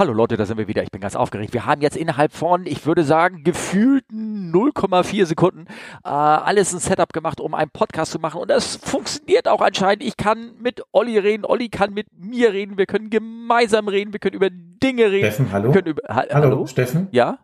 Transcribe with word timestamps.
Hallo 0.00 0.14
Leute, 0.14 0.38
da 0.38 0.46
sind 0.46 0.56
wir 0.56 0.66
wieder. 0.66 0.82
Ich 0.82 0.90
bin 0.90 1.02
ganz 1.02 1.14
aufgeregt. 1.14 1.52
Wir 1.52 1.66
haben 1.66 1.82
jetzt 1.82 1.94
innerhalb 1.94 2.32
von, 2.32 2.64
ich 2.64 2.86
würde 2.86 3.04
sagen, 3.04 3.44
gefühlten 3.44 4.50
0,4 4.50 5.26
Sekunden 5.26 5.66
äh, 6.04 6.08
alles 6.08 6.72
ein 6.72 6.78
Setup 6.78 7.12
gemacht, 7.12 7.38
um 7.38 7.52
einen 7.52 7.70
Podcast 7.70 8.12
zu 8.12 8.18
machen. 8.18 8.40
Und 8.40 8.48
das 8.48 8.76
funktioniert 8.76 9.46
auch 9.46 9.60
anscheinend. 9.60 10.02
Ich 10.02 10.16
kann 10.16 10.54
mit 10.58 10.82
Olli 10.92 11.18
reden, 11.18 11.44
Olli 11.44 11.68
kann 11.68 11.92
mit 11.92 12.06
mir 12.16 12.54
reden. 12.54 12.78
Wir 12.78 12.86
können 12.86 13.10
gemeinsam 13.10 13.88
reden, 13.88 14.14
wir 14.14 14.20
können 14.20 14.36
über 14.36 14.48
Dinge 14.48 15.10
reden. 15.10 15.26
Steffen, 15.26 15.52
hallo? 15.52 15.70
Über, 15.70 16.02
ha 16.08 16.24
hallo? 16.30 16.46
hallo, 16.46 16.66
Steffen? 16.66 17.08
Ja? 17.10 17.40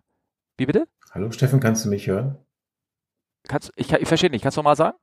Wie 0.57 0.65
bitte? 0.65 0.89
Hallo, 1.13 1.31
Steffen, 1.33 1.61
kannst 1.61 1.85
du 1.85 1.91
mich 1.91 2.07
hören? 2.07 2.39
Kannst, 3.49 3.71
ich, 3.77 3.93
ich 3.93 4.09
verstehe 4.09 4.31
nicht. 4.31 4.41
Kannst 4.41 4.57
du 4.57 4.63
mal 4.63 4.77
sagen? 4.77 4.97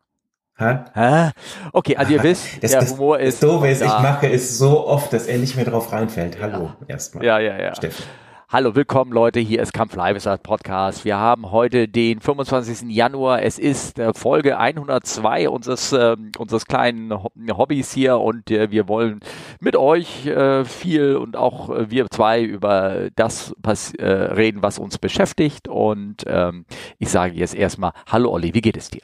Hä? 0.55 0.79
Hä? 0.93 1.31
Okay, 1.71 1.95
also 1.95 2.13
ihr 2.13 2.23
wisst, 2.23 2.63
das, 2.63 2.71
der 2.71 2.81
das, 2.81 2.91
Humor 2.91 3.19
ist. 3.19 3.41
Das 3.41 3.49
Doofe 3.49 3.67
ist, 3.69 3.81
ich 3.81 3.87
mache 3.87 4.29
es 4.29 4.57
so 4.57 4.85
oft, 4.87 5.11
dass 5.11 5.25
er 5.25 5.39
nicht 5.39 5.55
mehr 5.55 5.65
drauf 5.65 5.91
reinfällt. 5.91 6.37
Hallo, 6.39 6.73
ja. 6.81 6.85
erstmal. 6.87 7.25
Ja, 7.25 7.39
ja, 7.39 7.59
ja. 7.59 7.75
Steffen. 7.75 8.05
Hallo, 8.49 8.75
willkommen 8.75 9.11
Leute, 9.11 9.39
hier 9.39 9.63
ist 9.63 9.73
Kampf 9.73 9.95
Live, 9.95 10.15
ist 10.15 10.27
das 10.27 10.39
Podcast. 10.39 11.05
Wir 11.05 11.17
haben 11.17 11.51
heute 11.51 11.87
den 11.87 12.19
25. 12.19 12.87
Januar, 12.87 13.41
es 13.41 13.57
ist 13.57 13.97
äh, 13.97 14.13
Folge 14.13 14.59
102 14.59 15.49
unseres, 15.49 15.91
äh, 15.91 16.15
unseres 16.37 16.67
kleinen 16.67 17.11
Hobbys 17.11 17.91
hier 17.91 18.19
und 18.19 18.51
äh, 18.51 18.69
wir 18.69 18.87
wollen 18.87 19.21
mit 19.59 19.75
euch 19.75 20.27
äh, 20.27 20.65
viel 20.65 21.15
und 21.15 21.35
auch 21.35 21.71
äh, 21.71 21.89
wir 21.89 22.05
zwei 22.11 22.43
über 22.43 23.09
das 23.15 23.55
äh, 23.97 24.05
reden, 24.05 24.61
was 24.61 24.77
uns 24.77 24.99
beschäftigt 24.99 25.67
und 25.67 26.17
ähm, 26.27 26.65
ich 26.99 27.09
sage 27.09 27.33
jetzt 27.33 27.55
erstmal, 27.55 27.93
hallo 28.05 28.29
Olli, 28.29 28.53
wie 28.53 28.61
geht 28.61 28.77
es 28.77 28.91
dir? 28.91 29.01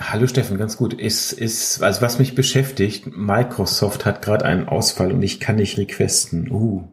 Hallo 0.00 0.26
Steffen, 0.26 0.58
ganz 0.58 0.76
gut. 0.76 0.94
Ist, 0.94 1.32
ist, 1.32 1.82
also 1.82 2.00
was 2.00 2.18
mich 2.18 2.34
beschäftigt, 2.34 3.16
Microsoft 3.16 4.06
hat 4.06 4.22
gerade 4.22 4.44
einen 4.44 4.68
Ausfall 4.68 5.12
und 5.12 5.22
ich 5.22 5.40
kann 5.40 5.56
nicht 5.56 5.76
requesten. 5.76 6.50
Uh. 6.50 6.88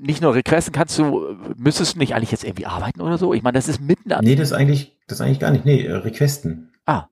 Nicht 0.00 0.22
nur 0.22 0.34
requesten 0.34 0.72
kannst 0.72 0.98
du, 0.98 1.36
müsstest 1.56 1.94
du 1.94 1.98
nicht 1.98 2.14
eigentlich 2.14 2.30
jetzt 2.30 2.44
irgendwie 2.44 2.66
arbeiten 2.66 3.00
oder 3.00 3.18
so? 3.18 3.34
Ich 3.34 3.42
meine, 3.42 3.58
das 3.58 3.68
ist 3.68 3.80
mitten 3.80 4.12
am. 4.12 4.24
Nee, 4.24 4.36
das 4.36 4.48
ist 4.48 4.52
eigentlich, 4.54 4.96
das 5.06 5.18
ist 5.18 5.26
eigentlich 5.26 5.40
gar 5.40 5.50
nicht. 5.50 5.64
Nee, 5.64 5.84
äh, 5.84 5.92
requesten. 5.92 6.72
Ah. 6.86 7.08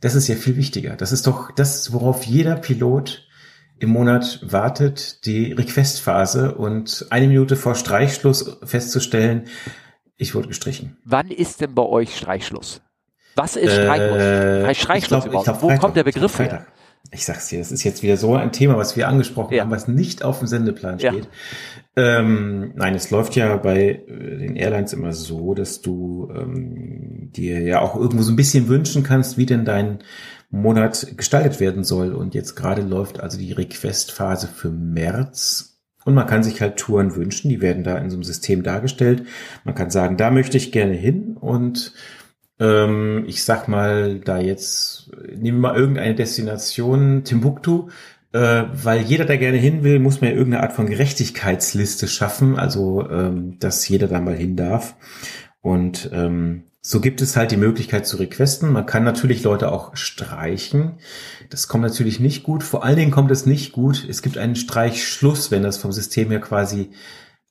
Das 0.00 0.14
ist 0.14 0.28
ja 0.28 0.36
viel 0.36 0.56
wichtiger. 0.56 0.96
Das 0.96 1.12
ist 1.12 1.26
doch 1.26 1.50
das, 1.50 1.92
worauf 1.92 2.24
jeder 2.24 2.56
Pilot 2.56 3.26
im 3.78 3.90
Monat 3.90 4.40
wartet, 4.42 5.26
die 5.26 5.52
Requestphase 5.52 6.54
und 6.54 7.06
eine 7.10 7.28
Minute 7.28 7.56
vor 7.56 7.74
Streichschluss 7.74 8.58
festzustellen, 8.62 9.44
ich 10.16 10.34
wurde 10.34 10.48
gestrichen. 10.48 10.96
Wann 11.04 11.30
ist 11.30 11.60
denn 11.60 11.74
bei 11.74 11.82
euch 11.82 12.16
Streichschluss? 12.16 12.80
Was 13.36 13.54
ist 13.56 13.72
Streichschluss? 13.72 14.18
Äh, 14.18 14.74
Streichschluss 14.74 15.24
glaub, 15.24 15.26
überhaupt? 15.26 15.62
Wo 15.62 15.68
Freitag, 15.68 15.80
kommt 15.80 15.96
der 15.96 16.04
Begriff 16.04 16.38
her? 16.38 16.66
Ich 17.12 17.24
sag's 17.24 17.48
dir, 17.48 17.58
das 17.58 17.70
ist 17.70 17.84
jetzt 17.84 18.02
wieder 18.02 18.16
so 18.16 18.34
ein 18.34 18.50
Thema, 18.50 18.76
was 18.76 18.96
wir 18.96 19.08
angesprochen 19.08 19.54
ja. 19.54 19.62
haben, 19.62 19.70
was 19.70 19.86
nicht 19.86 20.24
auf 20.24 20.40
dem 20.40 20.48
Sendeplan 20.48 20.98
steht. 20.98 21.28
Ja. 21.96 22.18
Ähm, 22.18 22.72
nein, 22.74 22.94
es 22.94 23.10
läuft 23.10 23.36
ja 23.36 23.56
bei 23.58 24.02
äh, 24.06 24.38
den 24.38 24.56
Airlines 24.56 24.92
immer 24.92 25.12
so, 25.12 25.54
dass 25.54 25.82
du 25.82 26.30
ähm, 26.34 27.30
dir 27.32 27.60
ja 27.60 27.80
auch 27.80 27.94
irgendwo 27.94 28.22
so 28.22 28.32
ein 28.32 28.36
bisschen 28.36 28.68
wünschen 28.68 29.02
kannst, 29.02 29.38
wie 29.38 29.46
denn 29.46 29.64
dein 29.64 30.00
Monat 30.50 31.16
gestaltet 31.16 31.60
werden 31.60 31.84
soll. 31.84 32.12
Und 32.14 32.34
jetzt 32.34 32.56
gerade 32.56 32.82
läuft 32.82 33.20
also 33.20 33.38
die 33.38 33.52
Request-Phase 33.52 34.48
für 34.48 34.70
März. 34.70 35.78
Und 36.04 36.14
man 36.14 36.26
kann 36.26 36.42
sich 36.42 36.60
halt 36.60 36.76
Touren 36.76 37.16
wünschen, 37.16 37.48
die 37.48 37.60
werden 37.60 37.82
da 37.82 37.98
in 37.98 38.10
so 38.10 38.16
einem 38.16 38.22
System 38.22 38.62
dargestellt. 38.62 39.24
Man 39.64 39.74
kann 39.74 39.90
sagen, 39.90 40.16
da 40.16 40.30
möchte 40.30 40.56
ich 40.56 40.72
gerne 40.72 40.94
hin 40.94 41.36
und 41.38 41.92
ähm, 42.58 43.24
ich 43.26 43.44
sag 43.44 43.68
mal, 43.68 44.20
da 44.20 44.38
jetzt, 44.38 45.10
nehmen 45.28 45.60
wir 45.60 45.70
mal 45.70 45.76
irgendeine 45.76 46.14
Destination, 46.14 47.24
Timbuktu, 47.24 47.88
äh, 48.32 48.64
weil 48.72 49.02
jeder, 49.02 49.24
der 49.24 49.38
gerne 49.38 49.58
hin 49.58 49.82
will, 49.82 49.98
muss 49.98 50.20
man 50.20 50.30
ja 50.30 50.36
irgendeine 50.36 50.62
Art 50.62 50.72
von 50.72 50.86
Gerechtigkeitsliste 50.86 52.08
schaffen, 52.08 52.58
also 52.58 53.08
ähm, 53.08 53.58
dass 53.58 53.88
jeder 53.88 54.08
da 54.08 54.20
mal 54.20 54.36
hin 54.36 54.56
darf. 54.56 54.96
Und 55.60 56.10
ähm, 56.12 56.64
so 56.80 57.00
gibt 57.00 57.20
es 57.20 57.36
halt 57.36 57.50
die 57.50 57.56
Möglichkeit 57.56 58.06
zu 58.06 58.16
requesten. 58.16 58.70
Man 58.70 58.86
kann 58.86 59.02
natürlich 59.02 59.42
Leute 59.42 59.72
auch 59.72 59.96
streichen. 59.96 60.98
Das 61.50 61.66
kommt 61.66 61.82
natürlich 61.82 62.20
nicht 62.20 62.44
gut. 62.44 62.62
Vor 62.62 62.84
allen 62.84 62.96
Dingen 62.96 63.10
kommt 63.10 63.32
es 63.32 63.44
nicht 63.44 63.72
gut. 63.72 64.06
Es 64.08 64.22
gibt 64.22 64.38
einen 64.38 64.54
Streichschluss, 64.54 65.50
wenn 65.50 65.64
das 65.64 65.78
vom 65.78 65.90
System 65.90 66.30
her 66.30 66.40
quasi 66.40 66.90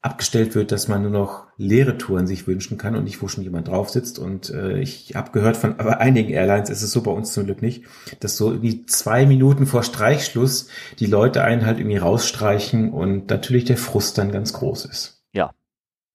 abgestellt 0.05 0.53
wird, 0.53 0.71
dass 0.71 0.87
man 0.87 1.01
nur 1.01 1.11
noch 1.11 1.47
leere 1.57 1.97
Touren 1.97 2.27
sich 2.27 2.47
wünschen 2.47 2.77
kann 2.77 2.95
und 2.95 3.03
nicht, 3.05 3.21
wo 3.21 3.27
schon 3.27 3.43
jemand 3.43 3.67
drauf 3.67 3.89
sitzt. 3.89 4.19
Und 4.19 4.51
äh, 4.51 4.77
ich 4.79 5.15
habe 5.15 5.31
gehört 5.31 5.57
von 5.57 5.79
aber 5.79 5.99
einigen 5.99 6.31
Airlines, 6.31 6.69
ist 6.69 6.83
es 6.83 6.91
so 6.91 7.01
bei 7.01 7.11
uns 7.11 7.33
zum 7.33 7.45
Glück 7.45 7.61
nicht, 7.61 7.85
dass 8.19 8.37
so 8.37 8.51
irgendwie 8.51 8.85
zwei 8.85 9.25
Minuten 9.25 9.65
vor 9.65 9.83
Streichschluss 9.83 10.67
die 10.99 11.07
Leute 11.07 11.43
einen 11.43 11.65
halt 11.65 11.79
irgendwie 11.79 11.97
rausstreichen 11.97 12.91
und 12.93 13.29
natürlich 13.29 13.65
der 13.65 13.77
Frust 13.77 14.17
dann 14.17 14.31
ganz 14.31 14.53
groß 14.53 14.85
ist. 14.85 15.23
Ja, 15.33 15.51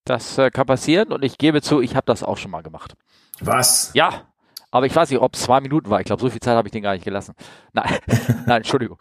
das 0.04 0.38
äh, 0.38 0.50
kann 0.50 0.66
passieren 0.66 1.12
und 1.12 1.24
ich 1.24 1.36
gebe 1.36 1.60
zu, 1.60 1.80
ich 1.80 1.96
habe 1.96 2.06
das 2.06 2.22
auch 2.22 2.36
schon 2.36 2.52
mal 2.52 2.62
gemacht. 2.62 2.94
Was? 3.40 3.90
Ja, 3.94 4.29
aber 4.70 4.86
ich 4.86 4.94
weiß 4.94 5.10
nicht, 5.10 5.20
ob 5.20 5.34
es 5.34 5.42
zwei 5.42 5.60
Minuten 5.60 5.90
war. 5.90 6.00
Ich 6.00 6.06
glaube, 6.06 6.22
so 6.22 6.30
viel 6.30 6.40
Zeit 6.40 6.56
habe 6.56 6.68
ich 6.68 6.72
den 6.72 6.82
gar 6.82 6.92
nicht 6.92 7.04
gelassen. 7.04 7.34
Nein, 7.72 7.98
nein, 8.46 8.58
Entschuldigung. 8.58 8.98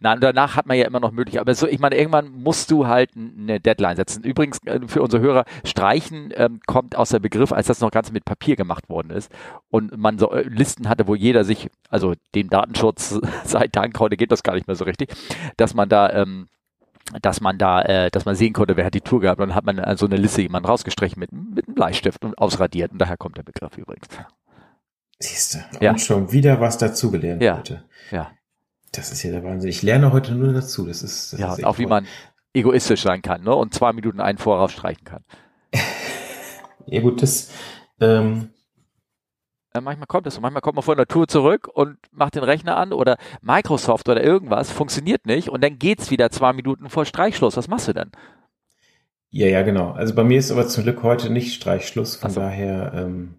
Nein, 0.00 0.18
danach 0.20 0.56
hat 0.56 0.66
man 0.66 0.76
ja 0.76 0.84
immer 0.84 1.00
noch 1.00 1.12
möglich. 1.12 1.40
Aber 1.40 1.54
so, 1.54 1.68
ich 1.68 1.78
meine, 1.78 1.96
irgendwann 1.96 2.30
musst 2.30 2.70
du 2.70 2.86
halt 2.86 3.10
eine 3.16 3.60
Deadline 3.60 3.96
setzen. 3.96 4.24
Übrigens, 4.24 4.58
äh, 4.64 4.80
für 4.86 5.02
unsere 5.02 5.22
Hörer, 5.22 5.44
Streichen 5.64 6.32
ähm, 6.36 6.60
kommt 6.66 6.96
aus 6.96 7.10
der 7.10 7.20
Begriff, 7.20 7.52
als 7.52 7.68
das 7.68 7.80
noch 7.80 7.92
ganz 7.92 8.10
mit 8.10 8.24
Papier 8.24 8.56
gemacht 8.56 8.88
worden 8.88 9.10
ist. 9.10 9.30
Und 9.70 9.96
man 9.96 10.18
so 10.18 10.32
äh, 10.32 10.42
Listen 10.42 10.88
hatte, 10.88 11.06
wo 11.06 11.14
jeder 11.14 11.44
sich, 11.44 11.70
also 11.88 12.14
dem 12.34 12.50
Datenschutz 12.50 13.20
sei 13.44 13.68
Dank, 13.68 13.98
heute 14.00 14.16
geht 14.16 14.32
das 14.32 14.42
gar 14.42 14.54
nicht 14.54 14.66
mehr 14.66 14.76
so 14.76 14.84
richtig, 14.84 15.14
dass 15.56 15.74
man 15.74 15.88
da, 15.88 16.10
ähm, 16.10 16.48
dass 17.22 17.40
man 17.40 17.58
da, 17.58 17.82
äh, 17.82 18.10
dass 18.10 18.24
man 18.24 18.34
sehen 18.34 18.52
konnte, 18.52 18.76
wer 18.76 18.86
hat 18.86 18.94
die 18.94 19.00
Tour 19.00 19.20
gehabt. 19.20 19.40
Und 19.40 19.50
dann 19.50 19.56
hat 19.56 19.64
man 19.64 19.78
äh, 19.78 19.96
so 19.96 20.06
eine 20.06 20.16
Liste 20.16 20.42
jemand 20.42 20.66
rausgestrichen 20.66 21.20
mit, 21.20 21.30
mit 21.30 21.68
einem 21.68 21.76
Bleistift 21.76 22.24
und 22.24 22.36
ausradiert. 22.38 22.90
Und 22.90 22.98
daher 22.98 23.16
kommt 23.16 23.36
der 23.36 23.44
Begriff 23.44 23.78
übrigens. 23.78 24.08
Siehst 25.18 25.54
du, 25.54 25.58
ja. 25.80 25.92
und 25.92 26.00
schon 26.00 26.32
wieder 26.32 26.60
was 26.60 26.78
dazugelernt 26.78 27.42
ja. 27.42 27.56
heute. 27.58 27.84
Ja. 28.10 28.32
Das 28.92 29.12
ist 29.12 29.22
ja 29.22 29.30
der 29.30 29.44
Wahnsinn. 29.44 29.70
Ich 29.70 29.82
lerne 29.82 30.12
heute 30.12 30.32
nur 30.34 30.52
dazu. 30.52 30.86
Das 30.86 31.02
ist, 31.02 31.32
das 31.32 31.40
ja, 31.40 31.54
ist 31.54 31.64
auch 31.64 31.78
wie 31.78 31.86
man 31.86 32.06
egoistisch 32.52 33.02
sein 33.02 33.22
kann, 33.22 33.42
ne? 33.42 33.54
Und 33.54 33.74
zwei 33.74 33.92
Minuten 33.92 34.20
einen 34.20 34.38
Voraus 34.38 34.72
streichen 34.72 35.04
kann. 35.04 35.24
ja 36.86 37.00
gut, 37.00 37.22
das 37.22 37.50
ähm, 38.00 38.50
ja, 39.76 39.82
manchmal 39.82 40.06
kommt 40.06 40.26
es 40.26 40.34
so. 40.34 40.40
Manchmal 40.40 40.62
kommt 40.62 40.76
man 40.76 40.82
von 40.82 40.96
der 40.96 41.06
Tour 41.06 41.28
zurück 41.28 41.68
und 41.70 41.98
macht 42.10 42.34
den 42.34 42.44
Rechner 42.44 42.78
an 42.78 42.94
oder 42.94 43.18
Microsoft 43.42 44.08
oder 44.08 44.22
irgendwas 44.22 44.70
funktioniert 44.70 45.26
nicht 45.26 45.50
und 45.50 45.62
dann 45.62 45.78
geht's 45.78 46.10
wieder 46.10 46.30
zwei 46.30 46.54
Minuten 46.54 46.88
vor 46.88 47.04
Streichschluss. 47.04 47.58
Was 47.58 47.68
machst 47.68 47.88
du 47.88 47.92
dann? 47.92 48.10
Ja, 49.28 49.48
ja, 49.48 49.60
genau. 49.60 49.90
Also 49.90 50.14
bei 50.14 50.24
mir 50.24 50.38
ist 50.38 50.50
aber 50.50 50.66
zum 50.66 50.84
Glück 50.84 51.02
heute 51.02 51.30
nicht 51.30 51.52
Streichschluss. 51.52 52.16
Von 52.16 52.30
so. 52.30 52.40
daher 52.40 52.92
ähm, 52.94 53.34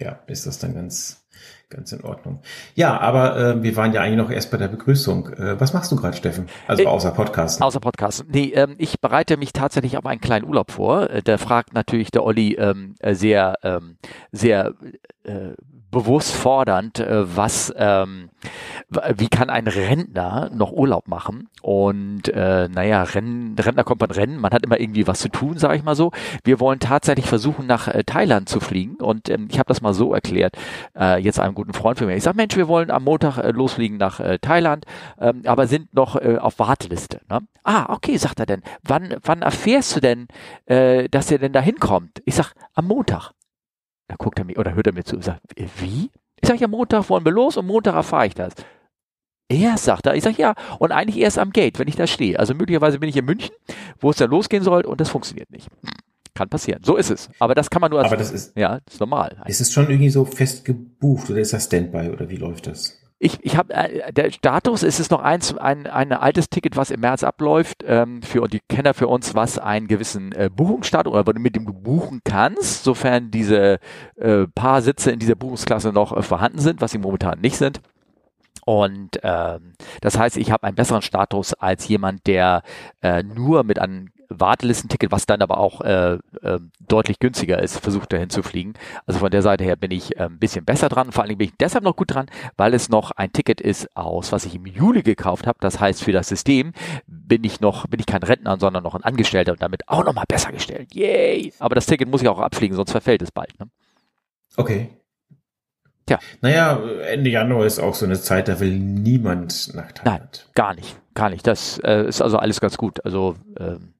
ja, 0.00 0.18
ist 0.26 0.46
das 0.46 0.58
dann 0.58 0.74
ganz, 0.74 1.26
ganz 1.68 1.92
in 1.92 2.02
Ordnung. 2.02 2.40
Ja, 2.74 2.98
aber 2.98 3.36
äh, 3.36 3.62
wir 3.62 3.76
waren 3.76 3.92
ja 3.92 4.00
eigentlich 4.00 4.18
noch 4.18 4.30
erst 4.30 4.50
bei 4.50 4.56
der 4.56 4.68
Begrüßung. 4.68 5.28
Äh, 5.32 5.60
was 5.60 5.72
machst 5.72 5.92
du 5.92 5.96
gerade, 5.96 6.16
Steffen? 6.16 6.46
Also 6.66 6.82
äh, 6.82 6.86
außer 6.86 7.10
Podcast. 7.10 7.60
Außer 7.60 7.80
Podcast. 7.80 8.24
Nee, 8.28 8.52
ähm, 8.54 8.74
ich 8.78 9.00
bereite 9.00 9.36
mich 9.36 9.52
tatsächlich 9.52 9.96
auf 9.96 10.06
einen 10.06 10.20
kleinen 10.20 10.46
Urlaub 10.46 10.70
vor. 10.70 11.10
Äh, 11.10 11.22
der 11.22 11.38
fragt 11.38 11.74
natürlich 11.74 12.10
der 12.10 12.24
Olli 12.24 12.54
ähm, 12.54 12.94
äh, 13.00 13.14
sehr, 13.14 13.54
ähm, 13.62 13.98
sehr 14.32 14.74
äh, 15.24 15.52
bewusst 15.90 16.34
fordernd, 16.34 16.98
äh, 17.00 17.36
was, 17.36 17.72
ähm, 17.76 18.30
wie 19.16 19.28
kann 19.28 19.50
ein 19.50 19.66
Rentner 19.66 20.50
noch 20.52 20.72
Urlaub 20.72 21.08
machen? 21.08 21.48
Und 21.62 22.28
äh, 22.28 22.68
naja, 22.68 23.02
Rennen, 23.02 23.56
Rentner 23.58 23.84
kommt 23.84 24.00
man 24.00 24.10
Rennen, 24.10 24.38
man 24.38 24.52
hat 24.52 24.64
immer 24.64 24.80
irgendwie 24.80 25.06
was 25.06 25.20
zu 25.20 25.28
tun, 25.28 25.58
sage 25.58 25.76
ich 25.76 25.82
mal 25.82 25.94
so. 25.94 26.12
Wir 26.44 26.60
wollen 26.60 26.78
tatsächlich 26.78 27.26
versuchen, 27.26 27.66
nach 27.66 27.88
äh, 27.88 28.04
Thailand 28.04 28.48
zu 28.48 28.60
fliegen. 28.60 28.96
Und 28.96 29.28
ähm, 29.28 29.48
ich 29.50 29.58
habe 29.58 29.68
das 29.68 29.80
mal 29.80 29.94
so 29.94 30.14
erklärt, 30.14 30.56
äh, 30.98 31.20
jetzt 31.20 31.40
einem 31.40 31.54
guten 31.54 31.72
Freund 31.72 31.98
für 31.98 32.06
mich. 32.06 32.16
Ich 32.16 32.22
sage, 32.22 32.36
Mensch, 32.36 32.56
wir 32.56 32.68
wollen 32.68 32.90
am 32.90 33.04
Montag 33.04 33.38
äh, 33.38 33.50
losfliegen 33.50 33.96
nach 33.98 34.20
äh, 34.20 34.38
Thailand, 34.38 34.84
ähm, 35.20 35.42
aber 35.44 35.66
sind 35.66 35.94
noch 35.94 36.16
äh, 36.16 36.38
auf 36.38 36.58
Warteliste. 36.58 37.20
Ne? 37.28 37.40
Ah, 37.64 37.92
okay, 37.92 38.16
sagt 38.16 38.40
er 38.40 38.46
denn. 38.46 38.62
Wann, 38.82 39.16
wann 39.22 39.42
erfährst 39.42 39.96
du 39.96 40.00
denn, 40.00 40.28
äh, 40.66 41.08
dass 41.08 41.30
ihr 41.30 41.38
denn 41.38 41.52
da 41.52 41.60
hinkommt? 41.60 42.22
Ich 42.24 42.34
sag, 42.34 42.52
am 42.74 42.86
Montag. 42.86 43.32
Da 44.08 44.16
guckt 44.16 44.38
er 44.38 44.44
mir 44.44 44.58
oder 44.58 44.74
hört 44.74 44.86
er 44.86 44.94
mir 44.94 45.04
zu 45.04 45.16
und 45.16 45.22
sagt, 45.22 45.40
wie? 45.56 46.10
Ich 46.40 46.48
sage, 46.48 46.60
ja, 46.60 46.68
Montag 46.68 47.08
wollen 47.10 47.24
wir 47.24 47.32
los 47.32 47.56
und 47.56 47.66
Montag 47.66 47.94
erfahre 47.94 48.26
ich 48.26 48.34
das. 48.34 48.54
Er 49.48 49.76
sagt 49.78 50.06
er, 50.06 50.14
ich 50.14 50.24
sage, 50.24 50.40
ja, 50.40 50.54
und 50.78 50.92
eigentlich 50.92 51.18
erst 51.18 51.38
am 51.38 51.50
Gate, 51.50 51.78
wenn 51.78 51.88
ich 51.88 51.96
da 51.96 52.06
stehe. 52.06 52.38
Also 52.38 52.54
möglicherweise 52.54 52.98
bin 52.98 53.08
ich 53.08 53.16
in 53.16 53.24
München, 53.24 53.54
wo 53.98 54.10
es 54.10 54.16
dann 54.16 54.30
losgehen 54.30 54.62
soll 54.62 54.84
und 54.84 55.00
das 55.00 55.08
funktioniert 55.08 55.50
nicht. 55.50 55.68
Kann 56.34 56.48
passieren. 56.48 56.82
So 56.84 56.96
ist 56.96 57.10
es. 57.10 57.30
Aber 57.38 57.54
das 57.54 57.70
kann 57.70 57.80
man 57.80 57.90
nur 57.90 57.98
als, 57.98 58.08
Aber 58.08 58.16
das 58.16 58.30
ist, 58.30 58.56
ja, 58.56 58.80
das 58.84 58.94
ist 58.94 59.00
normal. 59.00 59.42
Ist 59.46 59.60
es 59.60 59.72
schon 59.72 59.88
irgendwie 59.88 60.10
so 60.10 60.24
fest 60.24 60.64
gebucht 60.64 61.30
oder 61.30 61.40
ist 61.40 61.52
das 61.52 61.64
Standby 61.64 62.10
oder 62.10 62.28
wie 62.28 62.36
läuft 62.36 62.66
das? 62.66 62.97
Ich, 63.20 63.38
ich 63.42 63.56
habe 63.56 63.74
äh, 63.74 64.12
der 64.12 64.30
Status 64.30 64.84
ist 64.84 65.00
es 65.00 65.10
noch 65.10 65.20
eins 65.20 65.56
ein 65.56 65.88
ein 65.88 66.12
altes 66.12 66.50
Ticket, 66.50 66.76
was 66.76 66.92
im 66.92 67.00
März 67.00 67.24
abläuft 67.24 67.84
ähm, 67.84 68.22
für 68.22 68.46
die 68.46 68.60
Kenner 68.68 68.94
für 68.94 69.08
uns, 69.08 69.34
was 69.34 69.58
einen 69.58 69.88
gewissen 69.88 70.30
äh, 70.32 70.48
Buchungsstatus 70.54 71.12
oder 71.12 71.38
mit 71.38 71.56
dem 71.56 71.66
du 71.66 71.72
buchen 71.72 72.20
kannst, 72.22 72.84
sofern 72.84 73.32
diese 73.32 73.80
äh, 74.16 74.46
paar 74.54 74.82
Sitze 74.82 75.10
in 75.10 75.18
dieser 75.18 75.34
Buchungsklasse 75.34 75.92
noch 75.92 76.16
äh, 76.16 76.22
vorhanden 76.22 76.60
sind, 76.60 76.80
was 76.80 76.92
sie 76.92 76.98
momentan 76.98 77.40
nicht 77.40 77.56
sind. 77.56 77.80
Und 78.64 79.18
ähm, 79.22 79.72
das 80.02 80.18
heißt, 80.18 80.36
ich 80.36 80.52
habe 80.52 80.64
einen 80.64 80.76
besseren 80.76 81.02
Status 81.02 81.54
als 81.54 81.88
jemand, 81.88 82.26
der 82.26 82.62
äh, 83.02 83.22
nur 83.22 83.64
mit 83.64 83.78
einem 83.78 84.10
Wartelistenticket, 84.28 85.10
was 85.10 85.26
dann 85.26 85.42
aber 85.42 85.58
auch 85.58 85.80
äh, 85.80 86.18
äh, 86.42 86.58
deutlich 86.86 87.18
günstiger 87.18 87.62
ist, 87.62 87.78
versucht 87.78 88.12
dahin 88.12 88.30
zu 88.30 88.42
fliegen. 88.42 88.74
Also 89.06 89.20
von 89.20 89.30
der 89.30 89.42
Seite 89.42 89.64
her 89.64 89.76
bin 89.76 89.90
ich 89.90 90.16
äh, 90.16 90.24
ein 90.24 90.38
bisschen 90.38 90.64
besser 90.64 90.88
dran. 90.88 91.12
Vor 91.12 91.22
allen 91.22 91.28
Dingen 91.28 91.38
bin 91.38 91.48
ich 91.48 91.56
deshalb 91.58 91.84
noch 91.84 91.96
gut 91.96 92.14
dran, 92.14 92.26
weil 92.56 92.74
es 92.74 92.88
noch 92.88 93.10
ein 93.12 93.32
Ticket 93.32 93.60
ist 93.60 93.96
aus, 93.96 94.32
was 94.32 94.44
ich 94.44 94.54
im 94.54 94.66
Juli 94.66 95.02
gekauft 95.02 95.46
habe. 95.46 95.58
Das 95.60 95.80
heißt, 95.80 96.02
für 96.02 96.12
das 96.12 96.28
System 96.28 96.72
bin 97.06 97.44
ich 97.44 97.60
noch, 97.60 97.86
bin 97.86 98.00
ich 98.00 98.06
kein 98.06 98.22
Rentner, 98.22 98.58
sondern 98.58 98.82
noch 98.82 98.94
ein 98.94 99.04
Angestellter 99.04 99.52
und 99.52 99.62
damit 99.62 99.88
auch 99.88 100.04
nochmal 100.04 100.26
besser 100.28 100.52
gestellt. 100.52 100.94
Yay! 100.94 101.52
Aber 101.58 101.74
das 101.74 101.86
Ticket 101.86 102.08
muss 102.08 102.22
ich 102.22 102.28
auch 102.28 102.38
abfliegen, 102.38 102.76
sonst 102.76 102.92
verfällt 102.92 103.22
es 103.22 103.32
bald. 103.32 103.58
Ne? 103.58 103.68
Okay. 104.56 104.90
Tja. 106.06 106.18
Naja, 106.40 106.80
Ende 107.10 107.30
Januar 107.30 107.66
ist 107.66 107.78
auch 107.78 107.94
so 107.94 108.06
eine 108.06 108.18
Zeit, 108.18 108.48
da 108.48 108.60
will 108.60 108.78
niemand 108.78 109.74
nach 109.74 109.92
Thailand. 109.92 110.46
Nein, 110.46 110.52
gar 110.54 110.74
nicht, 110.74 110.96
gar 111.14 111.28
nicht. 111.28 111.46
Das 111.46 111.78
äh, 111.84 112.06
ist 112.08 112.22
also 112.22 112.38
alles 112.38 112.60
ganz 112.60 112.78
gut. 112.78 113.04
Also 113.04 113.36
ähm, 113.58 113.92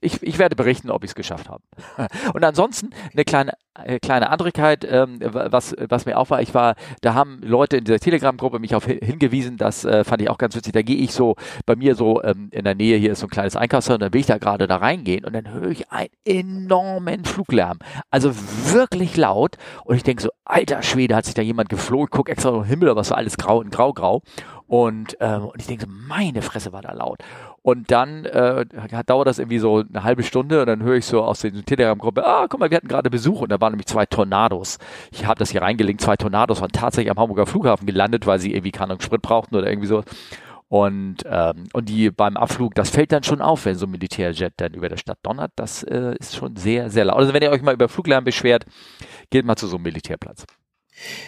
ich, 0.00 0.22
ich 0.22 0.38
werde 0.38 0.56
berichten, 0.56 0.90
ob 0.90 1.04
ich 1.04 1.10
es 1.10 1.14
geschafft 1.14 1.48
habe. 1.48 1.62
Und 2.34 2.44
ansonsten 2.44 2.90
eine 3.12 3.24
kleine 3.24 3.52
äh, 3.84 3.98
kleine 4.00 4.30
Andrigkeit, 4.30 4.86
ähm, 4.88 5.18
was, 5.20 5.74
was 5.78 6.04
mir 6.04 6.18
auch 6.18 6.28
war, 6.30 6.42
ich 6.42 6.54
war, 6.54 6.74
da 7.02 7.14
haben 7.14 7.40
Leute 7.42 7.76
in 7.76 7.84
dieser 7.84 8.00
Telegram-Gruppe 8.00 8.58
mich 8.58 8.74
auf 8.74 8.84
hingewiesen, 8.84 9.56
das 9.56 9.84
äh, 9.84 10.04
fand 10.04 10.22
ich 10.22 10.28
auch 10.28 10.38
ganz 10.38 10.56
witzig, 10.56 10.72
da 10.72 10.82
gehe 10.82 10.96
ich 10.96 11.12
so, 11.12 11.36
bei 11.66 11.76
mir 11.76 11.94
so 11.94 12.22
ähm, 12.22 12.48
in 12.50 12.64
der 12.64 12.74
Nähe, 12.74 12.96
hier 12.96 13.12
ist 13.12 13.20
so 13.20 13.26
ein 13.26 13.30
kleines 13.30 13.56
Einkaufscenter, 13.56 13.94
und 13.94 14.02
dann 14.02 14.12
will 14.12 14.20
ich 14.20 14.26
da 14.26 14.38
gerade 14.38 14.66
da 14.66 14.76
reingehen 14.76 15.24
und 15.24 15.34
dann 15.34 15.52
höre 15.52 15.70
ich 15.70 15.90
einen 15.90 16.10
enormen 16.24 17.24
Fluglärm. 17.24 17.78
Also 18.10 18.32
wirklich 18.72 19.16
laut 19.16 19.56
und 19.84 19.96
ich 19.96 20.02
denke 20.02 20.22
so, 20.22 20.30
alter 20.44 20.82
Schwede, 20.82 21.14
hat 21.14 21.24
sich 21.24 21.34
da 21.34 21.42
jemand 21.42 21.68
geflogen, 21.68 22.08
guck 22.10 22.28
extra 22.28 22.50
im 22.50 22.64
Himmel, 22.64 22.90
aber 22.90 23.02
es 23.02 23.10
war 23.10 23.18
alles 23.18 23.36
grau 23.36 23.58
und 23.58 23.70
grau, 23.70 23.92
grau. 23.92 24.22
Und, 24.66 25.16
ähm, 25.18 25.46
und 25.46 25.60
ich 25.60 25.66
denke 25.66 25.86
so, 25.86 25.90
meine 25.90 26.42
Fresse 26.42 26.72
war 26.72 26.80
da 26.80 26.92
laut. 26.92 27.18
Und 27.62 27.90
dann 27.90 28.24
äh, 28.24 28.64
dauert 29.04 29.26
das 29.26 29.38
irgendwie 29.38 29.58
so 29.58 29.84
eine 29.86 30.02
halbe 30.02 30.22
Stunde 30.22 30.60
und 30.60 30.66
dann 30.66 30.82
höre 30.82 30.96
ich 30.96 31.04
so 31.04 31.22
aus 31.22 31.40
der 31.40 31.52
Telegram-Gruppe, 31.52 32.26
ah, 32.26 32.46
guck 32.48 32.58
mal, 32.58 32.70
wir 32.70 32.76
hatten 32.76 32.88
gerade 32.88 33.10
Besuch 33.10 33.42
und 33.42 33.50
da 33.50 33.60
waren 33.60 33.72
nämlich 33.72 33.86
zwei 33.86 34.06
Tornados. 34.06 34.78
Ich 35.12 35.26
habe 35.26 35.38
das 35.38 35.50
hier 35.50 35.60
reingelinkt, 35.60 36.00
zwei 36.00 36.16
Tornados 36.16 36.62
waren 36.62 36.72
tatsächlich 36.72 37.10
am 37.10 37.18
Hamburger 37.18 37.44
Flughafen 37.44 37.86
gelandet, 37.86 38.26
weil 38.26 38.38
sie 38.38 38.52
irgendwie 38.52 38.70
keine 38.70 38.98
Sprit 39.00 39.20
brauchten 39.20 39.56
oder 39.56 39.68
irgendwie 39.68 39.88
so. 39.88 40.02
Und, 40.68 41.18
ähm, 41.26 41.64
und 41.72 41.88
die 41.88 42.10
beim 42.10 42.36
Abflug, 42.36 42.76
das 42.76 42.90
fällt 42.90 43.12
dann 43.12 43.24
schon 43.24 43.42
auf, 43.42 43.64
wenn 43.66 43.74
so 43.74 43.86
ein 43.86 43.90
Militärjet 43.90 44.54
dann 44.56 44.72
über 44.72 44.88
der 44.88 44.96
Stadt 44.96 45.18
donnert. 45.22 45.50
Das 45.56 45.82
äh, 45.82 46.14
ist 46.18 46.36
schon 46.36 46.56
sehr, 46.56 46.88
sehr 46.90 47.04
laut. 47.04 47.18
Also 47.18 47.34
wenn 47.34 47.42
ihr 47.42 47.50
euch 47.50 47.60
mal 47.60 47.74
über 47.74 47.88
Fluglärm 47.88 48.24
beschwert, 48.24 48.64
geht 49.30 49.44
mal 49.44 49.56
zu 49.56 49.66
so 49.66 49.76
einem 49.76 49.82
Militärplatz. 49.82 50.46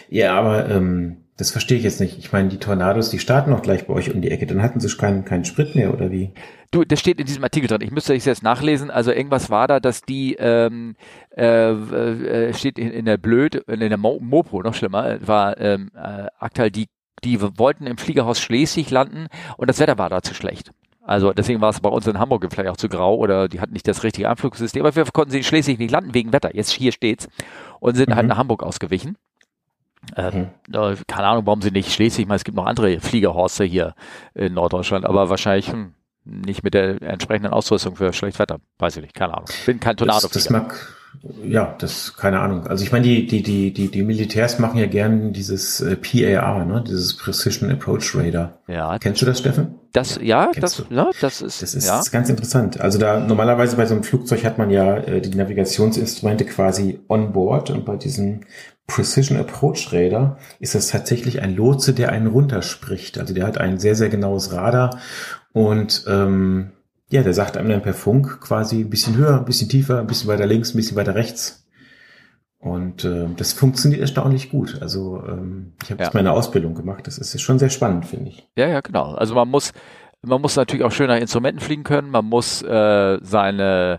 Ja, 0.08 0.38
aber 0.38 0.70
ähm, 0.70 1.21
das 1.36 1.50
verstehe 1.50 1.78
ich 1.78 1.84
jetzt 1.84 2.00
nicht. 2.00 2.18
Ich 2.18 2.32
meine, 2.32 2.48
die 2.48 2.58
Tornados, 2.58 3.10
die 3.10 3.18
starten 3.18 3.50
noch 3.50 3.62
gleich 3.62 3.86
bei 3.86 3.94
euch 3.94 4.14
um 4.14 4.20
die 4.20 4.30
Ecke. 4.30 4.46
Dann 4.46 4.62
hatten 4.62 4.80
sie 4.80 4.96
keinen, 4.96 5.24
keinen 5.24 5.44
Sprit 5.44 5.74
mehr, 5.74 5.92
oder 5.92 6.10
wie? 6.10 6.32
Du, 6.70 6.84
das 6.84 7.00
steht 7.00 7.18
in 7.18 7.26
diesem 7.26 7.42
Artikel 7.42 7.68
drin. 7.68 7.80
Ich 7.80 7.90
müsste 7.90 8.14
es 8.14 8.24
jetzt 8.24 8.42
nachlesen. 8.42 8.90
Also 8.90 9.12
irgendwas 9.12 9.50
war 9.50 9.66
da, 9.66 9.80
dass 9.80 10.02
die 10.02 10.34
ähm, 10.38 10.94
äh, 11.36 11.72
äh, 11.72 12.54
steht 12.54 12.78
in, 12.78 12.90
in 12.90 13.06
der 13.06 13.16
Blöd, 13.16 13.54
in 13.54 13.80
der 13.80 13.96
Mo 13.96 14.18
Mopo, 14.20 14.62
noch 14.62 14.74
schlimmer, 14.74 15.18
war 15.26 15.58
ähm, 15.58 15.90
äh, 15.94 16.26
aktuell 16.38 16.70
die 16.70 16.86
die 17.24 17.40
wollten 17.40 17.86
im 17.86 17.98
Fliegerhaus 17.98 18.40
Schleswig 18.40 18.90
landen 18.90 19.28
und 19.56 19.70
das 19.70 19.78
Wetter 19.78 19.96
war 19.96 20.10
da 20.10 20.22
zu 20.22 20.34
schlecht. 20.34 20.72
Also 21.04 21.32
deswegen 21.32 21.60
war 21.60 21.70
es 21.70 21.80
bei 21.80 21.88
uns 21.88 22.06
in 22.06 22.18
Hamburg 22.18 22.46
vielleicht 22.50 22.68
auch 22.68 22.76
zu 22.76 22.88
grau 22.88 23.16
oder 23.16 23.48
die 23.48 23.60
hatten 23.60 23.72
nicht 23.72 23.88
das 23.88 24.04
richtige 24.04 24.28
Anflugssystem. 24.28 24.82
Aber 24.82 24.94
wir 24.94 25.04
konnten 25.04 25.32
sie 25.32 25.38
in 25.38 25.44
Schleswig 25.44 25.78
nicht 25.78 25.90
landen 25.90 26.14
wegen 26.14 26.32
Wetter. 26.32 26.54
Jetzt 26.54 26.70
hier 26.70 26.92
steht's 26.92 27.28
und 27.80 27.96
sind 27.96 28.08
halt 28.08 28.10
mhm. 28.10 28.16
halt 28.16 28.28
nach 28.28 28.38
Hamburg 28.38 28.62
ausgewichen. 28.62 29.16
Ähm, 30.16 30.48
mhm. 30.68 30.96
keine 31.06 31.26
Ahnung, 31.28 31.46
warum 31.46 31.62
sie 31.62 31.70
nicht 31.70 31.92
Schleswig, 31.92 32.22
ich 32.22 32.28
meine, 32.28 32.36
es 32.36 32.44
gibt 32.44 32.56
noch 32.56 32.66
andere 32.66 33.00
Fliegerhorste 33.00 33.64
hier 33.64 33.94
in 34.34 34.54
Norddeutschland, 34.54 35.04
aber 35.04 35.30
wahrscheinlich 35.30 35.70
hm, 35.70 35.94
nicht 36.24 36.62
mit 36.62 36.74
der 36.74 37.00
entsprechenden 37.02 37.52
Ausrüstung 37.52 37.96
für 37.96 38.12
schlechtes 38.12 38.38
Wetter. 38.38 38.58
Weiß 38.78 38.96
ich 38.96 39.02
nicht, 39.02 39.14
keine 39.14 39.34
Ahnung. 39.34 39.48
Bin 39.66 39.80
kein 39.80 39.96
Tornado. 39.96 40.22
Das, 40.22 40.32
das 40.32 40.50
mag, 40.50 40.74
ja, 41.44 41.74
das 41.78 42.16
keine 42.16 42.40
Ahnung. 42.40 42.66
Also 42.66 42.84
ich 42.84 42.92
meine, 42.92 43.04
die, 43.04 43.26
die, 43.26 43.42
die, 43.42 43.72
die, 43.72 43.88
die 43.88 44.02
Militärs 44.02 44.58
machen 44.58 44.78
ja 44.78 44.86
gern 44.86 45.32
dieses 45.32 45.80
äh, 45.80 45.96
PAR, 45.96 46.64
ne? 46.64 46.82
Dieses 46.86 47.16
Precision 47.16 47.70
Approach 47.70 48.14
Radar. 48.14 48.58
Ja. 48.66 48.98
Kennst 48.98 49.22
du 49.22 49.26
das, 49.26 49.38
Steffen? 49.38 49.74
Das, 49.92 50.18
ja, 50.22 50.50
Kennst 50.52 50.78
das, 50.78 50.86
ja, 50.88 51.10
das 51.20 51.42
ist, 51.42 51.60
das 51.60 51.74
ist 51.74 51.86
ja. 51.86 52.02
ganz 52.10 52.30
interessant. 52.30 52.80
Also 52.80 52.98
da 52.98 53.20
normalerweise 53.20 53.76
bei 53.76 53.84
so 53.84 53.94
einem 53.94 54.04
Flugzeug 54.04 54.44
hat 54.44 54.56
man 54.56 54.70
ja 54.70 54.96
äh, 54.96 55.20
die 55.20 55.36
Navigationsinstrumente 55.36 56.44
quasi 56.44 57.00
on 57.08 57.32
board 57.32 57.70
und 57.70 57.84
bei 57.84 57.96
diesen 57.96 58.46
Precision 58.86 59.38
Approach 59.38 59.92
Radar 59.92 60.38
ist 60.58 60.74
das 60.74 60.88
tatsächlich 60.88 61.40
ein 61.40 61.54
Lotse, 61.54 61.94
der 61.94 62.10
einen 62.10 62.26
runterspricht. 62.26 63.18
Also 63.18 63.32
der 63.32 63.46
hat 63.46 63.58
ein 63.58 63.78
sehr, 63.78 63.94
sehr 63.94 64.08
genaues 64.08 64.52
Radar 64.52 64.98
und 65.52 66.04
ähm, 66.08 66.72
ja, 67.10 67.22
der 67.22 67.34
sagt 67.34 67.56
einem 67.56 67.68
dann 67.68 67.82
per 67.82 67.94
Funk 67.94 68.40
quasi 68.40 68.80
ein 68.80 68.90
bisschen 68.90 69.16
höher, 69.16 69.38
ein 69.38 69.44
bisschen 69.44 69.68
tiefer, 69.68 70.00
ein 70.00 70.06
bisschen 70.06 70.28
weiter 70.28 70.46
links, 70.46 70.72
ein 70.72 70.78
bisschen 70.78 70.96
weiter 70.96 71.14
rechts. 71.14 71.66
Und 72.58 73.04
äh, 73.04 73.26
das 73.36 73.52
funktioniert 73.52 74.00
erstaunlich 74.00 74.50
gut. 74.50 74.80
Also 74.80 75.22
ähm, 75.28 75.72
ich 75.82 75.90
habe 75.90 76.00
ja. 76.00 76.06
jetzt 76.06 76.14
meine 76.14 76.32
Ausbildung 76.32 76.74
gemacht. 76.74 77.06
Das 77.06 77.18
ist 77.18 77.40
schon 77.42 77.58
sehr 77.58 77.70
spannend, 77.70 78.06
finde 78.06 78.30
ich. 78.30 78.48
Ja, 78.56 78.68
ja, 78.68 78.80
genau. 78.80 79.14
Also 79.14 79.34
man 79.34 79.48
muss, 79.48 79.72
man 80.22 80.40
muss 80.40 80.56
natürlich 80.56 80.84
auch 80.84 80.92
schön 80.92 81.08
nach 81.08 81.18
Instrumenten 81.18 81.60
fliegen 81.60 81.82
können. 81.82 82.08
Man 82.10 82.24
muss 82.24 82.62
äh, 82.62 83.18
seine 83.20 83.98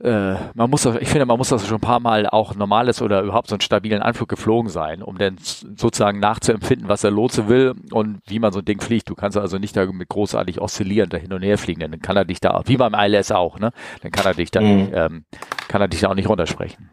äh, 0.00 0.34
man 0.54 0.70
muss 0.70 0.84
ich 0.84 1.08
finde, 1.08 1.26
man 1.26 1.38
muss 1.38 1.48
das 1.48 1.66
schon 1.66 1.78
ein 1.78 1.80
paar 1.80 2.00
Mal 2.00 2.26
auch 2.26 2.54
normales 2.54 3.00
oder 3.00 3.22
überhaupt 3.22 3.48
so 3.48 3.54
einen 3.54 3.60
stabilen 3.60 4.02
Anflug 4.02 4.28
geflogen 4.28 4.70
sein, 4.70 5.02
um 5.02 5.18
dann 5.18 5.36
sozusagen 5.38 6.20
nachzuempfinden, 6.20 6.88
was 6.88 7.02
der 7.02 7.10
Lotse 7.10 7.48
will 7.48 7.74
und 7.92 8.20
wie 8.26 8.38
man 8.38 8.52
so 8.52 8.58
ein 8.58 8.64
Ding 8.64 8.80
fliegt. 8.80 9.08
Du 9.08 9.14
kannst 9.14 9.36
also 9.36 9.58
nicht 9.58 9.76
damit 9.76 10.08
großartig 10.08 10.60
oszillieren, 10.60 11.10
da 11.10 11.16
hin 11.16 11.32
und 11.32 11.42
her 11.42 11.58
fliegen, 11.58 11.80
denn 11.80 11.92
dann 11.92 12.00
kann 12.00 12.16
er 12.16 12.24
dich 12.24 12.40
da, 12.40 12.62
wie 12.66 12.76
beim 12.76 12.94
ILS 12.94 13.30
auch, 13.32 13.58
ne? 13.58 13.70
Dann 14.02 14.10
kann 14.10 14.26
er 14.26 14.34
dich 14.34 14.50
da 14.50 14.60
mhm. 14.60 14.76
nicht, 14.76 14.90
ähm, 14.94 15.24
kann 15.68 15.80
er 15.80 15.88
dich 15.88 16.00
da 16.00 16.10
auch 16.10 16.14
nicht 16.14 16.28
runtersprechen. 16.28 16.90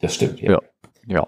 Das 0.00 0.14
stimmt, 0.14 0.40
ja. 0.40 0.52
Ja. 0.52 0.60
ja. 1.06 1.26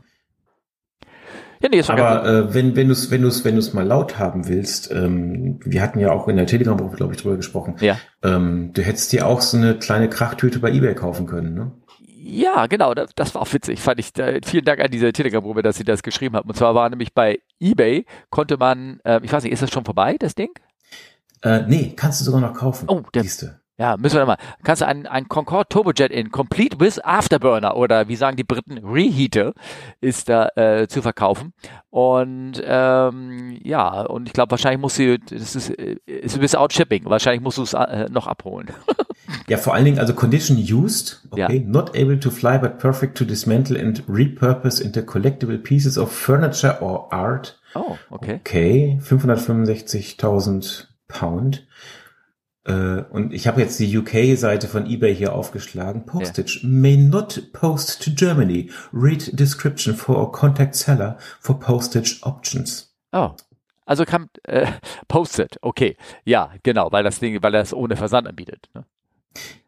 Ja, 1.60 1.69
nee, 1.70 1.82
Aber 1.87 2.25
äh, 2.25 2.55
wenn 2.55 2.76
wenn 2.76 2.87
du 2.87 2.93
es 2.93 3.10
wenn 3.10 3.22
du's, 3.22 3.44
wenn 3.44 3.56
du's 3.56 3.72
mal 3.72 3.87
laut 3.87 4.19
haben 4.19 4.49
willst, 4.49 4.90
ähm, 4.93 5.58
wir 5.64 5.82
hatten 5.82 5.99
ja 5.99 6.12
auch 6.12 6.28
in 6.28 6.37
der 6.37 6.46
Telegram-Gruppe, 6.46 6.96
glaube 6.96 7.14
ich, 7.14 7.20
drüber 7.20 7.37
gesprochen. 7.37 7.76
Ja. 7.81 7.99
Ähm, 8.22 8.70
du 8.72 8.82
hättest 8.82 9.12
dir 9.12 9.26
auch 9.26 9.40
so 9.40 9.56
eine 9.56 9.76
kleine 9.76 10.08
Krachtüte 10.08 10.60
bei 10.60 10.70
eBay 10.70 10.94
kaufen 10.94 11.26
können, 11.26 11.55
ne? 11.55 11.72
Ja, 12.20 12.66
genau, 12.66 12.94
das, 12.94 13.10
das 13.14 13.34
war 13.34 13.43
auch 13.43 13.52
witzig. 13.52 13.81
Fand 13.81 13.99
ich, 14.00 14.12
vielen 14.44 14.64
Dank 14.64 14.81
an 14.81 14.90
diese 14.90 15.12
Telegram-Gruppe, 15.12 15.62
dass 15.62 15.76
sie 15.76 15.84
das 15.84 16.02
geschrieben 16.02 16.37
haben. 16.37 16.49
Und 16.49 16.56
zwar 16.56 16.75
war 16.75 16.90
nämlich 16.90 17.14
bei 17.14 17.40
eBay, 17.58 18.05
konnte 18.28 18.58
man, 18.58 19.00
äh, 19.05 19.20
ich 19.22 19.32
weiß 19.32 19.44
nicht, 19.44 19.52
ist 19.52 19.62
das 19.62 19.70
schon 19.70 19.87
vorbei, 19.87 20.16
das 20.19 20.34
Ding? 20.34 20.50
Äh, 21.43 21.62
nee, 21.66 21.94
kannst 21.96 22.20
du 22.20 22.25
sogar 22.25 22.40
noch 22.40 22.52
kaufen. 22.52 22.87
Oh, 22.88 23.02
der, 23.14 23.22
siehste. 23.22 23.60
Ja, 23.79 23.97
müssen 23.97 24.17
wir 24.17 24.27
mal. 24.27 24.39
Kannst 24.65 24.83
du 24.83 24.87
ein, 24.87 25.07
ein 25.07 25.29
Concorde 25.29 25.69
Turbojet 25.69 26.11
in 26.11 26.33
Complete 26.33 26.81
with 26.81 26.99
Afterburner 26.99 27.77
oder 27.77 28.08
wie 28.08 28.17
sagen 28.17 28.37
die 28.37 28.43
Briten 28.43 28.79
Reheater 28.79 29.55
ist 30.01 30.29
da 30.29 30.49
äh, 30.56 30.89
zu 30.89 31.01
verkaufen. 31.01 31.53
Und 31.89 32.61
ähm, 32.65 33.56
ja, 33.63 34.03
und 34.03 34.27
ich 34.27 34.32
glaube 34.32 34.51
wahrscheinlich 34.51 34.81
musst 34.81 34.99
du, 34.99 35.17
das 35.20 35.55
ist, 35.55 35.70
ist 35.70 36.35
ein 36.35 36.41
bisschen 36.41 36.58
Outshipping, 36.58 37.05
wahrscheinlich 37.05 37.41
musst 37.41 37.58
du 37.58 37.63
es 37.63 37.73
äh, 37.75 38.08
noch 38.11 38.27
abholen. 38.27 38.70
ja, 39.49 39.58
vor 39.58 39.75
allen 39.75 39.85
Dingen 39.85 40.01
also 40.01 40.13
Condition 40.13 40.56
used, 40.58 41.23
okay, 41.31 41.58
ja. 41.58 41.65
not 41.65 41.91
able 41.91 42.19
to 42.19 42.31
fly 42.31 42.58
but 42.58 42.79
perfect 42.79 43.17
to 43.17 43.25
dismantle 43.25 43.81
and 43.81 44.03
repurpose 44.08 44.82
into 44.82 45.03
collectible 45.03 45.56
pieces 45.56 45.97
of 45.97 46.11
furniture 46.11 46.82
or 46.82 47.13
art. 47.13 47.61
Oh, 47.77 47.97
okay. 48.11 48.41
Okay, 48.41 48.99
565.000 49.05 50.89
Pound. 51.06 51.68
Äh, 52.69 53.05
und 53.10 53.32
ich 53.32 53.46
habe 53.46 53.60
jetzt 53.63 53.81
die 53.81 53.96
UK-Seite 53.96 54.69
von 54.69 54.87
eBay 54.87 55.15
hier 55.15 55.32
aufgeschlagen. 55.32 56.05
Postage 56.05 56.60
yeah. 56.63 56.70
may 56.70 56.96
not 56.96 57.51
post 57.53 58.03
to 58.05 58.10
Germany. 58.15 58.70
Read 58.93 59.39
description 59.39 59.94
for 59.94 60.17
or 60.17 60.31
contact 60.31 60.75
seller 60.75 61.17
for 61.41 61.58
postage 61.58 62.19
options. 62.22 62.94
Oh. 63.13 63.31
Also 63.87 64.05
kann 64.05 64.29
äh, 64.43 64.67
posted, 65.08 65.56
okay. 65.63 65.96
Ja, 66.25 66.53
genau, 66.63 66.93
weil 66.93 67.05
das 67.05 67.20
Ding, 67.20 67.43
weil 67.43 67.55
er 67.55 67.63
es 67.63 67.72
ohne 67.72 67.96
Versand 67.96 68.29
anbietet. 68.29 68.69
Ne? 68.75 68.84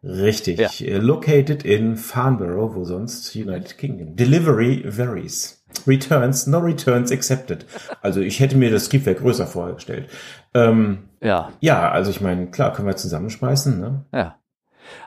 Richtig. 0.04 0.58
Ja. 0.58 0.68
Äh, 0.86 0.98
located 0.98 1.64
in 1.64 1.96
Farnborough, 1.96 2.74
wo 2.74 2.84
sonst 2.84 3.34
United 3.34 3.78
Kingdom. 3.78 4.16
Delivery 4.16 4.84
varies. 4.86 5.64
Returns, 5.86 6.46
no 6.46 6.58
returns 6.58 7.10
accepted. 7.10 7.64
Also 8.02 8.20
ich 8.20 8.40
hätte 8.40 8.56
mir 8.56 8.70
das 8.70 8.90
Triebwerk 8.90 9.20
größer 9.20 9.46
vorgestellt. 9.46 10.10
Ähm, 10.52 11.09
ja. 11.20 11.50
Ja, 11.60 11.90
also 11.90 12.10
ich 12.10 12.20
meine, 12.20 12.46
klar, 12.48 12.72
können 12.72 12.88
wir 12.88 12.96
zusammenschmeißen, 12.96 13.78
ne? 13.80 14.04
Ja. 14.12 14.36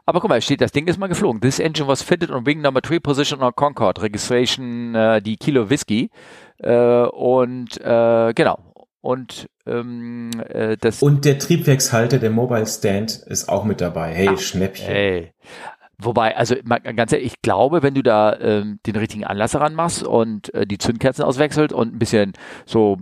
Aber 0.05 0.21
guck 0.21 0.29
mal, 0.29 0.41
steht, 0.41 0.61
das 0.61 0.71
Ding 0.71 0.87
ist 0.87 0.97
mal 0.97 1.07
geflogen. 1.07 1.41
This 1.41 1.59
engine 1.59 1.87
was 1.87 2.01
fitted 2.01 2.31
on 2.31 2.45
wing 2.45 2.61
number 2.61 2.81
3 2.81 2.99
position 2.99 3.41
on 3.41 3.53
Concorde. 3.55 4.01
Registration, 4.01 4.95
äh, 4.95 5.21
die 5.21 5.37
Kilo 5.37 5.69
Whisky. 5.69 6.09
Äh, 6.59 7.05
und 7.05 7.79
äh, 7.81 8.33
genau. 8.33 8.59
Und 9.01 9.49
ähm, 9.65 10.31
äh, 10.47 10.77
das 10.77 11.01
und 11.01 11.25
der 11.25 11.37
Triebwerkshalter, 11.37 12.19
der 12.19 12.29
Mobile 12.29 12.65
Stand, 12.65 13.17
ist 13.17 13.49
auch 13.49 13.65
mit 13.65 13.81
dabei. 13.81 14.13
Hey, 14.13 14.29
Ach, 14.31 14.39
Schnäppchen. 14.39 14.87
Hey. 14.87 15.33
Wobei, 15.99 16.35
also 16.35 16.55
ganz 16.63 17.13
ehrlich, 17.13 17.33
ich 17.33 17.41
glaube, 17.41 17.83
wenn 17.83 17.93
du 17.93 18.01
da 18.01 18.37
ähm, 18.39 18.79
den 18.85 18.95
richtigen 18.95 19.25
Anlass 19.25 19.55
ranmachst 19.55 20.03
und 20.03 20.53
äh, 20.53 20.65
die 20.65 20.77
Zündkerzen 20.77 21.23
auswechselt 21.23 21.71
und 21.71 21.93
ein 21.93 21.99
bisschen 21.99 22.33
so 22.65 22.97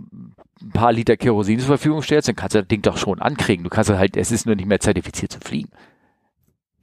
ein 0.60 0.70
paar 0.70 0.92
Liter 0.92 1.16
Kerosin 1.16 1.58
zur 1.58 1.68
Verfügung 1.68 2.02
stellst, 2.02 2.28
dann 2.28 2.36
kannst 2.36 2.54
du 2.54 2.60
das 2.60 2.68
Ding 2.68 2.82
doch 2.82 2.98
schon 2.98 3.20
ankriegen. 3.20 3.64
Du 3.64 3.70
kannst 3.70 3.90
halt, 3.90 4.16
es 4.16 4.30
ist 4.30 4.46
nur 4.46 4.54
nicht 4.54 4.66
mehr 4.66 4.80
zertifiziert 4.80 5.32
zu 5.32 5.40
fliegen. 5.40 5.70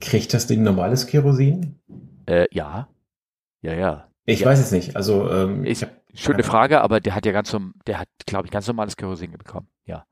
Kriegt 0.00 0.34
das 0.34 0.46
Ding 0.46 0.62
normales 0.62 1.06
Kerosin? 1.06 1.78
Äh, 2.26 2.46
ja. 2.50 2.88
Ja, 3.62 3.74
ja. 3.74 4.08
Ich 4.26 4.40
ja. 4.40 4.46
weiß 4.46 4.58
es 4.58 4.72
nicht. 4.72 4.96
Also 4.96 5.30
ähm, 5.30 5.64
ist 5.64 5.86
schöne 6.14 6.42
Frage, 6.42 6.80
aber 6.80 7.00
der 7.00 7.14
hat 7.14 7.24
ja 7.24 7.32
ganz, 7.32 7.56
der 7.86 8.00
hat, 8.00 8.08
glaube 8.26 8.46
ich, 8.46 8.50
ganz 8.50 8.66
normales 8.66 8.96
Kerosin 8.96 9.32
bekommen. 9.32 9.68
Ja. 9.86 10.04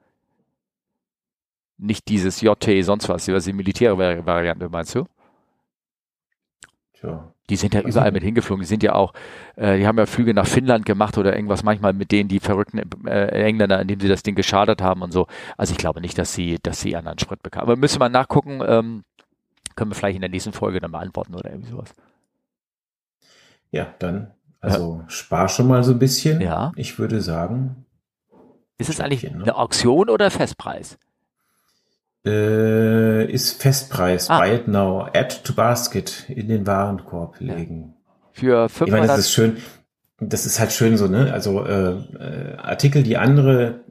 Nicht 1.76 2.08
dieses 2.08 2.40
JT 2.40 2.84
sonst 2.84 3.08
was, 3.08 3.24
die 3.24 3.52
militärische 3.52 4.26
Variante, 4.26 4.68
meinst 4.68 4.94
du? 4.94 5.06
Tja. 7.00 7.32
Die 7.48 7.56
sind 7.56 7.74
ja 7.74 7.80
überall 7.80 8.12
mit 8.12 8.22
hingeflogen. 8.22 8.62
Die 8.62 8.66
sind 8.68 8.82
ja 8.82 8.94
auch, 8.94 9.12
äh, 9.56 9.78
die 9.78 9.86
haben 9.86 9.98
ja 9.98 10.06
Flüge 10.06 10.34
nach 10.34 10.46
Finnland 10.46 10.84
gemacht 10.84 11.16
oder 11.16 11.34
irgendwas 11.34 11.62
manchmal 11.62 11.92
mit 11.92 12.12
denen, 12.12 12.28
die 12.28 12.40
verrückten 12.40 12.78
äh, 13.06 13.26
Engländer, 13.28 13.80
indem 13.80 14.00
sie 14.00 14.08
das 14.08 14.22
Ding 14.22 14.34
geschadet 14.34 14.82
haben 14.82 15.02
und 15.02 15.12
so. 15.12 15.26
Also 15.56 15.72
ich 15.72 15.78
glaube 15.78 16.00
nicht, 16.00 16.18
dass 16.18 16.34
sie, 16.34 16.58
dass 16.62 16.80
sie 16.80 16.96
anderen 16.96 17.18
Sprit 17.18 17.42
bekamen. 17.42 17.62
Aber 17.62 17.76
müssen 17.76 18.00
wir 18.00 18.08
nachgucken, 18.08 18.60
ähm, 18.66 19.04
können 19.76 19.90
wir 19.90 19.94
vielleicht 19.94 20.16
in 20.16 20.22
der 20.22 20.30
nächsten 20.30 20.52
Folge 20.52 20.80
dann 20.80 20.92
beantworten 20.92 21.34
oder 21.34 21.50
irgendwie 21.50 21.70
sowas. 21.70 21.94
Ja, 23.70 23.94
dann, 23.98 24.32
also 24.60 25.00
ja. 25.02 25.08
spar 25.08 25.48
schon 25.48 25.68
mal 25.68 25.84
so 25.84 25.92
ein 25.92 25.98
bisschen. 25.98 26.40
Ja. 26.40 26.72
Ich 26.74 26.98
würde 26.98 27.20
sagen. 27.20 27.86
Ist 28.76 28.90
es 28.90 29.00
eigentlich 29.00 29.22
ne? 29.22 29.42
eine 29.42 29.56
Auktion 29.56 30.10
oder 30.10 30.30
Festpreis? 30.30 30.98
Äh, 32.26 33.30
ist 33.30 33.60
Festpreis. 33.60 34.28
Ah. 34.28 34.40
Buy 34.40 34.54
it 34.54 34.68
now. 34.68 35.06
Add 35.14 35.42
to 35.44 35.52
basket. 35.52 36.24
In 36.28 36.48
den 36.48 36.66
Warenkorb 36.66 37.40
legen. 37.40 37.94
Für 38.32 38.68
500. 38.68 38.88
Ich 38.88 38.92
meine, 38.92 39.06
das 39.06 39.18
ist 39.18 39.32
schön. 39.32 39.56
Das 40.20 40.46
ist 40.46 40.58
halt 40.58 40.72
schön 40.72 40.96
so, 40.96 41.06
ne? 41.06 41.32
Also 41.32 41.64
äh, 41.64 41.92
äh, 41.92 42.56
Artikel, 42.56 43.04
die 43.04 43.16
andere 43.16 43.84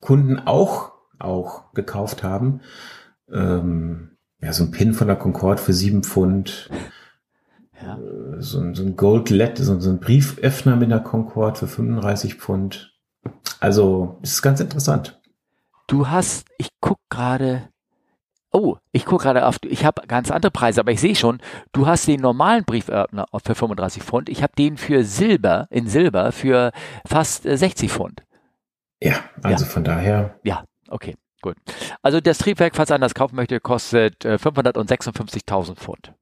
Kunden 0.00 0.40
auch 0.40 0.96
auch 1.18 1.72
gekauft 1.72 2.22
haben. 2.22 2.60
Ähm, 3.32 4.16
ja, 4.40 4.52
so 4.52 4.64
ein 4.64 4.70
Pin 4.70 4.94
von 4.94 5.06
der 5.06 5.16
Concorde 5.16 5.62
für 5.62 5.72
sieben 5.72 6.02
Pfund. 6.02 6.70
Ja. 7.82 7.98
Äh, 7.98 8.40
so, 8.40 8.58
ein, 8.58 8.74
so 8.74 8.82
ein 8.82 8.96
Gold 8.96 9.28
LED, 9.28 9.58
so, 9.58 9.78
so 9.78 9.90
ein 9.90 10.00
Brieföffner 10.00 10.76
mit 10.76 10.90
einer 10.90 11.00
Concorde 11.02 11.58
für 11.58 11.66
35 11.66 12.36
Pfund. 12.36 12.98
Also, 13.60 14.18
ist 14.22 14.40
ganz 14.40 14.60
interessant. 14.60 15.20
Du 15.86 16.08
hast, 16.08 16.46
ich 16.58 16.68
guck 16.80 16.98
gerade, 17.10 17.68
oh, 18.50 18.76
ich 18.92 19.04
guck 19.04 19.22
gerade 19.22 19.46
auf, 19.46 19.58
ich 19.62 19.84
habe 19.84 20.06
ganz 20.06 20.30
andere 20.30 20.50
Preise, 20.50 20.80
aber 20.80 20.90
ich 20.90 21.00
sehe 21.00 21.14
schon, 21.14 21.40
du 21.72 21.86
hast 21.86 22.08
den 22.08 22.20
normalen 22.20 22.64
Brieföffner 22.64 23.26
für 23.44 23.54
35 23.54 24.02
Pfund, 24.02 24.28
ich 24.28 24.42
habe 24.42 24.52
den 24.58 24.76
für 24.76 25.04
Silber, 25.04 25.68
in 25.70 25.86
Silber, 25.86 26.32
für 26.32 26.72
fast 27.06 27.44
60 27.44 27.88
äh, 27.88 27.92
Pfund. 27.92 28.22
Ja, 29.00 29.24
also 29.42 29.64
ja. 29.64 29.70
von 29.70 29.84
daher. 29.84 30.40
Ja, 30.42 30.64
okay, 30.88 31.14
gut. 31.40 31.56
Also 32.02 32.20
das 32.20 32.38
Triebwerk, 32.38 32.74
falls 32.74 32.90
einer 32.90 33.06
das 33.06 33.14
kaufen 33.14 33.36
möchte, 33.36 33.60
kostet 33.60 34.24
äh, 34.24 34.34
556.000 34.34 35.76
Pfund. 35.76 36.14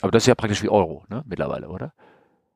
Aber 0.00 0.10
das 0.10 0.22
ist 0.22 0.28
ja 0.28 0.34
praktisch 0.34 0.62
wie 0.62 0.68
Euro, 0.68 1.04
ne, 1.08 1.22
mittlerweile, 1.26 1.68
oder? 1.68 1.92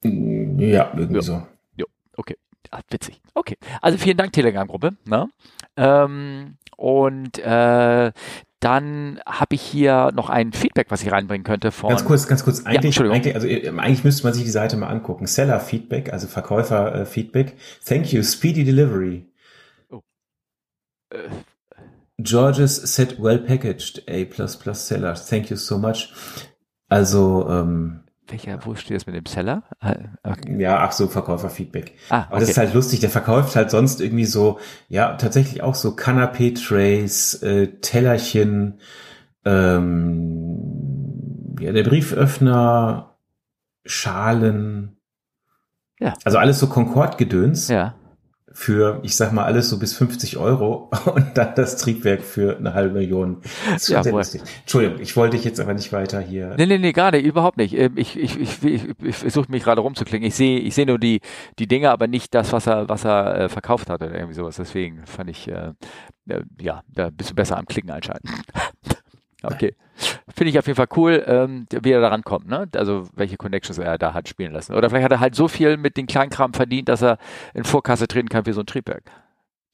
Ja, 0.02 0.92
irgendwie 0.94 1.14
ja. 1.16 1.22
so. 1.22 1.46
Jo, 1.76 1.86
okay. 2.16 2.36
Ah, 2.70 2.80
witzig. 2.90 3.20
Okay. 3.34 3.56
Also 3.80 3.98
vielen 3.98 4.16
Dank, 4.16 4.32
Telegram-Gruppe. 4.32 4.96
Ne? 5.04 5.28
Ähm, 5.76 6.56
und 6.76 7.38
äh, 7.38 8.12
dann 8.60 9.20
habe 9.26 9.54
ich 9.54 9.62
hier 9.62 10.10
noch 10.14 10.30
ein 10.30 10.52
Feedback, 10.52 10.86
was 10.90 11.02
ich 11.02 11.12
reinbringen 11.12 11.44
könnte 11.44 11.70
von. 11.72 11.90
Ganz 11.90 12.04
kurz, 12.04 12.26
ganz 12.26 12.44
kurz. 12.44 12.64
Eigentlich, 12.64 12.96
ja, 12.96 13.10
eigentlich, 13.10 13.34
also 13.34 13.46
äh, 13.46 13.68
eigentlich 13.68 14.04
müsste 14.04 14.24
man 14.24 14.32
sich 14.32 14.44
die 14.44 14.50
Seite 14.50 14.76
mal 14.76 14.88
angucken. 14.88 15.26
Seller 15.26 15.60
Feedback, 15.60 16.12
also 16.12 16.26
Verkäufer 16.26 16.94
äh, 16.94 17.06
Feedback. 17.06 17.56
Thank 17.84 18.12
you, 18.12 18.22
speedy 18.22 18.64
delivery. 18.64 19.26
Oh. 19.90 20.00
Äh. 21.10 21.28
Georges 22.18 22.76
said 22.76 23.22
well 23.22 23.38
packaged, 23.38 24.08
A++ 24.08 24.74
seller. 24.74 25.14
Thank 25.14 25.50
you 25.50 25.56
so 25.56 25.76
much. 25.76 26.12
Also 26.88 27.46
ähm, 27.50 28.05
welcher, 28.28 28.64
wo 28.64 28.74
steht 28.74 28.96
das 28.96 29.06
mit 29.06 29.14
dem 29.14 29.26
Seller? 29.26 29.62
Ah, 29.80 29.94
okay. 30.22 30.60
Ja, 30.60 30.78
ach 30.80 30.92
so, 30.92 31.08
Verkäuferfeedback. 31.08 31.94
Ah, 32.08 32.20
okay. 32.20 32.26
Aber 32.30 32.40
das 32.40 32.48
ist 32.50 32.58
halt 32.58 32.74
lustig, 32.74 33.00
der 33.00 33.10
verkauft 33.10 33.56
halt 33.56 33.70
sonst 33.70 34.00
irgendwie 34.00 34.24
so, 34.24 34.58
ja, 34.88 35.14
tatsächlich 35.14 35.62
auch 35.62 35.74
so 35.74 35.90
Canapé-Trays, 35.90 37.42
äh, 37.42 37.68
Tellerchen, 37.80 38.80
ähm, 39.44 40.58
ja, 41.60 41.72
der 41.72 41.84
Brieföffner, 41.84 43.16
Schalen. 43.84 44.96
Ja. 46.00 46.14
Also 46.24 46.38
alles 46.38 46.58
so 46.58 46.66
Concord-Gedöns. 46.68 47.68
Ja 47.68 47.94
für, 48.56 49.00
ich 49.02 49.14
sag 49.16 49.34
mal, 49.34 49.44
alles 49.44 49.68
so 49.68 49.78
bis 49.78 49.94
50 49.94 50.38
Euro 50.38 50.90
und 51.14 51.36
dann 51.36 51.54
das 51.56 51.76
Triebwerk 51.76 52.22
für 52.22 52.56
eine 52.56 52.72
halbe 52.72 52.94
Million. 52.94 53.42
Ja, 53.86 54.02
Entschuldigung, 54.02 54.98
ich 54.98 55.14
wollte 55.14 55.36
dich 55.36 55.44
jetzt 55.44 55.60
aber 55.60 55.74
nicht 55.74 55.92
weiter 55.92 56.20
hier. 56.20 56.54
Nee, 56.56 56.64
nee, 56.64 56.78
nee, 56.78 56.92
gerade, 56.92 57.18
überhaupt 57.18 57.58
nicht. 57.58 57.76
Ähm, 57.76 57.98
ich, 57.98 58.18
ich, 58.18 58.40
ich, 58.40 58.64
ich, 58.64 58.82
ich 59.02 59.16
versuche 59.16 59.50
mich 59.52 59.62
gerade 59.62 59.82
rumzuklingen. 59.82 60.26
Ich 60.26 60.34
sehe 60.34 60.58
ich 60.58 60.74
sehe 60.74 60.86
nur 60.86 60.98
die, 60.98 61.20
die 61.58 61.66
Dinge, 61.66 61.90
aber 61.90 62.06
nicht 62.06 62.34
das, 62.34 62.50
was 62.54 62.66
er, 62.66 62.88
was 62.88 63.04
er 63.04 63.40
äh, 63.40 63.48
verkauft 63.50 63.90
hat 63.90 64.00
oder 64.00 64.14
irgendwie 64.14 64.34
sowas. 64.34 64.56
Deswegen 64.56 65.04
fand 65.04 65.28
ich, 65.28 65.48
äh, 65.48 65.72
äh 66.26 66.40
ja, 66.58 66.82
da 66.88 67.10
bist 67.10 67.30
du 67.30 67.34
besser 67.34 67.58
am 67.58 67.66
Klicken 67.66 67.90
einschalten. 67.90 68.30
Okay. 69.54 69.74
Finde 70.28 70.50
ich 70.50 70.58
auf 70.58 70.66
jeden 70.66 70.76
Fall 70.76 70.88
cool, 70.96 71.24
ähm, 71.26 71.66
wie 71.70 71.90
er 71.90 72.00
da 72.00 72.08
rankommt, 72.08 72.46
ne? 72.48 72.68
Also 72.74 73.08
welche 73.14 73.36
Connections 73.36 73.78
er 73.78 73.96
da 73.96 74.12
hat 74.12 74.28
spielen 74.28 74.52
lassen. 74.52 74.74
Oder 74.74 74.90
vielleicht 74.90 75.04
hat 75.04 75.12
er 75.12 75.20
halt 75.20 75.34
so 75.34 75.48
viel 75.48 75.76
mit 75.76 75.96
den 75.96 76.06
Kleinkram 76.06 76.52
verdient, 76.52 76.88
dass 76.88 77.02
er 77.02 77.18
in 77.54 77.64
Vorkasse 77.64 78.06
treten 78.06 78.28
kann 78.28 78.44
wie 78.46 78.52
so 78.52 78.60
ein 78.60 78.66
Triebwerk. 78.66 79.04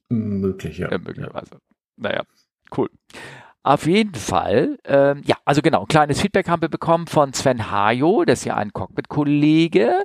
Möglich, 0.09 0.79
ja. 0.79 0.91
ja 0.91 0.99
möglicherweise. 0.99 1.59
Naja, 1.97 2.23
cool. 2.77 2.89
Auf 3.65 3.87
jeden 3.87 4.17
Fall, 4.17 4.77
ähm, 4.85 5.23
ja, 5.25 5.37
also 5.45 5.63
genau, 5.63 5.83
ein 5.83 5.87
kleines 5.87 6.21
Feedback 6.21 6.49
haben 6.49 6.63
wir 6.63 6.69
bekommen 6.69 7.07
von 7.07 7.33
Sven 7.33 7.71
Hajo, 7.71 8.25
das 8.25 8.41
ist 8.41 8.45
ja 8.47 8.57
ein 8.57 8.73
Cockpit-Kollege. 8.73 10.03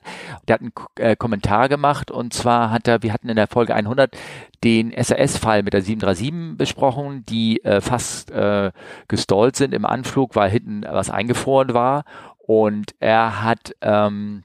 Der 0.48 0.54
hat 0.54 0.62
einen 0.62 0.74
äh, 0.98 1.16
Kommentar 1.16 1.68
gemacht 1.68 2.12
und 2.12 2.34
zwar 2.34 2.70
hat 2.70 2.88
er, 2.88 3.02
wir 3.02 3.12
hatten 3.12 3.30
in 3.30 3.36
der 3.36 3.48
Folge 3.48 3.74
100 3.74 4.16
den 4.64 4.92
SAS-Fall 4.92 5.64
mit 5.64 5.74
der 5.74 5.82
737 5.82 6.56
besprochen, 6.56 7.26
die 7.26 7.64
äh, 7.64 7.82
fast 7.82 8.30
äh, 8.30 8.72
gestallt 9.08 9.56
sind 9.56 9.74
im 9.74 9.86
Anflug, 9.86 10.36
weil 10.36 10.52
hinten 10.52 10.84
was 10.88 11.10
eingefroren 11.10 11.74
war. 11.74 12.04
Und 12.38 12.94
er 13.00 13.42
hat 13.44 13.76
ähm, 13.82 14.44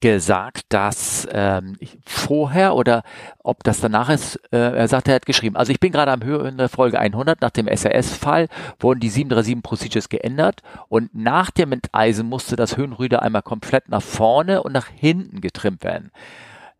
gesagt, 0.00 0.66
dass 0.68 1.26
ähm, 1.32 1.76
vorher 2.06 2.74
oder 2.74 3.02
ob 3.42 3.62
das 3.64 3.80
danach 3.80 4.08
ist, 4.08 4.36
äh, 4.52 4.56
er 4.56 4.88
sagte, 4.88 5.12
er 5.12 5.16
hat 5.16 5.26
geschrieben, 5.26 5.56
also 5.56 5.72
ich 5.72 5.80
bin 5.80 5.92
gerade 5.92 6.12
am 6.12 6.22
Hören 6.22 6.58
der 6.58 6.68
Folge 6.68 6.98
100, 6.98 7.40
nach 7.40 7.50
dem 7.50 7.66
SAS-Fall 7.66 8.48
wurden 8.78 9.00
die 9.00 9.08
737 9.08 9.62
Procedures 9.62 10.08
geändert 10.08 10.62
und 10.88 11.14
nach 11.14 11.50
dem 11.50 11.72
Enteisen 11.72 12.28
musste 12.28 12.56
das 12.56 12.76
Höhenrüder 12.76 13.22
einmal 13.22 13.42
komplett 13.42 13.88
nach 13.88 14.02
vorne 14.02 14.62
und 14.62 14.72
nach 14.72 14.88
hinten 14.88 15.40
getrimmt 15.40 15.84
werden. 15.84 16.10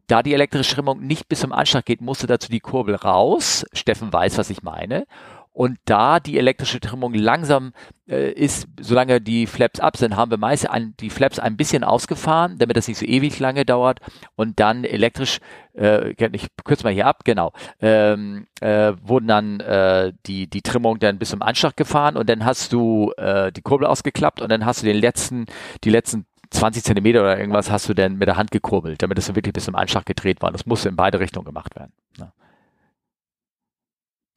Da 0.07 0.23
die 0.23 0.35
elektrische 0.35 0.75
Trimmung 0.75 1.01
nicht 1.01 1.29
bis 1.29 1.41
zum 1.41 1.53
Anschlag 1.53 1.87
geht, 1.87 2.03
musste 2.03 2.27
dazu 2.27 2.51
die 2.51 2.61
Kurbel 2.61 2.95
raus. 2.95 3.65
Steffen 3.73 4.13
weiß, 4.13 4.37
was 4.37 4.51
ich 4.51 4.63
meine. 4.63 5.07
Und 5.55 5.79
da 5.85 6.19
die 6.19 6.37
elektrische 6.37 6.81
Trimmung 6.81 7.15
langsam 7.15 7.73
äh, 8.09 8.33
ist, 8.33 8.67
solange 8.81 9.21
die 9.21 9.47
Flaps 9.47 9.79
ab 9.79 9.97
sind, 9.97 10.17
haben 10.17 10.33
wir 10.33 10.37
meist 10.37 10.69
an, 10.69 10.95
die 10.99 11.11
Flaps 11.11 11.39
ein 11.39 11.57
bisschen 11.57 11.85
ausgefahren, 11.85 12.59
damit 12.59 12.77
das 12.77 12.89
nicht 12.89 12.99
so 12.99 13.07
ewig 13.07 13.39
lange 13.39 13.65
dauert. 13.65 14.01
Und 14.35 14.59
dann 14.59 14.83
elektrisch, 14.83 15.39
äh, 15.77 16.11
ich 16.11 16.49
kürze 16.65 16.83
mal 16.83 16.93
hier 16.93 17.07
ab, 17.07 17.25
genau, 17.25 17.53
ähm, 17.81 18.49
äh, 18.61 18.95
wurden 19.01 19.29
dann 19.29 19.61
äh, 19.61 20.13
die, 20.27 20.49
die 20.49 20.63
Trimmung 20.63 20.99
dann 20.99 21.19
bis 21.19 21.31
zum 21.31 21.41
Anschlag 21.41 21.77
gefahren 21.77 22.17
und 22.17 22.29
dann 22.29 22.45
hast 22.45 22.73
du 22.73 23.13
äh, 23.17 23.53
die 23.53 23.63
Kurbel 23.63 23.87
ausgeklappt 23.87 24.41
und 24.41 24.51
dann 24.51 24.67
hast 24.67 24.83
du 24.83 24.87
den 24.87 24.99
letzten, 24.99 25.47
die 25.85 25.91
letzten 25.91 26.27
20 26.51 26.83
Zentimeter 26.83 27.21
oder 27.21 27.39
irgendwas 27.39 27.71
hast 27.71 27.89
du 27.89 27.95
dann 27.95 28.17
mit 28.17 28.27
der 28.27 28.37
Hand 28.37 28.51
gekurbelt, 28.51 29.03
damit 29.03 29.19
es 29.19 29.33
wirklich 29.35 29.53
bis 29.53 29.67
zum 29.67 29.77
Anschlag 29.77 30.05
gedreht 30.05 30.43
war. 30.43 30.51
Das 30.51 30.67
musste 30.67 30.89
in 30.89 30.97
beide 30.97 31.21
Richtungen 31.21 31.45
gemacht 31.45 31.77
werden. 31.77 31.93
Ne? 32.19 32.33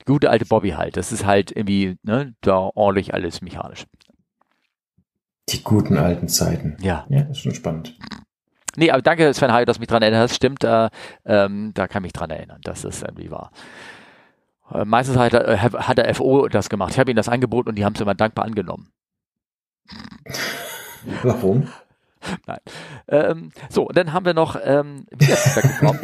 Gute 0.07 0.29
alte 0.29 0.45
Bobby 0.45 0.71
halt. 0.71 0.97
Das 0.97 1.11
ist 1.11 1.25
halt 1.25 1.51
irgendwie, 1.51 1.97
ne, 2.01 2.33
da 2.41 2.71
ordentlich 2.73 3.13
alles 3.13 3.41
mechanisch. 3.41 3.85
Die 5.49 5.63
guten 5.63 5.97
alten 5.97 6.27
Zeiten. 6.27 6.77
Ja. 6.81 7.05
Ja, 7.09 7.21
ist 7.21 7.39
schon 7.39 7.53
spannend. 7.53 7.97
Nee, 8.75 8.91
aber 8.91 9.01
danke, 9.01 9.33
Sven 9.33 9.51
Heil, 9.51 9.65
dass 9.65 9.77
du 9.77 9.81
mich 9.81 9.87
dran 9.87 10.01
erinnerst. 10.01 10.35
Stimmt, 10.35 10.63
äh, 10.63 10.89
ähm, 11.25 11.71
da 11.73 11.87
kann 11.87 12.01
ich 12.01 12.07
mich 12.07 12.13
dran 12.13 12.29
erinnern, 12.29 12.61
dass 12.63 12.81
das 12.81 13.01
irgendwie 13.01 13.31
war. 13.31 13.51
Äh, 14.71 14.85
meistens 14.85 15.17
hat, 15.17 15.33
er, 15.33 15.61
hat 15.61 15.97
der 15.97 16.13
FO 16.15 16.47
das 16.47 16.69
gemacht. 16.69 16.91
Ich 16.91 16.99
habe 16.99 17.09
ihnen 17.11 17.17
das 17.17 17.29
angeboten 17.29 17.69
und 17.69 17.75
die 17.75 17.85
haben 17.85 17.93
es 17.93 18.01
immer 18.01 18.15
dankbar 18.15 18.45
angenommen. 18.45 18.91
Warum? 21.23 21.69
Nein. 22.45 22.59
Ähm, 23.07 23.51
so, 23.69 23.87
dann 23.87 24.11
haben 24.11 24.25
wir 24.25 24.33
noch 24.33 24.59
ähm, 24.61 25.05
wieder 25.11 25.37
bekommen. 25.55 25.99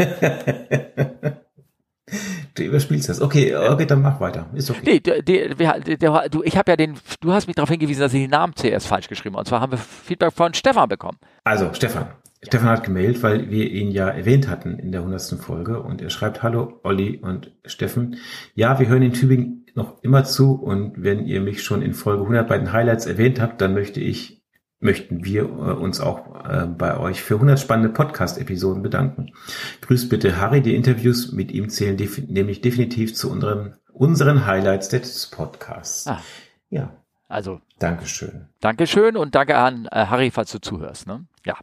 Du 2.56 2.64
überspielst 2.64 3.10
das. 3.10 3.22
Okay, 3.22 3.56
okay, 3.56 3.86
dann 3.86 4.02
mach 4.02 4.20
weiter. 4.20 4.48
Ist 4.54 4.70
okay. 4.70 4.82
Nee, 4.84 5.00
der, 5.00 5.22
der, 5.22 5.56
der, 5.56 6.30
du, 6.30 6.44
ich 6.44 6.56
habe 6.56 6.72
ja 6.72 6.76
den, 6.78 6.96
du 7.20 7.32
hast 7.32 7.48
mich 7.48 7.56
darauf 7.56 7.70
hingewiesen, 7.70 8.02
dass 8.02 8.14
ich 8.14 8.22
den 8.22 8.30
Namen 8.30 8.54
CS 8.54 8.86
falsch 8.86 9.08
geschrieben 9.08 9.36
habe. 9.36 9.42
Und 9.42 9.48
zwar 9.48 9.62
haben 9.62 9.72
wir 9.72 9.80
Feedback 9.80 10.34
von 10.34 10.54
Stefan 10.54 10.88
bekommen. 10.88 11.18
Also, 11.44 11.74
Stefan. 11.74 12.04
Ja. 12.04 12.18
Stefan 12.46 12.70
hat 12.70 12.84
gemeldet, 12.84 13.24
weil 13.24 13.50
wir 13.50 13.72
ihn 13.72 13.90
ja 13.90 14.10
erwähnt 14.10 14.50
hatten 14.50 14.78
in 14.78 14.92
der 14.92 15.04
hundertsten 15.04 15.40
Folge 15.40 15.82
und 15.82 16.02
er 16.02 16.10
schreibt, 16.10 16.44
hallo 16.44 16.80
Olli 16.84 17.18
und 17.18 17.52
Steffen. 17.66 18.18
Ja, 18.54 18.80
wir 18.80 18.88
hören 18.88 19.02
in 19.02 19.14
Tübingen 19.14 19.66
noch 19.76 20.04
immer 20.04 20.24
zu 20.26 20.54
und 20.54 21.02
wenn 21.02 21.26
ihr 21.26 21.42
mich 21.42 21.64
schon 21.64 21.82
in 21.82 21.94
Folge 21.94 22.24
100 22.24 22.48
bei 22.48 22.58
den 22.58 22.74
Highlights 22.74 23.06
erwähnt 23.06 23.40
habt, 23.40 23.62
dann 23.62 23.74
möchte 23.74 24.02
ich 24.02 24.43
möchten 24.84 25.24
wir 25.24 25.44
äh, 25.44 25.46
uns 25.46 26.00
auch 26.00 26.46
äh, 26.46 26.66
bei 26.66 26.98
euch 26.98 27.22
für 27.22 27.36
100 27.36 27.60
spannende 27.60 27.90
Podcast-Episoden 27.90 28.84
bedanken. 28.84 29.32
Grüßt 29.82 30.10
bitte 30.10 30.40
Harry, 30.40 30.62
die 30.62 30.76
Interviews 30.76 31.32
mit 31.32 31.52
ihm 31.52 31.70
zählen 31.70 31.98
def 31.98 32.18
nämlich 32.28 32.62
definitiv 32.62 33.16
zu 33.16 33.32
unseren, 33.32 33.78
unseren 33.92 34.46
Highlights 34.46 34.90
des 34.90 35.28
Podcasts. 35.28 36.08
Ah. 36.08 36.22
Ja. 36.70 36.92
Also. 37.28 37.62
Dankeschön. 37.80 38.50
Dankeschön 38.60 39.18
und 39.18 39.36
danke 39.36 39.58
an 39.58 39.88
äh, 39.92 40.06
Harry, 40.06 40.32
falls 40.32 40.52
du 40.52 40.60
zuhörst. 40.60 41.08
Ne? 41.08 41.26
Ja. 41.46 41.56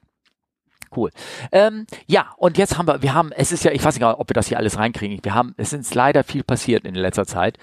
Cool. 0.95 1.11
Ähm, 1.53 1.87
ja, 2.07 2.33
und 2.37 2.59
jetzt 2.59 2.77
haben 2.77 2.89
wir, 2.89 3.00
wir 3.03 3.15
haben, 3.15 3.31
es 3.31 3.53
ist 3.53 3.62
ja, 3.62 3.71
ich 3.71 3.85
weiß 3.85 3.95
nicht, 3.95 4.05
ob 4.05 4.29
wir 4.29 4.35
das 4.35 4.49
hier 4.49 4.59
alles 4.59 4.77
reinkriegen. 4.77 5.21
Wir 5.23 5.35
haben, 5.35 5.55
es 5.57 5.73
ist 5.73 5.95
leider 5.95 6.25
viel 6.25 6.43
passiert 6.43 6.85
in 6.85 6.97
letzter 6.97 7.27
Zeit. 7.27 7.59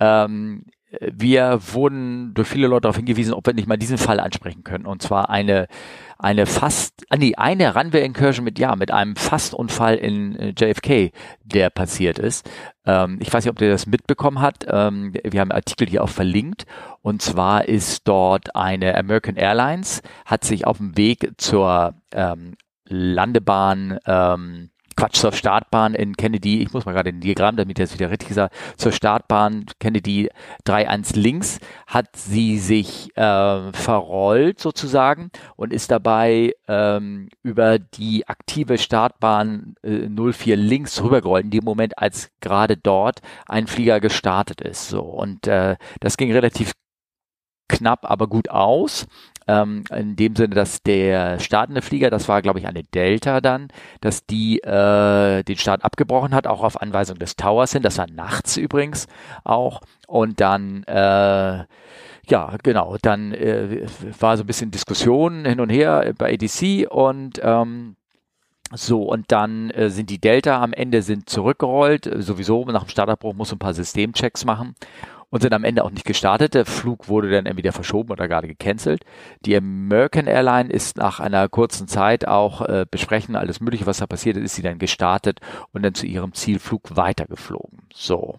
Ähm, 0.00 0.64
wir 1.00 1.58
wurden 1.72 2.34
durch 2.34 2.48
viele 2.48 2.66
Leute 2.66 2.82
darauf 2.82 2.96
hingewiesen, 2.96 3.34
ob 3.34 3.46
wir 3.46 3.54
nicht 3.54 3.68
mal 3.68 3.76
diesen 3.76 3.98
Fall 3.98 4.20
ansprechen 4.20 4.64
können. 4.64 4.86
Und 4.86 5.02
zwar 5.02 5.30
eine, 5.30 5.66
eine 6.18 6.46
fast, 6.46 7.04
ah, 7.08 7.16
nee, 7.16 7.34
eine 7.34 7.74
Runway 7.74 8.04
Incursion 8.04 8.44
mit, 8.44 8.58
ja, 8.58 8.76
mit 8.76 8.90
einem 8.90 9.16
Fastunfall 9.16 9.96
in 9.96 10.36
äh, 10.36 10.54
JFK, 10.56 11.12
der 11.44 11.70
passiert 11.70 12.18
ist. 12.18 12.48
Ähm, 12.84 13.18
ich 13.20 13.32
weiß 13.32 13.44
nicht, 13.44 13.50
ob 13.50 13.58
der 13.58 13.70
das 13.70 13.86
mitbekommen 13.86 14.40
hat. 14.40 14.66
Ähm, 14.68 15.14
wir 15.24 15.40
haben 15.40 15.52
Artikel 15.52 15.88
hier 15.88 16.04
auch 16.04 16.08
verlinkt. 16.08 16.66
Und 17.00 17.22
zwar 17.22 17.66
ist 17.66 18.06
dort 18.06 18.54
eine 18.54 18.96
American 18.96 19.36
Airlines, 19.36 20.02
hat 20.26 20.44
sich 20.44 20.66
auf 20.66 20.76
dem 20.76 20.96
Weg 20.96 21.32
zur 21.38 21.94
ähm, 22.12 22.54
Landebahn, 22.86 23.98
ähm, 24.06 24.70
Quatsch, 24.96 25.16
zur 25.16 25.32
Startbahn 25.32 25.94
in 25.94 26.16
Kennedy, 26.16 26.62
ich 26.62 26.72
muss 26.72 26.84
mal 26.84 26.92
gerade 26.92 27.12
den 27.12 27.20
Diagramm, 27.20 27.56
damit 27.56 27.78
das 27.78 27.94
wieder 27.94 28.10
richtig 28.10 28.30
ist, 28.30 28.40
zur 28.76 28.92
Startbahn 28.92 29.66
Kennedy 29.80 30.30
3.1 30.66 31.18
links 31.18 31.58
hat 31.86 32.14
sie 32.16 32.58
sich 32.58 33.16
äh, 33.16 33.72
verrollt 33.72 34.60
sozusagen 34.60 35.30
und 35.56 35.72
ist 35.72 35.90
dabei 35.90 36.54
ähm, 36.68 37.28
über 37.42 37.78
die 37.78 38.28
aktive 38.28 38.78
Startbahn 38.78 39.74
äh, 39.82 40.08
04 40.08 40.56
links 40.56 41.02
rübergerollt, 41.02 41.44
in 41.44 41.50
dem 41.50 41.64
Moment, 41.64 41.98
als 41.98 42.30
gerade 42.40 42.76
dort 42.76 43.20
ein 43.46 43.66
Flieger 43.66 44.00
gestartet 44.00 44.60
ist. 44.60 44.88
So 44.88 45.02
Und 45.02 45.46
äh, 45.46 45.76
das 46.00 46.16
ging 46.16 46.32
relativ 46.32 46.72
knapp, 47.68 48.08
aber 48.08 48.28
gut 48.28 48.50
aus. 48.50 49.06
Ähm, 49.48 49.84
in 49.90 50.16
dem 50.16 50.36
Sinne, 50.36 50.54
dass 50.54 50.82
der 50.82 51.38
startende 51.40 51.82
Flieger, 51.82 52.10
das 52.10 52.28
war 52.28 52.42
glaube 52.42 52.58
ich 52.58 52.66
eine 52.66 52.82
Delta 52.82 53.40
dann, 53.40 53.68
dass 54.00 54.26
die 54.26 54.60
äh, 54.60 55.42
den 55.42 55.56
Start 55.56 55.84
abgebrochen 55.84 56.34
hat, 56.34 56.46
auch 56.46 56.62
auf 56.62 56.80
Anweisung 56.80 57.18
des 57.18 57.36
Towers 57.36 57.72
hin. 57.72 57.82
Das 57.82 57.98
war 57.98 58.06
nachts 58.08 58.56
übrigens 58.56 59.06
auch. 59.44 59.80
Und 60.06 60.40
dann 60.40 60.84
äh, 60.84 61.64
ja, 62.28 62.56
genau, 62.62 62.96
dann 63.02 63.32
äh, 63.32 63.86
war 64.20 64.36
so 64.36 64.44
ein 64.44 64.46
bisschen 64.46 64.70
Diskussion 64.70 65.44
hin 65.44 65.60
und 65.60 65.70
her 65.70 66.12
bei 66.16 66.32
ADC 66.34 66.90
und 66.90 67.40
ähm, 67.42 67.96
so, 68.74 69.02
und 69.02 69.30
dann 69.30 69.70
äh, 69.70 69.90
sind 69.90 70.08
die 70.08 70.20
Delta 70.20 70.62
am 70.62 70.72
Ende 70.72 71.02
sind 71.02 71.28
zurückgerollt. 71.28 72.10
Sowieso 72.18 72.64
nach 72.64 72.84
dem 72.84 72.88
Startabbruch 72.88 73.34
muss 73.34 73.52
ein 73.52 73.58
paar 73.58 73.74
Systemchecks 73.74 74.46
machen 74.46 74.74
und 75.32 75.40
sind 75.40 75.54
am 75.54 75.64
Ende 75.64 75.82
auch 75.82 75.90
nicht 75.90 76.04
gestartet. 76.04 76.54
Der 76.54 76.66
Flug 76.66 77.08
wurde 77.08 77.30
dann 77.30 77.46
entweder 77.46 77.72
verschoben 77.72 78.10
oder 78.10 78.28
gerade 78.28 78.46
gecancelt. 78.46 79.02
Die 79.46 79.56
American 79.56 80.26
Airline 80.26 80.70
ist 80.70 80.98
nach 80.98 81.20
einer 81.20 81.48
kurzen 81.48 81.88
Zeit 81.88 82.28
auch 82.28 82.60
äh, 82.60 82.84
besprechen, 82.88 83.34
alles 83.34 83.60
Mögliche, 83.60 83.86
was 83.86 83.96
da 83.96 84.06
passiert 84.06 84.36
ist, 84.36 84.44
ist 84.44 84.54
sie 84.56 84.62
dann 84.62 84.78
gestartet 84.78 85.40
und 85.72 85.82
dann 85.82 85.94
zu 85.94 86.06
ihrem 86.06 86.34
Zielflug 86.34 86.96
weitergeflogen. 86.96 87.78
So. 87.94 88.38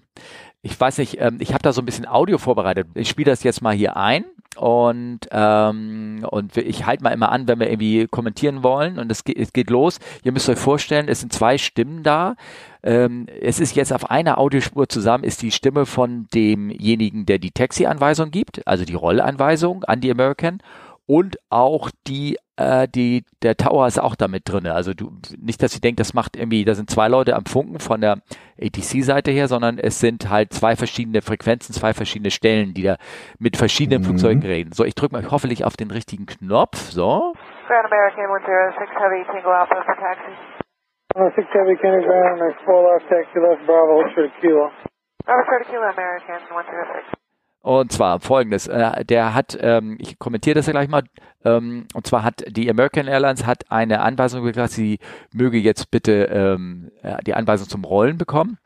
Ich 0.62 0.80
weiß 0.80 1.00
nicht, 1.00 1.20
ähm, 1.20 1.38
ich 1.40 1.54
habe 1.54 1.64
da 1.64 1.74
so 1.74 1.82
ein 1.82 1.86
bisschen 1.86 2.08
Audio 2.08 2.38
vorbereitet. 2.38 2.88
Ich 2.94 3.10
spiele 3.10 3.32
das 3.32 3.44
jetzt 3.44 3.64
mal 3.64 3.74
hier 3.74 3.98
ein 3.98 4.24
und 4.56 5.22
ähm, 5.32 6.26
und 6.30 6.58
ich 6.58 6.86
halte 6.86 7.04
mal 7.04 7.10
immer 7.10 7.32
an, 7.32 7.48
wenn 7.48 7.60
wir 7.60 7.72
irgendwie 7.72 8.08
kommentieren 8.08 8.62
wollen 8.62 9.00
und 9.00 9.12
es 9.12 9.24
geht, 9.24 9.38
es 9.38 9.52
geht 9.52 9.72
los. 9.72 10.00
Ihr 10.24 10.32
müsst 10.32 10.48
euch 10.48 10.60
vorstellen, 10.60 11.08
es 11.08 11.22
sind 11.22 11.34
zwei 11.34 11.58
Stimmen 11.58 12.04
da. 12.04 12.36
Ähm, 12.84 13.28
es 13.42 13.60
ist 13.60 13.76
jetzt 13.76 13.94
auf 13.94 14.12
einer 14.12 14.38
Audiospur 14.38 14.90
zusammen, 14.90 15.24
ist 15.24 15.42
die 15.42 15.52
Stimme 15.52 15.86
von 15.86 16.28
demjenigen, 16.34 17.26
der 17.26 17.40
die 17.40 17.52
Taxi-Anweisung 17.52 18.32
gibt, 18.32 18.68
also 18.68 18.84
die 18.86 18.94
Rollanweisung 18.96 19.84
an 19.86 20.02
die 20.02 20.12
American 20.12 20.60
und 21.06 21.38
auch 21.50 21.90
die 22.08 22.38
äh, 22.56 22.88
die 22.88 23.26
der 23.42 23.58
Tower 23.58 23.88
ist 23.88 24.00
auch 24.00 24.16
damit 24.16 24.44
drin. 24.46 24.68
Also 24.68 24.94
du 24.94 25.12
nicht, 25.40 25.62
dass 25.64 25.74
ihr 25.74 25.82
denkt, 25.82 26.00
das 26.00 26.14
macht 26.14 26.36
irgendwie, 26.36 26.66
da 26.66 26.76
sind 26.76 26.90
zwei 26.90 27.08
Leute 27.08 27.36
am 27.36 27.46
Funken 27.46 27.80
von 27.80 28.02
der 28.02 28.20
ATC-Seite 28.62 29.32
her, 29.32 29.48
sondern 29.48 29.80
es 29.80 30.00
sind 30.00 30.30
halt 30.30 30.54
zwei 30.54 30.76
verschiedene 30.76 31.22
Frequenzen, 31.22 31.74
zwei 31.74 31.94
verschiedene 31.94 32.32
Stellen, 32.32 32.74
die 32.74 32.84
da 32.84 32.98
mit 33.40 33.58
verschiedenen 33.58 34.02
mhm. 34.02 34.06
Flugzeugen 34.06 34.44
reden. 34.44 34.72
So, 34.72 34.86
ich 34.86 34.96
drücke 34.96 35.16
mal 35.16 35.32
hoffentlich 35.32 35.66
auf 35.66 35.76
den 35.76 35.92
richtigen 35.92 36.26
Knopf. 36.26 36.78
So. 36.92 37.34
Grand 37.68 37.86
American 37.86 38.26
106 38.26 38.92
Heavy 39.00 39.26
Tango 39.26 39.50
Alpha 39.50 39.82
for 39.84 39.96
taxi. 39.96 40.53
6 41.14 41.48
Heavy 41.54 41.76
Kenny 41.78 42.04
Ground, 42.04 42.40
next 42.40 42.66
4 42.66 42.74
left 42.74 43.08
taxi 43.08 43.40
left 43.40 43.66
Bravo, 43.68 44.04
short 44.16 44.32
Kilo. 44.42 44.72
Bravo 45.26 45.64
Kilo 45.70 45.84
American 45.84 46.42
106. 46.50 47.24
Und 47.62 47.92
zwar 47.92 48.20
folgendes, 48.20 48.68
äh, 48.68 49.06
der 49.06 49.34
hat, 49.34 49.58
ähm, 49.62 49.98
ich 50.02 50.20
kommentiere 50.20 50.56
das 50.56 50.66
ja 50.66 50.74
gleich 50.74 50.90
mal, 50.90 51.04
ähm, 51.46 51.86
und 51.94 52.06
zwar 52.08 52.24
hat 52.24 52.44
die 52.50 52.70
American 52.70 53.08
Airlines 53.08 53.46
hat 53.46 53.72
eine 53.72 54.02
Anweisung 54.02 54.44
gekriegt, 54.44 54.72
sie 54.72 55.00
möge 55.34 55.60
jetzt 55.60 55.90
bitte 55.90 56.26
ähm, 56.26 56.92
die 57.26 57.34
Anweisung 57.34 57.70
zum 57.70 57.86
Rollen 57.86 58.18
bekommen. 58.18 58.58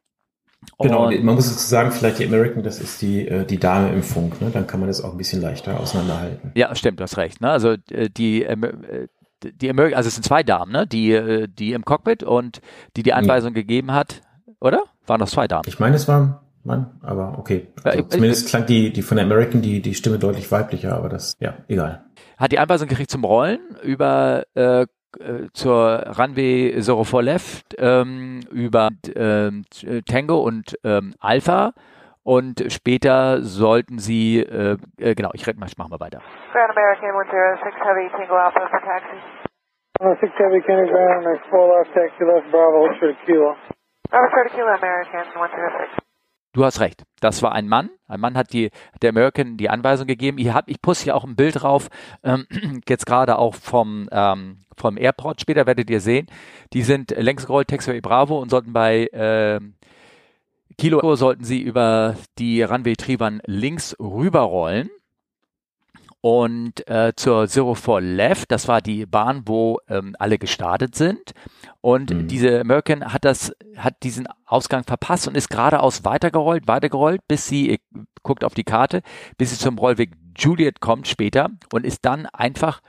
Genau, 0.79 1.11
man 1.11 1.35
muss 1.35 1.49
dazu 1.49 1.67
sagen, 1.67 1.91
vielleicht 1.91 2.19
die 2.19 2.25
American, 2.25 2.63
das 2.63 2.79
ist 2.79 3.01
die, 3.01 3.27
äh, 3.27 3.45
die 3.45 3.59
Dame 3.59 3.89
im 3.93 4.01
Funk, 4.01 4.41
ne? 4.41 4.49
dann 4.51 4.65
kann 4.65 4.79
man 4.79 4.87
das 4.87 5.03
auch 5.03 5.11
ein 5.11 5.17
bisschen 5.17 5.41
leichter 5.41 5.79
auseinanderhalten. 5.79 6.51
Ja, 6.55 6.73
stimmt, 6.75 6.99
du 6.99 7.03
hast 7.03 7.17
recht. 7.17 7.41
Ne? 7.41 7.51
Also 7.51 7.75
äh, 7.91 8.09
die, 8.09 8.43
äh, 8.43 9.07
die 9.43 9.69
American, 9.69 9.97
also 9.97 10.07
es 10.07 10.15
sind 10.15 10.23
zwei 10.23 10.43
Damen, 10.43 10.71
ne? 10.71 10.87
Die, 10.87 11.11
äh, 11.11 11.47
die 11.47 11.73
im 11.73 11.85
Cockpit 11.85 12.23
und 12.23 12.61
die 12.95 13.03
die 13.03 13.13
Anweisung 13.13 13.53
nee. 13.53 13.61
gegeben 13.61 13.91
hat, 13.93 14.21
oder? 14.59 14.83
Waren 15.05 15.19
das 15.19 15.31
zwei 15.31 15.47
Damen? 15.47 15.63
Ich 15.67 15.79
meine, 15.79 15.95
es 15.95 16.07
war 16.07 16.41
Mann, 16.63 16.91
aber 17.01 17.39
okay. 17.39 17.67
Also 17.83 18.03
zumindest 18.03 18.49
klang 18.49 18.65
die, 18.65 18.91
die 18.91 19.01
von 19.01 19.17
der 19.17 19.25
American 19.25 19.61
die, 19.61 19.81
die 19.81 19.95
Stimme 19.95 20.19
deutlich 20.19 20.51
weiblicher, 20.51 20.95
aber 20.95 21.09
das, 21.09 21.35
ja, 21.39 21.55
egal. 21.67 22.05
Hat 22.37 22.51
die 22.51 22.59
Anweisung 22.59 22.87
gekriegt 22.87 23.09
zum 23.09 23.23
Rollen 23.23 23.59
über 23.81 24.43
äh, 24.53 24.81
äh 24.81 24.87
zur 25.53 26.13
Runway 26.19 26.79
04 26.81 27.21
Left 27.21 27.75
ähm, 27.77 28.41
über 28.51 28.89
ähm, 29.15 29.63
Tango 30.05 30.41
und 30.41 30.77
ähm, 30.83 31.15
Alpha 31.19 31.73
und 32.27 32.61
später 32.73 33.41
sollten 33.41 33.99
sie, 33.99 34.39
äh, 34.39 34.75
äh, 34.99 35.15
genau, 35.15 35.29
ich 35.33 35.47
rede 35.47 35.57
mal, 35.61 35.67
ich 35.67 35.77
mach 35.77 35.87
mal 35.87 36.01
weiter. 36.01 36.19
Grand 36.51 36.71
American 36.71 37.07
106 37.07 37.75
Heavy 37.79 38.09
Tango 38.11 38.35
Alpha 38.35 38.67
for 38.67 38.81
taxi. 38.81 39.15
106 40.01 40.33
Heavy 40.37 40.61
Kenny 40.61 40.89
Ground, 40.89 41.23
next 41.23 41.47
4 41.49 41.57
left 41.71 41.93
taxi 41.93 42.23
left 42.25 42.51
Bravo, 42.51 42.79
hold 42.83 42.99
short 42.99 43.15
Kilo. 43.25 43.55
Bravo 44.09 44.27
short 44.29 44.51
Kilo 44.51 44.67
American 44.67 45.23
106. 45.35 46.03
Du 46.51 46.65
hast 46.65 46.81
recht. 46.81 47.03
Das 47.21 47.41
war 47.41 47.53
ein 47.53 47.69
Mann. 47.69 47.91
Ein 48.09 48.19
Mann 48.19 48.35
hat 48.35 48.51
die, 48.51 48.71
der 49.01 49.11
American 49.11 49.55
die 49.55 49.69
Anweisung 49.69 50.05
gegeben. 50.05 50.37
Ich, 50.37 50.53
hab, 50.53 50.67
ich 50.67 50.81
poste 50.81 51.05
hier 51.05 51.15
auch 51.15 51.23
ein 51.23 51.37
Bild 51.37 51.61
drauf, 51.61 51.87
ähm, 52.25 52.45
jetzt 52.89 53.05
gerade 53.05 53.37
auch 53.37 53.55
vom, 53.55 54.09
ähm, 54.11 54.65
vom 54.75 54.97
Airport. 54.97 55.39
Später 55.39 55.65
werdet 55.65 55.89
ihr 55.89 56.01
sehen. 56.01 56.27
Die 56.73 56.81
sind 56.81 57.11
längs 57.11 57.47
gerollt, 57.47 57.69
Taxiway 57.69 58.01
Bravo 58.01 58.37
und 58.37 58.49
sollten 58.49 58.73
bei, 58.73 59.07
ähm, 59.13 59.75
Kilo 60.77 61.15
sollten 61.15 61.43
sie 61.43 61.59
über 61.59 62.15
die 62.37 62.61
Runway 62.61 62.95
Trivan 62.95 63.41
links 63.45 63.95
rüberrollen 63.99 64.89
und 66.21 66.87
äh, 66.89 67.13
zur 67.15 67.47
Zero 67.47 67.73
Four 67.75 68.01
Left, 68.01 68.51
das 68.51 68.67
war 68.67 68.81
die 68.81 69.05
Bahn, 69.05 69.43
wo 69.45 69.79
ähm, 69.87 70.15
alle 70.19 70.37
gestartet 70.37 70.95
sind. 70.95 71.33
Und 71.79 72.09
mhm. 72.09 72.27
diese 72.27 72.59
American 72.59 73.13
hat 73.13 73.23
das, 73.23 73.53
hat 73.77 74.03
diesen 74.03 74.27
Ausgang 74.45 74.83
verpasst 74.83 75.27
und 75.27 75.37
ist 75.37 75.49
geradeaus 75.49 76.03
weitergerollt, 76.03 76.67
weitergerollt, 76.67 77.21
bis 77.27 77.47
sie, 77.47 77.69
ihr 77.69 77.77
guckt 78.23 78.43
auf 78.43 78.55
die 78.55 78.63
Karte, 78.63 79.03
bis 79.37 79.51
sie 79.51 79.57
zum 79.57 79.77
Rollweg 79.77 80.11
Juliet 80.37 80.81
kommt 80.81 81.07
später 81.07 81.49
und 81.71 81.85
ist 81.85 82.03
dann 82.03 82.25
einfach 82.25 82.81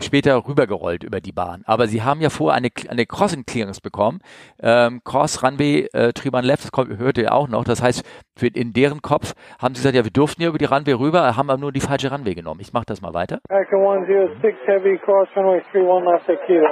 später 0.00 0.46
rübergerollt 0.46 1.04
über 1.04 1.20
die 1.20 1.32
Bahn. 1.32 1.62
Aber 1.66 1.86
sie 1.86 2.02
haben 2.02 2.20
ja 2.20 2.30
vorher 2.30 2.56
eine, 2.56 2.68
eine 2.88 3.06
Crossing 3.06 3.44
Clearance 3.46 3.80
bekommen. 3.80 4.20
Ähm, 4.62 5.00
Cross 5.04 5.42
Runway 5.42 5.88
äh, 5.92 6.12
Triban 6.12 6.44
Left, 6.44 6.64
das 6.64 6.72
kommt, 6.72 6.98
hört 6.98 7.18
ihr 7.18 7.32
auch 7.32 7.48
noch. 7.48 7.64
Das 7.64 7.82
heißt, 7.82 8.04
für, 8.36 8.48
in 8.48 8.72
deren 8.72 9.02
Kopf 9.02 9.34
haben 9.60 9.74
sie 9.74 9.80
gesagt, 9.80 9.94
ja, 9.94 10.04
wir 10.04 10.10
durften 10.10 10.42
ja 10.42 10.48
über 10.48 10.58
die 10.58 10.64
Runway 10.64 10.92
rüber, 10.92 11.36
haben 11.36 11.50
aber 11.50 11.60
nur 11.60 11.72
die 11.72 11.80
falsche 11.80 12.10
Runway 12.10 12.34
genommen. 12.34 12.60
Ich 12.60 12.72
mache 12.72 12.86
das 12.86 13.00
mal 13.00 13.14
weiter. 13.14 13.40
American 13.48 13.80
106 13.80 14.58
Heavy 14.66 14.98
Cross 14.98 15.28
Runway 15.36 15.62
31 15.72 16.28
left 16.28 16.46
Kilo. 16.46 16.68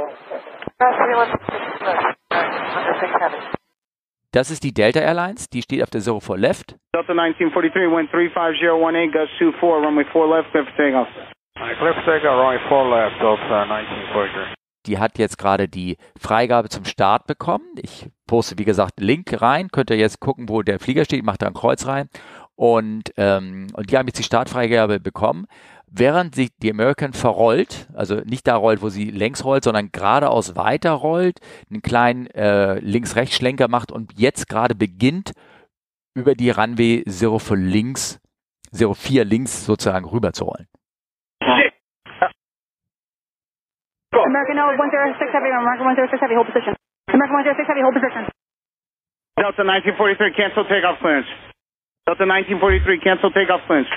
Das 4.32 4.50
ist 4.50 4.64
die 4.64 4.72
Delta 4.72 5.00
Airlines, 5.00 5.50
die 5.50 5.60
steht 5.60 5.82
auf 5.82 5.90
der 5.90 6.00
Zero 6.00 6.18
4 6.18 6.38
Left. 6.38 6.76
Delta 6.94 7.12
1943, 7.12 7.74
wind 7.92 8.10
35018, 8.10 9.12
gust 9.12 9.32
24, 9.38 9.84
runway 9.84 10.04
4 10.04 10.26
left, 10.26 10.50
clear 10.50 10.64
for 10.64 10.76
takeoff. 10.76 11.31
Right, 11.58 11.76
clear 11.78 11.94
for 11.94 12.02
takeoff, 12.04 12.38
runway 12.38 12.58
4 12.68 12.84
left, 12.90 13.20
Delta 13.20 13.62
1943. 13.62 14.54
die 14.86 14.98
hat 14.98 15.18
jetzt 15.18 15.38
gerade 15.38 15.68
die 15.68 15.96
Freigabe 16.18 16.68
zum 16.68 16.84
Start 16.84 17.26
bekommen. 17.26 17.64
Ich 17.76 18.08
poste, 18.26 18.58
wie 18.58 18.64
gesagt, 18.64 18.98
Link 19.00 19.40
rein. 19.40 19.68
Könnt 19.70 19.90
ihr 19.90 19.96
jetzt 19.96 20.18
gucken, 20.20 20.48
wo 20.48 20.62
der 20.62 20.80
Flieger 20.80 21.04
steht. 21.04 21.24
Macht 21.24 21.42
da 21.42 21.46
ein 21.46 21.54
Kreuz 21.54 21.86
rein. 21.86 22.08
Und, 22.56 23.12
ähm, 23.16 23.68
und 23.74 23.90
die 23.90 23.96
haben 23.96 24.06
jetzt 24.08 24.18
die 24.18 24.24
Startfreigabe 24.24 24.98
bekommen. 24.98 25.46
Während 25.86 26.34
sich 26.34 26.48
die 26.62 26.70
American 26.70 27.12
verrollt, 27.12 27.86
also 27.92 28.16
nicht 28.24 28.46
da 28.48 28.56
rollt, 28.56 28.82
wo 28.82 28.88
sie 28.88 29.10
längs 29.10 29.44
rollt, 29.44 29.62
sondern 29.62 29.92
geradeaus 29.92 30.56
weiter 30.56 30.92
rollt, 30.92 31.38
einen 31.70 31.82
kleinen 31.82 32.26
äh, 32.28 32.78
Links-Rechts-Schlenker 32.80 33.68
macht 33.68 33.92
und 33.92 34.18
jetzt 34.18 34.48
gerade 34.48 34.74
beginnt, 34.74 35.32
über 36.14 36.34
die 36.34 36.50
Runway 36.50 37.04
04 37.06 37.56
links, 37.56 38.20
04 38.72 39.24
links 39.24 39.66
sozusagen 39.66 40.06
rüber 40.06 40.32
zu 40.32 40.44
rollen. 40.44 40.66
American 44.32 44.56
106 44.56 45.28
Heavy, 45.36 45.50
American 45.52 45.84
106 45.92 46.20
Heavy, 46.24 46.34
hold 46.34 46.48
position. 46.48 46.72
American 47.12 47.36
106 47.36 47.68
Heavy, 47.68 47.82
hold 47.84 47.94
position. 48.00 48.24
Delta 49.36 49.62
1943, 49.64 50.32
cancel 50.40 50.64
takeoff 50.72 50.96
clearance. 51.04 51.28
Delta 52.08 52.24
1943, 52.24 53.00
cancel 53.04 53.30
takeoff 53.36 53.60
clearance. 53.68 53.90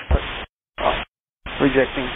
Rejecting. 1.60 2.08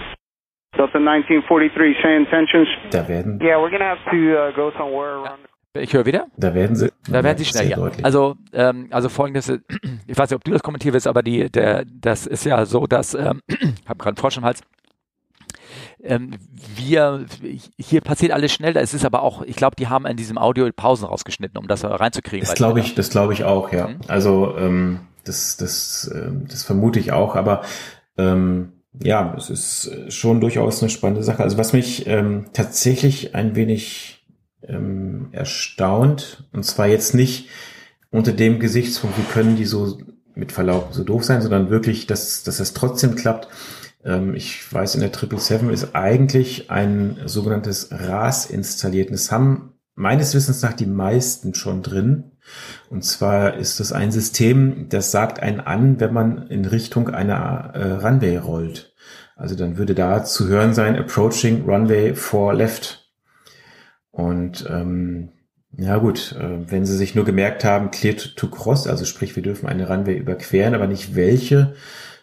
Delta 0.77 0.99
1943, 1.01 1.97
say 2.03 2.13
intentions. 2.17 2.69
Da 2.93 3.09
werden, 3.09 3.41
Yeah, 3.41 3.57
we're 3.57 3.71
gonna 3.73 3.89
have 3.97 4.05
to 4.13 4.19
uh, 4.37 4.53
go 4.53 4.71
somewhere 4.77 5.17
around. 5.25 5.41
Ich 5.75 5.93
höre 5.95 6.05
wieder. 6.05 6.27
da 6.37 6.53
werden 6.53 6.75
sie, 6.77 6.91
Da 7.09 7.23
werden 7.23 7.39
sie 7.39 7.45
schnell. 7.45 7.69
Ja. 7.69 7.77
deutlich. 7.77 8.05
Also, 8.05 8.35
ähm, 8.53 8.89
also 8.91 9.09
folgendes, 9.09 9.49
ich 9.49 10.19
weiß 10.19 10.29
nicht, 10.31 10.37
ob 10.37 10.45
du 10.45 10.51
das 10.51 10.63
kommentieren 10.63 10.95
willst, 10.95 11.07
aber 11.07 11.23
die, 11.23 11.49
der, 11.51 11.85
das 11.87 12.27
ist 12.27 12.45
ja 12.45 12.67
so, 12.67 12.87
dass, 12.87 13.15
ähm, 13.15 13.41
ich 13.49 13.89
habe 13.89 13.97
gerade 13.99 14.09
einen 14.09 14.17
Frosch 14.17 14.37
im 14.37 14.45
Hals. 14.45 14.63
Ähm, 16.03 16.37
wir, 16.77 17.27
hier 17.79 18.01
passiert 18.01 18.33
alles 18.33 18.53
schnell, 18.53 18.77
es 18.77 18.95
ist 18.95 19.05
aber 19.05 19.23
auch, 19.23 19.43
ich 19.43 19.57
glaube, 19.57 19.77
die 19.77 19.89
haben 19.89 20.07
in 20.07 20.17
diesem 20.17 20.39
Audio 20.39 20.69
Pausen 20.75 21.07
rausgeschnitten, 21.07 21.59
um 21.59 21.69
das 21.69 21.85
reinzukriegen. 21.85 22.47
Das 22.47 22.55
glaube 22.55 22.81
ich, 22.81 22.95
das 22.95 23.11
glaube 23.11 23.33
ich 23.33 23.45
auch, 23.45 23.73
ja. 23.73 23.89
Mhm. 23.89 23.99
Also 24.09 24.57
ähm, 24.57 25.01
das, 25.25 25.57
das, 25.57 26.11
ähm, 26.15 26.47
das 26.49 26.63
vermute 26.63 26.99
ich 26.99 27.13
auch, 27.13 27.37
aber 27.37 27.63
ähm, 28.17 28.73
ja, 29.03 29.35
es 29.37 29.51
ist 29.51 29.87
äh, 29.87 30.11
schon 30.11 30.41
durchaus 30.41 30.83
eine 30.83 30.91
spannende 30.91 31.23
Sache. 31.23 31.43
Also 31.43 31.59
was 31.59 31.73
mich 31.73 32.07
ähm, 32.07 32.47
tatsächlich 32.53 33.35
ein 33.35 33.55
wenig 33.55 34.27
ähm, 34.63 35.29
erstaunt, 35.33 36.45
und 36.53 36.65
zwar 36.65 36.87
jetzt 36.87 37.15
nicht 37.15 37.49
unter 38.11 38.33
dem 38.33 38.59
Gesichtspunkt, 38.59 39.17
wie 39.19 39.33
können 39.33 39.57
die 39.57 39.65
so 39.65 39.99
mit 40.35 40.53
Verlaub 40.53 40.89
so 40.93 41.05
doof 41.05 41.25
sein, 41.25 41.43
sondern 41.43 41.71
wirklich, 41.71 42.07
dass, 42.07 42.43
dass 42.43 42.61
es 42.61 42.75
trotzdem 42.75 43.15
klappt. 43.15 43.49
Ähm, 44.05 44.35
ich 44.35 44.73
weiß, 44.73 44.95
in 44.95 45.01
der 45.01 45.11
777 45.11 45.71
ist 45.71 45.95
eigentlich 45.95 46.71
ein 46.71 47.19
sogenanntes 47.27 47.89
RAS 47.91 48.47
installiert. 48.47 49.11
Das 49.11 49.31
haben 49.31 49.75
meines 49.95 50.35
Wissens 50.35 50.63
nach 50.63 50.73
die 50.73 50.87
meisten 50.87 51.55
schon 51.55 51.83
drin. 51.83 52.33
Und 52.89 53.05
zwar 53.05 53.55
ist 53.55 53.81
das 53.81 53.93
ein 53.93 54.11
System, 54.11 54.89
das 54.89 55.11
sagt 55.11 55.41
einen 55.41 55.61
an, 55.61 56.01
wenn 56.01 56.13
man 56.13 56.49
in 56.49 56.65
Richtung 56.65 57.11
einer 57.11 57.73
äh, 57.75 57.93
Runway 57.93 58.39
rollt. 58.39 58.95
Also 59.37 59.55
dann 59.55 59.79
würde 59.79 59.95
da 59.95 60.25
zu 60.25 60.49
hören 60.49 60.75
sein, 60.75 60.97
approaching 60.97 61.65
runway 61.65 62.15
for 62.15 62.53
left. 62.53 63.11
Und 64.11 64.67
ähm, 64.69 65.31
ja 65.77 65.99
gut, 65.99 66.37
äh, 66.39 66.71
wenn 66.71 66.85
sie 66.85 66.97
sich 66.97 67.15
nur 67.15 67.25
gemerkt 67.25 67.65
haben, 67.65 67.91
clear 67.91 68.17
to 68.17 68.49
cross, 68.49 68.87
also 68.87 69.05
sprich, 69.05 69.37
wir 69.37 69.43
dürfen 69.43 69.69
eine 69.69 69.89
Runway 69.89 70.17
überqueren, 70.17 70.75
aber 70.75 70.87
nicht 70.87 71.15
welche, 71.15 71.75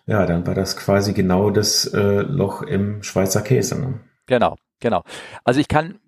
ja, 0.07 0.25
dann 0.25 0.47
war 0.47 0.55
das 0.55 0.77
quasi 0.77 1.13
genau 1.13 1.49
das 1.49 1.85
äh, 1.85 2.21
Loch 2.21 2.61
im 2.61 3.03
Schweizer 3.03 3.41
Käse. 3.41 3.79
Ne? 3.79 3.99
Genau, 4.25 4.55
genau. 4.79 5.03
Also 5.43 5.59
ich 5.59 5.67
kann, 5.67 5.99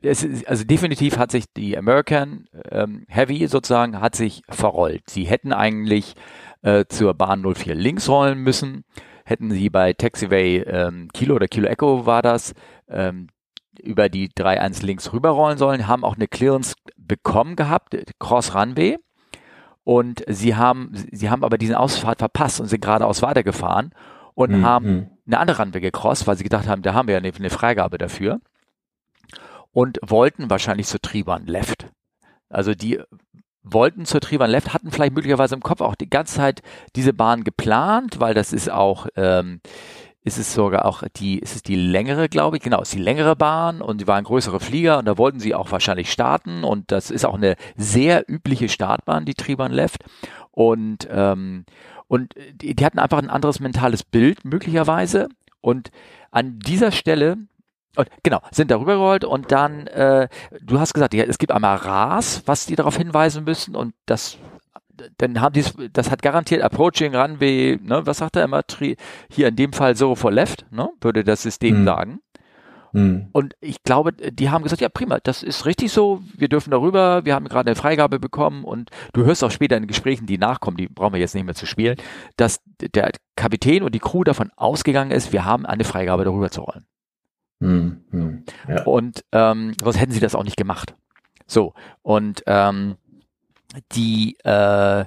ist, 0.00 0.46
also 0.46 0.64
definitiv 0.64 1.18
hat 1.18 1.32
sich 1.32 1.44
die 1.52 1.76
American 1.76 2.46
ähm, 2.70 3.04
Heavy 3.08 3.48
sozusagen 3.48 4.00
hat 4.00 4.14
sich 4.14 4.42
verrollt. 4.48 5.02
Sie 5.10 5.24
hätten 5.24 5.52
eigentlich 5.52 6.14
äh, 6.62 6.84
zur 6.88 7.14
Bahn 7.14 7.42
04 7.42 7.74
links 7.74 8.08
rollen 8.08 8.38
müssen, 8.38 8.84
hätten 9.24 9.50
sie 9.50 9.70
bei 9.70 9.92
Taxiway 9.92 10.58
ähm, 10.60 11.08
Kilo 11.12 11.34
oder 11.34 11.48
Kilo 11.48 11.66
Echo 11.66 12.06
war 12.06 12.22
das, 12.22 12.54
ähm, 12.88 13.28
über 13.82 14.08
die 14.08 14.28
3-1 14.28 14.86
links 14.86 15.12
rüberrollen 15.12 15.58
sollen, 15.58 15.88
haben 15.88 16.04
auch 16.04 16.14
eine 16.14 16.28
Clearance 16.28 16.76
bekommen 16.96 17.56
gehabt, 17.56 17.96
Cross 18.20 18.54
Runway. 18.54 18.98
Und 19.84 20.24
sie 20.26 20.56
haben, 20.56 20.92
sie 21.12 21.28
haben 21.30 21.44
aber 21.44 21.58
diesen 21.58 21.74
Ausfahrt 21.74 22.18
verpasst 22.18 22.60
und 22.60 22.68
sind 22.68 22.80
geradeaus 22.80 23.20
weitergefahren 23.22 23.92
und 24.34 24.50
Mhm, 24.50 24.64
haben 24.64 24.86
mhm. 24.86 25.10
eine 25.26 25.38
andere 25.38 25.62
Runway 25.62 25.80
gecrossed, 25.80 26.26
weil 26.26 26.36
sie 26.36 26.44
gedacht 26.44 26.66
haben, 26.66 26.82
da 26.82 26.94
haben 26.94 27.06
wir 27.06 27.14
ja 27.14 27.18
eine, 27.18 27.32
eine 27.34 27.50
Freigabe 27.50 27.98
dafür. 27.98 28.40
Und 29.72 29.98
wollten 30.02 30.50
wahrscheinlich 30.50 30.86
zur 30.86 31.00
Triebahn 31.00 31.46
Left. 31.46 31.88
Also 32.48 32.74
die 32.74 33.00
wollten 33.64 34.04
zur 34.04 34.20
Triebahn 34.20 34.50
Left, 34.50 34.72
hatten 34.72 34.90
vielleicht 34.90 35.14
möglicherweise 35.14 35.54
im 35.54 35.62
Kopf 35.62 35.80
auch 35.80 35.94
die 35.94 36.08
ganze 36.08 36.36
Zeit 36.36 36.62
diese 36.94 37.12
Bahn 37.12 37.44
geplant, 37.44 38.20
weil 38.20 38.34
das 38.34 38.52
ist 38.52 38.70
auch, 38.70 39.08
ähm, 39.16 39.60
ist 40.24 40.38
es 40.38 40.54
sogar 40.54 40.86
auch 40.86 41.02
die, 41.16 41.38
ist 41.38 41.54
es 41.54 41.62
die 41.62 41.76
längere, 41.76 42.30
glaube 42.30 42.56
ich, 42.56 42.62
genau, 42.62 42.80
ist 42.80 42.94
die 42.94 42.98
längere 42.98 43.36
Bahn 43.36 43.82
und 43.82 44.00
sie 44.00 44.06
waren 44.06 44.24
größere 44.24 44.58
Flieger 44.58 44.98
und 44.98 45.04
da 45.04 45.18
wollten 45.18 45.38
sie 45.38 45.54
auch 45.54 45.70
wahrscheinlich 45.70 46.10
starten 46.10 46.64
und 46.64 46.90
das 46.90 47.10
ist 47.10 47.26
auch 47.26 47.34
eine 47.34 47.56
sehr 47.76 48.24
übliche 48.26 48.70
Startbahn, 48.70 49.26
die 49.26 49.34
Triebahn 49.34 49.72
Left 49.72 50.02
und 50.50 51.06
ähm, 51.10 51.66
und 52.08 52.34
die, 52.54 52.74
die 52.74 52.84
hatten 52.84 52.98
einfach 52.98 53.18
ein 53.18 53.30
anderes 53.30 53.60
mentales 53.60 54.02
Bild 54.02 54.44
möglicherweise 54.44 55.28
und 55.60 55.90
an 56.30 56.58
dieser 56.58 56.90
Stelle 56.90 57.36
und 57.96 58.08
genau, 58.22 58.40
sind 58.50 58.70
darüber 58.70 58.94
gerollt 58.94 59.24
und 59.24 59.52
dann, 59.52 59.86
äh, 59.88 60.28
du 60.60 60.80
hast 60.80 60.94
gesagt, 60.94 61.14
ja, 61.14 61.24
es 61.24 61.38
gibt 61.38 61.52
einmal 61.52 61.76
RAS, 61.76 62.42
was 62.46 62.66
die 62.66 62.76
darauf 62.76 62.96
hinweisen 62.96 63.44
müssen 63.44 63.76
und 63.76 63.94
das 64.06 64.38
dann 65.18 65.40
haben 65.40 65.52
die 65.52 65.64
das 65.92 66.10
hat 66.10 66.22
garantiert 66.22 66.62
Approaching 66.62 67.14
Runway, 67.14 67.78
ne, 67.82 68.06
was 68.06 68.18
sagt 68.18 68.36
er 68.36 68.44
immer, 68.44 68.62
hier 69.30 69.48
in 69.48 69.56
dem 69.56 69.72
Fall 69.72 69.96
so 69.96 70.14
for 70.14 70.32
left, 70.32 70.66
ne, 70.70 70.88
würde 71.00 71.24
das 71.24 71.42
System 71.42 71.76
Hm. 71.78 71.84
sagen. 71.84 72.20
Hm. 72.92 73.28
Und 73.32 73.56
ich 73.60 73.82
glaube, 73.82 74.12
die 74.12 74.50
haben 74.50 74.62
gesagt, 74.62 74.80
ja 74.80 74.88
prima, 74.88 75.18
das 75.18 75.42
ist 75.42 75.66
richtig 75.66 75.90
so, 75.90 76.22
wir 76.36 76.48
dürfen 76.48 76.70
darüber, 76.70 77.24
wir 77.24 77.34
haben 77.34 77.48
gerade 77.48 77.68
eine 77.68 77.76
Freigabe 77.76 78.20
bekommen 78.20 78.62
und 78.62 78.90
du 79.12 79.24
hörst 79.24 79.42
auch 79.42 79.50
später 79.50 79.76
in 79.76 79.88
Gesprächen, 79.88 80.26
die 80.26 80.38
nachkommen, 80.38 80.76
die 80.76 80.86
brauchen 80.86 81.12
wir 81.12 81.20
jetzt 81.20 81.34
nicht 81.34 81.44
mehr 81.44 81.56
zu 81.56 81.66
spielen, 81.66 81.96
dass 82.36 82.60
der 82.80 83.10
Kapitän 83.34 83.82
und 83.82 83.96
die 83.96 84.00
Crew 84.00 84.22
davon 84.22 84.52
ausgegangen 84.54 85.10
ist, 85.10 85.32
wir 85.32 85.44
haben 85.44 85.66
eine 85.66 85.82
Freigabe 85.82 86.24
darüber 86.24 86.50
zu 86.50 86.60
rollen. 86.60 86.86
Hm. 87.60 88.04
Hm. 88.10 88.44
Ja. 88.68 88.84
Und 88.84 89.24
ähm, 89.32 89.72
sonst 89.82 89.98
hätten 89.98 90.12
sie 90.12 90.20
das 90.20 90.36
auch 90.36 90.44
nicht 90.44 90.56
gemacht. 90.56 90.94
So, 91.46 91.74
und 92.02 92.42
ähm, 92.46 92.96
die, 93.92 94.36
äh, 94.44 95.04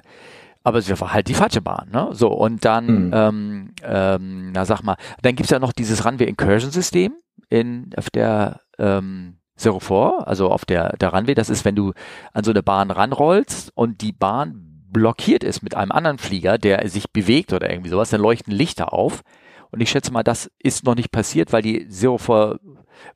aber 0.64 0.78
es 0.78 1.00
war 1.00 1.12
halt 1.12 1.28
die 1.28 1.34
falsche 1.34 1.62
Bahn, 1.62 1.88
ne? 1.90 2.08
So, 2.12 2.28
und 2.28 2.64
dann, 2.64 3.06
Mhm. 3.06 3.10
ähm, 3.14 3.70
ähm, 3.82 4.52
na 4.52 4.64
sag 4.64 4.82
mal, 4.82 4.96
dann 5.22 5.34
gibt's 5.36 5.50
ja 5.50 5.58
noch 5.58 5.72
dieses 5.72 6.04
Runway 6.04 6.24
Incursion 6.26 6.70
System 6.70 7.14
in 7.48 7.90
auf 7.96 8.10
der 8.10 8.60
ähm, 8.78 9.38
Zero 9.56 9.80
Four, 9.80 10.28
also 10.28 10.50
auf 10.50 10.64
der, 10.64 10.96
der 10.98 11.12
Runway, 11.12 11.34
das 11.34 11.48
ist, 11.50 11.64
wenn 11.64 11.74
du 11.74 11.92
an 12.32 12.44
so 12.44 12.50
eine 12.50 12.62
Bahn 12.62 12.90
ranrollst 12.90 13.72
und 13.74 14.02
die 14.02 14.12
Bahn 14.12 14.64
blockiert 14.90 15.44
ist 15.44 15.62
mit 15.62 15.74
einem 15.74 15.92
anderen 15.92 16.18
Flieger, 16.18 16.58
der 16.58 16.88
sich 16.88 17.10
bewegt 17.12 17.52
oder 17.52 17.70
irgendwie 17.70 17.90
sowas, 17.90 18.10
dann 18.10 18.20
leuchten 18.20 18.52
Lichter 18.52 18.92
auf. 18.92 19.22
Und 19.70 19.80
ich 19.80 19.90
schätze 19.90 20.12
mal, 20.12 20.22
das 20.22 20.50
ist 20.58 20.84
noch 20.84 20.94
nicht 20.94 21.10
passiert, 21.12 21.52
weil 21.52 21.60
die 21.62 21.86
Four, 22.18 22.58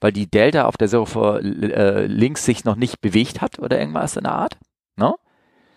weil 0.01 0.13
die 0.13 0.31
Delta 0.31 0.67
auf 0.67 0.77
der 0.77 0.89
Zero 0.89 1.07
Four 1.07 1.41
äh, 1.43 2.07
links 2.07 2.45
sich 2.45 2.65
noch 2.65 2.77
nicht 2.77 3.01
bewegt 3.01 3.41
hat 3.41 3.59
oder 3.59 3.79
irgendwas 3.79 4.17
in 4.17 4.25
der 4.25 4.35
Art. 4.35 4.59
Ne? 4.97 5.15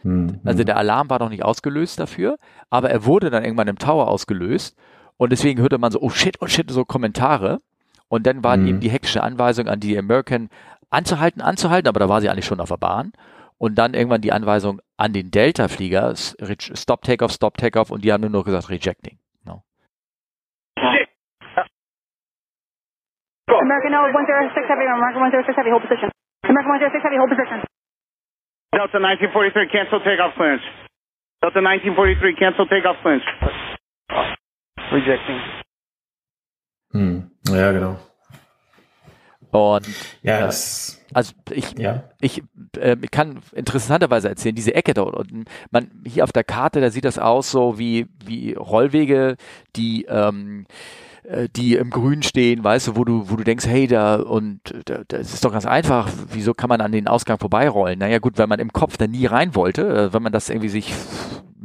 Hm. 0.06 0.40
Also 0.46 0.60
Hm. 0.60 0.66
der 0.68 0.78
Alarm 0.78 1.10
war 1.10 1.20
noch 1.20 1.30
nicht 1.30 1.44
ausgelöst 1.44 2.00
dafür, 2.00 2.38
aber 2.70 2.90
er 2.92 3.06
wurde 3.06 3.30
dann 3.32 3.44
irgendwann 3.44 3.68
im 3.68 3.78
Tower 3.80 4.08
ausgelöst 4.08 4.78
und 5.18 5.32
deswegen 5.32 5.60
hörte 5.62 5.78
man 5.80 5.92
so, 5.92 6.00
oh 6.00 6.10
shit, 6.10 6.38
oh 6.42 6.48
shit, 6.48 6.70
so 6.70 6.86
Kommentare. 6.86 7.60
Und 8.08 8.28
dann 8.28 8.44
war 8.44 8.56
Mhm. 8.56 8.68
eben 8.68 8.80
die 8.82 8.90
hektische 8.90 9.24
Anweisung 9.24 9.68
an 9.68 9.80
die 9.80 9.98
American 9.98 10.50
anzuhalten, 10.92 11.42
anzuhalten, 11.42 11.88
aber 11.90 12.00
da 12.00 12.08
war 12.08 12.22
sie 12.22 12.30
eigentlich 12.30 12.46
schon 12.46 12.60
auf 12.60 12.70
der 12.70 12.78
Bahn. 12.78 13.12
Und 13.58 13.76
dann 13.80 13.94
irgendwann 13.96 14.22
die 14.22 14.32
Anweisung 14.34 14.80
an 14.98 15.12
den 15.14 15.32
Delta-Flieger, 15.32 16.14
Stop 16.16 17.02
Takeoff, 17.02 17.32
Stop 17.32 17.58
Takeoff 17.58 17.90
und 17.90 18.04
die 18.04 18.12
haben 18.14 18.22
nur 18.22 18.30
noch 18.30 18.44
gesagt 18.46 18.70
Rejecting. 18.70 19.18
No. 19.44 19.64
American 23.48 23.94
106 23.94 24.68
Heavy, 24.70 24.86
American 24.88 25.22
106 25.24 25.58
Heavy, 25.58 25.72
hold 25.72 25.82
position. 25.84 26.10
American 26.44 26.72
106 26.72 27.04
Heavy, 27.04 27.18
hold 27.18 27.30
position. 27.30 27.62
Delta 28.76 29.00
1943, 29.00 29.72
cancel 29.72 30.00
takeoff 30.02 30.36
clearance. 30.36 30.64
Delta 31.42 31.60
1943, 31.60 32.36
cancel 32.36 32.68
takeoff 32.68 32.98
clearance. 33.02 33.26
Rejecting. 34.92 35.40
Hm. 36.92 37.32
Ja, 37.48 37.72
genau. 37.72 37.98
Und 39.52 39.88
Ja, 40.22 40.42
das, 40.42 41.02
also 41.14 41.34
ich, 41.52 41.78
ja. 41.78 42.04
ich 42.20 42.44
äh, 42.78 42.98
kann 43.10 43.40
interessanterweise 43.54 44.28
erzählen, 44.28 44.56
diese 44.56 44.76
Ecke 44.76 44.94
dort 44.94 45.16
unten, 45.16 45.46
man 45.72 45.90
hier 46.06 46.26
auf 46.26 46.34
der 46.34 46.44
Karte, 46.44 46.82
da 46.82 46.90
sieht 46.90 47.06
das 47.06 47.18
aus 47.18 47.52
so 47.52 47.80
wie 47.80 48.08
wie 48.26 48.54
Rollwege, 48.54 49.38
die 49.78 50.06
ähm, 50.10 50.66
äh, 50.68 51.15
die 51.56 51.76
im 51.76 51.90
Grün 51.90 52.22
stehen, 52.22 52.64
weißt 52.64 52.88
du, 52.88 52.96
wo 52.96 53.04
du, 53.04 53.30
wo 53.30 53.36
du 53.36 53.44
denkst, 53.44 53.66
hey, 53.66 53.88
da 53.88 54.18
und 54.18 54.60
da, 54.86 55.04
das 55.08 55.34
ist 55.34 55.44
doch 55.44 55.52
ganz 55.52 55.66
einfach, 55.66 56.10
wieso 56.32 56.54
kann 56.54 56.70
man 56.70 56.82
an 56.82 56.92
den 56.92 57.08
Ausgang 57.08 57.40
vorbeirollen? 57.40 57.98
Naja 57.98 58.20
gut, 58.20 58.38
wenn 58.38 58.50
man 58.50 58.60
im 58.60 58.72
Kopf 58.72 58.98
da 58.98 59.08
nie 59.08 59.26
rein 59.26 59.56
wollte, 59.56 59.88
äh, 59.88 60.14
wenn 60.14 60.22
man 60.22 60.32
das 60.32 60.50
irgendwie 60.50 60.70
sich 60.70 60.94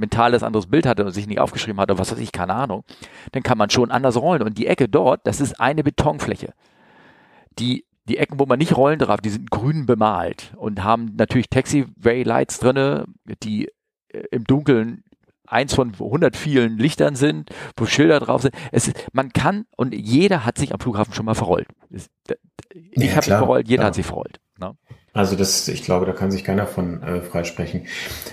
mental 0.01 0.33
das 0.33 0.43
anderes 0.43 0.67
Bild 0.67 0.87
hatte 0.87 1.05
und 1.05 1.13
sich 1.13 1.27
nicht 1.27 1.41
aufgeschrieben 1.41 1.81
hatte, 1.81 1.99
was 1.99 2.11
weiß 2.11 2.19
ich, 2.19 2.33
keine 2.33 2.55
Ahnung, 2.55 2.85
dann 3.33 3.43
kann 3.43 3.59
man 3.59 3.71
schon 3.71 3.91
anders 3.91 4.17
rollen. 4.17 4.43
Und 4.43 4.59
die 4.59 4.67
Ecke 4.67 4.89
dort, 4.89 5.27
das 5.27 5.41
ist 5.41 5.61
eine 5.61 5.85
Betonfläche. 5.85 6.55
Die, 7.59 7.85
die 8.09 8.17
Ecken, 8.17 8.41
wo 8.41 8.47
man 8.47 8.59
nicht 8.59 8.77
rollen 8.77 8.99
darf, 8.99 9.21
die 9.21 9.31
sind 9.31 9.51
grün 9.51 9.87
bemalt 9.87 10.55
und 10.57 10.83
haben 10.83 11.15
natürlich 11.17 11.51
Taxi-Way-Lights 11.51 12.61
drinne, 12.61 13.05
die 13.43 13.69
äh, 14.09 14.23
im 14.31 14.45
Dunkeln 14.45 15.05
eins 15.51 15.75
von 15.75 15.93
100 15.93 16.37
vielen 16.37 16.79
Lichtern 16.79 17.17
sind, 17.17 17.51
wo 17.77 17.87
Schilder 17.87 18.21
drauf 18.21 18.43
sind. 18.43 18.55
Es 18.73 18.89
ist, 18.89 18.97
man 19.13 19.33
kann 19.33 19.67
und 19.77 19.95
jeder 19.95 20.45
hat 20.45 20.59
sich 20.59 20.73
am 20.73 20.81
Flughafen 20.81 21.15
schon 21.15 21.27
mal 21.27 21.35
verrollt. 21.35 21.69
Ich 21.91 22.07
ja, 22.97 23.17
habe 23.17 23.17
mich 23.17 23.25
verrollt, 23.25 23.69
jeder 23.69 23.81
klar. 23.81 23.87
hat 23.89 23.95
sich 23.95 24.07
verrollt. 24.07 24.41
Ne? 24.59 24.75
Also 25.13 25.37
das, 25.37 25.67
ich 25.69 25.83
glaube, 25.83 26.07
da 26.07 26.13
kann 26.13 26.31
sich 26.31 26.45
keiner 26.45 26.67
von 26.67 27.03
äh, 27.03 27.21
freisprechen. 27.21 27.87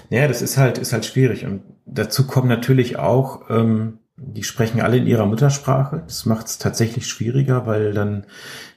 Naja, 0.09 0.27
das 0.27 0.41
ist 0.41 0.57
halt, 0.57 0.77
ist 0.77 0.93
halt 0.93 1.05
schwierig. 1.05 1.45
Und 1.45 1.63
dazu 1.85 2.27
kommen 2.27 2.47
natürlich 2.47 2.99
auch, 2.99 3.49
ähm, 3.49 3.99
die 4.15 4.43
sprechen 4.43 4.81
alle 4.81 4.97
in 4.97 5.07
ihrer 5.07 5.25
Muttersprache. 5.25 6.03
Das 6.05 6.25
macht 6.25 6.47
es 6.47 6.57
tatsächlich 6.57 7.07
schwieriger, 7.07 7.65
weil 7.65 7.93
dann, 7.93 8.25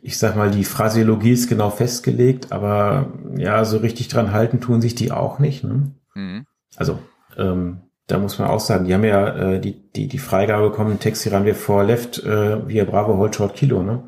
ich 0.02 0.18
sag 0.18 0.36
mal, 0.36 0.50
die 0.50 0.64
Phraseologie 0.64 1.32
ist 1.32 1.48
genau 1.48 1.70
festgelegt, 1.70 2.52
aber 2.52 3.12
ja, 3.36 3.64
so 3.64 3.78
richtig 3.78 4.08
dran 4.08 4.32
halten 4.32 4.60
tun 4.60 4.80
sich 4.80 4.94
die 4.94 5.12
auch 5.12 5.38
nicht. 5.38 5.64
Ne? 5.64 5.92
Mhm. 6.14 6.46
Also, 6.76 6.98
ähm, 7.36 7.80
da 8.10 8.18
muss 8.18 8.38
man 8.38 8.48
auch 8.48 8.60
sagen, 8.60 8.84
die 8.84 8.94
haben 8.94 9.04
ja 9.04 9.52
äh, 9.52 9.60
die, 9.60 9.74
die, 9.92 10.08
die 10.08 10.18
Freigabe 10.18 10.70
bekommen, 10.70 10.98
Taxi 10.98 11.28
ran 11.28 11.44
wir 11.44 11.54
vor 11.54 11.84
Left, 11.84 12.18
äh, 12.24 12.68
via 12.68 12.84
Bravo 12.84 13.16
Hold 13.16 13.36
Short 13.36 13.54
Kilo, 13.54 13.82
ne? 13.82 14.04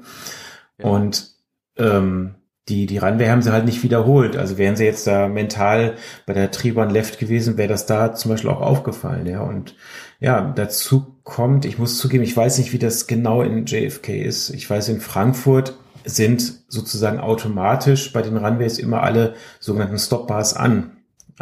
Ja. 0.78 0.86
Und 0.86 1.32
ähm, 1.76 2.34
die, 2.68 2.86
die 2.86 2.98
Runway 2.98 3.28
haben 3.28 3.42
sie 3.42 3.52
halt 3.52 3.64
nicht 3.64 3.82
wiederholt. 3.82 4.36
Also 4.36 4.56
wären 4.56 4.76
sie 4.76 4.84
jetzt 4.84 5.06
da 5.06 5.28
mental 5.28 5.94
bei 6.26 6.32
der 6.32 6.50
Triebahn 6.50 6.90
Left 6.90 7.18
gewesen, 7.18 7.56
wäre 7.56 7.68
das 7.68 7.86
da 7.86 8.14
zum 8.14 8.30
Beispiel 8.30 8.50
auch 8.50 8.60
aufgefallen, 8.60 9.26
ja. 9.26 9.42
Und 9.42 9.74
ja, 10.20 10.52
dazu 10.54 11.18
kommt, 11.24 11.64
ich 11.64 11.78
muss 11.78 11.98
zugeben, 11.98 12.22
ich 12.22 12.36
weiß 12.36 12.58
nicht, 12.58 12.72
wie 12.72 12.78
das 12.78 13.06
genau 13.06 13.42
in 13.42 13.66
JFK 13.66 14.22
ist. 14.22 14.50
Ich 14.50 14.68
weiß, 14.68 14.88
in 14.88 15.00
Frankfurt 15.00 15.74
sind 16.04 16.62
sozusagen 16.68 17.18
automatisch 17.18 18.12
bei 18.12 18.22
den 18.22 18.36
Runways 18.36 18.78
immer 18.78 19.02
alle 19.02 19.34
sogenannten 19.60 19.98
Stopbars 19.98 20.54
an. 20.54 20.92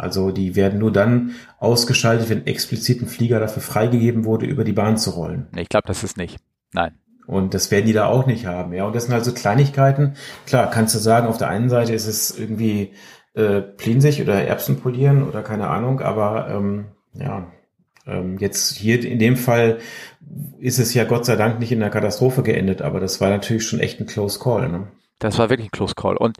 Also 0.01 0.31
die 0.31 0.55
werden 0.55 0.79
nur 0.79 0.91
dann 0.91 1.35
ausgeschaltet, 1.59 2.29
wenn 2.29 2.47
explizit 2.47 3.03
ein 3.03 3.07
Flieger 3.07 3.39
dafür 3.39 3.61
freigegeben 3.61 4.25
wurde, 4.25 4.47
über 4.47 4.63
die 4.63 4.73
Bahn 4.73 4.97
zu 4.97 5.11
rollen. 5.11 5.47
Ich 5.55 5.69
glaube, 5.69 5.87
das 5.87 6.03
ist 6.03 6.17
nicht. 6.17 6.37
Nein. 6.73 6.95
Und 7.27 7.53
das 7.53 7.69
werden 7.69 7.85
die 7.85 7.93
da 7.93 8.07
auch 8.07 8.25
nicht 8.25 8.47
haben. 8.47 8.73
Ja, 8.73 8.85
und 8.85 8.95
das 8.95 9.03
sind 9.03 9.13
halt 9.13 9.23
so 9.23 9.31
Kleinigkeiten. 9.31 10.15
Klar, 10.47 10.71
kannst 10.71 10.95
du 10.95 10.99
sagen, 10.99 11.27
auf 11.27 11.37
der 11.37 11.49
einen 11.49 11.69
Seite 11.69 11.93
ist 11.93 12.07
es 12.07 12.37
irgendwie 12.37 12.93
äh, 13.35 13.61
Plinsig 13.61 14.21
oder 14.23 14.43
Erbsen 14.43 14.79
polieren 14.79 15.21
oder 15.21 15.43
keine 15.43 15.67
Ahnung, 15.67 16.01
aber 16.01 16.49
ähm, 16.49 16.85
ja, 17.13 17.51
ähm, 18.07 18.39
jetzt 18.39 18.75
hier 18.75 19.05
in 19.05 19.19
dem 19.19 19.37
Fall 19.37 19.77
ist 20.59 20.79
es 20.79 20.95
ja 20.95 21.03
Gott 21.03 21.25
sei 21.25 21.35
Dank 21.35 21.59
nicht 21.59 21.71
in 21.71 21.79
der 21.79 21.91
Katastrophe 21.91 22.41
geendet, 22.41 22.81
aber 22.81 22.99
das 22.99 23.21
war 23.21 23.29
natürlich 23.29 23.67
schon 23.67 23.79
echt 23.79 23.99
ein 23.99 24.07
Close 24.07 24.39
Call. 24.39 24.67
Ne? 24.67 24.87
Das 25.19 25.37
war 25.37 25.51
wirklich 25.51 25.67
ein 25.67 25.71
Close 25.71 25.93
Call. 25.93 26.17
Und 26.17 26.37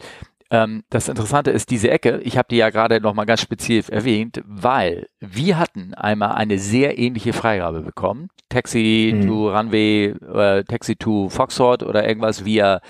ähm, 0.51 0.83
das 0.89 1.07
Interessante 1.07 1.49
ist 1.49 1.71
diese 1.71 1.89
Ecke, 1.89 2.19
ich 2.23 2.37
habe 2.37 2.47
die 2.51 2.57
ja 2.57 2.69
gerade 2.69 2.99
nochmal 2.99 3.25
ganz 3.25 3.41
speziell 3.41 3.83
erwähnt, 3.87 4.43
weil 4.45 5.07
wir 5.21 5.57
hatten 5.57 5.93
einmal 5.93 6.33
eine 6.33 6.59
sehr 6.59 6.99
ähnliche 6.99 7.31
Freigabe 7.31 7.81
bekommen. 7.81 8.27
Taxi 8.49 9.13
mhm. 9.15 9.27
to 9.27 9.49
Runway, 9.49 10.07
äh, 10.07 10.65
Taxi 10.65 10.97
to 10.97 11.29
Foxhort 11.29 11.83
oder 11.83 12.05
irgendwas 12.05 12.43
via 12.43 12.81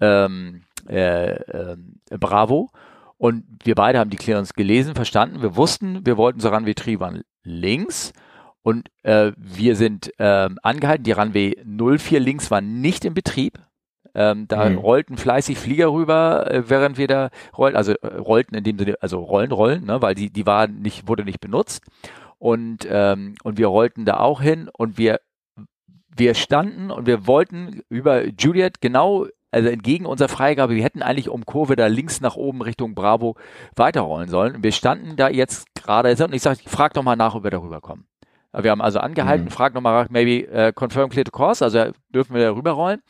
ähm, 0.00 0.62
äh, 0.88 1.32
äh, 1.32 1.76
Bravo. 2.18 2.70
Und 3.18 3.44
wir 3.64 3.74
beide 3.74 3.98
haben 3.98 4.08
die 4.08 4.16
Clearance 4.16 4.54
gelesen, 4.54 4.94
verstanden. 4.94 5.42
Wir 5.42 5.56
wussten, 5.56 6.06
wir 6.06 6.16
wollten 6.16 6.40
zur 6.40 6.54
Runway 6.54 6.74
Triebahn 6.74 7.20
links. 7.44 8.14
Und 8.62 8.88
äh, 9.02 9.32
wir 9.36 9.76
sind 9.76 10.10
äh, 10.18 10.48
angehalten. 10.62 11.04
Die 11.04 11.12
Runway 11.12 11.54
04 11.66 12.18
links 12.18 12.50
war 12.50 12.62
nicht 12.62 13.04
in 13.04 13.12
Betrieb. 13.12 13.58
Ähm, 14.14 14.48
da 14.48 14.68
mhm. 14.68 14.78
rollten 14.78 15.16
fleißig 15.16 15.58
Flieger 15.58 15.92
rüber, 15.92 16.50
äh, 16.50 16.68
während 16.68 16.98
wir 16.98 17.06
da 17.06 17.30
rollten, 17.56 17.76
also 17.76 17.92
äh, 17.92 18.16
rollten 18.16 18.54
in 18.54 18.64
dem 18.64 18.78
Sinne, 18.78 18.96
also 19.00 19.20
rollen, 19.20 19.52
rollen, 19.52 19.84
ne, 19.84 20.02
weil 20.02 20.14
die, 20.14 20.30
die 20.30 20.46
war 20.46 20.66
nicht, 20.66 21.06
wurde 21.06 21.24
nicht 21.24 21.40
benutzt. 21.40 21.84
Und, 22.38 22.88
ähm, 22.90 23.34
und 23.44 23.58
wir 23.58 23.68
rollten 23.68 24.04
da 24.04 24.18
auch 24.18 24.40
hin 24.40 24.70
und 24.72 24.98
wir, 24.98 25.20
wir 26.16 26.34
standen 26.34 26.90
und 26.90 27.06
wir 27.06 27.26
wollten 27.26 27.82
über 27.88 28.26
Juliet 28.26 28.80
genau, 28.80 29.26
also 29.52 29.68
entgegen 29.68 30.06
unserer 30.06 30.28
Freigabe, 30.28 30.74
wir 30.74 30.82
hätten 30.82 31.02
eigentlich 31.02 31.28
um 31.28 31.44
Kurve 31.44 31.76
da 31.76 31.86
links 31.86 32.20
nach 32.20 32.36
oben 32.36 32.62
Richtung 32.62 32.94
Bravo 32.94 33.36
weiterrollen 33.76 34.28
sollen. 34.28 34.56
Und 34.56 34.64
wir 34.64 34.72
standen 34.72 35.16
da 35.16 35.28
jetzt 35.28 35.66
gerade 35.74 36.10
und 36.24 36.34
ich 36.34 36.42
sage, 36.42 36.60
frag 36.66 36.94
doch 36.94 37.02
mal 37.02 37.16
nach, 37.16 37.34
ob 37.34 37.44
wir 37.44 37.50
darüber 37.50 37.80
kommen. 37.80 38.06
Wir 38.52 38.70
haben 38.70 38.80
also 38.80 38.98
angehalten, 38.98 39.46
mhm. 39.46 39.50
frag 39.50 39.74
nochmal, 39.74 40.06
maybe 40.10 40.48
uh, 40.50 40.72
confirm 40.72 41.08
clear 41.08 41.24
to 41.24 41.30
course, 41.30 41.64
also 41.64 41.92
dürfen 42.12 42.34
wir 42.34 42.42
da 42.42 42.52
rüberrollen. 42.52 43.00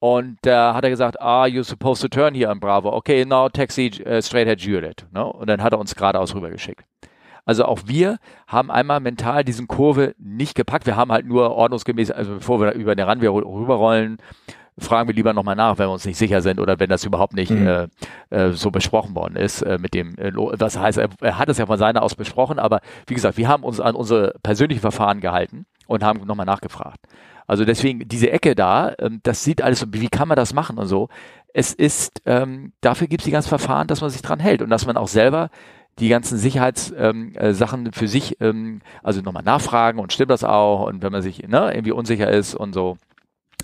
Und 0.00 0.38
da 0.42 0.74
hat 0.74 0.84
er 0.84 0.90
gesagt, 0.90 1.20
ah, 1.20 1.44
you're 1.44 1.64
supposed 1.64 2.00
to 2.02 2.08
turn 2.08 2.34
here 2.34 2.50
on 2.50 2.60
Bravo. 2.60 2.92
Okay, 2.94 3.24
now 3.24 3.48
taxi 3.48 3.90
uh, 4.06 4.20
straight 4.20 4.46
ahead 4.46 4.60
Juliet. 4.60 5.06
Ne? 5.12 5.24
Und 5.24 5.48
dann 5.48 5.62
hat 5.62 5.72
er 5.72 5.78
uns 5.78 5.94
geradeaus 5.94 6.34
rübergeschickt. 6.34 6.84
Also 7.44 7.64
auch 7.64 7.80
wir 7.86 8.18
haben 8.46 8.70
einmal 8.70 9.00
mental 9.00 9.42
diesen 9.42 9.66
Kurve 9.68 10.14
nicht 10.18 10.54
gepackt. 10.54 10.86
Wir 10.86 10.96
haben 10.96 11.10
halt 11.10 11.26
nur 11.26 11.52
ordnungsgemäß, 11.52 12.10
also 12.10 12.34
bevor 12.34 12.60
wir 12.60 12.72
über 12.72 12.94
den 12.94 13.06
Rand 13.06 13.22
rüberrollen, 13.22 14.18
fragen 14.78 15.08
wir 15.08 15.14
lieber 15.14 15.32
nochmal 15.32 15.56
nach, 15.56 15.78
wenn 15.78 15.88
wir 15.88 15.92
uns 15.92 16.04
nicht 16.04 16.18
sicher 16.18 16.40
sind 16.40 16.60
oder 16.60 16.78
wenn 16.78 16.88
das 16.88 17.04
überhaupt 17.04 17.34
nicht 17.34 17.50
mhm. 17.50 17.66
äh, 17.66 17.88
äh, 18.30 18.52
so 18.52 18.70
besprochen 18.70 19.14
worden 19.14 19.36
ist 19.36 19.62
äh, 19.62 19.78
mit 19.78 19.94
dem, 19.94 20.16
äh, 20.18 20.30
das 20.56 20.78
heißt, 20.78 20.98
er, 20.98 21.08
er, 21.20 21.38
hat 21.38 21.48
es 21.48 21.58
ja 21.58 21.66
von 21.66 21.78
seiner 21.78 22.02
aus 22.02 22.14
besprochen, 22.14 22.58
aber 22.58 22.80
wie 23.06 23.14
gesagt, 23.14 23.38
wir 23.38 23.48
haben 23.48 23.64
uns 23.64 23.80
an 23.80 23.94
unsere 23.94 24.34
persönlichen 24.42 24.80
Verfahren 24.80 25.20
gehalten 25.20 25.66
und 25.86 26.04
haben 26.04 26.24
nochmal 26.26 26.46
nachgefragt. 26.46 27.00
Also 27.48 27.64
deswegen 27.64 28.06
diese 28.06 28.30
Ecke 28.30 28.54
da, 28.54 28.92
ähm, 29.00 29.20
das 29.24 29.42
sieht 29.42 29.62
alles 29.62 29.80
so, 29.80 29.86
wie 29.90 30.08
kann 30.08 30.28
man 30.28 30.36
das 30.36 30.52
machen 30.52 30.78
und 30.78 30.86
so. 30.86 31.08
Es 31.52 31.72
ist, 31.72 32.22
ähm, 32.26 32.72
dafür 32.82 33.08
gibt 33.08 33.22
es 33.22 33.24
die 33.24 33.32
ganzen 33.32 33.48
Verfahren, 33.48 33.88
dass 33.88 34.02
man 34.02 34.10
sich 34.10 34.22
dran 34.22 34.38
hält 34.38 34.62
und 34.62 34.70
dass 34.70 34.86
man 34.86 34.96
auch 34.96 35.08
selber 35.08 35.50
die 35.98 36.10
ganzen 36.10 36.38
Sicherheitssachen 36.38 37.32
ähm, 37.34 37.86
äh, 37.86 37.92
für 37.92 38.06
sich, 38.06 38.36
also 39.02 39.20
nochmal 39.22 39.42
nachfragen 39.42 39.98
und 39.98 40.12
stimmt 40.12 40.30
das 40.30 40.44
auch 40.44 40.86
und 40.86 41.02
wenn 41.02 41.10
man 41.10 41.22
sich 41.22 41.48
ne, 41.48 41.74
irgendwie 41.74 41.90
unsicher 41.90 42.30
ist 42.30 42.54
und 42.54 42.72
so, 42.72 42.98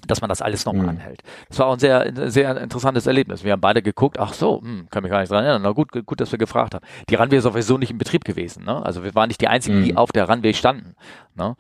dass 0.07 0.21
man 0.21 0.29
das 0.29 0.43
alles 0.43 0.65
nochmal 0.65 0.85
mhm. 0.85 0.89
anhält. 0.91 1.23
Das 1.49 1.59
war 1.59 1.67
auch 1.67 1.75
ein 1.75 1.79
sehr, 1.79 2.13
sehr 2.31 2.61
interessantes 2.61 3.07
Erlebnis. 3.07 3.45
Wir 3.45 3.53
haben 3.53 3.61
beide 3.61 3.83
geguckt, 3.83 4.19
ach 4.19 4.33
so, 4.35 4.61
hm, 4.61 4.89
kann 4.91 5.03
mich 5.03 5.11
gar 5.11 5.21
nicht 5.21 5.31
dran 5.31 5.45
erinnern. 5.45 5.63
Na 5.63 5.71
gut, 5.71 5.93
gut, 6.07 6.21
dass 6.21 6.33
wir 6.33 6.39
gefragt 6.39 6.75
haben. 6.75 6.85
Die 7.09 7.15
Runway 7.15 7.39
ist 7.39 7.45
sowieso 7.45 7.79
nicht 7.79 7.91
in 7.91 7.99
Betrieb 7.99 8.25
gewesen. 8.25 8.65
Ne? 8.65 8.85
Also 8.85 9.05
wir 9.05 9.15
waren 9.15 9.29
nicht 9.29 9.41
die 9.41 9.49
Einzigen, 9.49 9.81
mhm. 9.81 9.85
die 9.85 9.97
auf 9.97 10.13
der 10.13 10.29
Runway 10.29 10.55
standen. 10.55 10.95
Ne? 11.35 11.57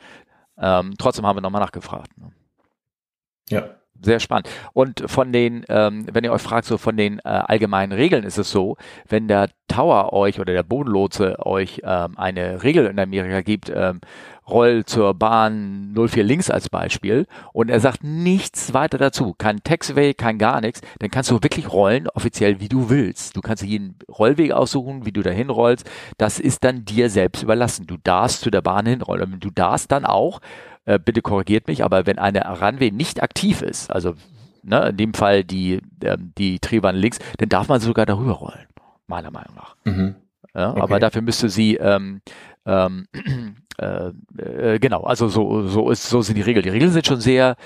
Ähm, 0.56 0.94
trotzdem 0.98 1.26
haben 1.26 1.36
wir 1.36 1.40
nochmal 1.42 1.62
nachgefragt. 1.62 2.16
Ne? 2.18 2.32
Ja. 3.48 3.76
Sehr 4.04 4.20
spannend. 4.20 4.50
Und 4.74 5.02
von 5.06 5.32
den, 5.32 5.64
ähm, 5.68 6.06
wenn 6.12 6.24
ihr 6.24 6.32
euch 6.32 6.42
fragt, 6.42 6.66
so 6.66 6.76
von 6.76 6.96
den 6.96 7.20
äh, 7.20 7.22
allgemeinen 7.24 7.92
Regeln 7.92 8.24
ist 8.24 8.36
es 8.36 8.50
so, 8.50 8.76
wenn 9.08 9.28
der 9.28 9.48
Tower 9.66 10.12
euch 10.12 10.38
oder 10.38 10.52
der 10.52 10.62
Bodenlotse 10.62 11.44
euch 11.44 11.80
ähm, 11.84 12.18
eine 12.18 12.62
Regel 12.62 12.84
in 12.84 12.98
Amerika 12.98 13.40
gibt, 13.40 13.72
ähm, 13.74 14.02
roll 14.46 14.84
zur 14.84 15.14
Bahn 15.14 15.94
04 15.94 16.22
links 16.22 16.50
als 16.50 16.68
Beispiel 16.68 17.26
und 17.54 17.70
er 17.70 17.80
sagt 17.80 18.04
nichts 18.04 18.74
weiter 18.74 18.98
dazu, 18.98 19.34
kein 19.38 19.62
Taxiway, 19.64 20.12
kein 20.12 20.36
gar 20.36 20.60
nichts, 20.60 20.82
dann 20.98 21.10
kannst 21.10 21.30
du 21.30 21.42
wirklich 21.42 21.72
rollen, 21.72 22.08
offiziell 22.08 22.60
wie 22.60 22.68
du 22.68 22.90
willst. 22.90 23.36
Du 23.36 23.40
kannst 23.40 23.62
jeden 23.62 23.98
Rollweg 24.06 24.52
aussuchen, 24.52 25.06
wie 25.06 25.12
du 25.12 25.22
dahin 25.22 25.48
rollst. 25.48 25.90
Das 26.18 26.38
ist 26.38 26.62
dann 26.62 26.84
dir 26.84 27.08
selbst 27.08 27.42
überlassen. 27.42 27.86
Du 27.86 27.96
darfst 27.96 28.42
zu 28.42 28.50
der 28.50 28.60
Bahn 28.60 28.84
hinrollen. 28.84 29.40
Du 29.40 29.50
darfst 29.50 29.90
dann 29.90 30.04
auch 30.04 30.40
äh, 30.84 30.98
bitte 30.98 31.22
korrigiert 31.22 31.68
mich, 31.68 31.84
aber 31.84 32.06
wenn 32.06 32.18
eine 32.18 32.46
Runway 32.60 32.90
nicht 32.90 33.22
aktiv 33.22 33.62
ist, 33.62 33.90
also 33.90 34.14
ne, 34.62 34.88
in 34.90 34.96
dem 34.96 35.14
Fall 35.14 35.44
die, 35.44 35.80
ähm, 36.02 36.32
die 36.36 36.60
Drehbahn 36.60 36.96
links, 36.96 37.18
dann 37.38 37.48
darf 37.48 37.68
man 37.68 37.80
sogar 37.80 38.06
darüber 38.06 38.32
rollen, 38.32 38.66
meiner 39.06 39.30
Meinung 39.30 39.54
nach. 39.54 39.76
Mhm. 39.84 40.16
Ja, 40.54 40.70
okay. 40.70 40.80
Aber 40.80 41.00
dafür 41.00 41.22
müsste 41.22 41.48
sie 41.48 41.76
ähm, 41.76 42.20
ähm, 42.66 43.08
äh, 43.78 44.12
äh, 44.38 44.78
genau, 44.78 45.02
also 45.02 45.28
so, 45.28 45.66
so 45.66 45.90
ist, 45.90 46.08
so 46.08 46.22
sind 46.22 46.36
die 46.36 46.42
Regeln. 46.42 46.62
Die 46.62 46.70
Regeln 46.70 46.92
sind 46.92 47.06
schon 47.06 47.20
sehr 47.20 47.56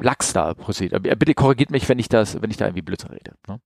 lax 0.00 0.32
da, 0.32 0.54
Bitte 0.54 1.34
korrigiert 1.34 1.70
mich, 1.70 1.88
wenn 1.88 1.98
ich 1.98 2.08
das, 2.08 2.40
wenn 2.42 2.50
ich 2.50 2.56
da 2.56 2.66
irgendwie 2.66 2.82
Blödsinn 2.82 3.10
rede. 3.10 3.32
Ne? 3.46 3.60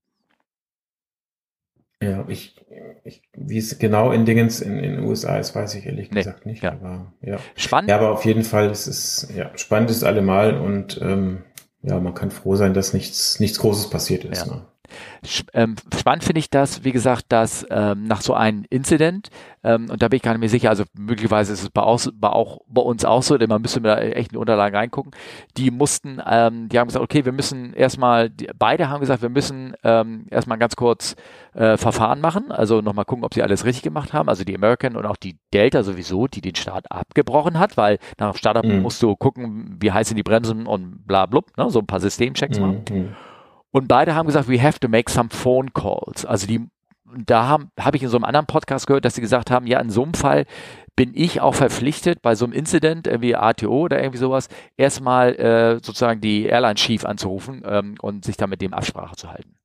Ja, 2.01 2.25
ich, 2.27 2.55
ich 3.03 3.21
wie 3.35 3.57
es 3.57 3.77
genau 3.77 4.11
in 4.11 4.25
Dingens 4.25 4.59
in, 4.59 4.79
in 4.79 4.95
den 4.95 5.03
USA 5.03 5.37
ist, 5.37 5.55
weiß 5.55 5.75
ich 5.75 5.85
ehrlich 5.85 6.09
nee, 6.09 6.21
gesagt 6.21 6.45
nicht. 6.45 6.63
Ja. 6.63 6.71
Aber 6.71 7.13
ja. 7.21 7.37
Spannend. 7.55 7.89
Ja, 7.89 7.97
aber 7.97 8.11
auf 8.11 8.25
jeden 8.25 8.43
Fall, 8.43 8.69
es 8.69 8.87
ist 8.87 9.31
ja 9.35 9.51
spannend 9.55 9.91
ist 9.91 10.03
allemal 10.03 10.57
und 10.57 10.99
ähm, 11.01 11.43
ja, 11.83 11.99
man 11.99 12.13
kann 12.13 12.31
froh 12.31 12.55
sein, 12.55 12.73
dass 12.73 12.93
nichts 12.93 13.39
nichts 13.39 13.59
Großes 13.59 13.89
passiert 13.89 14.25
ist. 14.25 14.47
Ja. 14.47 14.53
Ne? 14.53 14.65
Ähm, 15.53 15.75
spannend 15.97 16.23
finde 16.23 16.39
ich 16.39 16.49
das, 16.49 16.83
wie 16.83 16.91
gesagt, 16.91 17.25
dass 17.29 17.65
ähm, 17.69 18.05
nach 18.05 18.21
so 18.21 18.33
einem 18.33 18.65
Incident, 18.69 19.29
ähm, 19.63 19.89
und 19.89 20.01
da 20.01 20.07
bin 20.07 20.17
ich 20.17 20.23
gar 20.23 20.31
nicht 20.31 20.39
mehr 20.39 20.49
sicher, 20.49 20.69
also 20.69 20.83
möglicherweise 20.97 21.53
ist 21.53 21.63
es 21.63 21.69
bei, 21.69 21.81
aus, 21.81 22.09
bei, 22.13 22.29
auch, 22.29 22.59
bei 22.67 22.81
uns 22.81 23.05
auch 23.05 23.23
so, 23.23 23.37
denn 23.37 23.49
man 23.49 23.61
müsste 23.61 23.81
da 23.81 23.97
echt 23.97 24.31
in 24.31 24.33
die 24.33 24.37
Unterlagen 24.37 24.75
reingucken, 24.75 25.11
die 25.57 25.71
mussten, 25.71 26.21
ähm, 26.25 26.69
die 26.69 26.79
haben 26.79 26.87
gesagt, 26.87 27.03
okay, 27.03 27.25
wir 27.25 27.31
müssen 27.31 27.73
erstmal, 27.73 28.29
die, 28.29 28.49
beide 28.57 28.89
haben 28.89 29.01
gesagt, 29.01 29.21
wir 29.21 29.29
müssen 29.29 29.75
ähm, 29.83 30.25
erstmal 30.29 30.57
ganz 30.57 30.75
kurz 30.75 31.15
äh, 31.53 31.77
Verfahren 31.77 32.21
machen, 32.21 32.51
also 32.51 32.81
nochmal 32.81 33.05
gucken, 33.05 33.23
ob 33.23 33.33
sie 33.33 33.43
alles 33.43 33.65
richtig 33.65 33.83
gemacht 33.83 34.13
haben, 34.13 34.29
also 34.29 34.43
die 34.43 34.55
American 34.55 34.95
und 34.95 35.05
auch 35.05 35.17
die 35.17 35.37
Delta 35.53 35.83
sowieso, 35.83 36.27
die 36.27 36.41
den 36.41 36.55
Start 36.55 36.91
abgebrochen 36.91 37.59
hat, 37.59 37.77
weil 37.77 37.99
nach 38.17 38.31
dem 38.31 38.37
Startup 38.37 38.65
mhm. 38.65 38.81
musst 38.81 39.01
du 39.03 39.15
gucken, 39.15 39.77
wie 39.79 39.91
heiß 39.91 40.07
sind 40.07 40.17
die 40.17 40.23
Bremsen 40.23 40.65
und 40.65 41.05
bla 41.05 41.25
blub, 41.25 41.55
ne, 41.57 41.69
so 41.69 41.79
ein 41.79 41.87
paar 41.87 41.99
Systemchecks 41.99 42.59
mhm. 42.59 42.65
machen. 42.65 43.15
Und 43.71 43.87
beide 43.87 44.15
haben 44.15 44.27
gesagt, 44.27 44.49
we 44.49 44.61
have 44.61 44.79
to 44.79 44.87
make 44.87 45.09
some 45.11 45.29
phone 45.29 45.73
calls. 45.73 46.25
Also 46.25 46.45
die, 46.45 46.67
da 47.25 47.47
habe 47.47 47.67
hab 47.79 47.95
ich 47.95 48.03
in 48.03 48.09
so 48.09 48.17
einem 48.17 48.25
anderen 48.25 48.45
Podcast 48.45 48.87
gehört, 48.87 49.05
dass 49.05 49.15
sie 49.15 49.21
gesagt 49.21 49.49
haben, 49.49 49.65
ja, 49.65 49.79
in 49.79 49.89
so 49.89 50.03
einem 50.03 50.13
Fall 50.13 50.45
bin 50.95 51.11
ich 51.15 51.39
auch 51.41 51.55
verpflichtet, 51.55 52.21
bei 52.21 52.35
so 52.35 52.45
einem 52.45 52.53
Incident, 52.53 53.07
irgendwie 53.07 53.35
ATO 53.35 53.85
oder 53.85 53.99
irgendwie 53.99 54.19
sowas, 54.19 54.49
erstmal 54.75 55.35
äh, 55.35 55.73
sozusagen 55.75 56.21
die 56.21 56.45
Airline 56.45 56.75
Chief 56.75 57.05
anzurufen 57.05 57.63
ähm, 57.65 57.95
und 58.01 58.25
sich 58.25 58.37
dann 58.37 58.49
mit 58.49 58.61
dem 58.61 58.73
Absprache 58.73 59.15
zu 59.15 59.29
halten. 59.29 59.55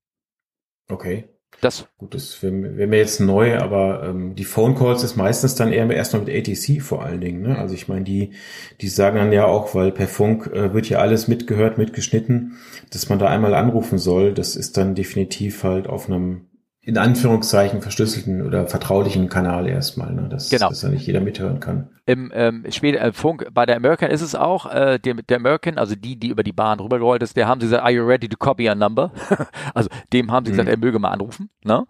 Okay. 0.89 1.29
Das 1.61 1.89
Gut, 1.97 2.15
das 2.15 2.43
wäre 2.43 2.77
wär 2.77 2.87
mir 2.87 2.99
jetzt 2.99 3.19
neu, 3.19 3.57
aber 3.59 4.05
ähm, 4.05 4.35
die 4.35 4.45
Phone 4.45 4.75
Calls 4.75 5.03
ist 5.03 5.17
meistens 5.17 5.55
dann 5.55 5.73
eher 5.73 5.91
erstmal 5.91 6.23
mit 6.23 6.35
ATC 6.35 6.83
vor 6.83 7.03
allen 7.03 7.21
Dingen. 7.21 7.41
Ne? 7.43 7.59
Also 7.59 7.75
ich 7.75 7.89
meine, 7.89 8.05
die, 8.05 8.33
die 8.81 8.89
sagen 8.89 9.17
dann 9.17 9.33
ja 9.33 9.47
auch, 9.47 9.75
weil 9.75 9.91
per 9.91 10.07
Funk 10.07 10.49
äh, 10.49 10.75
wird 10.75 10.89
ja 10.91 10.99
alles 10.99 11.29
mitgehört, 11.29 11.79
mitgeschnitten, 11.79 12.59
dass 12.93 13.09
man 13.09 13.19
da 13.19 13.29
einmal 13.29 13.55
anrufen 13.55 13.97
soll. 13.97 14.35
Das 14.35 14.55
ist 14.55 14.77
dann 14.77 14.95
definitiv 14.95 15.65
halt 15.65 15.87
auf 15.87 16.09
einem 16.09 16.43
in 16.87 16.99
Anführungszeichen 16.99 17.83
verschlüsselten 17.83 18.47
oder 18.47 18.69
vertraulichen 18.69 19.29
Kanal 19.29 19.67
erstmal, 19.67 20.13
ne? 20.13 20.29
dass, 20.29 20.51
genau. 20.51 20.69
dass 20.69 20.83
da 20.83 20.89
nicht 20.89 21.05
jeder 21.05 21.21
mithören 21.21 21.59
kann. 21.59 21.91
Im 22.07 22.31
ähm, 22.33 22.65
später 22.71 23.01
äh, 23.01 23.13
Funk 23.13 23.49
bei 23.53 23.67
der 23.67 23.75
American 23.75 24.09
ist 24.09 24.21
es 24.21 24.37
auch, 24.37 24.73
äh, 24.73 25.01
der, 25.01 25.15
der 25.15 25.39
American, 25.39 25.79
also 25.79 25.97
die, 25.97 26.17
die 26.17 26.29
über 26.29 26.45
die 26.45 26.53
Bahn 26.53 26.79
rübergerollt 26.79 27.25
ist, 27.25 27.37
der 27.37 27.49
haben 27.49 27.61
sie 27.61 27.67
gesagt, 27.67 27.83
are 27.83 27.91
you 27.91 28.07
ready 28.07 28.29
to 28.29 28.37
copy 28.37 28.69
a 28.69 28.77
number? 28.77 29.11
also 29.75 29.91
dem 30.13 30.31
haben 30.31 30.47
sie 30.47 30.53
mhm. 30.53 30.59
gesagt, 30.59 30.69
er 30.69 30.79
möge 30.79 31.01
mal 31.01 31.11
anrufen. 31.11 31.51
Ne? 31.65 31.87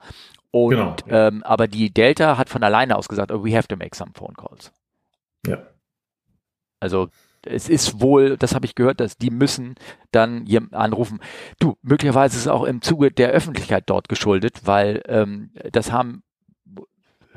Und 0.51 0.71
genau, 0.71 0.97
ja. 1.07 1.29
ähm, 1.29 1.43
aber 1.43 1.69
die 1.69 1.93
Delta 1.93 2.39
hat 2.39 2.49
von 2.49 2.63
alleine 2.63 2.97
aus 2.97 3.09
gesagt, 3.09 3.31
oh, 3.31 3.45
we 3.45 3.55
have 3.55 3.69
to 3.69 3.77
make 3.77 3.95
some 3.95 4.13
phone 4.15 4.35
calls. 4.35 4.73
Ja. 5.47 5.59
Also 6.81 7.09
es 7.47 7.69
ist 7.69 8.01
wohl, 8.01 8.37
das 8.37 8.55
habe 8.55 8.67
ich 8.67 8.75
gehört, 8.75 9.01
dass 9.01 9.17
die 9.17 9.31
müssen 9.31 9.75
dann 10.13 10.47
jemanden 10.47 10.75
anrufen. 10.75 11.21
Du, 11.59 11.77
möglicherweise 11.83 12.37
ist 12.37 12.43
es 12.43 12.49
auch 12.49 12.65
im 12.65 12.83
Zuge 12.83 13.11
der 13.11 13.31
Öffentlichkeit 13.31 13.85
dort 13.87 14.09
geschuldet, 14.09 14.63
weil 14.65 15.03
ähm, 15.07 15.51
das 15.73 15.93
haben 15.93 16.23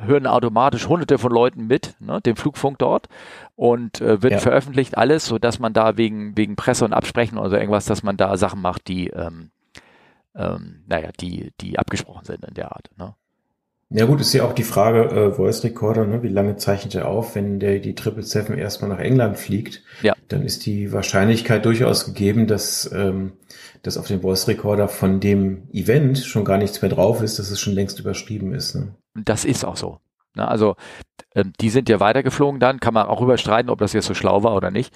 hören 0.01 0.27
automatisch 0.27 0.87
hunderte 0.87 1.17
von 1.17 1.31
Leuten 1.31 1.67
mit, 1.67 1.95
ne, 1.99 2.21
den 2.21 2.35
Flugfunk 2.35 2.77
dort 2.79 3.07
und 3.55 4.01
äh, 4.01 4.21
wird 4.21 4.33
ja. 4.33 4.39
veröffentlicht 4.39 4.97
alles, 4.97 5.25
so 5.25 5.37
dass 5.39 5.59
man 5.59 5.73
da 5.73 5.97
wegen 5.97 6.37
wegen 6.37 6.55
Presse 6.55 6.85
und 6.85 6.93
Absprechen 6.93 7.37
oder 7.37 7.49
so 7.49 7.55
irgendwas, 7.57 7.85
dass 7.85 8.03
man 8.03 8.17
da 8.17 8.37
Sachen 8.37 8.61
macht, 8.61 8.87
die 8.87 9.09
ähm, 9.09 9.51
ähm, 10.35 10.83
naja, 10.87 11.09
die 11.19 11.51
die 11.59 11.77
abgesprochen 11.77 12.25
sind 12.25 12.45
in 12.45 12.53
der 12.53 12.71
Art. 12.71 12.89
Ne? 12.97 13.13
Ja 13.91 14.06
gut, 14.06 14.21
ist 14.21 14.34
ja 14.34 14.43
auch 14.43 14.54
die 14.54 14.63
Frage, 14.63 15.06
äh, 15.06 15.32
Voice 15.32 15.63
Recorder, 15.63 16.06
ne, 16.06 16.21
wie 16.21 16.28
lange 16.28 16.58
zeichnet 16.58 16.93
er 16.93 17.08
auf, 17.08 17.34
wenn 17.36 17.60
der 17.60 17.80
die 17.80 17.95
777 17.95 18.56
erstmal 18.58 18.91
nach 18.91 18.99
England 18.99 19.38
fliegt, 19.39 19.82
ja. 20.04 20.13
dann 20.28 20.43
ist 20.43 20.67
die 20.67 20.91
Wahrscheinlichkeit 20.93 21.65
durchaus 21.65 22.06
gegeben, 22.06 22.45
dass, 22.45 22.91
ähm, 22.93 23.34
dass 23.82 23.97
auf 23.97 24.06
dem 24.06 24.21
Voice 24.21 24.47
Recorder 24.47 24.89
von 24.89 25.19
dem 25.19 25.67
Event 25.73 26.19
schon 26.19 26.45
gar 26.45 26.60
nichts 26.60 26.84
mehr 26.84 26.91
drauf 26.91 27.23
ist, 27.23 27.39
dass 27.39 27.49
es 27.49 27.60
schon 27.60 27.73
längst 27.73 27.99
überschrieben 27.99 28.54
ist. 28.54 28.75
Ne? 28.75 28.93
Das 29.15 29.43
ist 29.43 29.65
auch 29.65 29.75
so. 29.75 29.97
Ne? 30.36 30.47
Also 30.47 30.75
ähm, 31.34 31.54
die 31.60 31.71
sind 31.71 31.89
ja 31.89 31.99
weitergeflogen 31.99 32.60
dann, 32.60 32.80
kann 32.80 32.93
man 32.93 33.08
auch 33.08 33.21
überstreiten, 33.21 33.71
ob 33.71 33.80
das 33.80 33.93
jetzt 33.93 34.06
so 34.06 34.13
schlau 34.13 34.43
war 34.43 34.56
oder 34.56 34.69
nicht. 34.69 34.93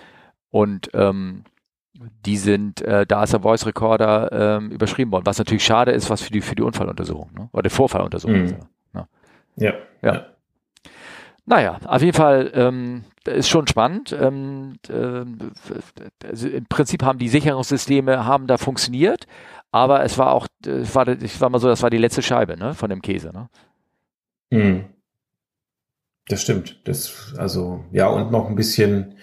Und 0.52 0.92
ähm, 0.94 1.46
die 2.28 2.38
sind, 2.38 2.82
äh, 2.82 3.08
da 3.08 3.24
ist 3.24 3.34
der 3.34 3.42
Voice 3.42 3.66
Recorder 3.66 4.32
ähm, 4.32 4.70
überschrieben 4.70 5.12
worden, 5.12 5.26
was 5.26 5.40
natürlich 5.40 5.64
schade 5.66 5.92
ist, 5.92 6.12
was 6.12 6.22
für 6.22 6.32
die 6.32 6.42
für 6.42 6.54
die 6.54 6.62
Unfalluntersuchung, 6.62 7.32
ne? 7.34 7.50
oder 7.54 7.64
die 7.64 7.70
Vorfalluntersuchung. 7.70 8.44
Mhm. 8.44 8.58
Ja. 9.56 9.74
Ja. 10.02 10.28
Naja, 11.46 11.80
auf 11.86 12.02
jeden 12.02 12.16
Fall 12.16 12.52
ähm, 12.54 13.04
ist 13.26 13.50
schon 13.50 13.68
spannend. 13.68 14.16
Ähm, 14.18 14.78
äh, 14.88 15.26
also 16.26 16.48
Im 16.48 16.66
Prinzip 16.68 17.04
haben 17.04 17.20
die 17.20 17.28
Sicherungssysteme 17.28 18.26
haben 18.26 18.48
da 18.48 18.58
funktioniert, 18.58 19.28
aber 19.72 20.04
es 20.04 20.18
war 20.18 20.32
auch, 20.32 20.48
es 20.66 20.96
war, 20.96 21.08
ich 21.08 21.42
war 21.42 21.50
mal 21.50 21.60
so, 21.60 21.68
das 21.68 21.84
war 21.84 21.90
die 21.90 21.98
letzte 21.98 22.22
Scheibe 22.22 22.58
ne, 22.58 22.74
von 22.74 22.90
dem 22.90 23.02
Käse. 23.02 23.32
Ne? 23.34 23.50
Mhm. 24.52 24.86
Das 26.28 26.42
stimmt. 26.42 26.80
Das, 26.88 27.34
also, 27.38 27.84
ja, 27.92 28.08
und 28.08 28.32
noch 28.32 28.48
ein 28.48 28.56
bisschen 28.56 29.18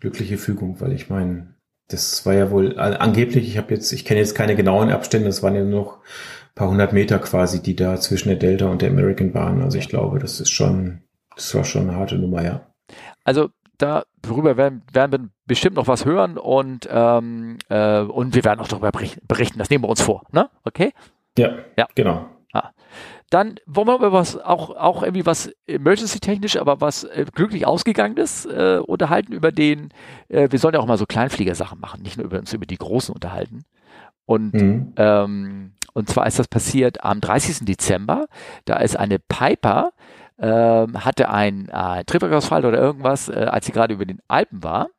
glückliche 0.00 0.38
Fügung, 0.38 0.80
weil 0.80 0.92
ich 0.92 1.10
meine, 1.10 1.54
das 1.88 2.24
war 2.24 2.34
ja 2.34 2.50
wohl 2.50 2.78
angeblich, 2.78 3.48
ich 3.48 3.58
habe 3.58 3.74
jetzt, 3.74 3.92
ich 3.92 4.04
kenne 4.04 4.20
jetzt 4.20 4.34
keine 4.34 4.56
genauen 4.56 4.90
Abstände, 4.90 5.26
das 5.26 5.42
waren 5.42 5.54
ja 5.54 5.64
nur 5.64 5.80
noch 5.80 5.98
paar 6.58 6.68
hundert 6.68 6.92
Meter 6.92 7.18
quasi, 7.20 7.62
die 7.62 7.76
da 7.76 7.98
zwischen 7.98 8.28
der 8.28 8.36
Delta 8.36 8.66
und 8.66 8.82
der 8.82 8.90
American 8.90 9.32
waren. 9.32 9.62
Also 9.62 9.78
ich 9.78 9.88
glaube, 9.88 10.18
das 10.18 10.40
ist 10.40 10.50
schon, 10.50 11.02
das 11.34 11.54
war 11.54 11.64
schon 11.64 11.88
eine 11.88 11.96
harte 11.96 12.16
Nummer, 12.16 12.42
ja. 12.42 12.66
Also 13.24 13.50
darüber 13.78 14.56
werden, 14.56 14.82
werden 14.92 15.12
wir 15.12 15.28
bestimmt 15.46 15.76
noch 15.76 15.86
was 15.86 16.04
hören 16.04 16.36
und, 16.36 16.88
ähm, 16.90 17.58
äh, 17.68 18.00
und 18.00 18.34
wir 18.34 18.44
werden 18.44 18.60
auch 18.60 18.68
darüber 18.68 18.90
berichten. 18.90 19.58
Das 19.58 19.70
nehmen 19.70 19.84
wir 19.84 19.88
uns 19.88 20.02
vor, 20.02 20.24
ne? 20.32 20.50
Okay? 20.64 20.92
Ja, 21.38 21.50
ja. 21.76 21.86
genau. 21.94 22.28
Ah. 22.52 22.70
Dann 23.30 23.60
wollen 23.66 23.86
wir 23.86 23.96
über 23.96 24.12
was, 24.12 24.36
auch, 24.36 24.74
auch 24.74 25.02
irgendwie 25.02 25.26
was 25.26 25.52
emergency-technisch, 25.66 26.56
aber 26.56 26.80
was 26.80 27.04
äh, 27.04 27.26
glücklich 27.32 27.66
ausgegangenes 27.66 28.46
äh, 28.46 28.80
unterhalten 28.84 29.32
über 29.32 29.52
den, 29.52 29.90
äh, 30.28 30.48
wir 30.50 30.58
sollen 30.58 30.74
ja 30.74 30.80
auch 30.80 30.86
mal 30.86 30.98
so 30.98 31.06
Kleinfliegersachen 31.06 31.78
machen, 31.78 32.02
nicht 32.02 32.16
nur 32.16 32.26
über 32.26 32.38
uns 32.38 32.52
über 32.52 32.66
die 32.66 32.78
großen 32.78 33.14
unterhalten. 33.14 33.64
Und 34.28 34.52
mhm. 34.52 34.92
ähm, 34.96 35.72
und 35.94 36.10
zwar 36.10 36.26
ist 36.26 36.38
das 36.38 36.48
passiert 36.48 37.02
am 37.02 37.22
30. 37.22 37.64
Dezember. 37.64 38.26
Da 38.66 38.76
ist 38.76 38.94
eine 38.94 39.18
Piper, 39.18 39.92
ähm, 40.38 41.02
hatte 41.02 41.30
einen 41.30 41.70
äh, 41.70 42.04
Triebwerksausfall 42.04 42.66
oder 42.66 42.78
irgendwas, 42.78 43.30
äh, 43.30 43.46
als 43.50 43.64
sie 43.64 43.72
gerade 43.72 43.94
über 43.94 44.04
den 44.04 44.20
Alpen 44.28 44.62
war. 44.62 44.90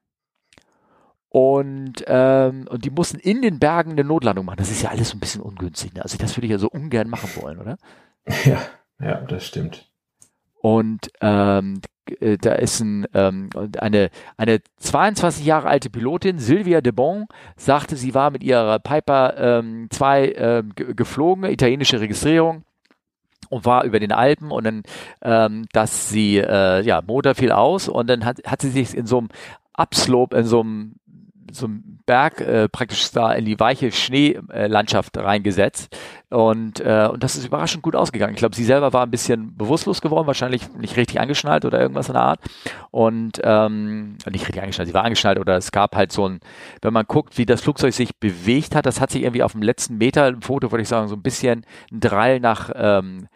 Und, 1.30 2.04
ähm, 2.08 2.68
und 2.72 2.86
die 2.86 2.90
mussten 2.90 3.20
in 3.20 3.44
den 3.44 3.60
Bergen 3.60 3.92
eine 3.92 4.04
Notlandung 4.04 4.46
machen. 4.46 4.58
Das 4.58 4.72
ist 4.72 4.82
ja 4.82 4.90
alles 4.90 5.10
so 5.10 5.18
ein 5.18 5.20
bisschen 5.20 5.44
ungünstig. 5.44 5.94
Ne? 5.94 6.02
Also 6.02 6.18
das 6.18 6.36
würde 6.36 6.48
ich 6.48 6.52
ja 6.52 6.58
so 6.58 6.68
ungern 6.68 7.08
machen 7.08 7.30
wollen, 7.40 7.60
oder? 7.60 7.78
Ja, 8.46 8.60
ja, 9.00 9.22
das 9.22 9.46
stimmt. 9.46 9.92
Und 10.62 11.12
ähm, 11.22 11.82
äh, 12.22 12.38
da 12.38 12.54
ist 12.54 12.80
ein, 12.80 13.08
ähm, 13.14 13.50
eine, 13.80 14.10
eine 14.38 14.62
22 14.78 15.46
Jahre 15.46 15.68
alte 15.68 15.90
Pilotin, 15.90 16.40
Sylvia 16.40 16.82
de 16.82 16.92
Bon, 16.92 17.28
sagte, 17.56 17.96
sie 17.96 18.14
war 18.14 18.32
mit 18.32 18.44
ihrer 18.44 18.80
Piper 18.80 19.38
ähm, 19.38 19.88
zwei 19.90 20.34
ähm, 20.36 20.72
geflogen, 20.76 21.46
italienische 21.46 22.00
Registrierung 22.00 22.64
und 23.50 23.66
war 23.66 23.84
über 23.84 24.00
den 24.00 24.12
Alpen 24.12 24.52
und 24.52 24.64
dann, 24.64 24.84
ähm, 25.22 25.66
dass 25.74 26.10
sie, 26.10 26.38
äh, 26.38 26.82
ja, 26.82 27.02
Motor 27.06 27.36
fiel 27.36 27.52
aus 27.52 27.88
und 27.88 28.08
dann 28.10 28.26
hat, 28.26 28.40
hat 28.46 28.62
sie 28.62 28.70
sich 28.70 28.96
in 28.96 29.06
so 29.06 29.18
einem 29.18 29.30
Upslope, 29.74 30.38
in 30.38 30.46
so 30.46 30.62
einem 30.62 30.96
so 31.52 31.66
einem 31.66 32.00
Berg 32.06 32.42
äh, 32.42 32.68
praktisch 32.70 33.12
da 33.12 33.34
in 33.34 33.46
die 33.46 33.60
weiche 33.60 33.92
Schneelandschaft 33.92 35.18
reingesetzt. 35.18 35.96
Und, 36.30 36.80
äh, 36.80 37.10
und 37.12 37.24
das 37.24 37.36
ist 37.36 37.46
überraschend 37.46 37.84
gut 37.84 37.96
ausgegangen. 37.96 38.34
Ich 38.34 38.40
glaube, 38.40 38.56
sie 38.56 38.64
selber 38.64 38.94
war 38.94 39.04
ein 39.04 39.12
bisschen 39.12 39.58
bewusstlos 39.58 40.02
geworden, 40.02 40.28
wahrscheinlich 40.28 40.72
nicht 40.76 40.96
richtig 40.96 41.20
angeschnallt 41.20 41.66
oder 41.66 41.80
irgendwas 41.80 42.08
in 42.08 42.14
der 42.14 42.24
Art. 42.24 42.40
Und 42.92 43.42
ähm, 43.44 44.18
nicht 44.30 44.48
richtig 44.48 44.62
angeschnallt, 44.62 44.88
sie 44.88 44.94
war 44.94 45.04
angeschnallt 45.04 45.40
oder 45.40 45.58
es 45.58 45.72
gab 45.72 45.96
halt 45.96 46.12
so 46.12 46.28
ein, 46.28 46.40
wenn 46.82 46.94
man 46.94 47.06
guckt, 47.06 47.38
wie 47.38 47.46
das 47.46 47.62
Flugzeug 47.62 47.94
sich 47.94 48.16
bewegt 48.16 48.76
hat, 48.76 48.86
das 48.86 49.02
hat 49.02 49.12
sich 49.12 49.24
irgendwie 49.24 49.44
auf 49.44 49.54
dem 49.54 49.62
letzten 49.62 49.98
Meter 49.98 50.28
im 50.28 50.42
Foto, 50.42 50.72
würde 50.72 50.84
ich 50.84 50.90
sagen, 50.90 51.08
so 51.08 51.16
ein 51.16 51.22
bisschen 51.22 51.66
ein 51.92 52.00
Drall 52.00 52.40
nach 52.40 52.70
ähm, 52.76 53.28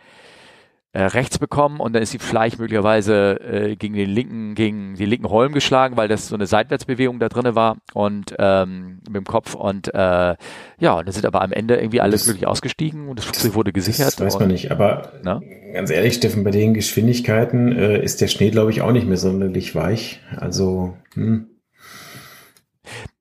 äh, 0.93 1.03
rechts 1.03 1.39
bekommen 1.39 1.79
und 1.79 1.93
dann 1.93 2.03
ist 2.03 2.13
die 2.13 2.19
vielleicht 2.19 2.59
möglicherweise 2.59 3.39
äh, 3.41 3.75
gegen 3.75 3.95
den 3.95 4.09
linken, 4.09 4.53
gegen 4.53 4.95
den 4.95 5.09
linken 5.09 5.27
Holm 5.27 5.51
geschlagen, 5.51 5.97
weil 5.97 6.07
das 6.07 6.27
so 6.27 6.35
eine 6.35 6.45
Seitwärtsbewegung 6.45 7.17
da 7.19 7.29
drinne 7.29 7.55
war 7.55 7.77
und 7.93 8.35
ähm, 8.37 8.99
mit 9.07 9.15
dem 9.15 9.25
Kopf 9.25 9.55
und 9.55 9.93
äh, 9.93 10.35
ja, 10.79 10.93
und 10.93 11.07
dann 11.07 11.11
sind 11.11 11.25
aber 11.25 11.41
am 11.41 11.51
Ende 11.51 11.77
irgendwie 11.77 11.99
alles 11.99 12.25
glücklich 12.25 12.45
ausgestiegen 12.45 13.07
und 13.09 13.17
das 13.17 13.25
Flugzeug 13.25 13.55
wurde 13.55 13.73
gesichert. 13.73 14.13
Das 14.13 14.19
weiß 14.19 14.39
man 14.39 14.49
nicht, 14.49 14.71
aber 14.71 15.13
na? 15.23 15.41
ganz 15.73 15.89
ehrlich, 15.89 16.13
Steffen, 16.13 16.43
bei 16.43 16.51
den 16.51 16.75
Geschwindigkeiten 16.75 17.75
äh, 17.75 18.03
ist 18.03 18.21
der 18.21 18.27
Schnee, 18.27 18.51
glaube 18.51 18.69
ich, 18.69 18.83
auch 18.83 18.91
nicht 18.91 19.07
mehr 19.07 19.17
sonderlich 19.17 19.73
weich. 19.73 20.21
Also 20.37 20.95
hm. 21.15 21.47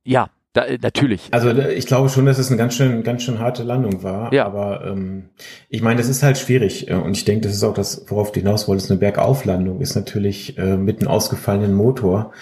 ja, 0.05 0.29
da, 0.53 0.65
äh, 0.65 0.79
natürlich. 0.81 1.29
Also 1.33 1.49
äh, 1.49 1.73
ich 1.75 1.87
glaube 1.87 2.09
schon, 2.09 2.27
dass 2.27 2.39
es 2.39 2.49
eine 2.49 2.59
ganz 2.59 2.75
schön, 2.75 3.03
ganz 3.03 3.23
schön 3.23 3.39
harte 3.39 3.63
Landung 3.63 4.03
war. 4.03 4.33
Ja. 4.33 4.45
Aber 4.45 4.85
ähm, 4.87 5.31
ich 5.69 5.83
meine, 5.83 5.99
das 5.99 6.09
ist 6.09 6.23
halt 6.23 6.37
schwierig. 6.37 6.89
Äh, 6.89 6.95
und 6.95 7.17
ich 7.17 7.25
denke, 7.25 7.47
das 7.47 7.57
ist 7.57 7.65
auch 7.65 7.75
das, 7.75 8.05
worauf 8.09 8.33
du 8.33 8.41
hinaus 8.41 8.69
wolltest. 8.69 8.91
Eine 8.91 9.01
Bergauflandung 9.01 9.81
ist 9.81 9.95
natürlich 9.95 10.59
äh, 10.59 10.77
mit 10.77 11.01
einem 11.01 11.09
ausgefallenen 11.09 11.75
Motor. 11.75 12.33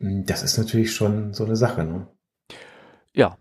Hm, 0.00 0.26
das 0.26 0.42
ist 0.42 0.58
natürlich 0.58 0.92
schon 0.92 1.32
so 1.32 1.44
eine 1.44 1.56
Sache. 1.56 1.84
Ne? 1.84 2.06
Ja, 3.14 3.36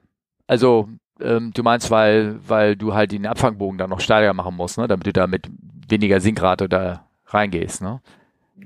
also 0.47 0.87
ähm, 1.19 1.51
du 1.53 1.63
meinst, 1.63 1.89
weil, 1.89 2.39
weil 2.47 2.75
du 2.75 2.93
halt 2.93 3.11
den 3.11 3.25
Abfangbogen 3.25 3.77
dann 3.77 3.89
noch 3.89 4.01
steiler 4.01 4.33
machen 4.33 4.55
musst, 4.55 4.77
ne? 4.77 4.87
damit 4.87 5.07
du 5.07 5.13
da 5.13 5.25
mit 5.25 5.49
weniger 5.87 6.19
Sinkrate 6.19 6.69
da 6.69 7.07
reingehst. 7.25 7.81
Ne? 7.81 8.01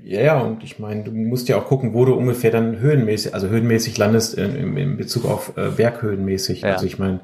Ja, 0.02 0.20
ja, 0.20 0.40
und 0.40 0.62
ich 0.62 0.78
meine, 0.78 1.04
du 1.04 1.10
musst 1.10 1.48
ja 1.48 1.56
auch 1.56 1.66
gucken, 1.66 1.94
wo 1.94 2.04
du 2.04 2.14
ungefähr 2.14 2.50
dann 2.50 2.78
höhenmäßig, 2.78 3.34
also 3.34 3.48
höhenmäßig 3.48 3.98
landest 3.98 4.34
in, 4.34 4.76
in 4.76 4.96
Bezug 4.96 5.24
auf 5.24 5.56
äh, 5.56 5.70
Berghöhenmäßig. 5.70 6.62
Ja. 6.62 6.74
Also 6.74 6.86
ich 6.86 6.98
meine, 6.98 7.20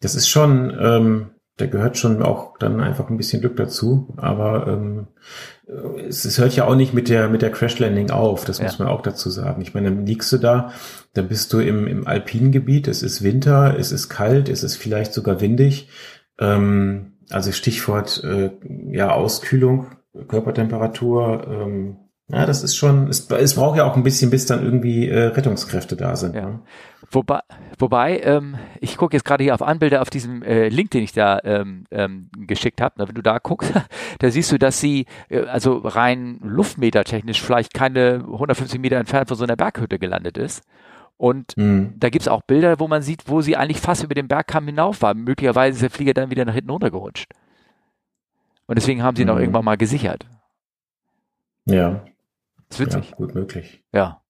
das 0.00 0.14
ist 0.14 0.28
schon, 0.28 0.76
ähm, 0.80 1.30
da 1.56 1.66
gehört 1.66 1.98
schon 1.98 2.22
auch 2.22 2.56
dann 2.58 2.80
einfach 2.80 3.10
ein 3.10 3.16
bisschen 3.16 3.40
Glück 3.40 3.56
dazu. 3.56 4.14
Aber 4.16 4.66
ähm, 4.68 5.06
es, 6.06 6.24
es 6.24 6.38
hört 6.38 6.54
ja 6.54 6.66
auch 6.66 6.74
nicht 6.74 6.94
mit 6.94 7.08
der 7.08 7.28
mit 7.28 7.42
der 7.42 7.50
Crash 7.50 7.78
Landing 7.78 8.10
auf. 8.10 8.44
Das 8.44 8.58
ja. 8.58 8.64
muss 8.64 8.78
man 8.78 8.88
auch 8.88 9.02
dazu 9.02 9.30
sagen. 9.30 9.60
Ich 9.62 9.74
meine, 9.74 9.90
dann 9.90 10.06
liegst 10.06 10.32
du 10.32 10.38
da, 10.38 10.72
dann 11.14 11.28
bist 11.28 11.52
du 11.52 11.60
im 11.60 11.86
im 11.86 12.06
alpinen 12.06 12.52
Gebiet. 12.52 12.88
Es 12.88 13.02
ist 13.02 13.22
Winter, 13.22 13.76
es 13.78 13.92
ist 13.92 14.08
kalt, 14.08 14.48
es 14.48 14.62
ist 14.62 14.76
vielleicht 14.76 15.12
sogar 15.12 15.40
windig. 15.40 15.88
Ähm, 16.38 17.14
also 17.30 17.52
Stichwort 17.52 18.22
äh, 18.24 18.50
ja 18.92 19.12
Auskühlung, 19.12 19.86
Körpertemperatur. 20.28 21.46
Ähm, 21.48 21.96
ja, 22.30 22.44
das 22.44 22.62
ist 22.62 22.76
schon, 22.76 23.08
es, 23.08 23.30
es 23.30 23.54
braucht 23.54 23.78
ja 23.78 23.84
auch 23.84 23.96
ein 23.96 24.02
bisschen, 24.02 24.30
bis 24.30 24.44
dann 24.44 24.62
irgendwie 24.62 25.08
äh, 25.08 25.28
Rettungskräfte 25.28 25.96
da 25.96 26.14
sind. 26.14 26.34
Ja. 26.34 26.46
Ne? 26.46 26.60
Wobei, 27.10 27.40
wobei 27.78 28.20
ähm, 28.20 28.56
ich 28.80 28.98
gucke 28.98 29.16
jetzt 29.16 29.24
gerade 29.24 29.42
hier 29.42 29.54
auf 29.54 29.62
Anbilder 29.62 30.02
auf 30.02 30.10
diesem 30.10 30.42
äh, 30.42 30.68
Link, 30.68 30.90
den 30.90 31.02
ich 31.02 31.12
da 31.12 31.40
ähm, 31.42 31.84
ähm, 31.90 32.28
geschickt 32.36 32.82
habe. 32.82 33.08
Wenn 33.08 33.14
du 33.14 33.22
da 33.22 33.38
guckst, 33.38 33.72
da 34.18 34.30
siehst 34.30 34.52
du, 34.52 34.58
dass 34.58 34.78
sie 34.78 35.06
äh, 35.30 35.44
also 35.44 35.78
rein 35.78 36.38
luftmetertechnisch 36.42 37.40
vielleicht 37.40 37.72
keine 37.72 38.24
150 38.30 38.78
Meter 38.78 38.96
entfernt 38.96 39.28
von 39.28 39.38
so 39.38 39.44
einer 39.44 39.56
Berghütte 39.56 39.98
gelandet 39.98 40.36
ist. 40.36 40.62
Und 41.16 41.56
mhm. 41.56 41.94
da 41.96 42.10
gibt's 42.10 42.28
auch 42.28 42.42
Bilder, 42.42 42.78
wo 42.78 42.88
man 42.88 43.00
sieht, 43.00 43.22
wo 43.26 43.40
sie 43.40 43.56
eigentlich 43.56 43.80
fast 43.80 44.04
über 44.04 44.14
den 44.14 44.28
Bergkamm 44.28 44.66
hinauf 44.66 45.00
war. 45.00 45.14
Möglicherweise 45.14 45.76
ist 45.76 45.82
der 45.82 45.90
Flieger 45.90 46.14
dann 46.14 46.30
wieder 46.30 46.44
nach 46.44 46.54
hinten 46.54 46.70
runtergerutscht. 46.70 47.32
Und 48.66 48.76
deswegen 48.76 49.02
haben 49.02 49.16
sie 49.16 49.22
ihn 49.22 49.30
auch 49.30 49.36
mhm. 49.36 49.40
irgendwann 49.40 49.64
mal 49.64 49.78
gesichert. 49.78 50.26
Ja. 51.64 52.04
Das 52.68 52.80
ist 52.80 52.86
witzig. 52.86 53.10
Ja, 53.10 53.16
gut 53.16 53.34
möglich. 53.34 53.82
Ja. 53.92 54.22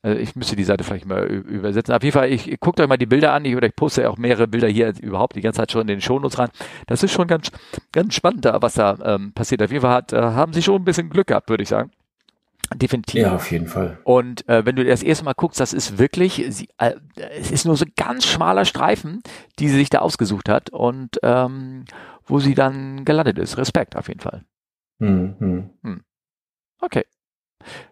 Also 0.00 0.18
ich 0.20 0.36
müsste 0.36 0.54
die 0.54 0.64
Seite 0.64 0.84
vielleicht 0.84 1.06
mal 1.06 1.24
übersetzen. 1.24 1.92
Auf 1.92 2.02
jeden 2.02 2.14
Fall, 2.14 2.30
ich, 2.30 2.50
ich 2.50 2.60
guckt 2.60 2.78
euch 2.80 2.88
mal 2.88 2.96
die 2.96 3.06
Bilder 3.06 3.32
an. 3.32 3.44
Ich, 3.44 3.56
oder 3.56 3.66
ich 3.66 3.74
poste 3.74 4.02
ja 4.02 4.10
auch 4.10 4.16
mehrere 4.16 4.46
Bilder 4.46 4.68
hier 4.68 4.94
überhaupt 5.00 5.34
die 5.36 5.40
ganze 5.40 5.58
Zeit 5.58 5.72
schon 5.72 5.82
in 5.82 5.86
den 5.88 6.00
Shownotes 6.00 6.38
rein. 6.38 6.50
Das 6.86 7.02
ist 7.02 7.12
schon 7.12 7.26
ganz, 7.26 7.50
ganz 7.92 8.14
spannend 8.14 8.44
da, 8.44 8.62
was 8.62 8.74
da 8.74 8.96
ähm, 9.02 9.32
passiert. 9.32 9.62
Auf 9.62 9.70
jeden 9.70 9.82
Fall 9.82 9.94
hat, 9.94 10.12
äh, 10.12 10.20
haben 10.20 10.52
sie 10.52 10.62
schon 10.62 10.82
ein 10.82 10.84
bisschen 10.84 11.10
Glück 11.10 11.26
gehabt, 11.26 11.50
würde 11.50 11.64
ich 11.64 11.68
sagen. 11.68 11.90
Definitiv. 12.74 13.22
Ja, 13.22 13.34
auf 13.34 13.50
jeden 13.50 13.66
Fall. 13.66 13.98
Und 14.04 14.46
äh, 14.48 14.64
wenn 14.66 14.76
du 14.76 14.84
das 14.84 15.02
erste 15.02 15.24
Mal 15.24 15.32
guckst, 15.32 15.58
das 15.58 15.72
ist 15.72 15.98
wirklich, 15.98 16.44
sie, 16.50 16.68
äh, 16.76 16.94
es 17.38 17.50
ist 17.50 17.64
nur 17.64 17.76
so 17.76 17.86
ein 17.86 17.92
ganz 17.96 18.26
schmaler 18.26 18.66
Streifen, 18.66 19.22
die 19.58 19.68
sie 19.68 19.76
sich 19.76 19.90
da 19.90 19.98
ausgesucht 20.00 20.48
hat 20.48 20.70
und 20.70 21.18
ähm, 21.22 21.84
wo 22.26 22.40
sie 22.40 22.54
dann 22.54 23.04
gelandet 23.06 23.38
ist. 23.38 23.56
Respekt 23.56 23.96
auf 23.96 24.08
jeden 24.08 24.20
Fall. 24.20 24.44
Hm, 25.00 25.36
hm. 25.38 25.70
Hm. 25.82 26.02
Okay. 26.80 27.04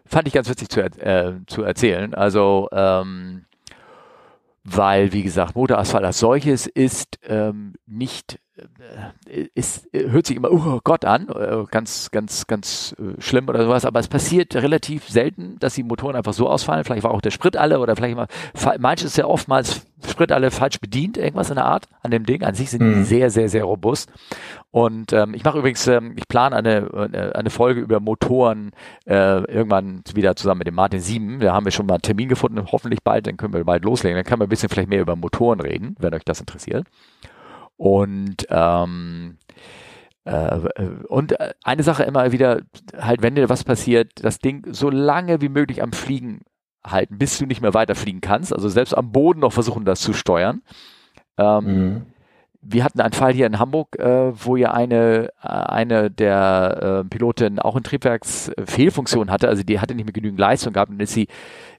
Fand 0.05 0.27
ich 0.27 0.33
ganz 0.33 0.49
witzig 0.49 0.69
zu, 0.69 0.81
äh, 0.81 1.33
zu 1.47 1.63
erzählen. 1.63 2.13
Also, 2.13 2.67
ähm, 2.71 3.45
weil, 4.63 5.13
wie 5.13 5.23
gesagt, 5.23 5.55
Motorasphalt 5.55 6.03
als 6.03 6.19
solches 6.19 6.67
ist 6.67 7.19
ähm, 7.27 7.75
nicht 7.85 8.39
äh, 9.29 9.47
ist, 9.53 9.87
hört 9.93 10.25
sich 10.25 10.35
immer, 10.35 10.51
oh 10.51 10.79
Gott 10.83 11.05
an, 11.05 11.29
äh, 11.29 11.63
ganz, 11.69 12.09
ganz, 12.11 12.47
ganz 12.47 12.95
äh, 12.97 13.21
schlimm 13.21 13.47
oder 13.47 13.63
sowas, 13.63 13.85
aber 13.85 13.99
es 13.99 14.07
passiert 14.07 14.55
relativ 14.55 15.07
selten, 15.09 15.57
dass 15.59 15.75
die 15.75 15.83
Motoren 15.83 16.15
einfach 16.15 16.33
so 16.33 16.49
ausfallen. 16.49 16.83
Vielleicht 16.83 17.03
war 17.03 17.11
auch 17.11 17.21
der 17.21 17.31
Sprit 17.31 17.55
alle 17.55 17.79
oder 17.79 17.95
vielleicht 17.95 18.15
mal, 18.15 18.27
manches 18.79 19.11
ist 19.11 19.17
ja 19.17 19.25
oftmals 19.25 19.85
Sprit 20.07 20.31
alle 20.31 20.51
falsch 20.51 20.79
bedient, 20.79 21.17
irgendwas 21.17 21.49
in 21.49 21.55
der 21.55 21.65
Art 21.65 21.87
an 22.01 22.11
dem 22.11 22.25
Ding. 22.25 22.43
An 22.43 22.55
sich 22.55 22.69
sind 22.69 22.81
die 22.81 22.95
mhm. 22.95 23.03
sehr, 23.03 23.29
sehr, 23.29 23.49
sehr 23.49 23.63
robust. 23.63 24.11
Und 24.77 25.11
ähm, 25.11 25.33
ich 25.33 25.43
mache 25.43 25.57
übrigens, 25.57 25.87
ähm, 25.87 26.13
ich 26.17 26.27
plane 26.27 26.55
eine, 26.55 27.31
eine 27.33 27.49
Folge 27.49 27.81
über 27.81 27.99
Motoren 27.99 28.73
äh, 29.07 29.41
irgendwann 29.51 30.03
wieder 30.13 30.35
zusammen 30.35 30.59
mit 30.59 30.67
dem 30.67 30.75
Martin 30.75 30.99
7. 30.99 31.39
Da 31.39 31.51
haben 31.51 31.65
wir 31.65 31.71
schon 31.71 31.87
mal 31.87 31.95
einen 31.95 32.03
Termin 32.03 32.29
gefunden, 32.29 32.63
hoffentlich 32.71 33.01
bald, 33.03 33.25
dann 33.25 33.37
können 33.37 33.55
wir 33.55 33.63
bald 33.63 33.83
loslegen. 33.83 34.15
Dann 34.15 34.23
können 34.23 34.39
wir 34.39 34.45
ein 34.45 34.49
bisschen 34.49 34.69
vielleicht 34.69 34.89
mehr 34.89 35.01
über 35.01 35.15
Motoren 35.15 35.61
reden, 35.61 35.95
wenn 35.97 36.13
euch 36.13 36.25
das 36.25 36.41
interessiert. 36.41 36.85
Und 37.75 38.45
ähm, 38.51 39.39
äh, 40.25 40.59
und 41.07 41.33
eine 41.63 41.81
Sache 41.81 42.03
immer 42.03 42.31
wieder, 42.31 42.61
halt, 42.99 43.23
wenn 43.23 43.33
dir 43.33 43.49
was 43.49 43.63
passiert, 43.63 44.11
das 44.23 44.37
Ding 44.37 44.63
so 44.69 44.91
lange 44.91 45.41
wie 45.41 45.49
möglich 45.49 45.81
am 45.81 45.91
Fliegen 45.91 46.41
halten, 46.85 47.17
bis 47.17 47.39
du 47.39 47.47
nicht 47.47 47.63
mehr 47.63 47.73
weiterfliegen 47.73 48.21
kannst. 48.21 48.53
Also 48.53 48.69
selbst 48.69 48.95
am 48.95 49.11
Boden 49.11 49.39
noch 49.39 49.53
versuchen, 49.53 49.85
das 49.85 50.01
zu 50.01 50.13
steuern. 50.13 50.61
Ähm, 51.39 51.65
mhm 51.65 52.01
wir 52.69 52.83
hatten 52.83 52.99
einen 52.99 53.13
Fall 53.13 53.33
hier 53.33 53.45
in 53.47 53.59
Hamburg, 53.59 53.97
äh, 53.97 54.33
wo 54.45 54.57
ja 54.57 54.71
eine, 54.71 55.29
äh, 55.41 55.47
eine 55.47 56.11
der 56.11 57.03
äh, 57.05 57.09
Pilotin 57.09 57.59
auch 57.59 57.75
eine 57.75 57.83
Triebwerksfehlfunktion 57.83 59.31
hatte, 59.31 59.47
also 59.47 59.63
die 59.63 59.79
hatte 59.79 59.95
nicht 59.95 60.05
mehr 60.05 60.13
genügend 60.13 60.39
Leistung 60.39 60.73
gehabt 60.73 60.91
und 60.91 61.01
ist 61.01 61.13
sie, 61.13 61.27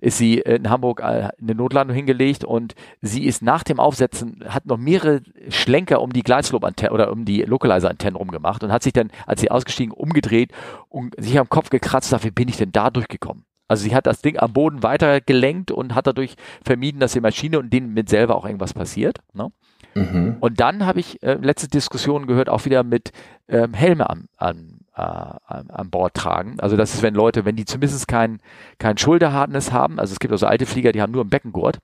ist 0.01 0.17
sie 0.17 0.39
in 0.39 0.71
Hamburg 0.71 1.01
äh, 1.01 1.29
eine 1.41 1.55
Notlandung 1.55 1.95
hingelegt 1.95 2.43
und 2.45 2.75
sie 3.03 3.27
ist 3.27 3.43
nach 3.43 3.65
dem 3.65 3.81
Aufsetzen, 3.81 4.43
hat 4.49 4.65
noch 4.65 4.79
mehrere 4.79 5.21
Schlenker 5.51 6.01
um 6.01 6.13
die 6.13 6.23
Gleitslop-Antenne 6.23 6.93
oder 6.93 7.13
um 7.13 7.27
die 7.27 7.43
Localizer-Antennen 7.43 8.17
rumgemacht 8.17 8.65
und 8.65 8.73
hat 8.73 8.83
sich 8.83 8.95
dann, 8.95 9.11
als 9.27 9.43
sie 9.43 9.51
ausgestiegen, 9.51 9.93
umgedreht 9.93 10.53
und 10.89 11.15
sich 11.19 11.39
am 11.39 11.51
Kopf 11.51 11.69
gekratzt, 11.69 12.13
dafür 12.13 12.31
bin 12.31 12.49
ich 12.49 12.57
denn 12.57 12.73
da 12.73 12.91
durchgekommen? 12.91 13.45
Also 13.69 13.85
sie 13.85 13.95
hat 13.95 14.07
das 14.07 14.23
Ding 14.23 14.39
am 14.39 14.55
Boden 14.55 14.83
weiter 14.83 15.21
gelenkt 15.21 15.71
und 15.71 15.95
hat 15.95 16.07
dadurch 16.07 16.37
vermieden, 16.65 17.01
dass 17.01 17.13
die 17.13 17.21
Maschine 17.21 17.59
und 17.59 17.71
denen 17.71 17.93
mit 17.93 18.09
selber 18.09 18.37
auch 18.37 18.47
irgendwas 18.47 18.73
passiert. 18.73 19.19
Ne? 19.35 19.53
Mhm. 19.95 20.37
Und 20.41 20.61
dann 20.61 20.87
habe 20.87 21.01
ich 21.01 21.23
äh, 21.23 21.35
letzte 21.35 21.69
Diskussionen 21.69 22.27
gehört, 22.27 22.49
auch 22.49 22.65
wieder 22.65 22.83
mit 22.83 23.13
ähm, 23.49 23.75
Helme 23.75 24.09
an, 24.09 24.29
an, 24.37 24.81
äh, 24.95 25.01
an 25.01 25.91
Bord 25.91 26.15
tragen. 26.15 26.61
Also 26.61 26.77
das 26.77 26.95
ist, 26.95 27.03
wenn 27.03 27.15
Leute, 27.15 27.45
wenn 27.45 27.57
die 27.57 27.65
zumindest 27.65 28.09
kein, 28.09 28.41
kein 28.79 28.99
Schulterhartness 28.99 29.73
haben, 29.73 29.99
also 29.99 30.13
es 30.13 30.21
gibt 30.21 30.33
also 30.33 30.47
alte 30.47 30.67
Flieger, 30.67 30.93
die 30.93 31.03
haben 31.03 31.13
nur 31.13 31.23
einen 31.23 31.31
Beckengurt, 31.31 31.79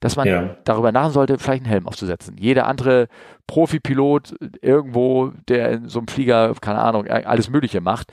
dass 0.00 0.16
man 0.16 0.26
ja. 0.26 0.56
darüber 0.64 0.92
nachdenken 0.92 1.14
sollte, 1.14 1.38
vielleicht 1.38 1.64
einen 1.64 1.70
Helm 1.70 1.86
aufzusetzen. 1.86 2.36
Jeder 2.38 2.66
andere 2.66 3.08
Profipilot 3.46 4.34
irgendwo, 4.62 5.32
der 5.48 5.70
in 5.72 5.88
so 5.88 5.98
einem 5.98 6.08
Flieger, 6.08 6.54
keine 6.60 6.80
Ahnung, 6.80 7.06
alles 7.06 7.50
Mögliche 7.50 7.80
macht, 7.80 8.12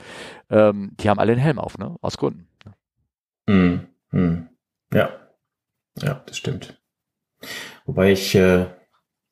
ähm, 0.50 0.92
die 1.00 1.08
haben 1.08 1.18
alle 1.18 1.32
einen 1.32 1.40
Helm 1.40 1.58
auf, 1.58 1.78
ne? 1.78 1.96
Aus 2.02 2.18
Gründen. 2.18 2.46
Mhm. 3.46 3.86
Mhm. 4.10 4.48
Ja. 4.92 5.10
Ja, 6.02 6.22
das 6.26 6.36
stimmt. 6.36 6.78
Wobei 7.86 8.12
ich 8.12 8.34
äh, 8.34 8.66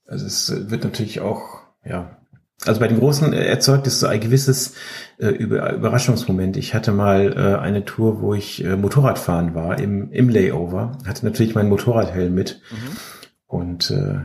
also 0.07 0.27
es 0.27 0.71
wird 0.71 0.85
natürlich 0.85 1.21
auch, 1.21 1.61
ja, 1.85 2.17
also 2.65 2.81
bei 2.81 2.89
den 2.89 2.99
Großen 2.99 3.33
erzeugt 3.35 3.87
es 3.87 4.01
so 4.01 4.07
ein 4.07 4.19
gewisses 4.19 4.75
äh, 5.19 5.29
Überraschungsmoment. 5.29 6.57
Ich 6.57 6.75
hatte 6.75 6.91
mal 6.91 7.35
äh, 7.37 7.61
eine 7.61 7.85
Tour, 7.85 8.23
wo 8.23 8.33
ich 8.33 8.65
äh, 8.65 8.77
Motorradfahren 8.77 9.55
war 9.55 9.79
im, 9.79 10.11
im 10.11 10.31
Layover, 10.31 10.93
hatte 11.07 11.27
natürlich 11.27 11.55
meinen 11.55 11.69
Motorradhelm 11.69 12.35
mit 12.35 12.63
mhm. 12.71 12.97
und 13.47 13.91
äh, 13.91 14.21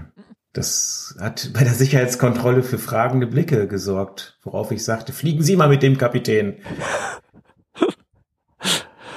das 0.54 1.16
hat 1.20 1.52
bei 1.54 1.64
der 1.64 1.74
Sicherheitskontrolle 1.74 2.64
für 2.64 2.78
fragende 2.78 3.28
Blicke 3.28 3.68
gesorgt, 3.68 4.38
worauf 4.44 4.72
ich 4.72 4.84
sagte, 4.84 5.14
fliegen 5.14 5.44
Sie 5.44 5.56
mal 5.56 5.70
mit 5.70 5.84
dem 5.84 5.98
Kapitän. 5.98 6.58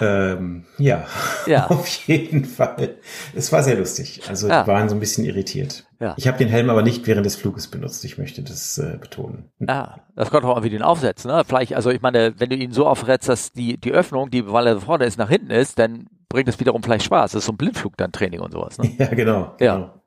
Ähm, 0.01 0.65
ja, 0.79 1.07
ja, 1.47 1.67
auf 1.71 1.87
jeden 2.07 2.45
Fall. 2.45 2.97
Es 3.35 3.53
war 3.53 3.63
sehr 3.63 3.77
lustig. 3.77 4.23
Also 4.29 4.49
ja. 4.49 4.63
die 4.63 4.69
waren 4.69 4.89
so 4.89 4.97
ein 4.97 5.01
bisschen 5.01 5.25
irritiert. 5.25 5.85
Ja. 6.01 6.15
Ich 6.17 6.27
habe 6.27 6.39
den 6.39 6.49
Helm 6.49 6.71
aber 6.71 6.83
nicht 6.83 7.07
während 7.07 7.25
des 7.25 7.37
Fluges 7.37 7.69
benutzt. 7.69 8.05
Ich 8.05 8.19
möchte 8.19 8.43
das 8.43 8.79
äh, 8.79 8.97
betonen. 9.01 9.51
Ja, 9.61 10.01
das 10.17 10.31
kommt 10.31 10.45
auch 10.45 10.57
an, 10.57 10.65
wie 10.65 10.71
den 10.71 10.83
aufsetzt. 10.83 11.27
Ne? 11.27 11.43
Vielleicht, 11.47 11.75
also 11.75 11.91
ich 11.91 12.03
meine, 12.03 12.35
wenn 12.39 12.51
du 12.51 12.57
ihn 12.57 12.73
so 12.73 12.87
aufsetzt, 12.87 13.29
dass 13.29 13.53
die, 13.53 13.79
die 13.79 13.93
Öffnung, 13.93 14.31
die, 14.31 14.51
weil 14.51 14.67
er 14.67 14.81
vorne 14.81 15.05
ist, 15.05 15.19
nach 15.19 15.29
hinten 15.29 15.51
ist, 15.51 15.79
dann 15.79 16.07
bringt 16.29 16.49
es 16.49 16.59
wiederum 16.59 16.83
vielleicht 16.83 17.05
Spaß. 17.05 17.33
Das 17.33 17.41
ist 17.41 17.47
so 17.47 17.53
ein 17.53 17.57
Blindflug 17.57 17.97
dann 17.97 18.13
Training 18.13 18.41
und 18.41 18.53
sowas. 18.53 18.79
Ne? 18.79 18.91
Ja, 18.99 19.07
genau. 19.07 19.55
Ja. 19.61 19.77
Genau. 19.77 20.01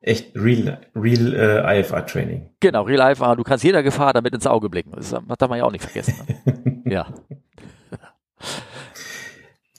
Echt 0.00 0.36
real, 0.36 0.80
real 0.96 1.34
äh, 1.34 1.80
IFA-Training. 1.80 2.50
Genau, 2.60 2.82
real 2.82 3.12
IFA. 3.12 3.36
Du 3.36 3.42
kannst 3.42 3.64
jeder 3.64 3.82
Gefahr 3.82 4.12
damit 4.12 4.34
ins 4.34 4.46
Auge 4.46 4.68
blicken. 4.68 4.92
Das 4.96 5.10
darf 5.10 5.48
man 5.48 5.58
ja 5.58 5.64
auch 5.64 5.70
nicht 5.70 5.84
vergessen. 5.84 6.14
Ne? 6.44 6.82
ja. 6.92 7.06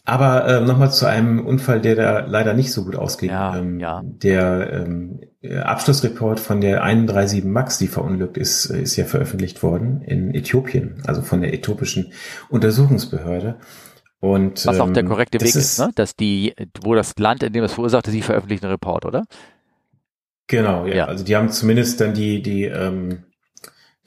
Aber 0.05 0.45
äh, 0.45 0.61
nochmal 0.61 0.91
zu 0.91 1.05
einem 1.05 1.45
Unfall, 1.45 1.79
der 1.79 1.95
da 1.95 2.19
leider 2.25 2.53
nicht 2.53 2.73
so 2.73 2.83
gut 2.83 2.97
ausging. 2.97 3.29
Ja, 3.29 3.57
ähm, 3.57 3.79
ja. 3.79 4.01
Der 4.03 4.85
ähm, 4.85 5.21
Abschlussreport 5.63 6.41
von 6.41 6.59
der 6.59 6.83
137 6.83 7.45
MAX, 7.45 7.77
die 7.77 7.87
verunglückt 7.87 8.37
ist, 8.37 8.69
äh, 8.69 8.81
ist 8.81 8.97
ja 8.97 9.05
veröffentlicht 9.05 9.63
worden 9.63 10.01
in 10.01 10.35
Äthiopien, 10.35 11.01
also 11.07 11.21
von 11.21 11.41
der 11.41 11.53
äthiopischen 11.53 12.11
Untersuchungsbehörde. 12.49 13.59
Und, 14.19 14.65
Was 14.65 14.79
auch 14.79 14.91
der 14.91 15.03
ähm, 15.03 15.09
korrekte 15.09 15.39
Weg 15.39 15.49
ist, 15.49 15.55
ist, 15.55 15.79
ne? 15.79 15.91
dass 15.95 16.15
die, 16.15 16.53
wo 16.81 16.95
das 16.95 17.17
Land, 17.17 17.43
in 17.43 17.53
dem 17.53 17.63
es 17.63 17.73
verursachte, 17.73 18.11
sie 18.11 18.21
veröffentlichen 18.21 18.65
einen 18.65 18.73
Report, 18.73 19.05
oder? 19.05 19.25
Genau, 20.47 20.85
ja. 20.85 20.95
ja. 20.95 21.05
Also 21.05 21.23
die 21.23 21.35
haben 21.35 21.49
zumindest 21.49 22.01
dann 22.01 22.13
die, 22.13 22.41
die 22.41 22.65
ähm, 22.65 23.23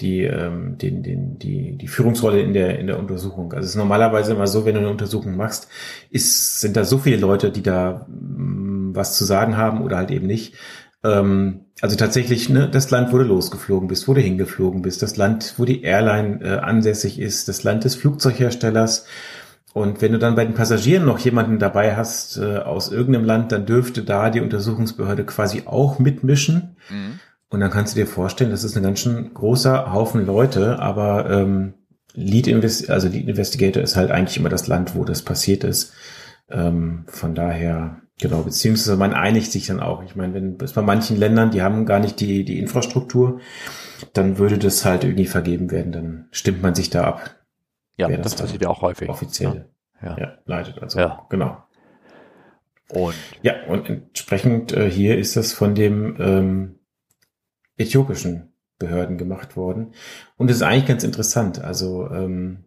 die, 0.00 0.24
ähm, 0.24 0.76
den, 0.78 1.02
den, 1.02 1.38
die, 1.38 1.78
die 1.78 1.88
Führungsrolle 1.88 2.40
in 2.40 2.52
der, 2.52 2.78
in 2.78 2.86
der 2.86 2.98
Untersuchung. 2.98 3.52
Also 3.52 3.64
es 3.64 3.70
ist 3.70 3.76
normalerweise 3.76 4.32
immer 4.32 4.46
so, 4.46 4.64
wenn 4.66 4.74
du 4.74 4.80
eine 4.80 4.90
Untersuchung 4.90 5.36
machst, 5.36 5.68
ist, 6.10 6.60
sind 6.60 6.76
da 6.76 6.84
so 6.84 6.98
viele 6.98 7.16
Leute, 7.16 7.50
die 7.50 7.62
da 7.62 8.06
mh, 8.08 8.90
mm, 8.90 8.94
was 8.94 9.16
zu 9.16 9.24
sagen 9.24 9.56
haben 9.56 9.82
oder 9.82 9.96
halt 9.96 10.10
eben 10.10 10.26
nicht. 10.26 10.54
Ähm, 11.02 11.62
also 11.80 11.96
tatsächlich, 11.96 12.48
ne, 12.48 12.68
das 12.68 12.90
Land, 12.90 13.12
wo 13.12 13.18
du 13.18 13.24
losgeflogen 13.24 13.88
bist, 13.88 14.08
wo 14.08 14.14
du 14.14 14.20
hingeflogen 14.20 14.82
bist, 14.82 15.02
das 15.02 15.16
Land, 15.16 15.54
wo 15.56 15.64
die 15.64 15.82
Airline 15.82 16.40
äh, 16.42 16.58
ansässig 16.58 17.18
ist, 17.18 17.48
das 17.48 17.64
Land 17.64 17.84
des 17.84 17.94
Flugzeugherstellers. 17.96 19.06
Und 19.72 20.00
wenn 20.00 20.12
du 20.12 20.18
dann 20.18 20.36
bei 20.36 20.44
den 20.44 20.54
Passagieren 20.54 21.04
noch 21.04 21.18
jemanden 21.18 21.58
dabei 21.58 21.96
hast 21.96 22.38
äh, 22.38 22.58
aus 22.58 22.90
irgendeinem 22.90 23.26
Land, 23.26 23.52
dann 23.52 23.66
dürfte 23.66 24.02
da 24.02 24.30
die 24.30 24.40
Untersuchungsbehörde 24.40 25.24
quasi 25.24 25.64
auch 25.66 25.98
mitmischen. 25.98 26.76
Mhm. 26.88 27.20
Und 27.48 27.60
dann 27.60 27.70
kannst 27.70 27.94
du 27.94 28.00
dir 28.00 28.06
vorstellen, 28.06 28.50
das 28.50 28.64
ist 28.64 28.76
ein 28.76 28.82
ganz 28.82 29.00
schön 29.00 29.32
großer 29.32 29.92
Haufen 29.92 30.26
Leute, 30.26 30.78
aber 30.80 31.30
ähm, 31.30 31.74
Lead, 32.14 32.48
Invest 32.48 32.90
also 32.90 33.08
Lead 33.08 33.28
Investigator 33.28 33.82
ist 33.82 33.96
halt 33.96 34.10
eigentlich 34.10 34.38
immer 34.38 34.48
das 34.48 34.66
Land, 34.66 34.96
wo 34.96 35.04
das 35.04 35.22
passiert 35.22 35.62
ist. 35.62 35.92
Ähm, 36.50 37.04
von 37.08 37.34
daher, 37.34 38.00
genau, 38.18 38.42
beziehungsweise 38.42 38.96
man 38.96 39.14
einigt 39.14 39.52
sich 39.52 39.66
dann 39.66 39.80
auch. 39.80 40.02
Ich 40.02 40.16
meine, 40.16 40.34
wenn 40.34 40.56
es 40.60 40.72
bei 40.72 40.82
manchen 40.82 41.16
Ländern, 41.16 41.50
die 41.50 41.62
haben 41.62 41.86
gar 41.86 42.00
nicht 42.00 42.18
die, 42.20 42.44
die 42.44 42.58
Infrastruktur, 42.58 43.40
dann 44.12 44.38
würde 44.38 44.58
das 44.58 44.84
halt 44.84 45.04
irgendwie 45.04 45.26
vergeben 45.26 45.70
werden, 45.70 45.92
dann 45.92 46.28
stimmt 46.30 46.62
man 46.62 46.74
sich 46.74 46.90
da 46.90 47.04
ab. 47.04 47.36
Ja, 47.96 48.08
das, 48.08 48.32
das 48.32 48.36
passiert 48.36 48.62
ja 48.62 48.68
auch 48.68 48.82
häufig. 48.82 49.08
Offiziell. 49.08 49.70
Ja. 50.02 50.18
ja, 50.18 50.38
leitet 50.44 50.82
also. 50.82 50.98
Ja. 50.98 51.26
Genau. 51.30 51.58
Und 52.90 53.14
ja, 53.42 53.54
und 53.68 53.88
entsprechend 53.88 54.72
äh, 54.72 54.90
hier 54.90 55.18
ist 55.18 55.36
das 55.36 55.52
von 55.52 55.74
dem 55.74 56.16
ähm, 56.20 56.75
äthiopischen 57.76 58.52
Behörden 58.78 59.18
gemacht 59.18 59.56
worden. 59.56 59.92
Und 60.36 60.50
es 60.50 60.56
ist 60.56 60.62
eigentlich 60.62 60.86
ganz 60.86 61.04
interessant. 61.04 61.62
Also 61.62 62.10
ähm, 62.10 62.64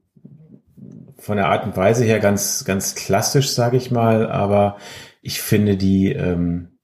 von 1.18 1.38
der 1.38 1.50
Art 1.50 1.66
und 1.66 1.78
Weise 1.78 2.04
her 2.04 2.20
ganz, 2.20 2.66
ganz 2.66 2.96
klassisch, 2.96 3.52
sage 3.52 3.78
ich 3.78 3.92
mal, 3.92 4.32
aber 4.32 4.78
ich 5.22 5.42
finde 5.42 5.78
die, 5.78 6.12
ähm, 6.14 6.80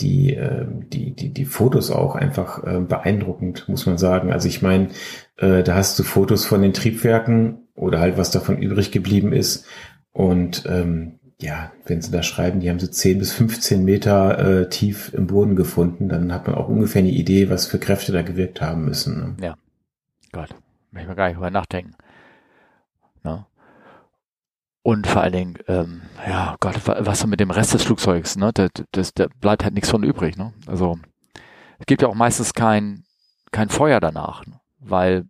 die, 0.00 0.34
äh, 0.34 0.66
die, 0.68 1.14
die, 1.14 1.32
die 1.32 1.44
Fotos 1.44 1.90
auch 1.90 2.14
einfach 2.14 2.62
äh, 2.64 2.80
beeindruckend, 2.80 3.68
muss 3.68 3.86
man 3.86 3.98
sagen. 3.98 4.32
Also 4.32 4.48
ich 4.48 4.62
meine, 4.62 4.88
äh, 5.36 5.62
da 5.62 5.74
hast 5.74 5.98
du 5.98 6.02
Fotos 6.02 6.44
von 6.44 6.62
den 6.62 6.72
Triebwerken 6.72 7.68
oder 7.74 8.00
halt 8.00 8.18
was 8.18 8.30
davon 8.30 8.58
übrig 8.58 8.92
geblieben 8.92 9.32
ist. 9.32 9.66
Und 10.12 10.64
ähm, 10.66 11.20
ja, 11.42 11.72
wenn 11.86 12.00
sie 12.00 12.10
da 12.10 12.22
schreiben, 12.22 12.60
die 12.60 12.70
haben 12.70 12.78
so 12.78 12.86
10 12.86 13.18
bis 13.18 13.32
15 13.32 13.84
Meter 13.84 14.38
äh, 14.38 14.68
tief 14.68 15.12
im 15.12 15.26
Boden 15.26 15.56
gefunden, 15.56 16.08
dann 16.08 16.32
hat 16.32 16.46
man 16.46 16.56
auch 16.56 16.68
ungefähr 16.68 17.00
eine 17.00 17.10
Idee, 17.10 17.50
was 17.50 17.66
für 17.66 17.78
Kräfte 17.78 18.12
da 18.12 18.22
gewirkt 18.22 18.60
haben 18.60 18.84
müssen. 18.84 19.36
Ne? 19.36 19.46
Ja. 19.46 19.56
Gott, 20.32 20.54
möchte 20.90 21.08
man 21.08 21.16
gar 21.16 21.26
nicht 21.26 21.36
drüber 21.36 21.50
nachdenken. 21.50 21.94
Ne? 23.22 23.44
Und 24.82 25.06
vor 25.06 25.22
allen 25.22 25.32
Dingen, 25.32 25.58
ähm, 25.68 26.02
ja, 26.26 26.56
Gott, 26.58 26.80
was 26.84 27.26
mit 27.26 27.40
dem 27.40 27.50
Rest 27.50 27.74
des 27.74 27.84
Flugzeugs, 27.84 28.36
ne? 28.36 28.50
Da, 28.52 28.68
das, 28.90 29.14
da 29.14 29.26
bleibt 29.40 29.62
halt 29.62 29.74
nichts 29.74 29.90
von 29.90 30.02
übrig, 30.02 30.36
ne? 30.36 30.52
Also 30.66 30.98
es 31.78 31.86
gibt 31.86 32.02
ja 32.02 32.08
auch 32.08 32.14
meistens 32.14 32.54
kein, 32.54 33.04
kein 33.50 33.68
Feuer 33.68 34.00
danach, 34.00 34.46
ne? 34.46 34.60
weil 34.78 35.24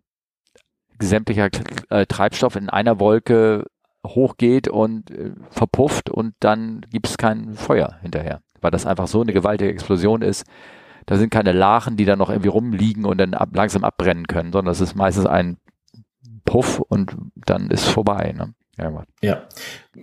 sämtlicher 0.99 1.49
äh, 1.89 2.05
Treibstoff 2.05 2.55
in 2.55 2.69
einer 2.69 2.99
Wolke 2.99 3.65
hochgeht 4.05 4.67
und 4.67 5.11
äh, 5.11 5.31
verpufft 5.49 6.09
und 6.09 6.33
dann 6.39 6.85
gibt 6.91 7.07
es 7.07 7.17
kein 7.17 7.53
Feuer 7.53 7.97
hinterher, 8.01 8.41
weil 8.61 8.71
das 8.71 8.85
einfach 8.85 9.07
so 9.07 9.21
eine 9.21 9.33
gewaltige 9.33 9.71
Explosion 9.71 10.21
ist. 10.21 10.45
Da 11.05 11.17
sind 11.17 11.31
keine 11.31 11.51
Lachen, 11.51 11.97
die 11.97 12.05
dann 12.05 12.19
noch 12.19 12.29
irgendwie 12.29 12.49
rumliegen 12.49 13.05
und 13.05 13.17
dann 13.17 13.33
ab, 13.33 13.49
langsam 13.53 13.83
abbrennen 13.83 14.27
können, 14.27 14.53
sondern 14.53 14.71
es 14.71 14.81
ist 14.81 14.95
meistens 14.95 15.25
ein 15.25 15.57
Puff 16.45 16.79
und 16.79 17.15
dann 17.45 17.69
ist 17.69 17.85
vorbei. 17.87 18.33
Ne? 18.37 18.53
Ja, 18.77 18.89
ja, 19.21 19.43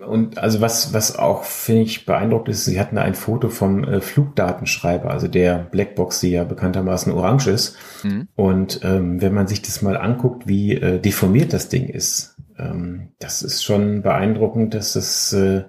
und 0.06 0.38
also 0.38 0.60
was, 0.60 0.94
was 0.94 1.18
auch, 1.18 1.42
finde 1.42 1.82
ich, 1.82 2.06
beeindruckt 2.06 2.48
ist, 2.48 2.64
sie 2.64 2.78
hatten 2.78 2.98
ein 2.98 3.14
Foto 3.14 3.48
vom 3.48 3.82
äh, 3.82 4.00
Flugdatenschreiber, 4.00 5.10
also 5.10 5.26
der 5.26 5.58
Blackbox, 5.58 6.20
die 6.20 6.30
ja 6.30 6.44
bekanntermaßen 6.44 7.12
orange 7.12 7.48
ist. 7.48 7.76
Mhm. 8.04 8.28
Und 8.36 8.80
ähm, 8.84 9.20
wenn 9.20 9.34
man 9.34 9.48
sich 9.48 9.62
das 9.62 9.82
mal 9.82 9.96
anguckt, 9.96 10.46
wie 10.46 10.74
äh, 10.74 11.00
deformiert 11.00 11.52
das 11.52 11.68
Ding 11.68 11.88
ist, 11.88 12.36
ähm, 12.60 13.08
das 13.18 13.42
ist 13.42 13.64
schon 13.64 14.02
beeindruckend, 14.02 14.74
dass 14.74 14.92
das, 14.92 15.32
äh, 15.32 15.64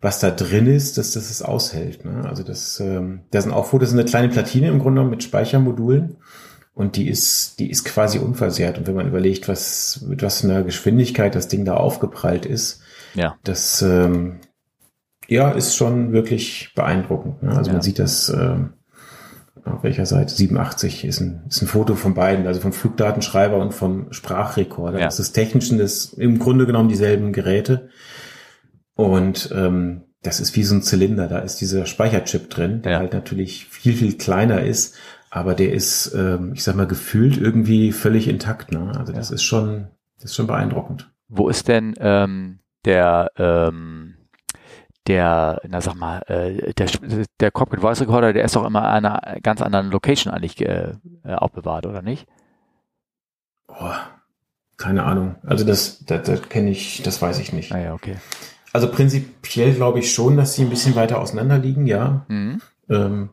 was 0.00 0.20
da 0.20 0.30
drin 0.30 0.66
ist, 0.66 0.98
dass 0.98 1.12
das 1.12 1.30
es 1.30 1.42
aushält. 1.42 2.04
Ne? 2.04 2.24
Also 2.28 2.42
das, 2.42 2.78
ähm, 2.80 3.22
da 3.30 3.40
sind 3.40 3.52
auch 3.52 3.66
Fotos, 3.66 3.92
eine 3.92 4.04
kleine 4.04 4.28
Platine 4.28 4.68
im 4.68 4.78
Grunde 4.78 5.04
mit 5.04 5.22
Speichermodulen. 5.22 6.16
Und 6.74 6.96
die 6.96 7.08
ist, 7.08 7.58
die 7.58 7.70
ist 7.70 7.84
quasi 7.84 8.18
unversehrt. 8.18 8.76
Und 8.76 8.86
wenn 8.86 8.94
man 8.94 9.08
überlegt, 9.08 9.48
was, 9.48 10.04
mit 10.06 10.22
was 10.22 10.44
einer 10.44 10.62
Geschwindigkeit 10.62 11.34
das 11.34 11.48
Ding 11.48 11.64
da 11.64 11.74
aufgeprallt 11.74 12.44
ist, 12.44 12.82
ja. 13.14 13.36
das, 13.44 13.80
ähm, 13.80 14.40
ja, 15.26 15.50
ist 15.50 15.74
schon 15.74 16.12
wirklich 16.12 16.72
beeindruckend. 16.74 17.42
Ne? 17.42 17.56
Also 17.56 17.70
ja. 17.70 17.74
man 17.74 17.82
sieht 17.82 17.98
das, 17.98 18.28
ähm, 18.28 18.74
auf 19.66 19.82
welcher 19.82 20.06
Seite? 20.06 20.34
87 20.34 21.04
ist 21.04 21.20
ein, 21.20 21.44
ist 21.48 21.62
ein 21.62 21.68
Foto 21.68 21.94
von 21.94 22.14
beiden, 22.14 22.46
also 22.46 22.60
vom 22.60 22.72
Flugdatenschreiber 22.72 23.58
und 23.58 23.74
vom 23.74 24.12
Sprachrekorder. 24.12 24.98
Ja. 24.98 25.04
Das 25.06 25.20
ist 25.20 25.32
technisch 25.32 25.70
das 25.76 26.12
im 26.12 26.38
Grunde 26.38 26.66
genommen 26.66 26.88
dieselben 26.88 27.32
Geräte. 27.32 27.90
Und 28.94 29.50
ähm, 29.54 30.02
das 30.22 30.40
ist 30.40 30.56
wie 30.56 30.64
so 30.64 30.74
ein 30.74 30.82
Zylinder, 30.82 31.28
da 31.28 31.38
ist 31.38 31.60
dieser 31.60 31.86
Speicherchip 31.86 32.50
drin, 32.50 32.82
der 32.82 32.92
ja. 32.92 32.98
halt 32.98 33.12
natürlich 33.12 33.66
viel, 33.66 33.94
viel 33.94 34.16
kleiner 34.16 34.62
ist 34.62 34.96
aber 35.36 35.54
der 35.54 35.72
ist, 35.72 36.14
ähm, 36.14 36.52
ich 36.54 36.64
sag 36.64 36.76
mal, 36.76 36.86
gefühlt 36.86 37.36
irgendwie 37.36 37.92
völlig 37.92 38.26
intakt. 38.26 38.72
Ne? 38.72 38.92
Also 38.96 39.12
das 39.12 39.30
ist 39.30 39.42
schon, 39.42 39.88
das 40.16 40.30
ist 40.30 40.34
schon 40.34 40.46
beeindruckend. 40.46 41.10
Wo 41.28 41.50
ist 41.50 41.68
denn 41.68 41.94
ähm, 41.98 42.60
der, 42.86 43.30
ähm, 43.36 44.15
der, 45.06 45.60
na 45.68 45.80
sag 45.80 45.94
mal, 45.94 46.22
äh, 46.26 46.72
der, 46.74 46.88
der 47.40 47.50
Cockpit 47.50 47.80
Voice 47.80 48.00
Recorder, 48.00 48.32
der 48.32 48.44
ist 48.44 48.56
doch 48.56 48.66
immer 48.66 48.82
an 48.82 49.04
einer 49.04 49.40
ganz 49.40 49.62
anderen 49.62 49.90
Location 49.90 50.32
eigentlich 50.32 50.60
äh, 50.60 50.94
aufbewahrt, 51.24 51.86
oder 51.86 52.02
nicht? 52.02 52.26
Oh, 53.68 53.92
keine 54.76 55.04
Ahnung. 55.04 55.36
Also 55.46 55.64
das, 55.64 56.04
das, 56.04 56.22
das 56.22 56.48
kenne 56.48 56.70
ich, 56.70 57.02
das 57.02 57.20
weiß 57.22 57.38
ich 57.38 57.52
nicht. 57.52 57.72
Ah 57.72 57.78
ja, 57.78 57.94
okay. 57.94 58.16
Also 58.72 58.90
prinzipiell 58.90 59.72
glaube 59.72 60.00
ich 60.00 60.12
schon, 60.12 60.36
dass 60.36 60.54
sie 60.54 60.62
ein 60.62 60.70
bisschen 60.70 60.96
weiter 60.96 61.20
auseinander 61.20 61.58
liegen, 61.58 61.86
ja. 61.86 62.26
Mhm. 62.28 62.60
Ähm, 62.88 63.30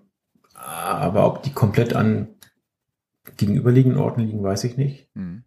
aber 0.54 1.26
ob 1.26 1.44
die 1.44 1.52
komplett 1.52 1.96
an 1.96 2.30
gegenüberliegenden 3.38 4.00
Orten 4.00 4.22
liegen, 4.22 4.44
weiß 4.44 4.64
ich 4.64 4.78
nicht. 4.78 5.10
Mhm. 5.16 5.44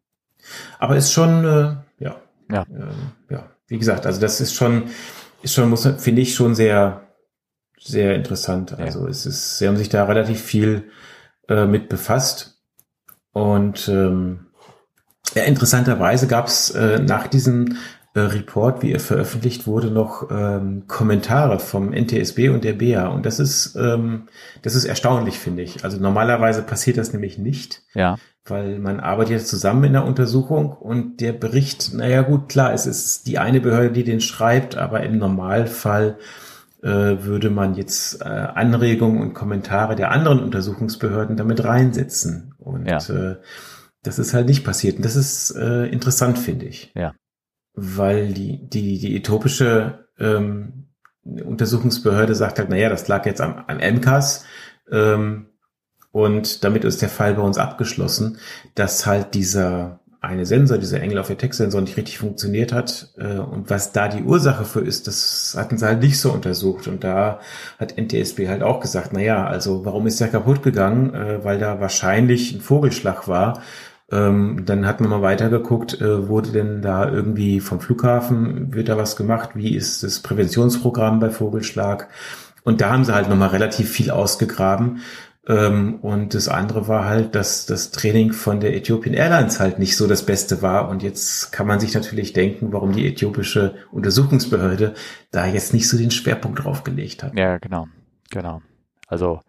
Aber 0.78 0.96
ist 0.96 1.12
schon, 1.12 1.44
äh, 1.44 1.76
ja, 1.98 2.16
ja. 2.50 2.62
Äh, 2.62 3.32
ja, 3.32 3.50
wie 3.68 3.78
gesagt, 3.78 4.06
also 4.06 4.20
das 4.20 4.40
ist 4.40 4.54
schon, 4.54 4.90
ist 5.46 5.54
schon, 5.54 5.70
muss, 5.70 5.88
finde 5.98 6.22
ich 6.22 6.34
schon 6.34 6.54
sehr, 6.54 7.08
sehr 7.78 8.14
interessant. 8.14 8.78
Also 8.78 9.04
ja. 9.04 9.10
es 9.10 9.26
ist, 9.26 9.58
sie 9.58 9.66
haben 9.66 9.76
sich 9.76 9.88
da 9.88 10.04
relativ 10.04 10.40
viel 10.40 10.90
äh, 11.48 11.66
mit 11.66 11.88
befasst 11.88 12.60
und 13.32 13.88
ähm, 13.88 14.46
ja, 15.34 15.42
interessanterweise 15.44 16.26
gab 16.26 16.46
es 16.46 16.70
äh, 16.70 16.98
nach 16.98 17.26
diesem 17.26 17.76
äh, 18.14 18.20
Report, 18.20 18.82
wie 18.82 18.92
er 18.92 19.00
veröffentlicht 19.00 19.66
wurde, 19.66 19.90
noch 19.90 20.30
ähm, 20.30 20.84
Kommentare 20.86 21.58
vom 21.58 21.92
NTSB 21.92 22.48
und 22.48 22.64
der 22.64 22.72
BA. 22.72 23.08
Und 23.08 23.26
das 23.26 23.38
ist, 23.38 23.76
ähm, 23.76 24.28
das 24.62 24.74
ist 24.74 24.84
erstaunlich, 24.84 25.38
finde 25.38 25.62
ich. 25.62 25.84
Also 25.84 25.98
normalerweise 25.98 26.62
passiert 26.62 26.96
das 26.96 27.12
nämlich 27.12 27.38
nicht. 27.38 27.82
Ja. 27.94 28.16
Weil 28.46 28.78
man 28.78 29.00
arbeitet 29.00 29.32
jetzt 29.32 29.48
zusammen 29.48 29.84
in 29.84 29.92
der 29.94 30.04
Untersuchung 30.04 30.72
und 30.72 31.20
der 31.20 31.32
Bericht, 31.32 31.92
naja 31.94 32.22
gut, 32.22 32.48
klar, 32.48 32.72
es 32.72 32.86
ist 32.86 33.26
die 33.26 33.38
eine 33.38 33.60
Behörde, 33.60 33.90
die 33.90 34.04
den 34.04 34.20
schreibt, 34.20 34.76
aber 34.76 35.02
im 35.02 35.18
Normalfall 35.18 36.18
äh, 36.82 36.88
würde 36.88 37.50
man 37.50 37.74
jetzt 37.74 38.20
äh, 38.20 38.24
Anregungen 38.24 39.20
und 39.20 39.34
Kommentare 39.34 39.96
der 39.96 40.12
anderen 40.12 40.40
Untersuchungsbehörden 40.40 41.36
damit 41.36 41.64
reinsetzen. 41.64 42.54
Und 42.58 42.86
ja. 42.86 42.98
äh, 42.98 43.36
das 44.02 44.18
ist 44.20 44.34
halt 44.34 44.46
nicht 44.46 44.64
passiert. 44.64 44.96
Und 44.96 45.04
das 45.04 45.16
ist 45.16 45.50
äh, 45.50 45.86
interessant, 45.86 46.38
finde 46.38 46.66
ich. 46.66 46.92
Ja 46.94 47.14
weil 47.76 48.32
die, 48.32 48.68
die, 48.68 48.98
die 48.98 49.16
äthiopische 49.16 50.06
ähm, 50.18 50.88
Untersuchungsbehörde 51.24 52.34
sagt 52.34 52.58
halt, 52.58 52.70
naja, 52.70 52.88
das 52.88 53.06
lag 53.06 53.26
jetzt 53.26 53.40
am, 53.40 53.64
am 53.66 53.76
MCAS 53.76 54.44
ähm, 54.90 55.50
und 56.16 56.64
damit 56.64 56.84
ist 56.84 57.02
der 57.02 57.10
Fall 57.10 57.34
bei 57.34 57.42
uns 57.42 57.58
abgeschlossen, 57.58 58.38
dass 58.74 59.04
halt 59.04 59.34
dieser 59.34 60.00
eine 60.22 60.46
Sensor, 60.46 60.78
dieser 60.78 61.02
Engel 61.02 61.18
auf 61.18 61.30
Sensor 61.50 61.82
nicht 61.82 61.98
richtig 61.98 62.16
funktioniert 62.18 62.72
hat 62.72 63.12
äh, 63.18 63.36
und 63.36 63.68
was 63.68 63.92
da 63.92 64.08
die 64.08 64.22
Ursache 64.22 64.64
für 64.64 64.80
ist, 64.80 65.08
das 65.08 65.54
hatten 65.58 65.76
sie 65.76 65.84
halt 65.84 66.00
nicht 66.00 66.18
so 66.18 66.32
untersucht 66.32 66.88
und 66.88 67.04
da 67.04 67.38
hat 67.78 67.98
NTSB 67.98 68.48
halt 68.48 68.62
auch 68.62 68.80
gesagt, 68.80 69.12
naja, 69.12 69.46
also 69.46 69.84
warum 69.84 70.06
ist 70.06 70.18
der 70.18 70.28
kaputt 70.28 70.62
gegangen, 70.62 71.12
äh, 71.12 71.44
weil 71.44 71.58
da 71.58 71.80
wahrscheinlich 71.80 72.54
ein 72.54 72.62
Vogelschlag 72.62 73.28
war 73.28 73.60
ähm, 74.10 74.62
dann 74.64 74.86
hat 74.86 75.00
man 75.02 75.10
mal 75.10 75.20
weitergeguckt, 75.20 76.00
äh, 76.00 76.28
wurde 76.28 76.52
denn 76.52 76.80
da 76.80 77.10
irgendwie 77.10 77.60
vom 77.60 77.80
Flughafen, 77.80 78.72
wird 78.72 78.88
da 78.88 78.96
was 78.96 79.16
gemacht? 79.16 79.50
Wie 79.54 79.74
ist 79.74 80.02
das 80.02 80.20
Präventionsprogramm 80.20 81.18
bei 81.18 81.28
Vogelschlag? 81.28 82.08
Und 82.62 82.80
da 82.80 82.90
haben 82.90 83.04
sie 83.04 83.14
halt 83.14 83.28
nochmal 83.28 83.50
relativ 83.50 83.90
viel 83.90 84.10
ausgegraben. 84.10 85.00
Ähm, 85.48 85.96
und 86.02 86.34
das 86.34 86.48
andere 86.48 86.88
war 86.88 87.04
halt, 87.04 87.34
dass 87.34 87.66
das 87.66 87.92
Training 87.92 88.32
von 88.32 88.60
der 88.60 88.74
Ethiopian 88.74 89.14
Airlines 89.14 89.60
halt 89.60 89.78
nicht 89.78 89.96
so 89.96 90.06
das 90.06 90.26
Beste 90.26 90.60
war. 90.62 90.88
Und 90.88 91.02
jetzt 91.02 91.52
kann 91.52 91.66
man 91.66 91.78
sich 91.78 91.94
natürlich 91.94 92.32
denken, 92.32 92.72
warum 92.72 92.92
die 92.92 93.06
äthiopische 93.06 93.74
Untersuchungsbehörde 93.92 94.94
da 95.30 95.46
jetzt 95.46 95.72
nicht 95.72 95.88
so 95.88 95.96
den 95.96 96.10
Schwerpunkt 96.10 96.64
drauf 96.64 96.82
gelegt 96.82 97.22
hat. 97.22 97.36
Ja, 97.38 97.58
genau, 97.58 97.86
genau. 98.30 98.60
Also 99.06 99.40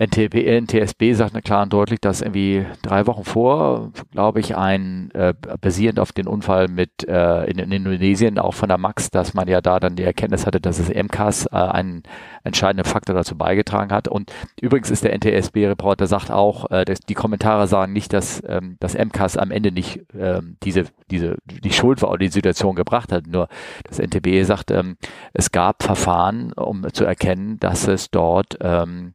NTB, 0.00 0.46
NTSB 0.60 1.12
sagt 1.14 1.42
klar 1.44 1.64
und 1.64 1.72
deutlich, 1.72 2.00
dass 2.00 2.22
irgendwie 2.22 2.64
drei 2.82 3.08
Wochen 3.08 3.24
vor, 3.24 3.90
glaube 4.12 4.38
ich, 4.38 4.56
ein 4.56 5.10
äh, 5.10 5.34
basierend 5.60 5.98
auf 5.98 6.12
den 6.12 6.28
Unfall 6.28 6.68
mit 6.68 7.06
äh, 7.08 7.44
in, 7.50 7.58
in, 7.58 7.72
Indonesien, 7.72 8.38
auch 8.38 8.54
von 8.54 8.68
der 8.68 8.78
Max, 8.78 9.10
dass 9.10 9.34
man 9.34 9.48
ja 9.48 9.60
da 9.60 9.80
dann 9.80 9.96
die 9.96 10.04
Erkenntnis 10.04 10.46
hatte, 10.46 10.60
dass 10.60 10.78
es 10.78 10.88
MCAS 10.88 11.46
äh, 11.46 11.56
einen 11.56 12.04
entscheidenden 12.44 12.84
Faktor 12.84 13.16
dazu 13.16 13.36
beigetragen 13.36 13.90
hat. 13.90 14.06
Und 14.06 14.32
übrigens 14.60 14.90
ist 14.92 15.02
der 15.02 15.12
NTSB-Reporter 15.14 16.06
sagt 16.06 16.30
auch, 16.30 16.70
äh, 16.70 16.84
dass 16.84 17.00
die 17.00 17.14
Kommentare 17.14 17.66
sagen 17.66 17.92
nicht, 17.92 18.12
dass 18.12 18.40
ähm, 18.46 18.76
das 18.78 18.94
MCAS 18.94 19.36
am 19.36 19.50
Ende 19.50 19.72
nicht 19.72 20.02
ähm, 20.16 20.58
diese 20.62 20.84
diese 21.10 21.38
die 21.44 21.72
Schuld 21.72 22.02
war 22.02 22.10
oder 22.10 22.18
die 22.18 22.28
Situation 22.28 22.76
gebracht 22.76 23.10
hat. 23.10 23.26
Nur 23.26 23.48
das 23.82 23.98
NTB 23.98 24.44
sagt, 24.44 24.70
ähm, 24.70 24.96
es 25.32 25.50
gab 25.50 25.82
Verfahren, 25.82 26.52
um 26.52 26.86
zu 26.92 27.04
erkennen, 27.04 27.58
dass 27.58 27.88
es 27.88 28.12
dort 28.12 28.58
ähm, 28.60 29.14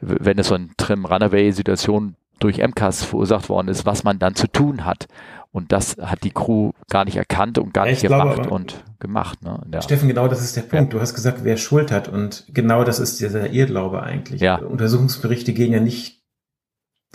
wenn 0.00 0.38
es 0.38 0.48
so 0.48 0.54
eine 0.54 0.68
Trim-Runaway-Situation 0.76 2.16
durch 2.38 2.58
MCAS 2.58 3.04
verursacht 3.04 3.48
worden 3.48 3.68
ist, 3.68 3.86
was 3.86 4.02
man 4.02 4.18
dann 4.18 4.34
zu 4.34 4.46
tun 4.46 4.84
hat. 4.84 5.06
Und 5.52 5.72
das 5.72 5.96
hat 6.00 6.22
die 6.22 6.30
Crew 6.30 6.70
gar 6.88 7.04
nicht 7.04 7.16
erkannt 7.16 7.58
und 7.58 7.74
gar 7.74 7.86
nicht 7.86 8.02
gemacht 8.02 8.36
glaube, 8.36 8.50
und 8.50 8.84
gemacht. 9.00 9.42
Ne? 9.42 9.60
Ja. 9.72 9.82
Steffen, 9.82 10.08
genau 10.08 10.28
das 10.28 10.42
ist 10.42 10.56
der 10.56 10.62
Punkt. 10.62 10.92
Ja. 10.92 10.98
Du 10.98 11.00
hast 11.00 11.14
gesagt, 11.14 11.40
wer 11.42 11.56
Schuld 11.56 11.90
hat. 11.90 12.08
Und 12.08 12.46
genau 12.48 12.84
das 12.84 12.98
ist 12.98 13.20
dieser 13.20 13.50
Irrglaube 13.50 14.02
eigentlich. 14.02 14.40
Ja. 14.40 14.56
Untersuchungsberichte 14.56 15.52
gehen 15.52 15.72
ja 15.72 15.80
nicht 15.80 16.22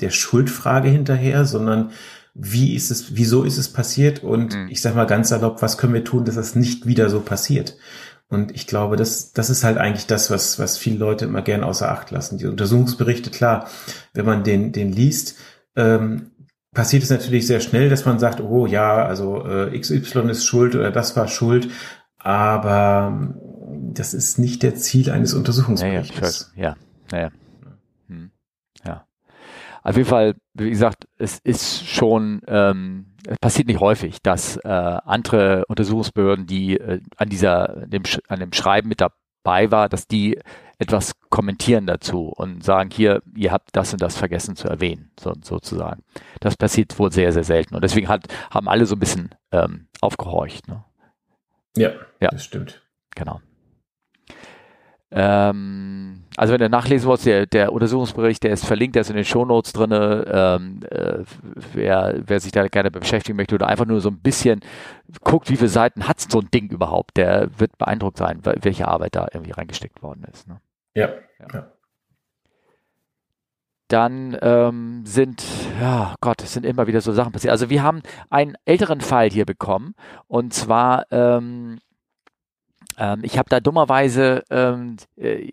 der 0.01 0.09
Schuldfrage 0.09 0.89
hinterher, 0.89 1.45
sondern 1.45 1.91
wie 2.33 2.75
ist 2.75 2.91
es, 2.91 3.15
wieso 3.15 3.43
ist 3.43 3.57
es 3.57 3.71
passiert? 3.71 4.21
Und 4.21 4.53
mhm. 4.53 4.67
ich 4.69 4.81
sag 4.81 4.95
mal 4.95 5.07
ganz 5.07 5.29
salopp, 5.29 5.61
was 5.61 5.77
können 5.77 5.93
wir 5.93 6.03
tun, 6.03 6.25
dass 6.25 6.35
das 6.35 6.55
nicht 6.55 6.85
wieder 6.85 7.09
so 7.09 7.21
passiert? 7.21 7.77
Und 8.27 8.51
ich 8.51 8.65
glaube, 8.65 8.95
das, 8.95 9.33
das 9.33 9.49
ist 9.49 9.63
halt 9.63 9.77
eigentlich 9.77 10.07
das, 10.07 10.31
was, 10.31 10.57
was 10.57 10.77
viele 10.77 10.97
Leute 10.97 11.25
immer 11.25 11.41
gern 11.41 11.63
außer 11.63 11.91
Acht 11.91 12.11
lassen. 12.11 12.37
Die 12.37 12.47
Untersuchungsberichte, 12.47 13.29
klar, 13.29 13.67
wenn 14.13 14.25
man 14.25 14.43
den, 14.43 14.71
den 14.71 14.91
liest, 14.91 15.37
ähm, 15.75 16.31
passiert 16.73 17.03
es 17.03 17.09
natürlich 17.09 17.47
sehr 17.47 17.59
schnell, 17.59 17.89
dass 17.89 18.05
man 18.05 18.19
sagt, 18.19 18.41
oh 18.41 18.65
ja, 18.65 19.05
also 19.05 19.45
äh, 19.45 19.79
XY 19.79 20.29
ist 20.29 20.45
schuld 20.45 20.75
oder 20.75 20.91
das 20.91 21.15
war 21.15 21.27
schuld, 21.27 21.69
aber 22.17 23.11
ähm, 23.11 23.35
das 23.93 24.13
ist 24.13 24.39
nicht 24.39 24.63
der 24.63 24.75
Ziel 24.75 25.09
eines 25.11 25.33
Untersuchungsberichts. 25.33 26.51
Ja, 26.55 26.75
ja, 27.11 27.19
ja. 27.19 27.31
Hm. 28.07 28.31
ja. 28.83 29.07
Auf 29.83 29.95
jeden 29.95 30.09
Fall, 30.09 30.35
wie 30.53 30.69
gesagt, 30.69 31.07
es 31.17 31.39
ist 31.39 31.87
schon 31.87 32.41
ähm, 32.47 33.14
es 33.27 33.37
passiert 33.39 33.67
nicht 33.67 33.79
häufig, 33.79 34.21
dass 34.21 34.57
äh, 34.57 34.67
andere 34.69 35.65
Untersuchungsbehörden, 35.67 36.45
die 36.47 36.77
äh, 36.77 37.01
an 37.17 37.29
dieser, 37.29 37.85
dem, 37.87 38.03
an 38.27 38.39
dem 38.39 38.53
Schreiben 38.53 38.89
mit 38.89 39.01
dabei 39.01 39.71
war, 39.71 39.89
dass 39.89 40.07
die 40.07 40.39
etwas 40.77 41.13
kommentieren 41.29 41.87
dazu 41.87 42.27
und 42.35 42.63
sagen, 42.63 42.89
hier, 42.91 43.21
ihr 43.35 43.51
habt 43.51 43.69
das 43.73 43.93
und 43.93 44.01
das 44.01 44.17
vergessen 44.17 44.55
zu 44.55 44.67
erwähnen, 44.67 45.11
so, 45.19 45.33
sozusagen. 45.41 46.03
Das 46.41 46.57
passiert 46.57 46.97
wohl 46.99 47.11
sehr, 47.11 47.31
sehr 47.31 47.43
selten. 47.43 47.75
Und 47.75 47.83
deswegen 47.83 48.09
hat, 48.09 48.27
haben 48.51 48.67
alle 48.67 48.85
so 48.85 48.95
ein 48.95 48.99
bisschen 48.99 49.29
ähm, 49.51 49.87
aufgehorcht. 50.01 50.67
Ne? 50.67 50.83
Ja, 51.77 51.91
ja, 52.19 52.29
das 52.29 52.43
stimmt. 52.43 52.81
Genau. 53.15 53.41
Ähm, 55.15 56.23
also 56.35 56.53
wenn 56.53 56.61
ihr 56.61 56.67
nachlesen 56.67 57.07
wollt, 57.07 57.25
der, 57.25 57.45
der 57.45 57.71
Untersuchungsbericht, 57.71 58.43
der 58.43 58.51
ist 58.51 58.65
verlinkt, 58.65 58.95
der 58.95 59.01
ist 59.01 59.09
in 59.09 59.15
den 59.15 59.23
Shownotes 59.23 59.71
drin. 59.71 59.91
Ähm, 59.91 60.81
äh, 60.89 61.23
wer, 61.73 62.15
wer 62.25 62.39
sich 62.41 62.51
da 62.51 62.67
gerne 62.67 62.91
beschäftigen 62.91 63.37
möchte 63.37 63.55
oder 63.55 63.67
einfach 63.67 63.85
nur 63.85 64.01
so 64.01 64.09
ein 64.09 64.19
bisschen 64.19 64.59
guckt, 65.23 65.49
wie 65.49 65.55
viele 65.55 65.69
Seiten 65.69 66.07
hat 66.07 66.19
so 66.19 66.41
ein 66.41 66.49
Ding 66.53 66.69
überhaupt, 66.69 67.15
der 67.15 67.49
wird 67.57 67.77
beeindruckt 67.77 68.17
sein, 68.17 68.41
welche 68.43 68.87
Arbeit 68.89 69.15
da 69.15 69.27
irgendwie 69.33 69.51
reingesteckt 69.51 70.03
worden 70.03 70.25
ist. 70.31 70.47
Ne? 70.49 70.59
Ja. 70.95 71.09
ja. 71.53 71.71
Dann 73.87 74.37
ähm, 74.41 75.05
sind, 75.05 75.45
ja 75.79 76.15
Gott, 76.19 76.41
es 76.41 76.53
sind 76.53 76.65
immer 76.65 76.87
wieder 76.87 77.01
so 77.01 77.13
Sachen 77.13 77.31
passiert. 77.31 77.51
Also 77.51 77.69
wir 77.69 77.83
haben 77.83 78.01
einen 78.29 78.55
älteren 78.65 78.99
Fall 78.99 79.29
hier 79.29 79.45
bekommen 79.45 79.93
und 80.27 80.53
zwar 80.53 81.05
ähm, 81.11 81.79
ähm, 82.97 83.19
ich 83.23 83.37
habe 83.37 83.49
da 83.49 83.59
dummerweise, 83.59 84.43
ähm, 84.49 84.97
äh, 85.17 85.51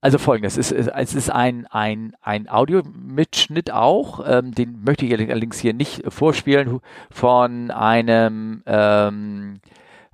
also 0.00 0.18
folgendes, 0.18 0.56
es 0.56 0.72
ist, 0.72 0.88
es 0.88 1.14
ist 1.14 1.30
ein, 1.30 1.66
ein, 1.66 2.14
ein 2.22 2.48
Audiomitschnitt 2.48 3.70
auch, 3.70 4.24
ähm, 4.26 4.54
den 4.54 4.82
möchte 4.84 5.04
ich 5.04 5.12
allerdings 5.12 5.58
hier 5.58 5.74
nicht 5.74 6.02
vorspielen, 6.08 6.80
von 7.10 7.70
einem, 7.70 8.62
ähm, 8.66 9.60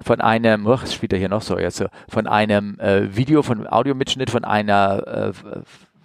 von 0.01 0.21
einem, 0.21 0.67
oh, 0.67 0.79
was 0.81 0.95
spielt 0.95 1.13
er 1.13 1.19
hier 1.19 1.29
noch? 1.29 1.43
So 1.43 1.59
jetzt, 1.59 1.85
von 2.09 2.27
einem 2.27 2.79
äh, 2.81 3.17
Video, 3.17 3.43
von 3.43 3.67
Audiomitschnitt 3.67 4.31
von 4.31 4.45
einer 4.45 5.07
äh, 5.07 5.33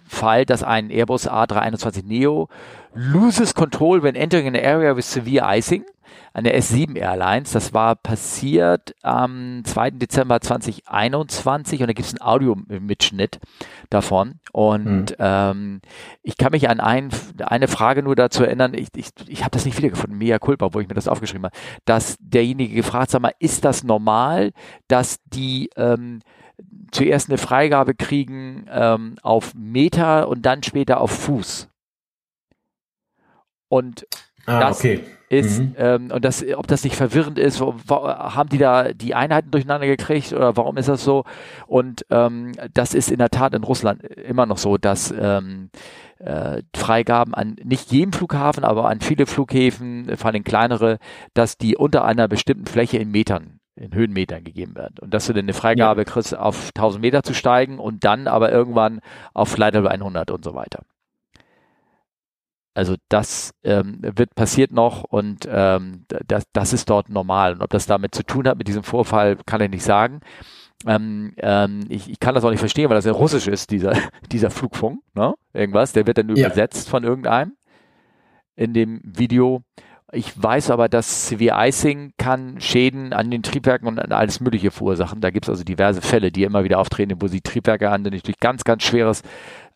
Fall, 0.06 0.44
dass 0.44 0.62
ein 0.62 0.90
Airbus 0.90 1.28
A321 1.28 2.04
Neo 2.04 2.48
loses 2.94 3.54
control 3.54 4.02
when 4.02 4.14
entering 4.14 4.46
an 4.46 4.54
area 4.54 4.94
with 4.94 5.10
severe 5.10 5.44
icing 5.44 5.84
an 6.32 6.44
der 6.44 6.58
S7 6.58 6.96
Airlines. 6.96 7.52
Das 7.52 7.74
war 7.74 7.96
passiert 7.96 8.94
am 9.02 9.62
2. 9.64 9.92
Dezember 9.92 10.40
2021 10.40 11.80
und 11.80 11.86
da 11.88 11.92
gibt 11.92 12.06
es 12.06 12.14
einen 12.14 12.26
Audiomitschnitt 12.26 13.40
davon. 13.90 14.40
Und 14.52 15.10
mhm. 15.10 15.16
ähm, 15.18 15.80
ich 16.22 16.36
kann 16.36 16.52
mich 16.52 16.68
an 16.68 16.80
ein, 16.80 17.10
eine 17.44 17.68
Frage 17.68 18.02
nur 18.02 18.16
dazu 18.16 18.44
erinnern, 18.44 18.74
ich, 18.74 18.88
ich, 18.96 19.10
ich 19.28 19.40
habe 19.40 19.50
das 19.50 19.64
nicht 19.64 19.76
wiedergefunden, 19.76 20.18
mea 20.18 20.38
culpa, 20.38 20.72
wo 20.72 20.80
ich 20.80 20.88
mir 20.88 20.94
das 20.94 21.08
aufgeschrieben 21.08 21.46
habe, 21.46 21.56
dass 21.84 22.16
derjenige 22.18 22.74
gefragt, 22.74 23.10
sag 23.10 23.22
mal, 23.22 23.34
ist 23.38 23.64
das 23.64 23.84
normal, 23.84 24.52
dass 24.88 25.18
die 25.26 25.70
ähm, 25.76 26.20
zuerst 26.90 27.28
eine 27.28 27.38
Freigabe 27.38 27.94
kriegen 27.94 28.66
ähm, 28.70 29.16
auf 29.22 29.54
Meter 29.54 30.28
und 30.28 30.42
dann 30.46 30.62
später 30.62 31.00
auf 31.00 31.10
Fuß? 31.10 31.68
Und 33.68 34.06
ah, 34.44 34.60
das, 34.60 34.78
okay 34.78 35.02
ist 35.32 35.60
mhm. 35.60 35.74
ähm, 35.78 36.10
und 36.12 36.24
das, 36.24 36.44
ob 36.56 36.66
das 36.66 36.84
nicht 36.84 36.94
verwirrend 36.94 37.38
ist, 37.38 37.58
wo, 37.60 37.74
wo, 37.86 38.06
haben 38.06 38.50
die 38.50 38.58
da 38.58 38.92
die 38.92 39.14
Einheiten 39.14 39.50
durcheinander 39.50 39.86
gekriegt 39.86 40.34
oder 40.34 40.56
warum 40.58 40.76
ist 40.76 40.90
das 40.90 41.02
so? 41.02 41.24
Und 41.66 42.04
ähm, 42.10 42.52
das 42.74 42.92
ist 42.92 43.10
in 43.10 43.18
der 43.18 43.30
Tat 43.30 43.54
in 43.54 43.64
Russland 43.64 44.02
immer 44.02 44.44
noch 44.44 44.58
so, 44.58 44.76
dass 44.76 45.12
ähm, 45.18 45.70
äh, 46.18 46.62
Freigaben 46.76 47.34
an 47.34 47.56
nicht 47.64 47.90
jedem 47.90 48.12
Flughafen, 48.12 48.62
aber 48.62 48.90
an 48.90 49.00
viele 49.00 49.24
Flughäfen, 49.24 50.18
vor 50.18 50.30
allem 50.30 50.44
kleinere, 50.44 50.98
dass 51.32 51.56
die 51.56 51.76
unter 51.76 52.04
einer 52.04 52.28
bestimmten 52.28 52.66
Fläche 52.66 52.98
in 52.98 53.10
Metern 53.10 53.58
in 53.74 53.94
Höhenmetern 53.94 54.44
gegeben 54.44 54.74
werden. 54.74 54.96
Und 55.00 55.14
dass 55.14 55.26
du 55.26 55.32
dann 55.32 55.46
eine 55.46 55.54
Freigabe 55.54 56.02
ja. 56.02 56.04
kriegst, 56.04 56.36
auf 56.36 56.72
1000 56.76 57.00
Meter 57.00 57.22
zu 57.22 57.32
steigen 57.32 57.78
und 57.78 58.04
dann 58.04 58.28
aber 58.28 58.52
irgendwann 58.52 59.00
auf 59.32 59.48
Flight 59.48 59.72
Level 59.72 59.88
100 59.88 60.30
und 60.30 60.44
so 60.44 60.54
weiter. 60.54 60.82
Also 62.74 62.96
das 63.08 63.52
ähm, 63.64 63.98
wird 64.00 64.34
passiert 64.34 64.72
noch 64.72 65.04
und 65.04 65.46
ähm, 65.48 66.06
das, 66.26 66.44
das 66.52 66.72
ist 66.72 66.88
dort 66.88 67.10
normal. 67.10 67.54
Und 67.54 67.62
ob 67.62 67.70
das 67.70 67.86
damit 67.86 68.14
zu 68.14 68.22
tun 68.22 68.48
hat 68.48 68.56
mit 68.56 68.68
diesem 68.68 68.82
Vorfall, 68.82 69.36
kann 69.44 69.60
ich 69.60 69.70
nicht 69.70 69.84
sagen. 69.84 70.20
Ähm, 70.86 71.34
ähm, 71.36 71.84
ich, 71.88 72.10
ich 72.10 72.18
kann 72.18 72.34
das 72.34 72.44
auch 72.44 72.50
nicht 72.50 72.60
verstehen, 72.60 72.88
weil 72.88 72.96
das 72.96 73.04
ja 73.04 73.12
russisch 73.12 73.46
ist, 73.46 73.70
dieser, 73.70 73.92
dieser 74.32 74.50
Flugfunk, 74.50 75.00
ne? 75.14 75.34
Irgendwas, 75.52 75.92
der 75.92 76.06
wird 76.06 76.18
dann 76.18 76.28
ja. 76.34 76.46
übersetzt 76.46 76.88
von 76.88 77.04
irgendeinem 77.04 77.52
in 78.56 78.74
dem 78.74 79.00
Video. 79.04 79.62
Ich 80.14 80.40
weiß 80.40 80.70
aber, 80.70 80.90
dass 80.90 81.28
Severe 81.28 81.56
Icing 81.68 82.12
kann 82.18 82.60
Schäden 82.60 83.14
an 83.14 83.30
den 83.30 83.42
Triebwerken 83.42 83.88
und 83.88 83.98
an 83.98 84.12
alles 84.12 84.40
Mögliche 84.40 84.70
verursachen. 84.70 85.22
Da 85.22 85.30
gibt 85.30 85.46
es 85.46 85.50
also 85.50 85.64
diverse 85.64 86.02
Fälle, 86.02 86.30
die 86.30 86.44
immer 86.44 86.64
wieder 86.64 86.78
auftreten, 86.78 87.16
wo 87.20 87.28
sie 87.28 87.40
Triebwerke 87.40 87.90
an, 87.90 88.04
durch 88.04 88.22
ganz, 88.38 88.64
ganz 88.64 88.82
schweres 88.82 89.22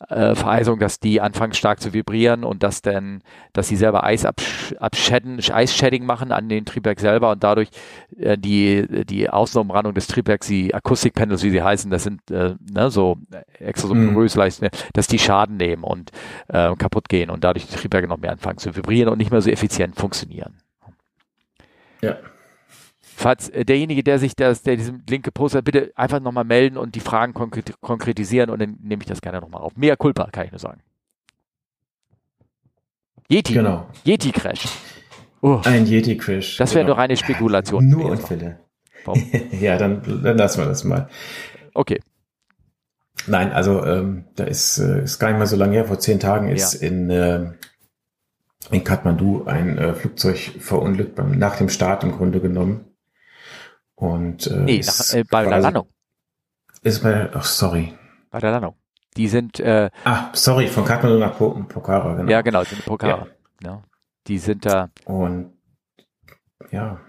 äh, 0.08 0.34
Vereisung, 0.34 0.78
dass 0.78 1.00
die 1.00 1.20
anfangen 1.20 1.54
stark 1.54 1.80
zu 1.80 1.92
vibrieren 1.92 2.44
und 2.44 2.62
dass 2.62 2.82
dann, 2.82 3.22
dass 3.52 3.68
sie 3.68 3.76
selber 3.76 4.04
Eis 4.04 4.26
abschäden, 4.26 5.40
Eisshedding 5.50 6.04
machen 6.04 6.32
an 6.32 6.48
den 6.48 6.64
Triebwerk 6.64 7.00
selber 7.00 7.30
und 7.30 7.42
dadurch 7.42 7.68
äh, 8.18 8.36
die, 8.36 9.04
die 9.06 9.30
Außenumrandung 9.30 9.94
des 9.94 10.06
Triebwerks, 10.06 10.46
die 10.46 10.74
Akustikpanels, 10.74 11.42
wie 11.42 11.50
sie 11.50 11.62
heißen, 11.62 11.90
das 11.90 12.04
sind 12.04 12.30
äh, 12.30 12.54
ne, 12.70 12.90
so 12.90 13.16
extra 13.58 13.88
so 13.88 13.94
porös 13.94 14.34
mhm. 14.34 14.40
leicht, 14.40 14.60
dass 14.92 15.06
die 15.06 15.18
Schaden 15.18 15.56
nehmen 15.56 15.84
und 15.84 16.10
äh, 16.48 16.74
kaputt 16.76 17.08
gehen 17.08 17.30
und 17.30 17.44
dadurch 17.44 17.66
die 17.66 17.76
Triebwerke 17.76 18.08
noch 18.08 18.18
mehr 18.18 18.32
anfangen 18.32 18.58
zu 18.58 18.76
vibrieren 18.76 19.10
und 19.10 19.18
nicht 19.18 19.30
mehr 19.30 19.40
so 19.40 19.50
effizient 19.50 19.96
funktionieren. 19.96 20.58
Ja. 22.02 22.16
Falls 23.18 23.48
äh, 23.48 23.64
derjenige, 23.64 24.04
der 24.04 24.18
sich 24.18 24.36
das, 24.36 24.62
der 24.62 24.76
diesen 24.76 25.02
Link 25.08 25.24
gepostet 25.24 25.58
hat, 25.58 25.64
bitte 25.64 25.90
einfach 25.96 26.20
nochmal 26.20 26.44
melden 26.44 26.76
und 26.76 26.94
die 26.94 27.00
Fragen 27.00 27.32
konkret 27.32 27.72
konkretisieren 27.80 28.50
und 28.50 28.60
dann 28.60 28.76
nehme 28.82 29.02
ich 29.02 29.08
das 29.08 29.22
gerne 29.22 29.40
nochmal 29.40 29.62
auf. 29.62 29.74
Mehr 29.74 29.96
Culpa, 29.96 30.28
kann 30.30 30.44
ich 30.44 30.52
nur 30.52 30.58
sagen. 30.58 30.82
Yeti. 33.30 33.54
Genau. 33.54 33.86
Yeti-Crash. 34.04 34.68
Oh. 35.40 35.62
Ein 35.64 35.86
Yeti-Crash. 35.86 36.58
Das 36.58 36.74
wäre 36.74 36.84
genau. 36.84 36.94
nur 36.94 37.02
reine 37.02 37.16
Spekulation. 37.16 37.88
Nur 37.88 38.10
Unfälle. 38.10 38.60
ja, 39.60 39.78
dann, 39.78 40.02
dann 40.22 40.36
lassen 40.36 40.60
wir 40.60 40.66
das 40.66 40.84
mal. 40.84 41.08
Okay. 41.72 42.02
Nein, 43.26 43.50
also 43.50 43.82
ähm, 43.82 44.26
da 44.34 44.44
ist, 44.44 44.76
äh, 44.76 45.04
ist 45.04 45.18
gar 45.18 45.28
nicht 45.28 45.38
mal 45.38 45.46
so 45.46 45.56
lange 45.56 45.72
her. 45.72 45.86
Vor 45.86 45.98
zehn 46.00 46.20
Tagen 46.20 46.50
ist 46.50 46.82
ja. 46.82 46.88
in, 46.88 47.08
äh, 47.08 47.52
in 48.70 48.84
Kathmandu 48.84 49.46
ein 49.46 49.78
äh, 49.78 49.94
Flugzeug 49.94 50.36
verunglückt 50.58 51.14
beim, 51.14 51.38
nach 51.38 51.56
dem 51.56 51.70
Start 51.70 52.04
im 52.04 52.12
Grunde 52.12 52.40
genommen. 52.40 52.84
Und 53.96 54.46
äh, 54.46 54.56
nee, 54.56 54.80
nach, 54.86 55.14
äh, 55.14 55.24
bei 55.24 55.44
der 55.44 55.58
Landung. 55.58 55.88
Ist 56.82 57.02
bei, 57.02 57.30
ach 57.32 57.44
sorry. 57.44 57.94
Bei 58.30 58.38
der 58.38 58.52
Landung. 58.52 58.76
Die 59.16 59.28
sind. 59.28 59.58
Äh, 59.58 59.90
ah, 60.04 60.28
sorry, 60.34 60.68
von 60.68 60.84
Kathmandu 60.84 61.18
nach 61.18 61.36
Pokhara, 61.36 62.14
genau. 62.14 62.30
Ja, 62.30 62.42
genau, 62.42 62.62
sind 62.64 62.84
Pokhara. 62.84 63.26
Ja. 63.62 63.70
ja. 63.70 63.82
Die 64.26 64.38
sind 64.38 64.66
da. 64.66 64.90
Und 65.06 65.52
ja. 66.70 67.00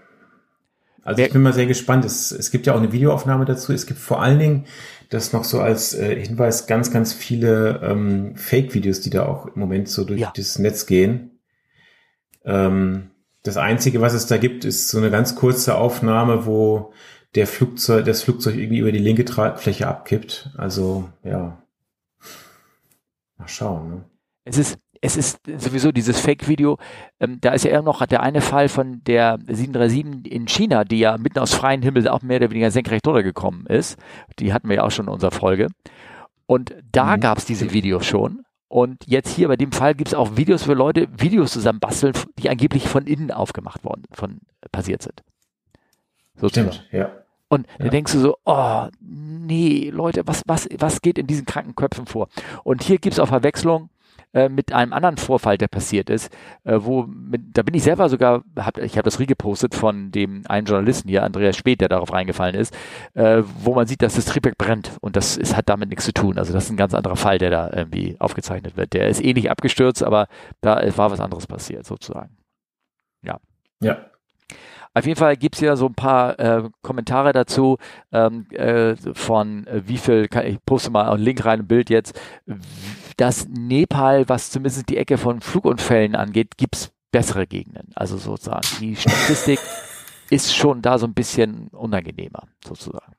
Also 1.02 1.22
ich 1.22 1.32
bin 1.32 1.42
mal 1.42 1.52
sehr 1.52 1.66
gespannt. 1.66 2.04
Es, 2.04 2.32
es 2.32 2.50
gibt 2.50 2.66
ja 2.66 2.74
auch 2.74 2.78
eine 2.78 2.92
Videoaufnahme 2.92 3.44
dazu. 3.44 3.72
Es 3.72 3.86
gibt 3.86 3.98
vor 3.98 4.22
allen 4.22 4.38
Dingen, 4.38 4.66
das 5.10 5.32
noch 5.32 5.44
so 5.44 5.60
als 5.60 5.94
äh, 5.94 6.20
Hinweis, 6.20 6.66
ganz, 6.66 6.90
ganz 6.90 7.12
viele 7.14 7.80
ähm, 7.82 8.36
Fake-Videos, 8.36 9.00
die 9.00 9.10
da 9.10 9.26
auch 9.26 9.46
im 9.46 9.60
Moment 9.60 9.88
so 9.88 10.04
durch 10.04 10.20
ja. 10.20 10.32
das 10.36 10.58
Netz 10.58 10.86
gehen. 10.86 11.40
Ähm, 12.44 13.10
das 13.48 13.56
Einzige, 13.56 14.00
was 14.00 14.14
es 14.14 14.26
da 14.26 14.36
gibt, 14.36 14.64
ist 14.64 14.88
so 14.88 14.98
eine 14.98 15.10
ganz 15.10 15.34
kurze 15.34 15.76
Aufnahme, 15.76 16.46
wo 16.46 16.92
der 17.34 17.46
Flugzeug, 17.46 18.04
das 18.04 18.22
Flugzeug 18.22 18.56
irgendwie 18.56 18.78
über 18.78 18.92
die 18.92 18.98
linke 18.98 19.24
Tragfläche 19.24 19.86
abkippt. 19.86 20.50
Also, 20.56 21.08
ja. 21.24 21.62
Mal 23.38 23.48
schauen. 23.48 23.90
Ne? 23.90 24.04
Es 24.44 24.58
ist, 24.58 24.78
es 25.00 25.16
ist 25.16 25.40
sowieso 25.58 25.92
dieses 25.92 26.20
Fake-Video, 26.20 26.78
ähm, 27.20 27.38
da 27.40 27.52
ist 27.52 27.64
ja 27.64 27.70
immer 27.70 27.82
noch 27.82 28.04
der 28.06 28.22
eine 28.22 28.40
Fall 28.40 28.68
von 28.68 29.02
der 29.04 29.38
737 29.46 30.32
in 30.32 30.46
China, 30.46 30.84
die 30.84 30.98
ja 30.98 31.16
mitten 31.18 31.38
aus 31.38 31.54
freiem 31.54 31.82
Himmel 31.82 32.08
auch 32.08 32.22
mehr 32.22 32.38
oder 32.38 32.50
weniger 32.50 32.70
senkrecht 32.70 33.06
runtergekommen 33.06 33.66
ist. 33.66 33.98
Die 34.38 34.52
hatten 34.52 34.68
wir 34.68 34.76
ja 34.76 34.82
auch 34.84 34.90
schon 34.90 35.06
in 35.06 35.12
unserer 35.12 35.30
Folge. 35.30 35.68
Und 36.46 36.74
da 36.92 37.16
mhm. 37.16 37.20
gab 37.20 37.38
es 37.38 37.44
diese 37.44 37.72
Videos 37.72 38.06
schon. 38.06 38.42
Und 38.68 39.06
jetzt 39.06 39.30
hier 39.30 39.48
bei 39.48 39.56
dem 39.56 39.72
Fall 39.72 39.94
gibt 39.94 40.08
es 40.08 40.14
auch 40.14 40.36
Videos 40.36 40.64
für 40.64 40.74
Leute, 40.74 41.08
Videos 41.16 41.52
zusammen 41.52 41.80
basteln, 41.80 42.12
die 42.38 42.50
angeblich 42.50 42.86
von 42.86 43.06
innen 43.06 43.30
aufgemacht 43.30 43.82
worden, 43.82 44.04
von 44.12 44.40
passiert 44.70 45.02
sind. 45.02 45.22
Sozusagen. 46.36 46.72
Stimmt, 46.72 46.92
ja. 46.92 47.10
Und 47.48 47.66
ja. 47.66 47.84
da 47.86 47.88
denkst 47.88 48.12
du 48.12 48.18
so, 48.18 48.36
oh, 48.44 48.88
nee, 49.00 49.90
Leute, 49.90 50.26
was, 50.26 50.42
was, 50.46 50.68
was 50.78 51.00
geht 51.00 51.18
in 51.18 51.26
diesen 51.26 51.46
kranken 51.46 51.74
Köpfen 51.74 52.06
vor? 52.06 52.28
Und 52.62 52.82
hier 52.82 52.98
gibt 52.98 53.14
es 53.14 53.20
auch 53.20 53.28
Verwechslung 53.28 53.88
äh, 54.38 54.48
mit 54.48 54.72
einem 54.72 54.92
anderen 54.92 55.16
Vorfall, 55.16 55.58
der 55.58 55.68
passiert 55.68 56.10
ist, 56.10 56.32
äh, 56.64 56.78
wo, 56.78 57.02
mit, 57.02 57.56
da 57.56 57.62
bin 57.62 57.74
ich 57.74 57.82
selber 57.82 58.08
sogar, 58.08 58.42
hab, 58.56 58.78
ich 58.78 58.92
habe 58.92 59.04
das 59.04 59.18
regepostet 59.18 59.74
von 59.74 60.10
dem 60.12 60.44
einen 60.48 60.66
Journalisten 60.66 61.08
hier, 61.08 61.24
Andreas 61.24 61.56
Speth, 61.56 61.80
der 61.80 61.88
darauf 61.88 62.12
reingefallen 62.12 62.54
ist, 62.54 62.74
äh, 63.14 63.42
wo 63.60 63.74
man 63.74 63.86
sieht, 63.86 64.02
dass 64.02 64.14
das 64.14 64.26
Triebwerk 64.26 64.56
brennt 64.56 64.92
und 65.00 65.16
das 65.16 65.36
ist, 65.36 65.56
hat 65.56 65.68
damit 65.68 65.88
nichts 65.88 66.04
zu 66.04 66.12
tun. 66.12 66.38
Also 66.38 66.52
das 66.52 66.64
ist 66.64 66.70
ein 66.70 66.76
ganz 66.76 66.94
anderer 66.94 67.16
Fall, 67.16 67.38
der 67.38 67.50
da 67.50 67.70
irgendwie 67.72 68.16
aufgezeichnet 68.18 68.76
wird. 68.76 68.92
Der 68.92 69.08
ist 69.08 69.22
nicht 69.22 69.50
abgestürzt, 69.50 70.02
aber 70.02 70.28
da 70.60 70.80
war 70.96 71.10
was 71.10 71.20
anderes 71.20 71.46
passiert, 71.46 71.86
sozusagen. 71.86 72.36
Ja. 73.22 73.38
Ja, 73.80 73.96
auf 74.98 75.06
jeden 75.06 75.18
Fall 75.18 75.36
gibt 75.36 75.54
es 75.54 75.60
ja 75.60 75.76
so 75.76 75.86
ein 75.86 75.94
paar 75.94 76.38
äh, 76.40 76.68
Kommentare 76.82 77.32
dazu 77.32 77.78
ähm, 78.12 78.46
äh, 78.50 78.96
von 79.12 79.66
äh, 79.66 79.82
wie 79.86 79.98
viel, 79.98 80.26
kann, 80.28 80.46
ich 80.46 80.58
poste 80.64 80.90
mal 80.90 81.08
einen 81.08 81.22
Link 81.22 81.44
rein, 81.44 81.60
ein 81.60 81.66
Bild 81.68 81.88
jetzt, 81.88 82.18
dass 83.18 83.48
Nepal, 83.48 84.28
was 84.28 84.50
zumindest 84.50 84.88
die 84.88 84.96
Ecke 84.96 85.18
von 85.18 85.40
Flugunfällen 85.40 86.14
angeht, 86.14 86.56
gibt 86.56 86.76
es 86.76 86.92
bessere 87.10 87.46
Gegenden. 87.46 87.90
Also 87.94 88.16
sozusagen, 88.16 88.66
die 88.80 88.96
Statistik 88.96 89.58
ist 90.30 90.54
schon 90.54 90.82
da 90.82 90.98
so 90.98 91.06
ein 91.06 91.14
bisschen 91.14 91.68
unangenehmer, 91.68 92.44
sozusagen. 92.64 93.12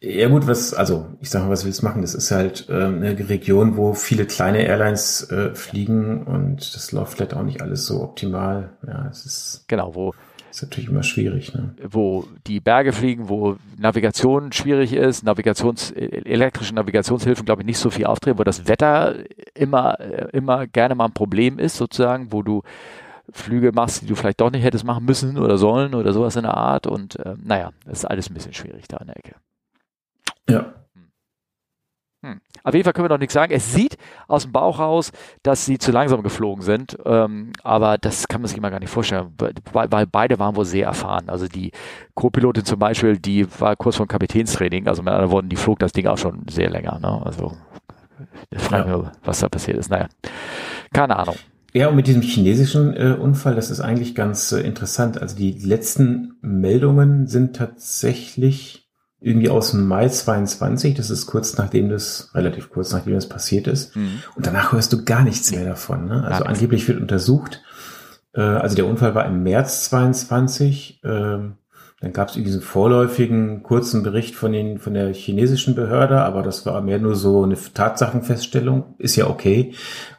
Ja 0.00 0.28
gut, 0.28 0.46
was, 0.46 0.74
also 0.74 1.06
ich 1.20 1.30
sage 1.30 1.46
mal, 1.46 1.52
was 1.52 1.64
willst 1.64 1.82
du 1.82 1.86
machen? 1.86 2.02
Das 2.02 2.14
ist 2.14 2.30
halt 2.30 2.68
äh, 2.68 2.84
eine 2.84 3.28
Region, 3.28 3.76
wo 3.76 3.94
viele 3.94 4.26
kleine 4.26 4.66
Airlines 4.66 5.30
äh, 5.30 5.54
fliegen 5.54 6.24
und 6.24 6.74
das 6.74 6.92
läuft 6.92 7.14
vielleicht 7.14 7.34
auch 7.34 7.42
nicht 7.42 7.62
alles 7.62 7.86
so 7.86 8.02
optimal. 8.02 8.76
Ja, 8.86 9.08
es 9.10 9.24
ist 9.24 9.64
genau, 9.68 9.94
wo 9.94 10.12
ist 10.56 10.62
natürlich 10.62 10.88
immer 10.88 11.02
schwierig, 11.02 11.54
ne? 11.54 11.74
Wo 11.90 12.24
die 12.46 12.60
Berge 12.60 12.92
fliegen, 12.92 13.28
wo 13.28 13.56
Navigation 13.76 14.52
schwierig 14.52 14.94
ist, 14.94 15.22
Navigations, 15.22 15.90
elektrische 15.90 16.74
Navigationshilfen, 16.74 17.44
glaube 17.44 17.62
ich, 17.62 17.66
nicht 17.66 17.78
so 17.78 17.90
viel 17.90 18.06
auftreten, 18.06 18.38
wo 18.38 18.44
das 18.44 18.66
Wetter 18.66 19.16
immer, 19.54 20.00
immer 20.32 20.66
gerne 20.66 20.94
mal 20.94 21.06
ein 21.06 21.12
Problem 21.12 21.58
ist, 21.58 21.76
sozusagen, 21.76 22.32
wo 22.32 22.42
du 22.42 22.62
Flüge 23.30 23.72
machst, 23.72 24.00
die 24.00 24.06
du 24.06 24.14
vielleicht 24.14 24.40
doch 24.40 24.50
nicht 24.50 24.64
hättest 24.64 24.84
machen 24.84 25.04
müssen 25.04 25.36
oder 25.36 25.58
sollen 25.58 25.94
oder 25.94 26.14
sowas 26.14 26.36
in 26.36 26.44
der 26.44 26.56
Art. 26.56 26.86
Und 26.86 27.16
äh, 27.16 27.34
naja, 27.44 27.72
das 27.84 27.98
ist 27.98 28.04
alles 28.06 28.30
ein 28.30 28.34
bisschen 28.34 28.54
schwierig 28.54 28.88
da 28.88 28.96
in 28.96 29.08
der 29.08 29.16
Ecke. 29.18 29.34
Ja. 30.48 30.74
Hm. 32.26 32.40
Auf 32.64 32.74
jeden 32.74 32.82
Fall 32.82 32.92
können 32.92 33.04
wir 33.04 33.14
noch 33.14 33.20
nichts 33.20 33.34
sagen. 33.34 33.52
Es 33.52 33.72
sieht 33.72 33.96
aus 34.26 34.42
dem 34.42 34.52
Bauch 34.52 34.80
raus, 34.80 35.12
dass 35.44 35.64
sie 35.64 35.78
zu 35.78 35.92
langsam 35.92 36.24
geflogen 36.24 36.62
sind, 36.64 36.98
ähm, 37.04 37.52
aber 37.62 37.98
das 37.98 38.26
kann 38.26 38.40
man 38.40 38.48
sich 38.48 38.58
immer 38.58 38.70
gar 38.70 38.80
nicht 38.80 38.90
vorstellen, 38.90 39.32
weil, 39.72 40.06
beide 40.06 40.38
waren 40.40 40.56
wohl 40.56 40.64
sehr 40.64 40.86
erfahren. 40.86 41.28
Also 41.28 41.46
die 41.46 41.70
Co-Pilotin 42.14 42.64
zum 42.64 42.80
Beispiel, 42.80 43.18
die 43.18 43.46
war 43.60 43.76
kurz 43.76 43.96
vor 43.96 44.08
Kapitänstraining, 44.08 44.88
also 44.88 45.02
mit 45.02 45.12
anderen 45.12 45.30
Worten, 45.30 45.48
die 45.48 45.56
flog 45.56 45.78
das 45.78 45.92
Ding 45.92 46.08
auch 46.08 46.18
schon 46.18 46.42
sehr 46.48 46.68
länger. 46.68 46.98
Ne? 46.98 47.22
Also 47.24 47.52
frage 48.56 48.90
ja. 48.90 48.98
mich, 48.98 49.06
was 49.24 49.38
da 49.38 49.48
passiert 49.48 49.76
ist. 49.76 49.90
Naja, 49.90 50.08
keine 50.92 51.16
Ahnung. 51.16 51.36
Ja, 51.72 51.88
und 51.88 51.96
mit 51.96 52.06
diesem 52.08 52.22
chinesischen 52.22 52.94
äh, 52.94 53.16
Unfall, 53.20 53.54
das 53.54 53.70
ist 53.70 53.80
eigentlich 53.80 54.14
ganz 54.14 54.50
äh, 54.50 54.60
interessant. 54.60 55.20
Also 55.20 55.36
die 55.36 55.52
letzten 55.52 56.36
Meldungen 56.40 57.26
sind 57.26 57.54
tatsächlich 57.54 58.85
irgendwie 59.20 59.48
aus 59.48 59.70
dem 59.70 59.86
Mai 59.86 60.08
22, 60.08 60.94
das 60.94 61.10
ist 61.10 61.26
kurz 61.26 61.56
nachdem 61.56 61.88
das, 61.88 62.30
relativ 62.34 62.70
kurz 62.70 62.92
nachdem 62.92 63.14
das 63.14 63.28
passiert 63.28 63.66
ist. 63.66 63.96
Mhm. 63.96 64.22
Und 64.34 64.46
danach 64.46 64.72
hörst 64.72 64.92
du 64.92 65.04
gar 65.04 65.22
nichts 65.22 65.50
mehr 65.52 65.64
davon. 65.64 66.06
Ne? 66.06 66.24
Also 66.24 66.44
angeblich 66.44 66.86
wird 66.86 67.00
untersucht, 67.00 67.62
äh, 68.34 68.40
also 68.40 68.76
der 68.76 68.86
Unfall 68.86 69.14
war 69.14 69.26
im 69.26 69.42
März 69.42 69.88
22, 69.88 71.00
äh, 71.02 71.08
dann 72.00 72.12
gab 72.12 72.28
es 72.28 72.34
diesen 72.34 72.60
vorläufigen 72.60 73.62
kurzen 73.62 74.02
Bericht 74.02 74.34
von, 74.34 74.52
den, 74.52 74.78
von 74.78 74.92
der 74.92 75.14
chinesischen 75.14 75.74
Behörde, 75.74 76.20
aber 76.20 76.42
das 76.42 76.66
war 76.66 76.82
mehr 76.82 76.98
nur 76.98 77.16
so 77.16 77.42
eine 77.42 77.56
Tatsachenfeststellung, 77.56 78.94
ist 78.98 79.16
ja 79.16 79.28
okay. 79.28 79.72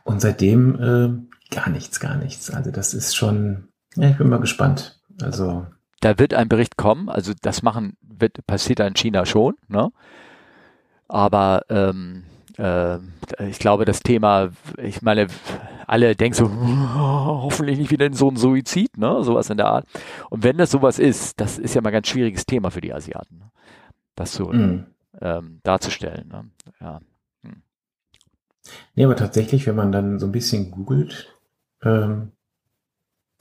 Und 0.04 0.20
seitdem 0.20 0.76
äh, 0.76 1.56
gar 1.56 1.70
nichts, 1.70 2.00
gar 2.00 2.18
nichts. 2.18 2.50
Also 2.50 2.72
das 2.72 2.95
ist 2.95 3.16
schon, 3.16 3.68
ja, 3.95 4.10
ich 4.10 4.18
bin 4.18 4.28
mal 4.28 4.39
gespannt. 4.39 5.00
Also 5.22 5.68
da 6.00 6.20
wird 6.20 6.34
ein 6.34 6.50
Bericht 6.50 6.78
kommen, 6.78 7.10
also 7.10 7.34
das 7.41 7.64
machen 7.64 7.98
wird, 8.02 8.45
passiert 8.45 8.80
in 8.80 8.95
China 8.95 9.26
schon, 9.26 9.56
ne? 9.68 9.91
Aber 11.08 11.64
ähm, 11.70 12.24
äh, 12.58 12.98
ich 13.48 13.60
glaube, 13.60 13.86
das 13.86 14.02
Thema, 14.02 14.50
ich 14.78 15.02
meine, 15.02 15.28
alle 15.88 16.16
denken 16.16 16.36
so, 16.36 16.50
hoffentlich 16.95 17.78
nicht 17.80 17.91
wieder 17.91 18.06
in 18.06 18.14
so 18.14 18.30
ein 18.30 18.36
Suizid, 18.36 18.98
ne? 18.98 19.24
Sowas 19.24 19.50
in 19.50 19.58
der 19.58 19.68
Art. 19.68 19.86
Und 20.30 20.43
wenn 20.43 20.58
das 20.58 20.72
sowas 20.72 21.00
ist, 21.00 21.39
das 21.39 21.58
ist 21.58 21.76
ja 21.76 21.82
mal 21.82 21.89
ein 21.89 21.93
ganz 21.93 22.08
schwieriges 22.08 22.45
Thema 22.45 22.70
für 22.72 22.82
die 22.82 22.93
Asiaten, 22.93 23.39
ne? 23.39 23.52
das 24.16 24.34
so 24.34 24.52
mhm. 24.52 24.88
ähm, 25.22 25.60
darzustellen. 25.64 26.28
Ne? 26.28 26.50
Ja. 26.82 27.00
Hm. 27.43 27.62
Nee, 28.95 29.06
aber 29.06 29.16
tatsächlich, 29.16 29.66
wenn 29.68 29.76
man 29.76 29.91
dann 29.91 30.20
so 30.20 30.26
ein 30.26 30.32
bisschen 30.32 30.72
googelt, 30.72 31.34
ähm, 31.84 32.32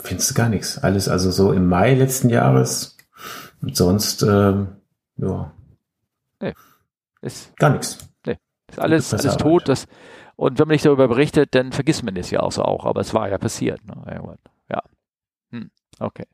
findest 0.07 0.31
du 0.31 0.35
gar 0.35 0.49
nichts. 0.49 0.79
Alles 0.79 1.09
also 1.09 1.31
so 1.31 1.53
im 1.53 1.69
Mai 1.69 1.95
letzten 1.95 2.31
Jahres 2.31 2.97
und 3.63 3.77
sonst, 3.77 4.23
ähm, 4.23 4.69
ja. 5.17 5.53
Nee. 6.41 6.55
Ist, 7.23 7.57
gar 7.57 7.71
nichts. 7.71 8.09
Nee. 8.27 8.39
Ist 8.71 8.79
alles, 8.79 9.13
alles 9.13 9.37
tot. 9.37 9.69
Das, 9.69 9.87
und 10.37 10.59
wenn 10.59 10.69
man 10.69 10.75
nicht 10.75 10.87
darüber 10.87 11.09
berichtet, 11.09 11.55
dann 11.55 11.73
vergisst 11.73 12.05
man 12.05 12.17
es 12.17 12.31
ja 12.31 12.41
auch 12.41 12.53
so 12.53 12.63
auch. 12.63 12.85
Aber 12.85 13.01
es 13.01 13.15
war 13.15 13.29
ja 13.29 13.39
passiert. 13.39 13.81
Ne? 13.87 14.39
Ja. 14.71 14.83
Hm. 15.51 15.71
Okay. 15.99 16.27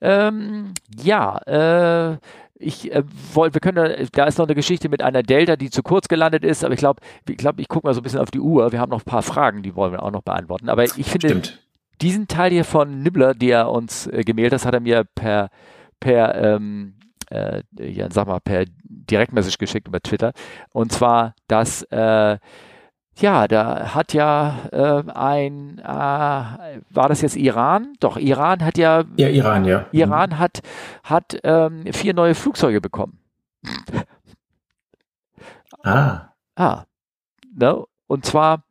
Ähm, 0.00 0.72
ja, 1.02 1.38
äh, 1.46 2.18
ich 2.54 2.92
äh, 2.92 3.02
wollte, 3.34 3.54
wir 3.54 3.60
können, 3.60 3.76
da, 3.76 4.04
da 4.12 4.24
ist 4.24 4.38
noch 4.38 4.46
eine 4.46 4.54
Geschichte 4.54 4.88
mit 4.88 5.02
einer 5.02 5.22
Delta, 5.22 5.56
die 5.56 5.68
zu 5.68 5.82
kurz 5.82 6.08
gelandet 6.08 6.44
ist, 6.44 6.64
aber 6.64 6.72
ich 6.72 6.80
glaube, 6.80 7.00
ich 7.28 7.36
glaube, 7.36 7.60
ich 7.60 7.68
gucke 7.68 7.86
mal 7.86 7.92
so 7.92 8.00
ein 8.00 8.04
bisschen 8.04 8.20
auf 8.20 8.30
die 8.30 8.40
Uhr. 8.40 8.72
Wir 8.72 8.80
haben 8.80 8.90
noch 8.90 9.02
ein 9.02 9.10
paar 9.10 9.22
Fragen, 9.22 9.62
die 9.62 9.74
wollen 9.74 9.92
wir 9.92 10.02
auch 10.02 10.12
noch 10.12 10.22
beantworten. 10.22 10.68
Aber 10.68 10.84
ich 10.84 10.92
finde, 10.92 11.28
Stimmt 11.28 11.61
diesen 12.02 12.28
Teil 12.28 12.50
hier 12.50 12.64
von 12.64 13.02
Nibbler, 13.02 13.34
der 13.34 13.58
er 13.60 13.70
uns 13.70 14.06
äh, 14.08 14.22
gemailt 14.24 14.52
hat, 14.52 14.66
hat 14.66 14.74
er 14.74 14.80
mir 14.80 15.04
per, 15.04 15.50
per, 16.00 16.34
ähm, 16.34 16.94
äh, 17.30 17.62
ja, 17.78 18.10
sag 18.10 18.26
mal, 18.26 18.40
per 18.40 18.64
Direktmessage 18.84 19.58
geschickt 19.58 19.88
über 19.88 20.00
Twitter. 20.00 20.32
Und 20.70 20.92
zwar, 20.92 21.34
dass, 21.46 21.82
äh, 21.90 22.38
ja, 23.18 23.46
da 23.46 23.94
hat 23.94 24.14
ja 24.14 24.68
äh, 24.72 25.10
ein, 25.10 25.78
äh, 25.78 25.84
war 25.84 27.08
das 27.08 27.20
jetzt 27.20 27.36
Iran? 27.36 27.92
Doch, 28.00 28.16
Iran 28.16 28.64
hat 28.64 28.78
ja. 28.78 29.04
Ja, 29.16 29.28
Iran, 29.28 29.64
ja. 29.64 29.86
Iran 29.92 30.30
mhm. 30.30 30.38
hat, 30.38 30.60
hat 31.04 31.38
ähm, 31.44 31.84
vier 31.92 32.14
neue 32.14 32.34
Flugzeuge 32.34 32.80
bekommen. 32.80 33.18
Ah. 35.84 36.32
Ah. 36.54 36.84
Ne? 37.54 37.84
Und 38.06 38.24
zwar 38.24 38.62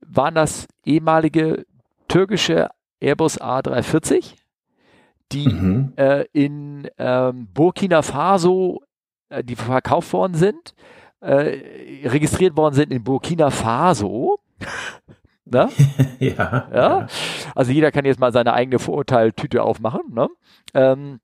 waren 0.00 0.34
das 0.34 0.66
ehemalige 0.84 1.66
türkische 2.08 2.70
Airbus 3.00 3.40
A340, 3.40 4.34
die 5.32 5.48
mhm. 5.48 5.92
äh, 5.96 6.24
in 6.32 6.88
ähm, 6.98 7.48
Burkina 7.52 8.02
Faso, 8.02 8.82
äh, 9.28 9.42
die 9.42 9.56
verkauft 9.56 10.12
worden 10.12 10.34
sind, 10.34 10.74
äh, 11.20 12.08
registriert 12.08 12.56
worden 12.56 12.74
sind 12.74 12.92
in 12.92 13.04
Burkina 13.04 13.50
Faso. 13.50 14.38
Ne? 15.48 15.68
ja, 16.18 16.68
ja, 16.74 17.06
Also 17.54 17.70
jeder 17.70 17.92
kann 17.92 18.04
jetzt 18.04 18.18
mal 18.18 18.32
seine 18.32 18.52
eigene 18.52 18.80
Vorurteiltüte 18.80 19.62
aufmachen. 19.62 20.12
Ne? 20.12 20.28
Ähm, 20.74 21.20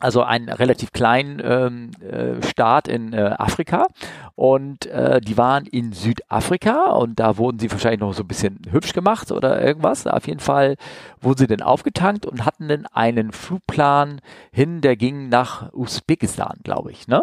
also 0.00 0.22
einen 0.22 0.48
relativ 0.48 0.92
kleinen 0.92 1.40
ähm, 1.42 1.90
äh, 2.02 2.42
Staat 2.46 2.88
in 2.88 3.12
äh, 3.12 3.34
Afrika 3.38 3.86
und 4.34 4.86
äh, 4.86 5.20
die 5.20 5.36
waren 5.36 5.66
in 5.66 5.92
Südafrika 5.92 6.90
und 6.90 7.18
da 7.18 7.36
wurden 7.36 7.58
sie 7.58 7.70
wahrscheinlich 7.70 8.00
noch 8.00 8.14
so 8.14 8.22
ein 8.22 8.28
bisschen 8.28 8.60
hübsch 8.70 8.92
gemacht 8.92 9.32
oder 9.32 9.62
irgendwas. 9.62 10.06
Auf 10.06 10.26
jeden 10.26 10.40
Fall 10.40 10.76
wurden 11.20 11.38
sie 11.38 11.46
dann 11.46 11.62
aufgetankt 11.62 12.26
und 12.26 12.44
hatten 12.44 12.68
dann 12.68 12.86
einen 12.86 13.32
Flugplan 13.32 14.20
hin, 14.52 14.80
der 14.80 14.96
ging 14.96 15.28
nach 15.28 15.72
Usbekistan, 15.72 16.58
glaube 16.62 16.92
ich, 16.92 17.08
ne? 17.08 17.22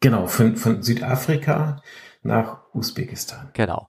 Genau, 0.00 0.26
von, 0.26 0.56
von 0.56 0.82
Südafrika 0.82 1.82
nach 2.22 2.58
Usbekistan. 2.72 3.50
Genau. 3.52 3.88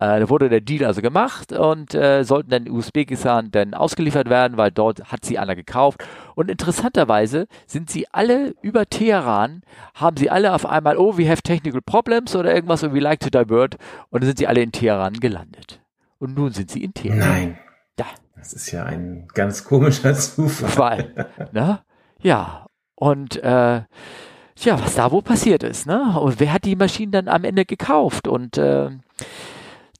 Äh, 0.00 0.20
da 0.20 0.28
wurde 0.30 0.48
der 0.48 0.62
Deal 0.62 0.84
also 0.86 1.02
gemacht 1.02 1.52
und 1.52 1.94
äh, 1.94 2.24
sollten 2.24 2.50
dann 2.50 2.66
in 2.66 2.72
Usbekistan 2.72 3.50
dann 3.50 3.74
ausgeliefert 3.74 4.30
werden, 4.30 4.56
weil 4.56 4.70
dort 4.70 5.12
hat 5.12 5.24
sie 5.26 5.38
einer 5.38 5.54
gekauft. 5.54 6.02
Und 6.34 6.50
interessanterweise 6.50 7.46
sind 7.66 7.90
sie 7.90 8.06
alle 8.10 8.54
über 8.62 8.86
Teheran, 8.86 9.62
haben 9.94 10.16
sie 10.16 10.30
alle 10.30 10.54
auf 10.54 10.64
einmal, 10.64 10.96
oh, 10.96 11.18
we 11.18 11.28
have 11.28 11.42
technical 11.42 11.82
problems 11.82 12.34
oder 12.34 12.54
irgendwas 12.54 12.82
und 12.82 12.94
we 12.94 13.00
like 13.00 13.20
to 13.20 13.28
divert. 13.28 13.76
Und 14.08 14.22
dann 14.22 14.28
sind 14.28 14.38
sie 14.38 14.46
alle 14.46 14.62
in 14.62 14.72
Teheran 14.72 15.14
gelandet. 15.14 15.80
Und 16.18 16.34
nun 16.34 16.52
sind 16.52 16.70
sie 16.70 16.82
in 16.82 16.94
Teheran. 16.94 17.18
Nein. 17.18 17.58
Ja. 17.98 18.06
Das 18.36 18.54
ist 18.54 18.70
ja 18.72 18.84
ein 18.84 19.28
ganz 19.34 19.64
komischer 19.64 20.14
Zufall. 20.14 21.28
ne? 21.52 21.80
Ja. 22.22 22.66
Und 22.94 23.36
äh, 23.42 23.82
Tja, 24.60 24.78
was 24.78 24.94
da 24.94 25.10
wohl 25.10 25.22
passiert 25.22 25.62
ist, 25.62 25.86
ne? 25.86 26.20
Und 26.20 26.38
wer 26.38 26.52
hat 26.52 26.66
die 26.66 26.76
Maschinen 26.76 27.12
dann 27.12 27.28
am 27.28 27.44
Ende 27.44 27.64
gekauft? 27.64 28.28
Und 28.28 28.58
äh, 28.58 28.90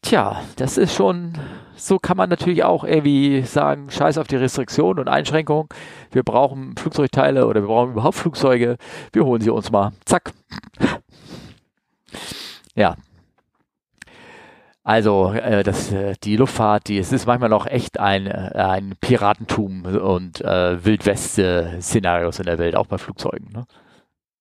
Tja, 0.03 0.43
das 0.57 0.79
ist 0.79 0.95
schon, 0.95 1.35
so 1.77 1.99
kann 1.99 2.17
man 2.17 2.31
natürlich 2.31 2.65
auch 2.65 2.85
irgendwie 2.85 3.43
sagen, 3.43 3.91
scheiß 3.91 4.19
auf 4.19 4.27
die 4.27 4.37
Restriktionen 4.37 4.99
und 4.99 5.09
Einschränkungen. 5.09 5.69
Wir 6.11 6.23
brauchen 6.23 6.75
Flugzeugteile 6.77 7.47
oder 7.47 7.61
wir 7.63 7.69
brauchen 7.69 7.93
überhaupt 7.93 8.17
Flugzeuge. 8.17 8.77
Wir 9.13 9.25
holen 9.25 9.43
sie 9.43 9.51
uns 9.51 9.71
mal. 9.71 9.93
Zack. 10.05 10.33
Ja. 12.75 12.97
Also 14.83 15.33
äh, 15.33 15.63
das, 15.63 15.93
äh, 15.93 16.15
die 16.25 16.37
Luftfahrt, 16.37 16.89
die, 16.89 16.99
es 16.99 17.13
ist 17.13 17.27
manchmal 17.27 17.51
noch 17.51 17.67
echt 17.67 18.01
ein, 18.01 18.27
äh, 18.27 18.31
ein 18.55 18.95
Piratentum 19.01 19.85
und 19.85 20.41
äh, 20.41 20.85
Wildwest-Szenarios 20.85 22.39
in 22.39 22.47
der 22.47 22.59
Welt, 22.59 22.75
auch 22.75 22.87
bei 22.87 22.97
Flugzeugen. 22.97 23.53
Ne? 23.53 23.67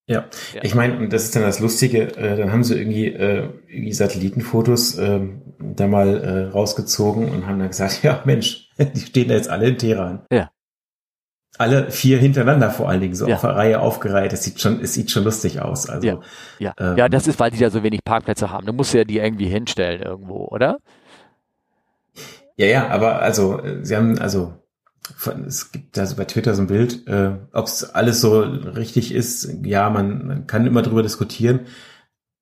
Ja. 0.06 0.24
ja. 0.54 0.60
ich 0.62 0.74
meine, 0.74 1.08
das 1.08 1.24
ist 1.24 1.36
dann 1.36 1.42
das 1.42 1.60
Lustige, 1.60 2.16
äh, 2.16 2.36
dann 2.36 2.50
haben 2.50 2.64
sie 2.64 2.76
irgendwie, 2.76 3.06
äh, 3.06 3.48
irgendwie 3.68 3.92
Satellitenfotos 3.92 4.98
äh, 4.98 5.20
da 5.60 5.86
mal 5.86 6.16
äh, 6.16 6.50
rausgezogen 6.50 7.30
und 7.30 7.46
haben 7.46 7.58
dann 7.58 7.68
gesagt, 7.68 8.00
ja 8.02 8.22
Mensch, 8.24 8.70
die 8.78 9.00
stehen 9.00 9.28
da 9.28 9.34
jetzt 9.34 9.50
alle 9.50 9.68
in 9.68 9.78
Teheran. 9.78 10.22
Ja. 10.32 10.50
Alle 11.58 11.90
vier 11.90 12.18
hintereinander 12.18 12.70
vor 12.70 12.88
allen 12.88 13.00
Dingen, 13.00 13.14
so 13.14 13.28
ja. 13.28 13.34
auf 13.34 13.42
der 13.42 13.56
Reihe 13.56 13.80
aufgereiht. 13.80 14.32
Es 14.32 14.44
sieht 14.44 14.60
schon, 14.60 14.80
es 14.80 14.94
sieht 14.94 15.10
schon 15.10 15.24
lustig 15.24 15.60
aus. 15.60 15.90
Also, 15.90 16.06
ja, 16.06 16.20
ja. 16.58 16.74
Ähm, 16.78 16.96
ja, 16.96 17.08
das 17.08 17.26
ist, 17.26 17.38
weil 17.38 17.50
die 17.50 17.58
da 17.58 17.70
so 17.70 17.82
wenig 17.82 18.02
Parkplätze 18.02 18.50
haben. 18.50 18.66
Du 18.66 18.72
musst 18.72 18.94
ja 18.94 19.04
die 19.04 19.18
irgendwie 19.18 19.48
hinstellen 19.48 20.00
irgendwo, 20.00 20.46
oder? 20.46 20.78
Ja, 22.56 22.66
ja, 22.66 22.88
aber 22.88 23.20
also, 23.20 23.60
sie 23.82 23.96
haben, 23.96 24.18
also 24.18 24.54
es 25.46 25.72
gibt 25.72 25.98
also 25.98 26.16
bei 26.16 26.24
Twitter 26.24 26.54
so 26.54 26.62
ein 26.62 26.66
Bild, 26.68 27.06
äh, 27.08 27.32
ob 27.52 27.66
es 27.66 27.84
alles 27.84 28.20
so 28.20 28.40
richtig 28.40 29.12
ist. 29.12 29.50
Ja, 29.64 29.90
man, 29.90 30.26
man 30.26 30.46
kann 30.46 30.66
immer 30.66 30.82
drüber 30.82 31.02
diskutieren. 31.02 31.60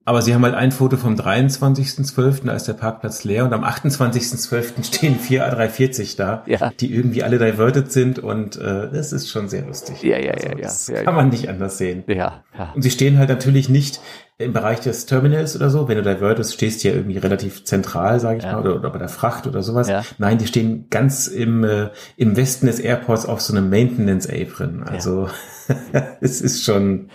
Aber 0.09 0.23
sie 0.23 0.33
haben 0.33 0.43
halt 0.43 0.55
ein 0.55 0.73
Foto 0.73 0.97
vom 0.97 1.17
23.12., 1.17 2.47
da 2.47 2.55
ist 2.55 2.67
der 2.67 2.73
Parkplatz 2.73 3.25
leer 3.25 3.45
und 3.45 3.53
am 3.53 3.63
28.12. 3.63 4.83
stehen 4.83 5.17
vier 5.17 5.47
A340 5.47 6.17
da, 6.17 6.45
ja. 6.47 6.73
die 6.81 6.95
irgendwie 6.95 7.23
alle 7.23 7.39
diverted 7.39 7.93
sind 7.93 8.19
und 8.19 8.57
äh, 8.57 8.89
das 8.91 9.13
ist 9.13 9.29
schon 9.29 9.51
sehr 9.51 9.67
lustig. 9.67 10.03
Ja, 10.03 10.19
ja, 10.19 10.33
also, 10.33 10.47
ja, 10.47 10.53
ja. 10.55 10.63
Das 10.63 10.89
ja, 10.89 11.03
kann 11.03 11.15
man 11.15 11.29
nicht 11.29 11.51
anders 11.51 11.77
sehen. 11.77 12.05
Ja, 12.07 12.43
ja. 12.57 12.73
Und 12.75 12.81
sie 12.81 12.91
stehen 12.91 13.19
halt 13.19 13.29
natürlich 13.29 13.69
nicht 13.69 14.01
im 14.39 14.55
Bereich 14.55 14.81
des 14.81 15.05
Terminals 15.05 15.55
oder 15.55 15.69
so. 15.69 15.89
Wenn 15.89 15.99
du 15.99 16.03
divertest, 16.03 16.55
stehst 16.55 16.83
du 16.83 16.89
ja 16.89 16.95
irgendwie 16.95 17.19
relativ 17.19 17.65
zentral, 17.65 18.19
sage 18.19 18.39
ich 18.39 18.45
ja. 18.45 18.53
mal, 18.53 18.63
oder, 18.63 18.77
oder 18.77 18.89
bei 18.89 18.99
der 18.99 19.11
Fracht 19.11 19.47
oder 19.47 19.63
sowas. 19.63 19.91
Ja. 19.91 20.05
Nein, 20.17 20.39
die 20.39 20.47
stehen 20.47 20.87
ganz 20.89 21.27
im, 21.27 21.65
äh, 21.65 21.91
im 22.17 22.35
Westen 22.35 22.65
des 22.65 22.81
Airports 22.81 23.27
auf 23.27 23.43
so 23.43 23.55
einem 23.55 23.69
Maintenance 23.69 24.27
Apron. 24.27 24.85
Also 24.85 25.29
es 26.23 26.41
ist 26.41 26.65
schon, 26.65 27.11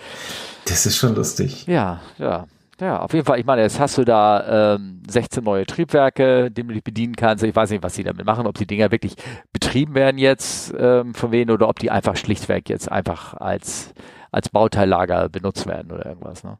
das 0.68 0.86
ist 0.86 0.96
schon 0.96 1.16
lustig. 1.16 1.66
Ja, 1.66 2.00
ja. 2.18 2.46
Ja, 2.80 3.00
auf 3.00 3.12
jeden 3.12 3.24
Fall. 3.24 3.38
Ich 3.38 3.46
meine, 3.46 3.62
jetzt 3.62 3.78
hast 3.78 3.98
du 3.98 4.04
da 4.04 4.74
ähm, 4.74 5.02
16 5.08 5.44
neue 5.44 5.64
Triebwerke, 5.64 6.50
die 6.50 6.64
du 6.64 6.80
bedienen 6.80 7.14
kannst. 7.14 7.44
Ich 7.44 7.54
weiß 7.54 7.70
nicht, 7.70 7.82
was 7.82 7.94
sie 7.94 8.02
damit 8.02 8.26
machen, 8.26 8.46
ob 8.46 8.58
die 8.58 8.66
Dinger 8.66 8.90
wirklich 8.90 9.14
betrieben 9.52 9.94
werden 9.94 10.18
jetzt 10.18 10.74
ähm, 10.76 11.14
von 11.14 11.30
wen 11.30 11.50
oder 11.50 11.68
ob 11.68 11.78
die 11.78 11.90
einfach 11.90 12.16
schlichtweg 12.16 12.68
jetzt 12.68 12.90
einfach 12.90 13.34
als, 13.34 13.94
als 14.32 14.48
Bauteillager 14.48 15.28
benutzt 15.28 15.66
werden 15.68 15.92
oder 15.92 16.06
irgendwas. 16.06 16.42
Ne? 16.42 16.58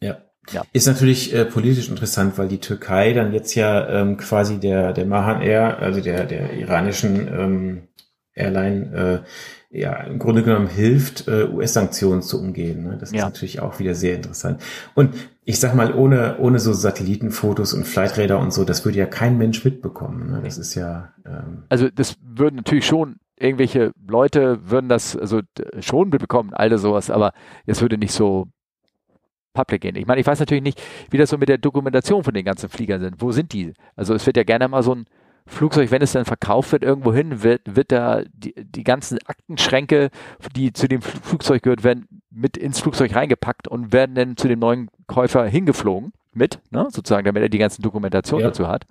Ja. 0.00 0.16
Ja. 0.52 0.62
Ist 0.72 0.86
natürlich 0.86 1.34
äh, 1.34 1.44
politisch 1.44 1.90
interessant, 1.90 2.38
weil 2.38 2.48
die 2.48 2.58
Türkei 2.58 3.12
dann 3.12 3.32
jetzt 3.32 3.54
ja 3.54 3.88
ähm, 3.88 4.16
quasi 4.16 4.58
der, 4.58 4.92
der 4.92 5.04
Mahan 5.04 5.42
Air, 5.42 5.78
also 5.78 6.00
der, 6.00 6.24
der 6.24 6.54
iranischen 6.54 7.28
ähm, 7.28 7.88
Airline, 8.34 9.22
äh, 9.22 9.28
ja, 9.72 9.94
im 10.02 10.18
Grunde 10.18 10.42
genommen 10.42 10.66
hilft, 10.66 11.28
äh, 11.28 11.44
US-Sanktionen 11.44 12.22
zu 12.22 12.40
umgehen. 12.40 12.82
Ne? 12.82 12.96
Das 12.98 13.12
ja. 13.12 13.18
ist 13.18 13.24
natürlich 13.24 13.60
auch 13.60 13.78
wieder 13.78 13.94
sehr 13.94 14.16
interessant. 14.16 14.60
Und 14.94 15.14
ich 15.44 15.60
sag 15.60 15.74
mal, 15.74 15.94
ohne, 15.94 16.38
ohne 16.38 16.58
so 16.58 16.72
Satellitenfotos 16.72 17.72
und 17.72 17.84
Flighträder 17.84 18.40
und 18.40 18.52
so, 18.52 18.64
das 18.64 18.84
würde 18.84 18.98
ja 18.98 19.06
kein 19.06 19.38
Mensch 19.38 19.64
mitbekommen. 19.64 20.30
Ne? 20.30 20.40
Das 20.42 20.58
ist 20.58 20.74
ja. 20.74 21.12
Ähm 21.24 21.64
also 21.68 21.88
das 21.88 22.16
würden 22.20 22.56
natürlich 22.56 22.86
schon 22.86 23.16
irgendwelche 23.36 23.92
Leute 24.06 24.58
würden 24.68 24.88
das 24.88 25.16
also 25.16 25.40
schon 25.80 26.10
mitbekommen, 26.10 26.52
all 26.52 26.76
sowas, 26.76 27.08
aber 27.08 27.32
es 27.64 27.80
würde 27.80 27.96
nicht 27.96 28.12
so 28.12 28.48
public 29.54 29.80
gehen. 29.80 29.96
Ich 29.96 30.06
meine, 30.06 30.20
ich 30.20 30.26
weiß 30.26 30.40
natürlich 30.40 30.62
nicht, 30.62 30.80
wie 31.10 31.16
das 31.16 31.30
so 31.30 31.38
mit 31.38 31.48
der 31.48 31.58
Dokumentation 31.58 32.22
von 32.22 32.34
den 32.34 32.44
ganzen 32.44 32.68
Fliegern 32.68 33.00
sind. 33.00 33.16
Wo 33.20 33.32
sind 33.32 33.52
die? 33.52 33.72
Also 33.96 34.14
es 34.14 34.26
wird 34.26 34.36
ja 34.36 34.44
gerne 34.44 34.68
mal 34.68 34.82
so 34.82 34.94
ein 34.94 35.06
Flugzeug, 35.50 35.90
wenn 35.90 36.02
es 36.02 36.12
dann 36.12 36.24
verkauft 36.24 36.72
wird, 36.72 36.82
irgendwo 36.82 37.12
hin, 37.12 37.42
wird, 37.42 37.62
wird 37.76 37.92
da 37.92 38.22
die, 38.32 38.54
die 38.56 38.84
ganzen 38.84 39.18
Aktenschränke, 39.26 40.10
die 40.54 40.72
zu 40.72 40.88
dem 40.88 41.02
Flugzeug 41.02 41.62
gehört, 41.62 41.84
werden 41.84 42.06
mit 42.30 42.56
ins 42.56 42.80
Flugzeug 42.80 43.14
reingepackt 43.14 43.68
und 43.68 43.92
werden 43.92 44.14
dann 44.14 44.36
zu 44.36 44.48
dem 44.48 44.60
neuen 44.60 44.88
Käufer 45.06 45.44
hingeflogen 45.44 46.12
mit, 46.32 46.60
ne, 46.70 46.86
sozusagen, 46.90 47.24
damit 47.24 47.42
er 47.42 47.48
die 47.48 47.58
ganzen 47.58 47.82
Dokumentationen 47.82 48.44
ja. 48.44 48.48
dazu 48.50 48.68
hat. 48.68 48.86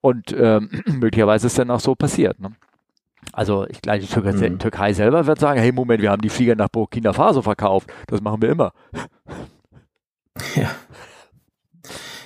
Und 0.00 0.34
ähm, 0.38 0.70
möglicherweise 0.86 1.46
ist 1.46 1.58
dann 1.58 1.70
auch 1.70 1.80
so 1.80 1.94
passiert. 1.94 2.38
Ne? 2.38 2.52
Also 3.32 3.66
ich 3.68 3.80
glaube, 3.82 4.00
die 4.00 4.06
Türkei, 4.06 4.50
mhm. 4.50 4.58
Türkei 4.58 4.92
selber 4.92 5.26
wird 5.26 5.40
sagen, 5.40 5.58
hey 5.58 5.72
Moment, 5.72 6.02
wir 6.02 6.10
haben 6.10 6.22
die 6.22 6.28
Flieger 6.28 6.54
nach 6.54 6.68
Burkina 6.68 7.12
Faso 7.12 7.42
verkauft. 7.42 7.92
Das 8.06 8.20
machen 8.20 8.42
wir 8.42 8.50
immer. 8.50 8.72
Ja. 10.54 10.70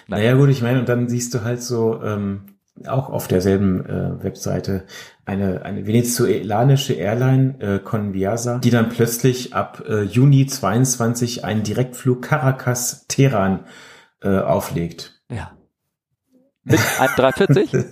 Naja 0.08 0.34
gut, 0.34 0.48
ich 0.48 0.60
meine, 0.60 0.80
und 0.80 0.88
dann 0.88 1.08
siehst 1.08 1.32
du 1.34 1.44
halt 1.44 1.62
so, 1.62 2.02
ähm, 2.02 2.42
auch 2.86 3.10
auf 3.10 3.28
derselben 3.28 3.84
äh, 3.84 4.22
Webseite 4.22 4.84
eine, 5.24 5.62
eine 5.62 5.86
venezuelanische 5.86 6.94
Airline, 6.94 7.60
äh, 7.60 7.78
Conviasa, 7.78 8.58
die 8.58 8.70
dann 8.70 8.88
plötzlich 8.88 9.54
ab 9.54 9.84
äh, 9.88 10.02
Juni 10.02 10.46
22 10.46 11.44
einen 11.44 11.62
Direktflug 11.62 12.22
Caracas-Teheran 12.22 13.66
äh, 14.22 14.38
auflegt. 14.38 15.22
Ja. 15.30 15.52
Mit 16.64 16.80
einem 16.98 17.14
340? 17.16 17.74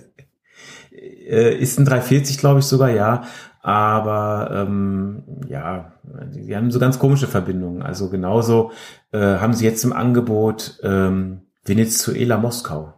äh, 0.91 1.55
ist 1.55 1.79
ein 1.79 1.85
340, 1.85 2.37
glaube 2.37 2.59
ich 2.59 2.65
sogar, 2.65 2.89
ja. 2.89 3.23
Aber 3.61 4.49
ähm, 4.53 5.23
ja, 5.47 5.93
die 6.33 6.55
haben 6.55 6.71
so 6.71 6.79
ganz 6.79 6.97
komische 6.97 7.27
Verbindungen. 7.27 7.81
Also 7.81 8.09
genauso 8.09 8.71
äh, 9.11 9.19
haben 9.19 9.53
sie 9.53 9.65
jetzt 9.65 9.83
im 9.83 9.93
Angebot 9.93 10.79
ähm, 10.81 11.41
Venezuela 11.65 12.37
Moskau. 12.37 12.93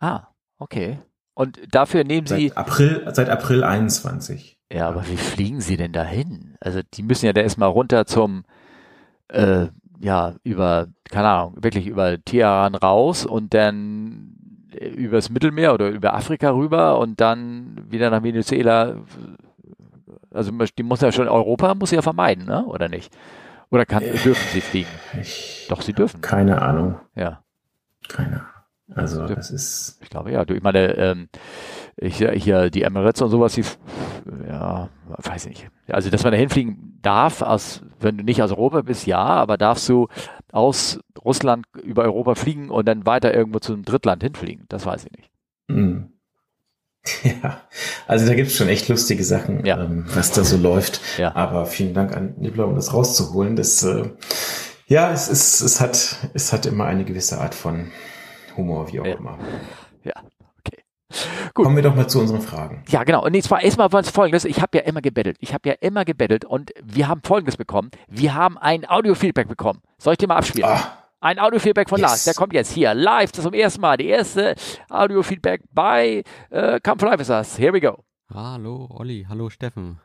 Ah, 0.00 0.28
okay. 0.58 0.98
Und 1.34 1.58
dafür 1.70 2.04
nehmen 2.04 2.26
seit 2.26 2.38
Sie. 2.38 2.56
April, 2.56 3.06
seit 3.12 3.28
April 3.28 3.64
21. 3.64 4.58
Ja, 4.72 4.88
aber 4.88 5.06
wie 5.08 5.16
fliegen 5.16 5.60
Sie 5.60 5.76
denn 5.76 5.92
dahin? 5.92 6.56
Also 6.60 6.80
die 6.94 7.02
müssen 7.02 7.26
ja 7.26 7.32
da 7.32 7.40
erstmal 7.40 7.68
runter 7.68 8.06
zum, 8.06 8.44
äh, 9.28 9.66
ja, 10.00 10.34
über, 10.42 10.88
keine 11.10 11.28
Ahnung, 11.28 11.56
wirklich 11.60 11.86
über 11.86 12.22
Teheran 12.24 12.74
raus 12.74 13.26
und 13.26 13.54
dann 13.54 14.34
übers 14.74 15.30
Mittelmeer 15.30 15.74
oder 15.74 15.88
über 15.90 16.14
Afrika 16.14 16.50
rüber 16.50 16.98
und 16.98 17.20
dann 17.20 17.84
wieder 17.88 18.10
nach 18.10 18.22
Venezuela. 18.22 18.96
Also 20.32 20.50
die 20.50 20.82
muss 20.82 21.00
ja 21.00 21.12
schon, 21.12 21.28
Europa 21.28 21.74
muss 21.74 21.90
sie 21.90 21.96
ja 21.96 22.02
vermeiden, 22.02 22.44
ne? 22.44 22.64
Oder 22.66 22.88
nicht? 22.88 23.12
Oder 23.70 23.86
kann, 23.86 24.02
äh, 24.02 24.16
dürfen 24.18 24.48
sie 24.52 24.60
fliegen? 24.60 24.90
Ich 25.20 25.66
Doch, 25.68 25.82
sie 25.82 25.92
dürfen. 25.92 26.20
Keine 26.20 26.60
Ahnung. 26.62 26.98
Ja. 27.14 27.42
Keine 28.08 28.40
Ahnung. 28.40 28.53
Also 28.94 29.26
das 29.26 29.50
ist. 29.50 29.98
Ich 30.02 30.10
glaube 30.10 30.30
ja. 30.32 30.44
Du, 30.44 30.54
ich 30.54 30.62
meine, 30.62 30.96
ähm, 30.96 31.28
ich, 31.96 32.16
hier 32.18 32.70
die 32.70 32.82
Emirates 32.82 33.22
und 33.22 33.30
sowas, 33.30 33.54
die, 33.54 33.64
ja, 34.46 34.88
weiß 35.18 35.46
ich 35.46 35.50
nicht. 35.50 35.70
Also 35.88 36.10
dass 36.10 36.22
man 36.22 36.32
da 36.32 36.38
hinfliegen 36.38 36.98
darf, 37.02 37.40
aus, 37.42 37.82
wenn 38.00 38.18
du 38.18 38.24
nicht 38.24 38.42
aus 38.42 38.50
Europa 38.50 38.82
bist, 38.82 39.06
ja, 39.06 39.18
aber 39.22 39.56
darfst 39.56 39.88
du 39.88 40.08
aus 40.52 41.00
Russland 41.24 41.66
über 41.82 42.02
Europa 42.02 42.34
fliegen 42.34 42.70
und 42.70 42.86
dann 42.86 43.06
weiter 43.06 43.32
irgendwo 43.34 43.58
zu 43.58 43.72
einem 43.72 43.84
Drittland 43.84 44.22
hinfliegen? 44.22 44.66
Das 44.68 44.84
weiß 44.86 45.06
ich 45.06 45.12
nicht. 45.12 45.30
Mhm. 45.68 46.10
Ja, 47.42 47.60
also 48.06 48.26
da 48.26 48.34
gibt's 48.34 48.56
schon 48.56 48.68
echt 48.68 48.88
lustige 48.88 49.24
Sachen, 49.24 49.64
Ja. 49.66 49.82
ähm, 49.84 50.06
was 50.14 50.32
da 50.32 50.42
so 50.42 50.56
läuft. 50.56 51.00
Ja. 51.18 51.34
Aber 51.36 51.66
vielen 51.66 51.92
Dank 51.92 52.16
an 52.16 52.34
Nibbler, 52.38 52.66
um 52.66 52.74
das 52.76 52.94
rauszuholen. 52.94 53.56
Das, 53.56 53.82
äh, 53.82 54.10
ja, 54.86 55.12
es 55.12 55.28
ist, 55.28 55.60
es 55.60 55.82
hat, 55.82 56.16
es 56.32 56.52
hat 56.54 56.64
immer 56.64 56.86
eine 56.86 57.04
gewisse 57.04 57.42
Art 57.42 57.54
von 57.54 57.90
Humor, 58.56 58.90
wie 58.92 59.00
auch 59.00 59.04
Ja. 59.06 59.14
immer. 59.16 59.38
Ja, 60.02 60.12
okay. 60.58 60.82
Gut. 61.54 61.64
Kommen 61.64 61.76
wir 61.76 61.82
doch 61.82 61.94
mal 61.94 62.08
zu 62.08 62.20
unseren 62.20 62.40
Fragen. 62.42 62.82
Ja, 62.88 63.04
genau. 63.04 63.24
Und 63.24 63.40
zwar 63.42 63.62
erstmal 63.62 63.92
was 63.92 64.10
folgendes. 64.10 64.44
Ich 64.44 64.60
habe 64.60 64.78
ja 64.78 64.84
immer 64.84 65.00
gebettelt. 65.00 65.36
Ich 65.40 65.54
habe 65.54 65.68
ja 65.68 65.74
immer 65.80 66.04
gebettelt 66.04 66.44
und 66.44 66.72
wir 66.82 67.08
haben 67.08 67.20
folgendes 67.24 67.56
bekommen. 67.56 67.90
Wir 68.08 68.34
haben 68.34 68.58
ein 68.58 68.88
Audio-Feedback 68.88 69.48
bekommen. 69.48 69.80
Soll 69.98 70.12
ich 70.14 70.18
dir 70.18 70.26
mal 70.28 70.36
abspielen? 70.36 70.68
Ah, 70.68 70.98
Ein 71.20 71.38
Audio-Feedback 71.38 71.88
von 71.88 71.98
Yes. 71.98 72.08
Lars. 72.10 72.24
Der 72.24 72.34
kommt 72.34 72.52
jetzt 72.52 72.72
hier 72.72 72.92
live 72.94 73.32
zum 73.32 73.54
ersten 73.54 73.80
Mal. 73.80 73.96
Die 73.96 74.08
erste 74.08 74.54
Audio-Feedback 74.90 75.62
bei 75.72 76.22
äh, 76.50 76.80
Come 76.80 76.98
Fly 76.98 77.18
With 77.18 77.30
Us. 77.30 77.56
Here 77.58 77.72
we 77.72 77.80
go. 77.80 78.04
Hallo 78.32 78.88
Olli, 78.90 79.24
hallo 79.28 79.48
Steffen. 79.50 80.00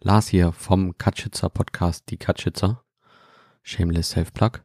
Lars 0.00 0.28
hier 0.28 0.52
vom 0.52 0.96
Katschitzer 0.96 1.48
Podcast, 1.48 2.04
die 2.10 2.16
Katschitzer. 2.16 2.82
Shameless 3.62 4.10
Self-Plug. 4.10 4.62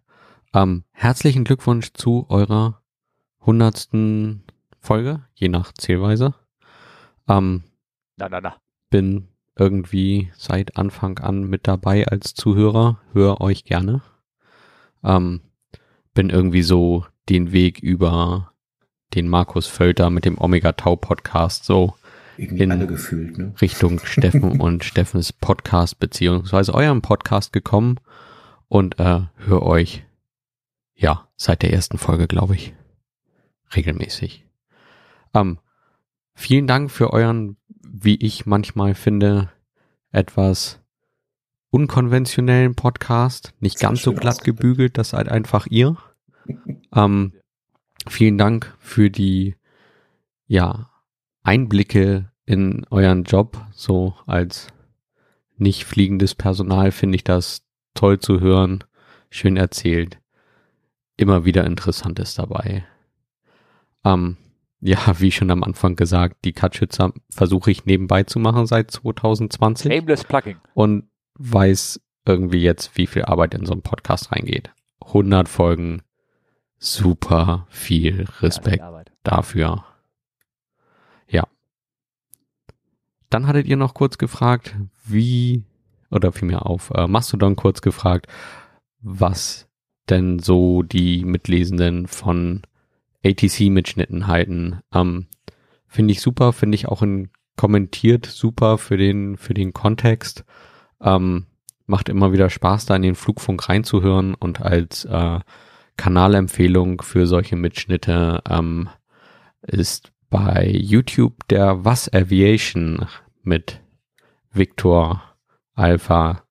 Ähm, 0.53 0.83
herzlichen 0.91 1.43
Glückwunsch 1.43 1.91
zu 1.93 2.25
eurer 2.29 2.81
hundertsten 3.45 4.43
Folge, 4.79 5.21
je 5.33 5.49
nach 5.49 5.73
Zählweise. 5.73 6.33
Ähm, 7.27 7.63
Na, 8.17 8.29
na, 8.29 8.41
na. 8.41 8.55
bin 8.89 9.27
irgendwie 9.55 10.31
seit 10.35 10.77
Anfang 10.77 11.19
an 11.19 11.43
mit 11.43 11.67
dabei 11.67 12.07
als 12.07 12.33
Zuhörer, 12.33 12.99
höre 13.13 13.39
euch 13.41 13.63
gerne. 13.65 14.01
Ähm, 15.03 15.41
bin 16.13 16.29
irgendwie 16.29 16.63
so 16.63 17.05
den 17.29 17.51
Weg 17.51 17.79
über 17.79 18.51
den 19.13 19.27
Markus 19.29 19.67
Völter 19.67 20.09
mit 20.09 20.25
dem 20.25 20.39
Omega 20.39 20.71
Tau 20.73 20.95
Podcast 20.95 21.65
so 21.65 21.93
irgendwie 22.37 22.63
In- 22.63 22.71
alle 22.71 22.87
gefühlt, 22.87 23.37
ne? 23.37 23.53
Richtung 23.61 23.99
Steffen 24.05 24.59
und 24.59 24.83
Steffens 24.83 25.31
Podcast 25.33 25.99
beziehungsweise 25.99 26.73
eurem 26.73 27.01
Podcast 27.01 27.53
gekommen 27.53 27.99
und 28.67 28.99
äh, 28.99 29.21
höre 29.37 29.61
euch 29.61 30.03
ja 30.95 31.27
seit 31.35 31.61
der 31.61 31.73
ersten 31.73 31.97
Folge, 31.99 32.27
glaube 32.27 32.55
ich, 32.55 32.73
regelmäßig. 33.75 34.45
Ähm, 35.33 35.59
vielen 36.35 36.67
Dank 36.67 36.91
für 36.91 37.11
euren, 37.11 37.57
wie 37.81 38.15
ich 38.15 38.45
manchmal 38.45 38.95
finde, 38.95 39.51
etwas 40.11 40.79
unkonventionellen 41.69 42.75
Podcast. 42.75 43.53
Nicht 43.59 43.79
ganz 43.79 44.03
so 44.03 44.13
glatt 44.13 44.43
gebügelt, 44.43 44.97
das 44.97 45.09
seid 45.09 45.29
einfach 45.29 45.65
ihr. 45.67 45.97
ähm, 46.95 47.33
vielen 48.07 48.37
Dank 48.37 48.75
für 48.79 49.09
die 49.09 49.55
ja 50.45 50.89
Einblicke 51.41 52.31
in 52.45 52.85
euren 52.89 53.23
Job, 53.23 53.65
so 53.71 54.15
als 54.25 54.67
nicht 55.57 55.85
fliegendes 55.85 56.35
Personal 56.35 56.91
finde 56.91 57.15
ich 57.15 57.23
das 57.23 57.63
toll 57.93 58.19
zu 58.19 58.39
hören, 58.39 58.83
schön 59.29 59.57
erzählt, 59.57 60.19
immer 61.17 61.45
wieder 61.45 61.65
Interessantes 61.65 62.35
dabei. 62.35 62.85
Ähm, 64.03 64.37
ja, 64.81 64.97
wie 65.19 65.31
schon 65.31 65.51
am 65.51 65.63
Anfang 65.63 65.95
gesagt, 65.95 66.43
die 66.45 66.53
Katschützer 66.53 67.13
versuche 67.29 67.71
ich 67.71 67.85
nebenbei 67.85 68.23
zu 68.23 68.39
machen 68.39 68.65
seit 68.65 68.91
2020 68.91 69.91
Shameless 69.93 70.23
Plugging. 70.23 70.57
und 70.73 71.09
weiß 71.35 72.01
irgendwie 72.25 72.61
jetzt, 72.61 72.97
wie 72.97 73.07
viel 73.07 73.23
Arbeit 73.23 73.53
in 73.53 73.65
so 73.65 73.73
einen 73.73 73.81
Podcast 73.81 74.31
reingeht. 74.31 74.71
100 75.05 75.49
Folgen, 75.49 76.01
super 76.77 77.67
viel 77.69 78.19
Ja, 78.21 78.33
Respekt 78.39 78.81
Arbeit. 78.81 79.11
dafür. 79.23 79.83
Ja. 81.27 81.47
Dann 83.29 83.47
hattet 83.47 83.67
ihr 83.67 83.77
noch 83.77 83.93
kurz 83.93 84.17
gefragt, 84.17 84.75
wie, 85.05 85.63
oder 86.11 86.31
vielmehr 86.31 86.65
auf 86.65 86.91
äh, 86.91 87.07
Mastodon 87.07 87.55
kurz 87.55 87.81
gefragt, 87.81 88.27
was 89.01 89.67
denn 90.09 90.39
so 90.39 90.83
die 90.83 91.25
Mitlesenden 91.25 92.07
von 92.07 92.61
ATC-Mitschnitten 93.23 94.27
halten. 94.27 94.81
Ähm, 94.93 95.27
finde 95.87 96.11
ich 96.11 96.21
super, 96.21 96.53
finde 96.53 96.75
ich 96.75 96.87
auch 96.87 97.01
in 97.01 97.29
kommentiert 97.55 98.25
super 98.25 98.77
für 98.77 98.97
den, 98.97 99.37
für 99.37 99.53
den 99.53 99.73
Kontext. 99.73 100.43
Ähm, 101.01 101.45
macht 101.85 102.09
immer 102.09 102.31
wieder 102.31 102.49
Spaß, 102.49 102.85
da 102.85 102.95
in 102.95 103.01
den 103.01 103.15
Flugfunk 103.15 103.67
reinzuhören 103.69 104.33
und 104.33 104.61
als 104.61 105.05
äh, 105.05 105.39
Kanalempfehlung 105.97 107.01
für 107.01 107.27
solche 107.27 107.55
Mitschnitte 107.55 108.41
ähm, 108.49 108.89
ist 109.61 110.11
bei 110.29 110.67
YouTube 110.67 111.47
der 111.49 111.85
Was 111.85 112.11
Aviation 112.11 113.05
mit 113.43 113.81
Victor, 114.51 115.21
Alpha, 115.75 116.43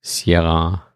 Sierra 0.00 0.94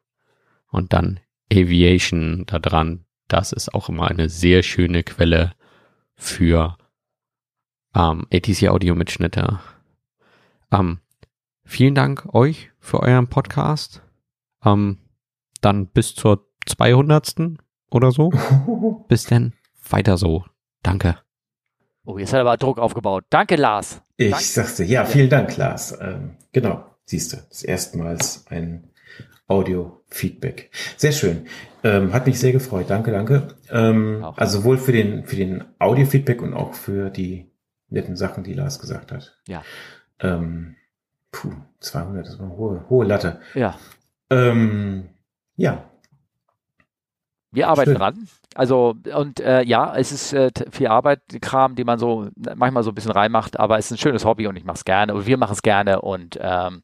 und 0.70 0.92
dann 0.92 1.20
Aviation 1.52 2.44
da 2.46 2.58
dran. 2.58 3.04
Das 3.30 3.52
ist 3.52 3.72
auch 3.72 3.88
immer 3.88 4.08
eine 4.08 4.28
sehr 4.28 4.64
schöne 4.64 5.04
Quelle 5.04 5.52
für 6.16 6.76
ähm, 7.94 8.26
ATC 8.32 8.68
Audio 8.68 8.96
Mitschnitte. 8.96 9.60
Ähm, 10.72 10.98
vielen 11.64 11.94
Dank 11.94 12.34
euch 12.34 12.72
für 12.80 12.98
euren 12.98 13.28
Podcast. 13.28 14.02
Ähm, 14.64 14.98
dann 15.60 15.86
bis 15.86 16.16
zur 16.16 16.44
200. 16.66 17.36
oder 17.92 18.10
so. 18.10 18.30
Bis 19.08 19.26
denn. 19.26 19.52
Weiter 19.88 20.16
so. 20.18 20.44
Danke. 20.82 21.16
Oh, 22.04 22.18
jetzt 22.18 22.32
hat 22.32 22.38
er 22.38 22.46
aber 22.46 22.56
Druck 22.56 22.78
aufgebaut. 22.78 23.26
Danke, 23.30 23.54
Lars. 23.54 24.02
Ich 24.16 24.30
Dank- 24.30 24.42
sagte, 24.42 24.82
ja, 24.82 25.04
vielen 25.04 25.30
Dank, 25.30 25.56
Lars. 25.56 25.96
Ähm, 26.00 26.36
genau, 26.50 26.84
siehst 27.04 27.32
du, 27.32 27.36
das 27.48 27.62
erstmals 27.62 28.44
ein 28.48 28.89
Audio-Feedback. 29.50 30.70
Sehr 30.96 31.12
schön. 31.12 31.46
Ähm, 31.82 32.12
hat 32.12 32.26
mich 32.26 32.38
sehr 32.38 32.52
gefreut. 32.52 32.86
Danke, 32.88 33.10
danke. 33.10 33.48
Ähm, 33.70 34.24
also 34.36 34.58
sowohl 34.58 34.78
für 34.78 34.92
den, 34.92 35.24
für 35.26 35.36
den 35.36 35.64
Audio-Feedback 35.78 36.40
und 36.42 36.54
auch 36.54 36.74
für 36.74 37.10
die 37.10 37.50
netten 37.88 38.16
Sachen, 38.16 38.44
die 38.44 38.54
Lars 38.54 38.78
gesagt 38.78 39.10
hat. 39.12 39.40
Ja. 39.48 39.62
Ähm, 40.20 40.76
puh, 41.32 41.52
200, 41.80 42.26
das 42.26 42.38
war 42.38 42.46
eine 42.46 42.56
hohe, 42.56 42.84
hohe 42.88 43.06
Latte. 43.06 43.40
Ja, 43.54 43.78
Ähm, 44.30 45.08
ja, 45.56 45.90
wir 47.50 47.68
arbeiten 47.68 47.90
Schön. 47.90 47.98
dran. 47.98 48.28
Also, 48.56 48.96
und 49.14 49.38
äh, 49.38 49.62
ja, 49.62 49.94
es 49.96 50.10
ist 50.10 50.32
äh, 50.32 50.50
viel 50.72 50.88
Arbeit, 50.88 51.20
Kram, 51.40 51.76
die 51.76 51.84
man 51.84 52.00
so 52.00 52.28
manchmal 52.56 52.82
so 52.82 52.90
ein 52.90 52.94
bisschen 52.94 53.12
reinmacht, 53.12 53.60
aber 53.60 53.78
es 53.78 53.86
ist 53.86 53.92
ein 53.92 53.98
schönes 53.98 54.24
Hobby 54.24 54.48
und 54.48 54.56
ich 54.56 54.64
mache 54.64 54.76
es 54.76 54.84
gerne 54.84 55.14
und 55.14 55.26
wir 55.26 55.36
machen 55.36 55.52
es 55.52 55.62
gerne 55.62 56.00
und 56.02 56.36
ähm, 56.40 56.82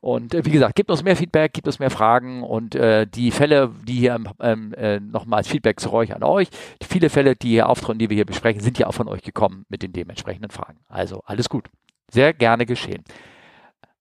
und 0.00 0.34
äh, 0.34 0.44
wie 0.44 0.50
gesagt, 0.50 0.74
gibt 0.74 0.90
uns 0.90 1.02
mehr 1.02 1.16
Feedback, 1.16 1.54
gibt 1.54 1.66
uns 1.66 1.78
mehr 1.78 1.90
Fragen 1.90 2.42
und 2.42 2.74
äh, 2.74 3.06
die 3.06 3.30
Fälle, 3.30 3.70
die 3.84 3.94
hier 3.94 4.18
ähm, 4.40 4.74
äh, 4.74 5.00
nochmal 5.00 5.38
als 5.38 5.48
Feedback 5.48 5.80
zu 5.80 5.90
euch 5.92 6.14
an 6.14 6.22
euch, 6.22 6.48
viele 6.82 7.08
Fälle, 7.08 7.34
die 7.34 7.48
hier 7.48 7.68
auftreten, 7.70 7.98
die 7.98 8.10
wir 8.10 8.16
hier 8.16 8.26
besprechen, 8.26 8.60
sind 8.60 8.78
ja 8.78 8.86
auch 8.86 8.94
von 8.94 9.08
euch 9.08 9.22
gekommen 9.22 9.64
mit 9.70 9.82
den 9.82 9.94
dementsprechenden 9.94 10.50
Fragen. 10.50 10.80
Also 10.88 11.22
alles 11.24 11.48
gut. 11.48 11.68
Sehr 12.10 12.34
gerne 12.34 12.66
geschehen. 12.66 13.04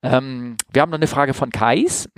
Ähm, 0.01 0.57
wir 0.71 0.81
haben 0.81 0.89
noch 0.89 0.97
eine 0.97 1.07
Frage 1.07 1.33
von 1.33 1.49
Kais 1.49 2.09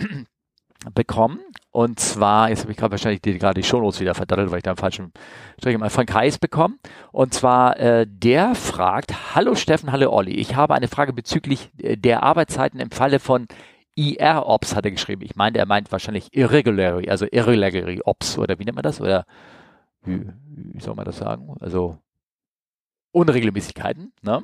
bekommen. 0.95 1.39
Und 1.71 2.01
zwar, 2.01 2.49
jetzt 2.49 2.63
habe 2.63 2.71
ich 2.73 2.77
gerade 2.77 2.91
wahrscheinlich 2.91 3.21
die, 3.21 3.37
gerade 3.39 3.61
die 3.61 3.65
Shownotes 3.65 4.01
wieder 4.01 4.13
verdattelt, 4.13 4.51
weil 4.51 4.57
ich 4.57 4.63
da 4.63 4.71
einen 4.71 4.77
falschen 4.77 5.13
Strich 5.57 5.77
mal 5.77 5.89
von 5.89 6.05
Kais 6.05 6.37
bekommen. 6.37 6.79
Und 7.13 7.33
zwar, 7.33 7.79
äh, 7.79 8.05
der 8.07 8.55
fragt, 8.55 9.35
hallo 9.35 9.55
Steffen, 9.55 9.91
hallo 9.91 10.11
Olli, 10.11 10.33
ich 10.33 10.55
habe 10.55 10.75
eine 10.75 10.89
Frage 10.89 11.13
bezüglich 11.13 11.71
äh, 11.81 11.95
der 11.95 12.23
Arbeitszeiten 12.23 12.81
im 12.81 12.91
Falle 12.91 13.19
von 13.19 13.47
IR-Ops, 13.95 14.75
hat 14.75 14.83
er 14.83 14.91
geschrieben. 14.91 15.21
Ich 15.23 15.35
meine, 15.37 15.57
er 15.59 15.65
meint 15.65 15.91
wahrscheinlich 15.93 16.27
Irregulary, 16.31 17.09
also 17.09 17.25
Irregulary 17.29 18.01
Ops, 18.03 18.37
oder 18.37 18.59
wie 18.59 18.65
nennt 18.65 18.75
man 18.75 18.83
das? 18.83 18.99
Oder 18.99 19.25
wie, 20.03 20.27
wie 20.47 20.81
soll 20.81 20.95
man 20.95 21.05
das 21.05 21.17
sagen? 21.17 21.55
Also 21.61 21.97
Unregelmäßigkeiten, 23.13 24.11
ne? 24.21 24.43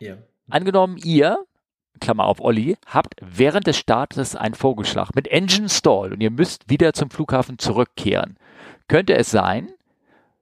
ja. 0.00 0.16
Angenommen, 0.48 0.96
ihr, 0.96 1.38
Klammer 2.00 2.24
auf 2.24 2.40
Olli, 2.40 2.76
habt 2.86 3.14
während 3.20 3.66
des 3.66 3.76
Startes 3.78 4.34
einen 4.36 4.54
Vogelschlag 4.54 5.14
mit 5.14 5.28
Engine 5.28 5.68
Stall 5.68 6.12
und 6.12 6.20
ihr 6.20 6.30
müsst 6.30 6.68
wieder 6.68 6.92
zum 6.92 7.10
Flughafen 7.10 7.58
zurückkehren. 7.58 8.36
Könnte 8.88 9.14
es 9.16 9.30
sein, 9.30 9.70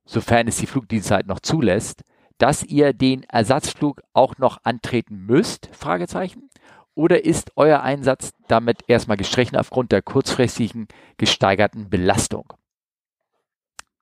sofern 0.04 0.48
es 0.48 0.56
die 0.56 0.66
Flugdienstzeit 0.66 1.26
noch 1.26 1.40
zulässt, 1.40 2.02
dass 2.38 2.62
ihr 2.62 2.92
den 2.92 3.24
Ersatzflug 3.24 4.00
auch 4.12 4.38
noch 4.38 4.58
antreten 4.62 5.26
müsst? 5.26 5.68
Fragezeichen. 5.72 6.48
Oder 6.94 7.24
ist 7.24 7.52
euer 7.56 7.82
Einsatz 7.82 8.32
damit 8.48 8.78
erstmal 8.88 9.16
gestrichen 9.16 9.56
aufgrund 9.56 9.92
der 9.92 10.02
kurzfristigen 10.02 10.88
gesteigerten 11.16 11.90
Belastung? 11.90 12.52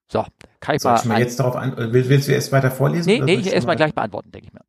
So, 0.08 0.24
kann 0.60 0.76
ich 0.76 0.82
Soll 0.82 0.92
mal. 1.04 1.14
ein- 1.14 1.20
jetzt 1.20 1.40
darauf 1.40 1.56
an, 1.56 1.76
äh, 1.76 1.92
willst, 1.92 2.08
willst 2.08 2.28
du 2.28 2.32
erst 2.32 2.52
weiter 2.52 2.70
vorlesen? 2.70 3.08
nee, 3.08 3.20
nee, 3.20 3.34
ich 3.34 3.52
erstmal 3.52 3.74
mal- 3.74 3.76
gleich 3.76 3.94
beantworten, 3.94 4.30
denke 4.30 4.48
ich 4.48 4.52
mir. 4.54 4.62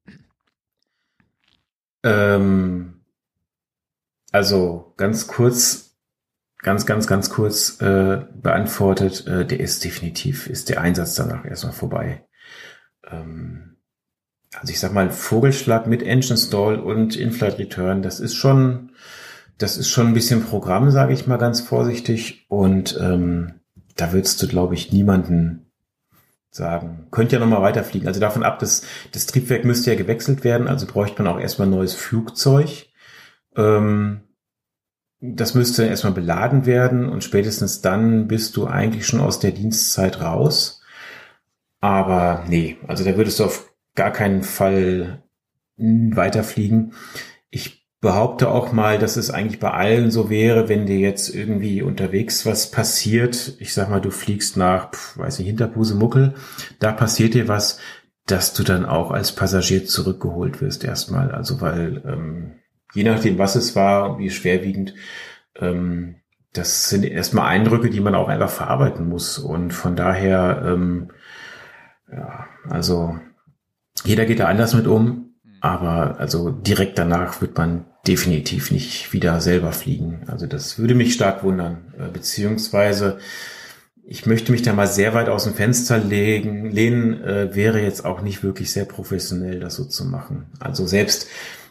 Ähm, 2.04 3.02
also 4.32 4.93
ganz 4.98 5.28
kurz, 5.28 5.98
ganz, 6.60 6.86
ganz, 6.86 7.08
ganz 7.08 7.30
kurz 7.30 7.82
äh, 7.82 8.26
beantwortet, 8.34 9.26
äh, 9.28 9.45
der 9.45 9.60
ist 9.60 9.84
definitiv, 9.84 10.48
ist 10.48 10.70
der 10.70 10.82
Einsatz 10.82 11.16
danach 11.16 11.45
erstmal 11.45 11.74
vorbei. 11.74 12.28
Ähm, 13.10 13.78
also 14.54 14.72
ich 14.72 14.80
sag 14.80 14.93
mal, 14.93 15.12
Vogelschlag 15.12 15.88
mit 15.88 16.04
Engine 16.04 16.38
Stall 16.38 16.80
und 16.80 17.16
In-Flight 17.16 17.60
Return, 17.60 18.02
das 18.02 18.20
ist 18.20 18.36
schon, 18.36 18.91
das 19.58 19.78
ist 19.78 19.89
schon 19.89 20.08
ein 20.08 20.14
bisschen 20.14 20.43
Programm, 20.43 20.91
sage 20.91 21.14
ich 21.14 21.28
mal 21.28 21.38
ganz 21.38 21.62
vorsichtig. 21.62 22.45
Und 22.50 22.98
ähm, 23.00 23.62
da 23.95 24.14
würdest 24.14 24.41
du, 24.41 24.48
glaube 24.48 24.76
ich, 24.76 24.91
niemanden 24.91 25.66
sagen. 26.58 27.08
Könnt 27.12 27.32
ja 27.32 27.39
nochmal 27.39 27.62
weiterfliegen. 27.62 28.08
Also 28.08 28.20
davon 28.20 28.43
ab, 28.43 28.60
dass 28.60 28.84
das 29.14 29.26
Triebwerk 29.26 29.64
müsste 29.64 29.91
ja 29.91 29.97
gewechselt 29.97 30.43
werden, 30.43 30.68
also 30.68 30.86
bräuchte 30.86 31.24
man 31.24 31.34
auch 31.34 31.39
erstmal 31.39 31.68
ein 31.68 31.72
neues 31.72 31.93
Flugzeug. 31.93 32.88
Ähm, 33.55 34.22
das 35.20 35.55
müsste 35.55 35.86
erstmal 35.86 36.14
beladen 36.14 36.66
werden 36.66 37.10
und 37.10 37.24
spätestens 37.24 37.82
dann 37.82 38.28
bist 38.28 38.55
du 38.55 38.68
eigentlich 38.68 39.08
schon 39.08 39.22
aus 39.22 39.39
der 39.39 39.51
Dienstzeit 39.51 40.22
raus. 40.22 40.82
Aber 41.80 42.43
nee, 42.47 42.78
also 42.88 43.03
da 43.03 43.16
würdest 43.18 43.39
du 43.39 43.45
auf 43.45 43.72
gar 43.95 44.12
keinen 44.12 44.43
Fall 44.43 45.24
weiterfliegen. 45.78 46.93
Ich 47.49 47.86
behaupte 48.00 48.50
auch 48.50 48.72
mal, 48.72 49.00
dass 49.00 49.18
es 49.18 49.32
eigentlich 49.32 49.60
bei 49.60 49.72
allen 49.72 50.12
so 50.12 50.30
wäre, 50.30 50.70
wenn 50.70 50.86
dir 50.86 51.00
jetzt 51.00 51.34
irgendwie 51.34 51.82
unterwegs 51.82 52.45
was 52.45 52.70
passiert. 52.70 53.56
Ich 53.60 53.74
sag 53.74 53.89
mal, 53.89 54.02
du 54.02 54.12
fliegst 54.12 54.56
nach, 54.56 54.91
weiß 55.16 55.39
nicht, 55.39 55.48
Hinterbusemuckel, 55.48 56.36
da 56.80 56.91
passiert 56.91 57.34
dir 57.34 57.48
was, 57.48 57.80
dass 58.28 58.54
du 58.54 58.64
dann 58.64 58.86
auch 58.86 59.12
als 59.12 59.32
Passagier 59.34 59.86
zurückgeholt 59.86 60.62
wirst 60.62 60.84
erstmal. 60.84 61.32
Also 61.32 61.60
weil 61.62 62.04
ähm, 62.06 62.60
je 62.93 63.04
nachdem, 63.04 63.38
was 63.38 63.56
es 63.56 63.76
war 63.76 64.12
und 64.12 64.20
wie 64.20 64.30
schwerwiegend, 64.30 64.93
ähm, 65.56 66.18
das 66.54 66.89
sind 66.89 67.04
erstmal 67.04 67.48
Eindrücke, 67.48 67.89
die 67.89 68.00
man 68.00 68.16
auch 68.16 68.28
einfach 68.28 68.50
verarbeiten 68.50 69.08
muss. 69.08 69.38
Und 69.38 69.72
von 69.72 69.95
daher, 69.95 70.64
ähm, 70.66 71.12
ja, 72.12 72.48
also 72.70 73.18
jeder 74.04 74.26
geht 74.26 74.39
da 74.39 74.48
anders 74.48 74.74
mit 74.74 74.88
um, 74.88 75.26
aber 75.62 76.20
also 76.20 76.49
direkt 76.49 76.97
danach 76.97 77.41
wird 77.41 77.58
man 77.58 77.86
definitiv 78.08 78.72
nicht 78.72 79.14
wieder 79.14 79.41
selber 79.41 79.72
fliegen. 79.72 80.22
Also 80.28 80.47
das 80.47 80.80
würde 80.80 80.95
mich 80.95 81.14
stark 81.14 81.43
wundern, 81.43 81.93
äh, 81.97 82.08
beziehungsweise 82.12 83.20
ich 84.10 84.26
möchte 84.26 84.53
mich 84.53 84.62
da 84.62 84.72
mal 84.72 84.88
sehr 84.88 85.14
weit 85.14 85.28
aus 85.28 85.43
dem 85.43 85.53
Fenster 85.53 85.97
legen, 85.97 86.72
lehnen, 86.72 87.22
äh, 87.22 87.53
wäre 87.53 87.82
jetzt 87.82 88.05
auch 88.05 88.22
nicht 88.22 88.41
wirklich 88.41 88.72
sehr 88.72 88.86
professionell, 88.86 89.60
das 89.60 89.76
so 89.76 89.84
zu 89.84 90.05
machen. 90.05 90.45
Also 90.60 90.88
selbst 90.88 91.28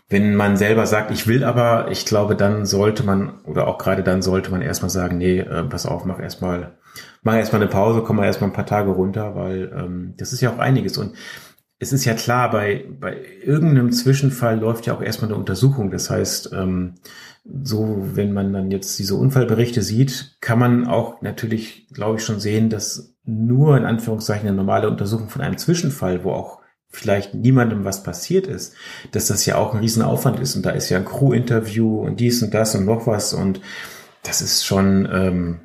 wenn 0.09 0.37
man 0.37 0.57
selber 0.57 0.87
sagt, 0.87 1.11
ich 1.11 1.26
will 1.26 1.43
aber, 1.43 1.91
ich 1.91 2.05
glaube, 2.05 2.37
dann 2.37 2.64
sollte 2.64 3.03
man, 3.03 3.41
oder 3.45 3.66
auch 3.66 3.78
gerade 3.78 4.05
dann 4.05 4.22
sollte 4.22 4.51
man 4.51 4.62
erstmal 4.62 4.91
sagen, 4.91 5.18
nee, 5.18 5.41
äh, 5.41 5.64
pass 5.64 5.87
auf, 5.87 6.05
mach 6.05 6.20
erstmal, 6.20 6.76
mach 7.22 7.34
erstmal 7.34 7.62
eine 7.62 7.70
Pause, 7.70 8.03
komm 8.03 8.16
mal 8.16 8.26
erstmal 8.26 8.51
ein 8.51 8.55
paar 8.55 8.66
Tage 8.66 8.91
runter, 8.91 9.34
weil 9.34 9.72
ähm, 9.74 10.14
das 10.16 10.32
ist 10.32 10.41
ja 10.43 10.53
auch 10.53 10.59
einiges. 10.59 10.97
Und 10.99 11.14
es 11.79 11.93
ist 11.93 12.05
ja 12.05 12.14
klar, 12.14 12.51
bei, 12.51 12.87
bei 12.99 13.18
irgendeinem 13.45 13.93
Zwischenfall 13.93 14.59
läuft 14.59 14.87
ja 14.87 14.95
auch 14.97 15.03
erstmal 15.03 15.31
eine 15.31 15.39
Untersuchung. 15.39 15.91
Das 15.91 16.09
heißt, 16.09 16.51
ähm, 16.53 16.95
so, 17.45 18.09
wenn 18.14 18.33
man 18.33 18.53
dann 18.53 18.70
jetzt 18.70 18.99
diese 18.99 19.14
Unfallberichte 19.14 19.83
sieht, 19.83 20.37
kann 20.41 20.59
man 20.59 20.87
auch 20.87 21.20
natürlich, 21.20 21.87
glaube 21.93 22.18
ich, 22.18 22.24
schon 22.24 22.41
sehen, 22.41 22.70
dass 22.70 23.14
nur 23.24 23.77
in 23.77 23.85
Anführungszeichen 23.85 24.49
eine 24.49 24.57
normale 24.57 24.89
Untersuchung 24.89 25.29
von 25.29 25.43
einem 25.43 25.59
Zwischenfall, 25.59 26.24
wo 26.24 26.33
auch 26.33 26.61
vielleicht 26.89 27.35
niemandem 27.35 27.85
was 27.85 28.03
passiert 28.03 28.47
ist, 28.47 28.74
dass 29.12 29.27
das 29.27 29.45
ja 29.45 29.57
auch 29.57 29.74
ein 29.74 29.81
Riesenaufwand 29.81 30.41
ist. 30.41 30.57
Und 30.57 30.64
da 30.64 30.70
ist 30.70 30.89
ja 30.89 30.97
ein 30.97 31.05
Crew-Interview 31.05 32.01
und 32.01 32.20
dies 32.20 32.43
und 32.43 32.55
das 32.55 32.74
und 32.74 32.87
noch 32.87 33.07
was. 33.07 33.35
Und 33.35 33.61
das 34.22 34.41
ist 34.41 34.64
schon, 34.64 35.07
ähm, 35.12 35.61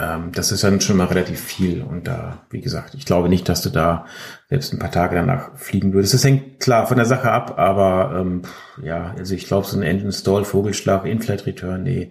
ähm, 0.00 0.32
das 0.32 0.50
ist 0.50 0.64
dann 0.64 0.80
schon 0.80 0.96
mal 0.96 1.06
relativ 1.06 1.40
viel. 1.40 1.82
Und 1.82 2.06
da, 2.06 2.38
wie 2.50 2.60
gesagt, 2.60 2.94
ich 2.94 3.04
glaube 3.04 3.28
nicht, 3.28 3.48
dass 3.48 3.62
du 3.62 3.70
da 3.70 4.06
selbst 4.48 4.72
ein 4.72 4.78
paar 4.78 4.90
Tage 4.90 5.16
danach 5.16 5.56
fliegen 5.56 5.92
würdest. 5.92 6.14
Das 6.14 6.24
hängt 6.24 6.60
klar 6.60 6.86
von 6.86 6.96
der 6.96 7.06
Sache 7.06 7.30
ab, 7.30 7.58
aber 7.58 8.18
ähm, 8.18 8.42
ja, 8.82 9.14
also 9.18 9.34
ich 9.34 9.46
glaube, 9.46 9.66
so 9.66 9.76
ein 9.76 9.82
Engine 9.82 10.12
Stall, 10.12 10.44
Vogelschlag, 10.44 11.04
In-Flight 11.04 11.46
Return, 11.46 11.82
nee. 11.82 12.10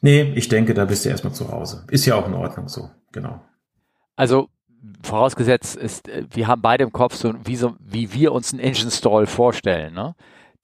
Nee, 0.00 0.32
ich 0.36 0.48
denke, 0.48 0.74
da 0.74 0.84
bist 0.84 1.04
du 1.04 1.08
erstmal 1.08 1.32
zu 1.32 1.50
Hause. 1.50 1.84
Ist 1.90 2.06
ja 2.06 2.14
auch 2.14 2.28
in 2.28 2.34
Ordnung 2.34 2.68
so, 2.68 2.90
genau. 3.10 3.40
Also 4.14 4.48
vorausgesetzt 5.02 5.76
ist, 5.76 6.08
äh, 6.08 6.24
wir 6.30 6.46
haben 6.46 6.62
beide 6.62 6.84
im 6.84 6.92
Kopf 6.92 7.14
so 7.14 7.34
wie, 7.44 7.56
so, 7.56 7.74
wie 7.80 8.12
wir 8.12 8.32
uns 8.32 8.52
einen 8.52 8.60
Engine 8.60 8.90
Stall 8.90 9.26
vorstellen. 9.26 9.94
Ne? 9.94 10.14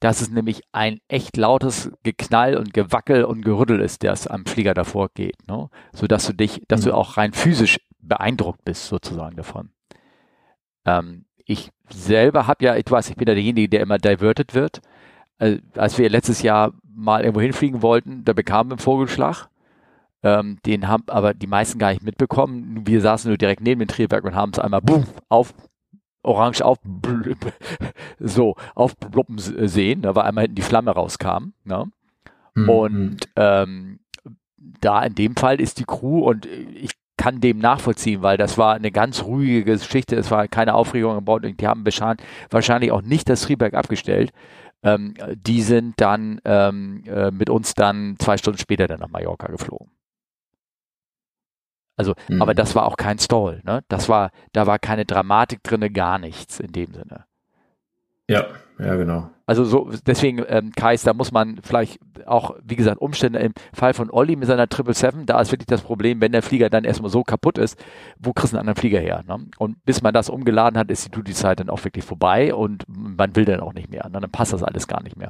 Dass 0.05 0.21
es 0.21 0.29
nämlich 0.29 0.61
ein 0.71 0.99
echt 1.07 1.35
lautes 1.35 1.91
Geknall 2.03 2.57
und 2.57 2.75
Gewackel 2.75 3.23
und 3.23 3.41
Gerüttel 3.41 3.81
ist, 3.81 4.03
das 4.03 4.27
am 4.27 4.45
Flieger 4.45 4.75
davor 4.75 5.09
geht. 5.15 5.47
Ne? 5.47 5.67
Sodass 5.93 6.27
du 6.27 6.33
dich, 6.33 6.61
dass 6.67 6.81
mhm. 6.81 6.89
du 6.89 6.93
auch 6.93 7.17
rein 7.17 7.33
physisch 7.33 7.79
beeindruckt 7.97 8.63
bist, 8.63 8.85
sozusagen 8.85 9.35
davon. 9.35 9.71
Ähm, 10.85 11.25
ich 11.43 11.71
selber 11.89 12.45
habe 12.45 12.63
ja, 12.63 12.75
ich 12.75 12.85
weiß, 12.87 13.09
ich 13.09 13.15
bin 13.15 13.27
ja 13.27 13.33
derjenige, 13.33 13.67
der 13.67 13.81
immer 13.81 13.97
diverted 13.97 14.53
wird. 14.53 14.81
Also, 15.39 15.57
als 15.75 15.97
wir 15.97 16.07
letztes 16.07 16.43
Jahr 16.43 16.73
mal 16.83 17.21
irgendwo 17.21 17.41
hinfliegen 17.41 17.81
wollten, 17.81 18.23
da 18.25 18.33
bekamen 18.33 18.69
wir 18.69 18.73
einen 18.75 18.79
Vogelschlag 18.83 19.49
ähm, 20.21 20.57
den 20.65 20.87
haben 20.87 21.03
aber 21.07 21.33
die 21.33 21.47
meisten 21.47 21.77
gar 21.77 21.91
nicht 21.91 22.03
mitbekommen. 22.03 22.81
Wir 22.85 23.01
saßen 23.01 23.29
nur 23.29 23.37
direkt 23.37 23.61
neben 23.61 23.79
dem 23.79 23.87
Triebwerk 23.87 24.23
und 24.23 24.35
haben 24.35 24.51
es 24.53 24.59
einmal 24.59 24.81
boom, 24.81 25.05
auf 25.29 25.53
orange 26.25 26.61
auf 26.61 26.79
so 28.19 28.55
aufbluppen 28.73 29.37
sehen, 29.37 30.01
da 30.01 30.15
war 30.15 30.25
einmal 30.25 30.43
hinten 30.43 30.55
die 30.55 30.61
Flamme 30.61 30.91
rauskam. 30.91 31.53
Ne? 31.63 31.85
Mhm. 32.55 32.69
Und 32.69 33.17
ähm, 33.35 33.99
da 34.57 35.03
in 35.03 35.15
dem 35.15 35.35
Fall 35.35 35.61
ist 35.61 35.79
die 35.79 35.85
Crew 35.85 36.19
und 36.19 36.45
ich 36.45 36.91
kann 37.17 37.39
dem 37.39 37.59
nachvollziehen, 37.59 38.21
weil 38.21 38.37
das 38.37 38.57
war 38.57 38.75
eine 38.75 38.91
ganz 38.91 39.23
ruhige 39.23 39.63
Geschichte, 39.63 40.15
es 40.15 40.31
war 40.31 40.47
keine 40.47 40.73
Aufregung 40.73 41.17
im 41.17 41.25
Bord 41.25 41.45
und 41.45 41.59
die 41.59 41.67
haben 41.67 41.85
wahrscheinlich 41.85 42.91
auch 42.91 43.01
nicht 43.01 43.29
das 43.29 43.41
Triebwerk 43.41 43.73
abgestellt. 43.73 44.31
Ähm, 44.83 45.15
die 45.35 45.61
sind 45.61 45.95
dann 45.97 46.41
ähm, 46.45 47.03
äh, 47.07 47.31
mit 47.31 47.49
uns 47.49 47.73
dann 47.73 48.17
zwei 48.19 48.37
Stunden 48.37 48.59
später 48.59 48.87
dann 48.87 48.99
nach 48.99 49.09
Mallorca 49.09 49.47
geflogen. 49.47 49.89
Also, 51.97 52.13
mhm. 52.27 52.41
aber 52.41 52.53
das 52.53 52.75
war 52.75 52.85
auch 52.85 52.97
kein 52.97 53.19
Stall, 53.19 53.61
ne? 53.63 53.83
Das 53.87 54.09
war, 54.09 54.31
da 54.51 54.67
war 54.67 54.79
keine 54.79 55.05
Dramatik 55.05 55.63
drinne, 55.63 55.89
gar 55.89 56.19
nichts 56.19 56.59
in 56.59 56.71
dem 56.71 56.93
Sinne. 56.93 57.25
Ja, 58.27 58.45
ja, 58.79 58.95
genau. 58.95 59.29
Also 59.45 59.63
so, 59.63 59.91
deswegen, 60.07 60.43
ähm, 60.47 60.71
Kais, 60.75 61.03
da 61.03 61.13
muss 61.13 61.31
man 61.31 61.59
vielleicht 61.61 61.99
auch, 62.25 62.55
wie 62.63 62.75
gesagt, 62.75 62.99
Umstände 62.99 63.37
im 63.39 63.53
Fall 63.73 63.93
von 63.93 64.09
Olli 64.09 64.35
mit 64.35 64.47
seiner 64.47 64.63
777, 64.63 65.27
da 65.27 65.39
ist 65.39 65.51
wirklich 65.51 65.67
das 65.67 65.83
Problem, 65.83 66.19
wenn 66.19 66.31
der 66.31 66.41
Flieger 66.41 66.71
dann 66.71 66.83
erstmal 66.83 67.11
so 67.11 67.23
kaputt 67.23 67.59
ist, 67.59 67.79
wo 68.17 68.33
kriegst 68.33 68.53
du 68.53 68.57
einen 68.57 68.67
anderen 68.67 68.79
Flieger 68.79 68.99
her? 68.99 69.23
Ne? 69.27 69.45
Und 69.59 69.85
bis 69.85 70.01
man 70.01 70.15
das 70.15 70.29
umgeladen 70.29 70.79
hat, 70.79 70.89
ist 70.89 71.05
die 71.05 71.11
Duty-Zeit 71.11 71.59
dann 71.59 71.69
auch 71.69 71.83
wirklich 71.85 72.03
vorbei 72.03 72.55
und 72.55 72.85
man 72.87 73.35
will 73.35 73.45
dann 73.45 73.59
auch 73.59 73.73
nicht 73.73 73.91
mehr. 73.91 74.09
Ne? 74.09 74.19
Dann 74.19 74.31
passt 74.31 74.53
das 74.53 74.63
alles 74.63 74.87
gar 74.87 75.03
nicht 75.03 75.15
mehr. 75.15 75.29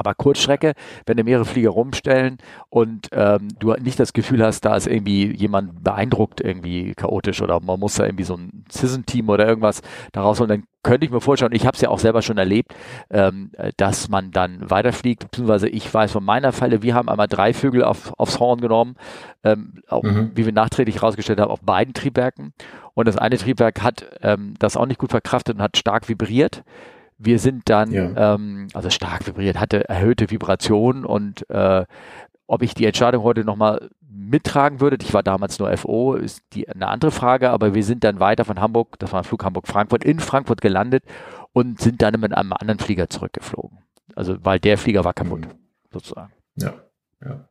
Aber 0.00 0.14
Kurzstrecke, 0.14 0.72
wenn 1.04 1.18
du 1.18 1.24
mehrere 1.24 1.44
Flieger 1.44 1.68
rumstellen 1.68 2.38
und 2.70 3.08
ähm, 3.12 3.48
du 3.58 3.74
nicht 3.74 4.00
das 4.00 4.14
Gefühl 4.14 4.42
hast, 4.42 4.64
da 4.64 4.74
ist 4.74 4.86
irgendwie 4.86 5.26
jemand 5.36 5.84
beeindruckt, 5.84 6.40
irgendwie 6.40 6.94
chaotisch 6.94 7.42
oder 7.42 7.60
man 7.60 7.78
muss 7.78 7.96
da 7.96 8.06
irgendwie 8.06 8.24
so 8.24 8.34
ein 8.34 8.64
Season-Team 8.70 9.28
oder 9.28 9.46
irgendwas 9.46 9.82
daraus 10.12 10.40
holen, 10.40 10.48
dann 10.48 10.64
könnte 10.82 11.04
ich 11.04 11.12
mir 11.12 11.20
vorstellen, 11.20 11.52
ich 11.52 11.66
habe 11.66 11.74
es 11.74 11.82
ja 11.82 11.90
auch 11.90 11.98
selber 11.98 12.22
schon 12.22 12.38
erlebt, 12.38 12.74
ähm, 13.10 13.50
dass 13.76 14.08
man 14.08 14.30
dann 14.30 14.70
weiterfliegt, 14.70 15.24
beziehungsweise 15.24 15.68
ich 15.68 15.92
weiß 15.92 16.12
von 16.12 16.24
meiner 16.24 16.52
Fälle, 16.52 16.80
wir 16.80 16.94
haben 16.94 17.10
einmal 17.10 17.28
drei 17.28 17.52
Vögel 17.52 17.84
auf, 17.84 18.14
aufs 18.18 18.40
Horn 18.40 18.62
genommen, 18.62 18.96
ähm, 19.44 19.82
auch, 19.86 20.02
mhm. 20.02 20.30
wie 20.34 20.46
wir 20.46 20.52
nachträglich 20.54 20.96
herausgestellt 20.96 21.40
haben, 21.40 21.50
auf 21.50 21.60
beiden 21.60 21.92
Triebwerken. 21.92 22.54
Und 22.94 23.06
das 23.06 23.18
eine 23.18 23.36
Triebwerk 23.36 23.82
hat 23.82 24.06
ähm, 24.22 24.54
das 24.58 24.78
auch 24.78 24.86
nicht 24.86 24.98
gut 24.98 25.10
verkraftet 25.10 25.56
und 25.56 25.62
hat 25.62 25.76
stark 25.76 26.08
vibriert. 26.08 26.64
Wir 27.22 27.38
sind 27.38 27.68
dann, 27.68 27.92
ja. 27.92 28.34
ähm, 28.34 28.68
also 28.72 28.88
stark 28.88 29.26
vibriert, 29.26 29.60
hatte 29.60 29.88
erhöhte 29.88 30.30
Vibrationen 30.30 31.04
und 31.04 31.48
äh, 31.50 31.84
ob 32.46 32.62
ich 32.62 32.74
die 32.74 32.86
Entscheidung 32.86 33.22
heute 33.22 33.44
nochmal 33.44 33.90
mittragen 34.10 34.80
würde, 34.80 34.96
ich 35.02 35.12
war 35.12 35.22
damals 35.22 35.58
nur 35.58 35.76
FO, 35.76 36.14
ist 36.14 36.42
die 36.54 36.68
eine 36.68 36.88
andere 36.88 37.10
Frage, 37.10 37.50
aber 37.50 37.74
wir 37.74 37.84
sind 37.84 38.04
dann 38.04 38.20
weiter 38.20 38.44
von 38.46 38.60
Hamburg, 38.60 38.98
das 38.98 39.12
war 39.12 39.20
ein 39.20 39.24
Flug 39.24 39.44
Hamburg-Frankfurt, 39.44 40.02
in 40.02 40.18
Frankfurt 40.18 40.62
gelandet 40.62 41.04
und 41.52 41.78
sind 41.78 42.00
dann 42.00 42.18
mit 42.18 42.34
einem 42.34 42.54
anderen 42.54 42.78
Flieger 42.78 43.10
zurückgeflogen. 43.10 43.78
Also 44.16 44.36
weil 44.42 44.58
der 44.58 44.78
Flieger 44.78 45.04
war 45.04 45.12
kaputt, 45.12 45.42
mhm. 45.42 45.58
sozusagen. 45.92 46.32
Ja, 46.56 46.72
ja. 47.22 47.48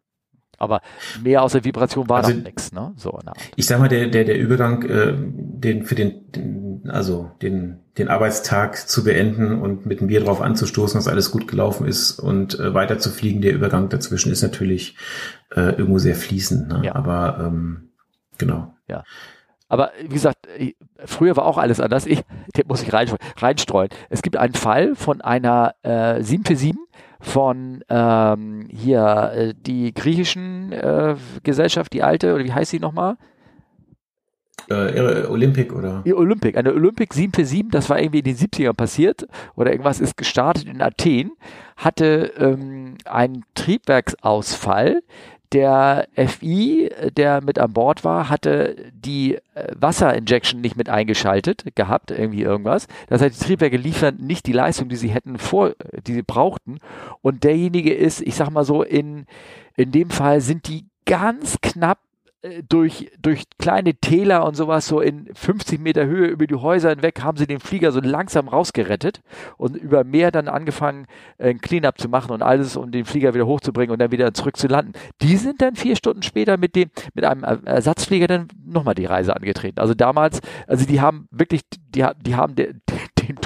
Aber 0.59 0.81
mehr 1.23 1.41
außer 1.41 1.63
Vibration 1.63 2.09
war 2.09 2.17
also, 2.17 2.31
noch 2.31 2.43
nichts, 2.43 2.71
ne? 2.71 2.93
So 2.97 3.13
Art. 3.13 3.37
Ich 3.55 3.65
sag 3.65 3.79
mal, 3.79 3.87
der, 3.87 4.07
der, 4.07 4.25
der 4.25 4.37
Übergang, 4.37 4.83
äh, 4.83 5.13
den 5.17 5.85
für 5.85 5.95
den, 5.95 6.31
den, 6.31 6.89
also 6.89 7.31
den, 7.41 7.79
den 7.97 8.09
Arbeitstag 8.09 8.77
zu 8.87 9.03
beenden 9.03 9.61
und 9.61 9.85
mit 9.85 10.01
dem 10.01 10.07
Bier 10.07 10.23
drauf 10.23 10.41
anzustoßen, 10.41 10.97
dass 10.97 11.07
alles 11.07 11.31
gut 11.31 11.47
gelaufen 11.47 11.87
ist 11.87 12.19
und 12.19 12.59
äh, 12.59 12.73
weiter 12.73 12.99
zu 12.99 13.09
fliegen, 13.09 13.41
der 13.41 13.53
Übergang 13.53 13.89
dazwischen 13.89 14.31
ist 14.31 14.41
natürlich 14.41 14.95
äh, 15.55 15.71
irgendwo 15.71 15.97
sehr 15.97 16.15
fließend. 16.15 16.67
Ne? 16.67 16.81
Ja. 16.83 16.95
Aber 16.95 17.39
ähm, 17.41 17.89
genau. 18.37 18.73
Ja. 18.87 19.03
Aber 19.71 19.91
wie 20.01 20.15
gesagt, 20.15 20.47
früher 21.05 21.37
war 21.37 21.45
auch 21.45 21.59
alles 21.59 21.79
anders. 21.79 22.07
Ich, 22.07 22.23
den 22.57 22.67
muss 22.67 22.81
ich 22.81 22.91
reinstreuen. 22.91 23.89
Es 24.09 24.23
gibt 24.23 24.35
einen 24.35 24.55
Fall 24.55 24.95
von 24.95 25.21
einer 25.21 25.75
äh, 25.83 26.23
747 26.23 26.73
von 27.19 27.83
ähm, 27.89 28.67
hier 28.71 29.31
äh, 29.33 29.53
die 29.55 29.93
griechischen 29.93 30.71
äh, 30.71 31.15
Gesellschaft, 31.43 31.93
die 31.93 32.03
alte, 32.03 32.33
oder 32.33 32.43
wie 32.43 32.53
heißt 32.53 32.71
sie 32.71 32.79
nochmal? 32.79 33.17
Äh, 34.69 35.25
Olympic 35.27 35.73
oder? 35.73 36.03
Die 36.05 36.13
Olympic, 36.13 36.57
eine 36.57 36.73
Olympic 36.73 37.13
747, 37.13 37.71
das 37.71 37.89
war 37.89 37.99
irgendwie 37.99 38.19
in 38.19 38.25
den 38.25 38.35
70ern 38.35 38.73
passiert 38.73 39.27
oder 39.55 39.71
irgendwas 39.71 39.99
ist 39.99 40.15
gestartet 40.15 40.67
in 40.67 40.81
Athen, 40.81 41.31
hatte 41.75 42.33
ähm, 42.37 42.95
einen 43.05 43.45
Triebwerksausfall. 43.55 45.01
Der 45.51 46.07
FI, 46.15 46.91
der 47.17 47.41
mit 47.41 47.57
an 47.57 47.73
Bord 47.73 48.03
war, 48.03 48.29
hatte 48.29 48.75
die 48.93 49.35
äh, 49.55 49.73
Wasserinjection 49.75 50.61
nicht 50.61 50.75
mit 50.75 50.89
eingeschaltet 50.89 51.63
gehabt, 51.75 52.11
irgendwie 52.11 52.43
irgendwas. 52.43 52.87
Das 53.07 53.21
heißt, 53.21 53.39
die 53.39 53.45
Triebwerke 53.45 53.77
liefern 53.77 54.17
nicht 54.17 54.45
die 54.45 54.53
Leistung, 54.53 54.89
die 54.89 54.95
sie 54.95 55.09
hätten 55.09 55.39
vor, 55.39 55.73
die 56.05 56.13
sie 56.13 56.21
brauchten. 56.21 56.79
Und 57.21 57.43
derjenige 57.43 57.93
ist, 57.93 58.21
ich 58.21 58.35
sag 58.35 58.51
mal 58.51 58.63
so, 58.63 58.83
in, 58.83 59.25
in 59.75 59.91
dem 59.91 60.11
Fall 60.11 60.41
sind 60.41 60.67
die 60.67 60.85
ganz 61.05 61.57
knapp 61.61 61.97
äh, 61.97 62.08
durch, 62.69 63.11
durch 63.21 63.43
kleine 63.57 63.95
Täler 63.95 64.45
und 64.45 64.55
sowas 64.55 64.87
so 64.87 65.01
in 65.01 65.29
50 65.33 65.79
Meter 65.79 66.05
Höhe 66.05 66.27
über 66.27 66.47
die 66.47 66.55
Häuser 66.55 66.89
hinweg 66.89 67.21
haben 67.21 67.37
sie 67.37 67.47
den 67.47 67.59
Flieger 67.59 67.91
so 67.91 67.99
langsam 67.99 68.47
rausgerettet 68.47 69.21
und 69.57 69.75
über 69.75 70.05
Meer 70.05 70.31
dann 70.31 70.47
angefangen, 70.47 71.05
äh, 71.37 71.49
ein 71.49 71.59
Cleanup 71.59 71.99
zu 71.99 72.07
machen 72.07 72.31
und 72.31 72.41
alles, 72.41 72.77
um 72.77 72.91
den 72.91 73.03
Flieger 73.03 73.33
wieder 73.33 73.45
hochzubringen 73.45 73.91
und 73.91 73.99
dann 73.99 74.11
wieder 74.11 74.33
zurück 74.33 74.55
zu 74.55 74.67
landen. 74.67 74.93
Die 75.21 75.35
sind 75.35 75.61
dann 75.61 75.75
vier 75.75 75.97
Stunden 75.97 76.23
später 76.23 76.57
mit 76.57 76.75
dem, 76.75 76.89
mit 77.13 77.25
einem 77.25 77.43
Ersatzflieger 77.43 78.27
dann 78.27 78.47
nochmal 78.65 78.95
die 78.95 79.05
Reise 79.05 79.35
angetreten. 79.35 79.79
Also 79.79 79.93
damals, 79.93 80.39
also 80.65 80.85
die 80.85 81.01
haben 81.01 81.27
wirklich, 81.31 81.61
die, 81.71 82.05
die 82.21 82.35
haben 82.35 82.55
der, 82.55 82.69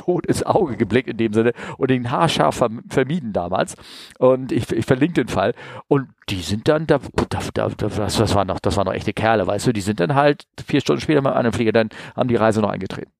Tod 0.03 0.25
ins 0.25 0.43
Auge 0.43 0.75
geblickt 0.75 1.07
in 1.07 1.17
dem 1.17 1.33
Sinne 1.33 1.53
und 1.77 1.89
den 1.89 2.11
haarscharf 2.11 2.61
vermieden 2.89 3.31
damals. 3.31 3.75
Und 4.19 4.51
ich, 4.51 4.69
ich 4.71 4.85
verlinke 4.85 5.23
den 5.23 5.29
Fall. 5.29 5.53
Und 5.87 6.09
die 6.29 6.41
sind 6.41 6.67
dann, 6.67 6.87
da, 6.87 6.99
da, 7.29 7.39
da, 7.53 7.69
das, 7.69 8.17
das, 8.17 8.35
war 8.35 8.45
noch, 8.45 8.59
das 8.59 8.75
waren 8.75 8.85
noch 8.85 8.93
echte 8.93 9.13
Kerle, 9.13 9.47
weißt 9.47 9.67
du, 9.67 9.73
die 9.73 9.81
sind 9.81 9.99
dann 9.99 10.15
halt 10.15 10.45
vier 10.65 10.81
Stunden 10.81 11.01
später 11.01 11.21
mit 11.21 11.33
einem 11.33 11.53
Flieger, 11.53 11.71
dann 11.71 11.89
haben 12.15 12.27
die 12.27 12.35
Reise 12.35 12.61
noch 12.61 12.69
eingetreten. 12.69 13.11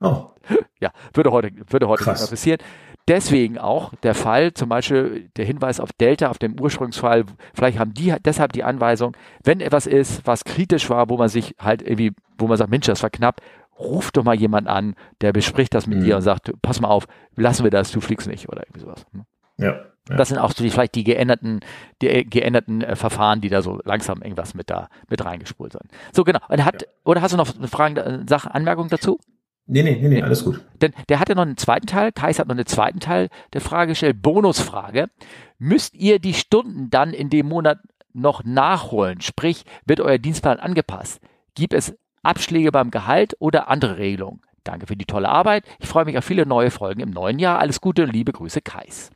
Oh. 0.00 0.30
Ja, 0.80 0.92
würde 1.12 1.32
heute, 1.32 1.50
würde 1.68 1.88
heute 1.88 2.08
nicht 2.08 2.20
mehr 2.20 2.28
passieren. 2.28 2.60
Deswegen 3.08 3.58
auch 3.58 3.92
der 4.02 4.14
Fall, 4.14 4.52
zum 4.52 4.68
Beispiel 4.68 5.28
der 5.36 5.44
Hinweis 5.44 5.80
auf 5.80 5.92
Delta, 5.92 6.28
auf 6.28 6.38
dem 6.38 6.60
Ursprungsfall, 6.60 7.24
vielleicht 7.52 7.78
haben 7.78 7.94
die 7.94 8.14
deshalb 8.24 8.52
die 8.52 8.62
Anweisung, 8.62 9.16
wenn 9.42 9.60
etwas 9.60 9.86
ist, 9.86 10.26
was 10.26 10.44
kritisch 10.44 10.88
war, 10.88 11.08
wo 11.08 11.16
man 11.16 11.28
sich 11.28 11.56
halt 11.58 11.82
irgendwie, 11.82 12.12
wo 12.36 12.46
man 12.46 12.58
sagt, 12.58 12.70
Mensch, 12.70 12.86
das 12.86 13.02
war 13.02 13.10
knapp, 13.10 13.40
ruf 13.78 14.10
doch 14.10 14.24
mal 14.24 14.34
jemand 14.34 14.68
an, 14.68 14.94
der 15.20 15.32
bespricht 15.32 15.74
das 15.74 15.86
mit 15.86 15.98
mhm. 15.98 16.04
dir 16.04 16.16
und 16.16 16.22
sagt, 16.22 16.52
pass 16.62 16.80
mal 16.80 16.88
auf, 16.88 17.06
lassen 17.36 17.64
wir 17.64 17.70
das, 17.70 17.92
du 17.92 18.00
fliegst 18.00 18.28
nicht 18.28 18.48
oder 18.48 18.62
irgendwie 18.62 18.80
sowas. 18.80 19.06
Ne? 19.12 19.26
Ja. 19.58 19.80
Ja. 20.08 20.16
Das 20.16 20.28
sind 20.28 20.38
auch 20.38 20.52
so 20.52 20.64
die, 20.64 20.70
vielleicht 20.70 20.94
die 20.94 21.04
geänderten, 21.04 21.60
die 22.00 22.08
äh, 22.08 22.24
geänderten 22.24 22.82
äh, 22.82 22.96
Verfahren, 22.96 23.40
die 23.40 23.50
da 23.50 23.60
so 23.60 23.78
langsam 23.84 24.22
irgendwas 24.22 24.54
mit 24.54 24.70
da 24.70 24.88
mit 25.10 25.22
reingespult 25.24 25.72
sind. 25.72 25.84
So 26.12 26.24
genau. 26.24 26.40
Und 26.48 26.64
hat, 26.64 26.82
ja. 26.82 26.88
Oder 27.04 27.20
hast 27.20 27.32
du 27.32 27.36
noch 27.36 27.54
eine 27.56 27.68
Frage, 27.68 28.00
äh, 28.00 28.18
Sache, 28.26 28.54
Anmerkung 28.54 28.88
dazu? 28.88 29.18
Nee, 29.66 29.82
nee, 29.82 29.98
nee, 30.00 30.08
nee, 30.08 30.22
alles 30.22 30.44
gut. 30.44 30.64
Denn 30.80 30.94
der 31.10 31.20
hat 31.20 31.28
ja 31.28 31.34
noch 31.34 31.42
einen 31.42 31.58
zweiten 31.58 31.86
Teil, 31.86 32.10
Kais 32.10 32.38
hat 32.38 32.48
noch 32.48 32.54
einen 32.54 32.64
zweiten 32.64 33.00
Teil 33.00 33.28
der 33.52 33.60
Frage 33.60 33.90
gestellt, 33.90 34.22
Bonusfrage. 34.22 35.10
Müsst 35.58 35.94
ihr 35.94 36.18
die 36.20 36.32
Stunden 36.32 36.88
dann 36.88 37.12
in 37.12 37.28
dem 37.28 37.46
Monat 37.46 37.78
noch 38.14 38.44
nachholen? 38.44 39.20
Sprich, 39.20 39.64
wird 39.84 40.00
euer 40.00 40.16
Dienstplan 40.16 40.58
angepasst? 40.58 41.20
Gibt 41.54 41.74
es 41.74 41.94
Abschläge 42.28 42.70
beim 42.70 42.90
Gehalt 42.90 43.34
oder 43.38 43.68
andere 43.68 43.98
Regelungen? 43.98 44.42
Danke 44.64 44.86
für 44.86 44.96
die 44.96 45.06
tolle 45.06 45.28
Arbeit. 45.28 45.64
Ich 45.78 45.88
freue 45.88 46.04
mich 46.04 46.18
auf 46.18 46.24
viele 46.24 46.44
neue 46.44 46.70
Folgen 46.70 47.00
im 47.00 47.10
neuen 47.10 47.38
Jahr. 47.38 47.58
Alles 47.58 47.80
Gute, 47.80 48.04
liebe 48.04 48.32
Grüße, 48.32 48.60
Kais. 48.60 49.10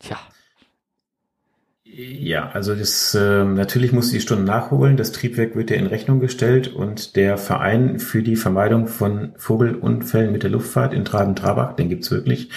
Tja. 0.00 0.18
Ja, 1.94 2.48
also 2.48 2.74
das 2.74 3.14
äh, 3.14 3.44
natürlich 3.44 3.92
muss 3.92 4.10
die 4.10 4.20
Stunden 4.20 4.44
nachholen. 4.44 4.96
Das 4.96 5.12
Triebwerk 5.12 5.54
wird 5.54 5.70
ja 5.70 5.76
in 5.76 5.86
Rechnung 5.86 6.20
gestellt 6.20 6.68
und 6.68 7.16
der 7.16 7.36
Verein 7.36 7.98
für 7.98 8.22
die 8.22 8.36
Vermeidung 8.36 8.86
von 8.86 9.32
Vogelunfällen 9.36 10.32
mit 10.32 10.42
der 10.42 10.48
Luftfahrt 10.48 10.94
in 10.94 11.04
Traben-Trabach, 11.04 11.74
den 11.74 11.90
gibt's 11.90 12.10
wirklich, 12.10 12.48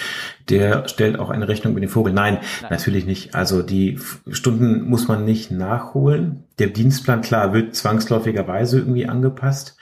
der 0.48 0.88
stellt 0.88 1.18
auch 1.18 1.28
eine 1.28 1.48
Rechnung 1.48 1.74
mit 1.74 1.82
dem 1.82 1.90
Vogel. 1.90 2.14
Nein, 2.14 2.38
Nein, 2.62 2.70
natürlich 2.70 3.04
nicht. 3.04 3.34
Also 3.34 3.60
die 3.62 3.98
Stunden 4.30 4.88
muss 4.88 5.06
man 5.06 5.26
nicht 5.26 5.50
nachholen. 5.50 6.44
Der 6.58 6.68
Dienstplan, 6.68 7.20
klar, 7.20 7.52
wird 7.52 7.74
zwangsläufigerweise 7.74 8.78
irgendwie 8.78 9.06
angepasst. 9.06 9.76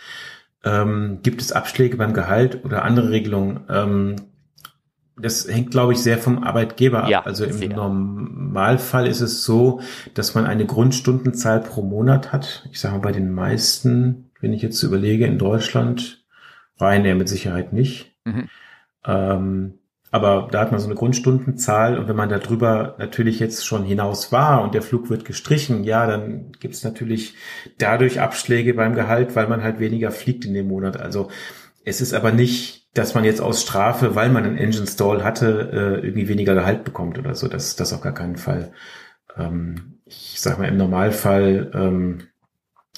Ähm, 0.64 1.20
gibt 1.22 1.40
es 1.40 1.52
Abschläge 1.52 1.96
beim 1.96 2.12
Gehalt 2.12 2.64
oder 2.64 2.84
andere 2.84 3.10
Regelungen? 3.10 3.60
Ähm, 3.68 4.16
das 5.16 5.46
hängt, 5.48 5.70
glaube 5.70 5.92
ich, 5.92 6.00
sehr 6.00 6.18
vom 6.18 6.42
Arbeitgeber 6.42 7.08
ja, 7.08 7.18
ab. 7.18 7.26
Also 7.26 7.44
im 7.44 7.52
sehr. 7.52 7.68
Normalfall 7.68 9.06
ist 9.06 9.20
es 9.20 9.44
so, 9.44 9.80
dass 10.14 10.34
man 10.34 10.46
eine 10.46 10.66
Grundstundenzahl 10.66 11.60
pro 11.60 11.82
Monat 11.82 12.32
hat. 12.32 12.68
Ich 12.72 12.80
sage 12.80 12.94
mal, 12.94 13.00
bei 13.00 13.12
den 13.12 13.32
meisten, 13.32 14.30
wenn 14.40 14.52
ich 14.52 14.62
jetzt 14.62 14.82
überlege, 14.82 15.26
in 15.26 15.38
Deutschland, 15.38 16.24
Ryanair 16.80 17.14
mit 17.14 17.28
Sicherheit 17.28 17.72
nicht. 17.72 18.16
Mhm. 18.24 18.48
Ähm, 19.06 19.74
aber 20.10 20.48
da 20.50 20.60
hat 20.60 20.70
man 20.70 20.78
so 20.78 20.86
eine 20.86 20.94
Grundstundenzahl 20.94 21.98
und 21.98 22.06
wenn 22.06 22.14
man 22.14 22.28
darüber 22.28 22.94
natürlich 22.98 23.40
jetzt 23.40 23.66
schon 23.66 23.84
hinaus 23.84 24.30
war 24.30 24.62
und 24.62 24.72
der 24.72 24.82
Flug 24.82 25.10
wird 25.10 25.24
gestrichen, 25.24 25.82
ja, 25.82 26.06
dann 26.06 26.52
gibt 26.52 26.74
es 26.74 26.84
natürlich 26.84 27.34
dadurch 27.78 28.20
Abschläge 28.20 28.74
beim 28.74 28.94
Gehalt, 28.94 29.34
weil 29.34 29.48
man 29.48 29.64
halt 29.64 29.80
weniger 29.80 30.12
fliegt 30.12 30.44
in 30.44 30.54
dem 30.54 30.68
Monat. 30.68 31.00
Also 31.00 31.30
es 31.84 32.00
ist 32.00 32.14
aber 32.14 32.30
nicht 32.30 32.83
dass 32.94 33.14
man 33.14 33.24
jetzt 33.24 33.40
aus 33.40 33.62
Strafe, 33.62 34.14
weil 34.14 34.30
man 34.30 34.44
einen 34.44 34.56
Engine 34.56 34.86
Stall 34.86 35.24
hatte, 35.24 35.70
äh, 36.00 36.06
irgendwie 36.06 36.28
weniger 36.28 36.54
Gehalt 36.54 36.84
bekommt 36.84 37.18
oder 37.18 37.34
so. 37.34 37.48
Das, 37.48 37.76
das 37.76 37.92
auf 37.92 38.00
gar 38.00 38.14
keinen 38.14 38.36
Fall. 38.36 38.72
Ähm, 39.36 40.00
ich 40.06 40.40
sag 40.40 40.58
mal, 40.58 40.68
im 40.68 40.76
Normalfall 40.76 41.70
ähm, 41.74 42.22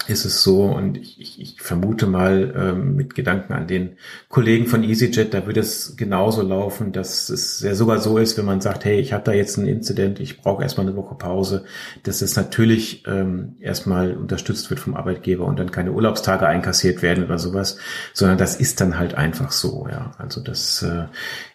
ist 0.08 0.24
es 0.24 0.42
so 0.42 0.62
und 0.62 0.98
ich, 0.98 1.20
ich, 1.20 1.40
ich 1.40 1.60
vermute 1.60 2.06
mal 2.06 2.54
ähm, 2.56 2.94
mit 2.94 3.14
Gedanken 3.14 3.54
an 3.54 3.66
den 3.66 3.96
Kollegen 4.28 4.66
von 4.66 4.84
EasyJet, 4.84 5.34
da 5.34 5.46
würde 5.46 5.60
es 5.60 5.96
genauso 5.96 6.42
laufen, 6.42 6.92
dass 6.92 7.28
es 7.28 7.60
ja 7.60 7.74
sogar 7.74 7.98
so 7.98 8.18
ist, 8.18 8.38
wenn 8.38 8.44
man 8.44 8.60
sagt, 8.60 8.84
hey, 8.84 9.00
ich 9.00 9.12
habe 9.12 9.24
da 9.24 9.32
jetzt 9.32 9.58
einen 9.58 9.66
Incident, 9.66 10.20
ich 10.20 10.40
brauche 10.40 10.62
erstmal 10.62 10.86
eine 10.86 10.96
Woche 10.96 11.16
Pause, 11.16 11.64
dass 12.04 12.22
es 12.22 12.36
natürlich 12.36 13.04
ähm, 13.08 13.56
erstmal 13.58 14.16
unterstützt 14.16 14.70
wird 14.70 14.78
vom 14.78 14.94
Arbeitgeber 14.94 15.44
und 15.44 15.58
dann 15.58 15.72
keine 15.72 15.92
Urlaubstage 15.92 16.46
einkassiert 16.46 17.02
werden 17.02 17.24
oder 17.24 17.38
sowas, 17.38 17.78
sondern 18.12 18.38
das 18.38 18.54
ist 18.56 18.80
dann 18.80 18.98
halt 18.98 19.14
einfach 19.14 19.50
so, 19.50 19.88
ja. 19.90 20.12
Also 20.18 20.40
das, 20.40 20.82
äh, 20.82 21.06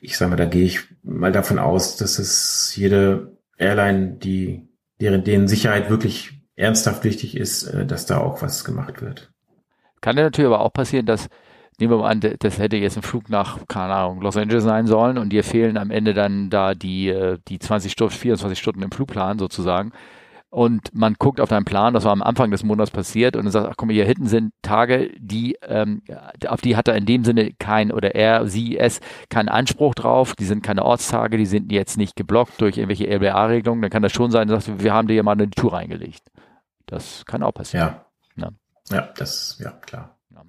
ich 0.01 0.17
sage 0.17 0.31
mal, 0.31 0.35
da 0.35 0.45
gehe 0.45 0.65
ich 0.65 0.79
mal 1.03 1.31
davon 1.31 1.59
aus, 1.59 1.95
dass 1.95 2.19
es 2.19 2.75
jede 2.75 3.37
Airline, 3.57 4.17
die 4.21 4.67
deren 4.99 5.23
denen 5.23 5.47
Sicherheit 5.47 5.89
wirklich 5.89 6.40
ernsthaft 6.61 7.03
wichtig 7.03 7.35
ist, 7.35 7.63
äh, 7.63 7.85
dass 7.85 8.05
da 8.05 8.19
auch 8.19 8.41
was 8.41 8.63
gemacht 8.63 9.01
wird. 9.01 9.31
Kann 9.99 10.17
ja 10.17 10.23
natürlich 10.23 10.47
aber 10.47 10.61
auch 10.61 10.73
passieren, 10.73 11.05
dass, 11.05 11.27
nehmen 11.79 11.91
wir 11.91 11.97
mal 11.97 12.09
an, 12.09 12.21
das 12.39 12.57
hätte 12.57 12.77
jetzt 12.77 12.97
ein 12.97 13.03
Flug 13.03 13.29
nach, 13.29 13.59
keine 13.67 13.93
Ahnung, 13.93 14.21
Los 14.21 14.37
Angeles 14.37 14.63
sein 14.63 14.87
sollen 14.87 15.17
und 15.17 15.29
dir 15.29 15.43
fehlen 15.43 15.77
am 15.77 15.91
Ende 15.91 16.13
dann 16.13 16.49
da 16.49 16.73
die, 16.73 17.09
äh, 17.09 17.37
die 17.47 17.59
20 17.59 17.91
Stunden, 17.91 18.13
24 18.13 18.57
Stunden 18.57 18.83
im 18.83 18.91
Flugplan 18.91 19.39
sozusagen. 19.39 19.91
Und 20.49 20.93
man 20.93 21.13
guckt 21.17 21.39
auf 21.39 21.47
deinen 21.47 21.63
Plan, 21.63 21.93
das 21.93 22.03
war 22.03 22.11
am 22.11 22.21
Anfang 22.21 22.51
des 22.51 22.65
Monats 22.65 22.91
passiert, 22.91 23.37
und 23.37 23.45
dann 23.45 23.53
sagt, 23.53 23.67
ach 23.69 23.75
guck 23.77 23.87
mal, 23.87 23.93
hier 23.93 24.05
hinten 24.05 24.27
sind 24.27 24.51
Tage, 24.61 25.09
die, 25.17 25.55
ähm, 25.65 26.01
auf 26.45 26.59
die 26.59 26.75
hat 26.75 26.89
er 26.89 26.95
in 26.97 27.05
dem 27.05 27.23
Sinne 27.23 27.53
kein, 27.57 27.89
oder 27.89 28.15
er, 28.15 28.45
sie, 28.47 28.77
es, 28.77 28.99
keinen 29.29 29.47
Anspruch 29.47 29.95
drauf, 29.95 30.35
die 30.35 30.43
sind 30.43 30.61
keine 30.61 30.83
Ortstage, 30.83 31.37
die 31.37 31.45
sind 31.45 31.71
jetzt 31.71 31.97
nicht 31.97 32.17
geblockt 32.17 32.59
durch 32.59 32.77
irgendwelche 32.77 33.07
LBA-Regelungen, 33.07 33.81
dann 33.81 33.91
kann 33.91 34.03
das 34.03 34.11
schon 34.11 34.29
sein, 34.29 34.49
dass 34.49 34.67
wir 34.77 34.93
haben 34.93 35.07
dir 35.07 35.13
ja 35.13 35.23
mal 35.23 35.31
eine 35.31 35.49
Tour 35.49 35.71
reingelegt. 35.71 36.23
Das 36.91 37.23
kann 37.25 37.41
auch 37.41 37.53
passieren. 37.53 37.95
Ja, 38.35 38.51
ja, 38.89 38.95
ja 38.95 39.09
das, 39.17 39.57
ja, 39.59 39.71
klar. 39.71 40.19
Ja. 40.29 40.43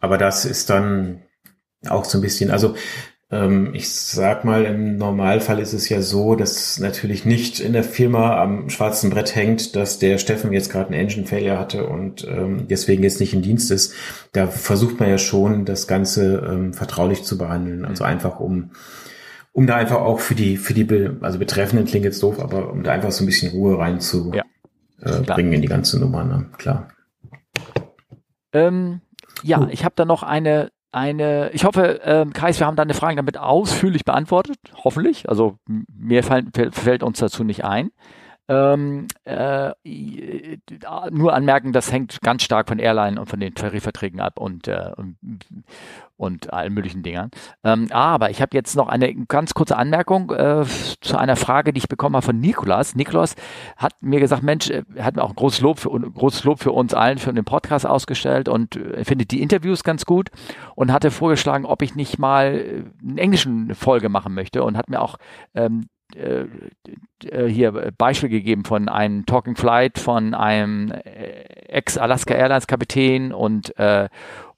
Aber 0.00 0.18
das 0.18 0.44
ist 0.44 0.70
dann 0.70 1.22
auch 1.88 2.04
so 2.04 2.18
ein 2.18 2.20
bisschen, 2.20 2.52
also 2.52 2.76
ähm, 3.32 3.74
ich 3.74 3.92
sag 3.92 4.44
mal, 4.44 4.66
im 4.66 4.98
Normalfall 4.98 5.58
ist 5.58 5.72
es 5.72 5.88
ja 5.88 6.00
so, 6.00 6.36
dass 6.36 6.78
natürlich 6.78 7.24
nicht 7.24 7.58
in 7.58 7.72
der 7.72 7.82
Firma 7.82 8.40
am 8.40 8.70
schwarzen 8.70 9.10
Brett 9.10 9.34
hängt, 9.34 9.74
dass 9.74 9.98
der 9.98 10.18
Steffen 10.18 10.52
jetzt 10.52 10.70
gerade 10.70 10.90
einen 10.90 11.00
Engine 11.00 11.26
Failure 11.26 11.58
hatte 11.58 11.88
und 11.88 12.24
ähm, 12.24 12.68
deswegen 12.70 13.02
jetzt 13.02 13.18
nicht 13.18 13.34
im 13.34 13.42
Dienst 13.42 13.72
ist. 13.72 13.94
Da 14.30 14.46
versucht 14.46 15.00
man 15.00 15.08
ja 15.08 15.18
schon, 15.18 15.64
das 15.64 15.88
Ganze 15.88 16.36
ähm, 16.48 16.72
vertraulich 16.72 17.24
zu 17.24 17.36
behandeln. 17.36 17.84
Also 17.84 18.04
mhm. 18.04 18.10
einfach 18.10 18.38
um 18.38 18.70
um 19.50 19.68
da 19.68 19.76
einfach 19.76 20.00
auch 20.00 20.18
für 20.18 20.34
die, 20.34 20.56
für 20.56 20.74
die, 20.74 21.10
also 21.20 21.38
Betreffenden 21.38 21.86
klingt 21.86 22.04
jetzt 22.04 22.20
doof, 22.24 22.40
aber 22.40 22.72
um 22.72 22.82
da 22.82 22.90
einfach 22.90 23.12
so 23.12 23.22
ein 23.22 23.26
bisschen 23.26 23.52
Ruhe 23.52 23.78
rein 23.78 24.00
zu, 24.00 24.32
ja 24.34 24.42
äh, 25.04 25.20
bringen 25.22 25.52
in 25.52 25.62
die 25.62 25.68
ganze 25.68 25.98
Nummer, 26.00 26.24
ne? 26.24 26.46
klar. 26.56 26.88
Ähm, 28.52 29.00
ja, 29.42 29.60
uh. 29.60 29.68
ich 29.70 29.84
habe 29.84 29.94
da 29.96 30.04
noch 30.04 30.22
eine, 30.22 30.70
eine, 30.92 31.50
ich 31.52 31.64
hoffe, 31.64 32.00
ähm, 32.04 32.32
Kais, 32.32 32.60
wir 32.60 32.66
haben 32.66 32.76
deine 32.76 32.94
Fragen 32.94 33.16
damit 33.16 33.36
ausführlich 33.36 34.04
beantwortet, 34.04 34.58
hoffentlich. 34.84 35.28
Also 35.28 35.58
mehr 35.66 36.22
fällt, 36.22 36.56
fällt 36.74 37.02
uns 37.02 37.18
dazu 37.18 37.44
nicht 37.44 37.64
ein. 37.64 37.90
Ähm, 38.46 39.06
äh, 39.24 39.72
nur 41.10 41.32
anmerken, 41.32 41.72
das 41.72 41.90
hängt 41.90 42.20
ganz 42.20 42.42
stark 42.42 42.68
von 42.68 42.78
Airline 42.78 43.18
und 43.18 43.26
von 43.26 43.40
den 43.40 43.54
Tarifverträgen 43.54 44.20
ab 44.20 44.38
und, 44.38 44.68
äh, 44.68 44.90
und, 44.96 45.16
und 46.16 46.52
allen 46.52 46.72
möglichen 46.72 47.02
Dingern. 47.02 47.30
Ähm, 47.64 47.88
aber 47.90 48.30
ich 48.30 48.40
habe 48.40 48.56
jetzt 48.56 48.76
noch 48.76 48.88
eine 48.88 49.14
ganz 49.26 49.54
kurze 49.54 49.76
Anmerkung 49.76 50.30
äh, 50.30 50.64
zu 51.00 51.16
einer 51.16 51.36
Frage, 51.36 51.72
die 51.72 51.78
ich 51.78 51.88
bekommen 51.88 52.16
habe 52.16 52.24
von 52.24 52.40
Nikolas. 52.40 52.94
Nikolas 52.94 53.34
hat 53.76 53.94
mir 54.00 54.20
gesagt, 54.20 54.42
Mensch, 54.42 54.70
er 54.70 54.84
hat 55.04 55.16
mir 55.16 55.22
auch 55.22 55.30
ein 55.30 55.36
großes 55.36 55.60
Lob 55.60 55.78
für, 55.80 55.90
großes 55.90 56.44
Lob 56.44 56.60
für 56.60 56.72
uns 56.72 56.94
allen, 56.94 57.18
für 57.18 57.32
den 57.32 57.44
Podcast 57.44 57.86
ausgestellt 57.86 58.48
und 58.48 58.76
er 58.76 59.04
findet 59.04 59.30
die 59.32 59.42
Interviews 59.42 59.82
ganz 59.82 60.04
gut 60.04 60.30
und 60.74 60.92
hatte 60.92 61.10
vorgeschlagen, 61.10 61.66
ob 61.66 61.82
ich 61.82 61.94
nicht 61.94 62.18
mal 62.18 62.84
eine 63.02 63.20
englischen 63.20 63.74
Folge 63.74 64.08
machen 64.08 64.34
möchte 64.34 64.62
und 64.62 64.76
hat 64.76 64.88
mir 64.88 65.00
auch 65.00 65.16
ähm, 65.54 65.86
äh, 66.14 66.46
äh, 67.28 67.48
hier 67.48 67.92
Beispiel 67.96 68.28
gegeben 68.28 68.64
von 68.64 68.88
einem 68.88 69.26
Talking 69.26 69.56
Flight 69.56 69.98
von 69.98 70.34
einem 70.34 70.90
äh, 70.90 71.44
Ex-Alaska 71.68 72.34
Airlines 72.34 72.66
Kapitän 72.66 73.32
und 73.32 73.76
äh, 73.78 74.08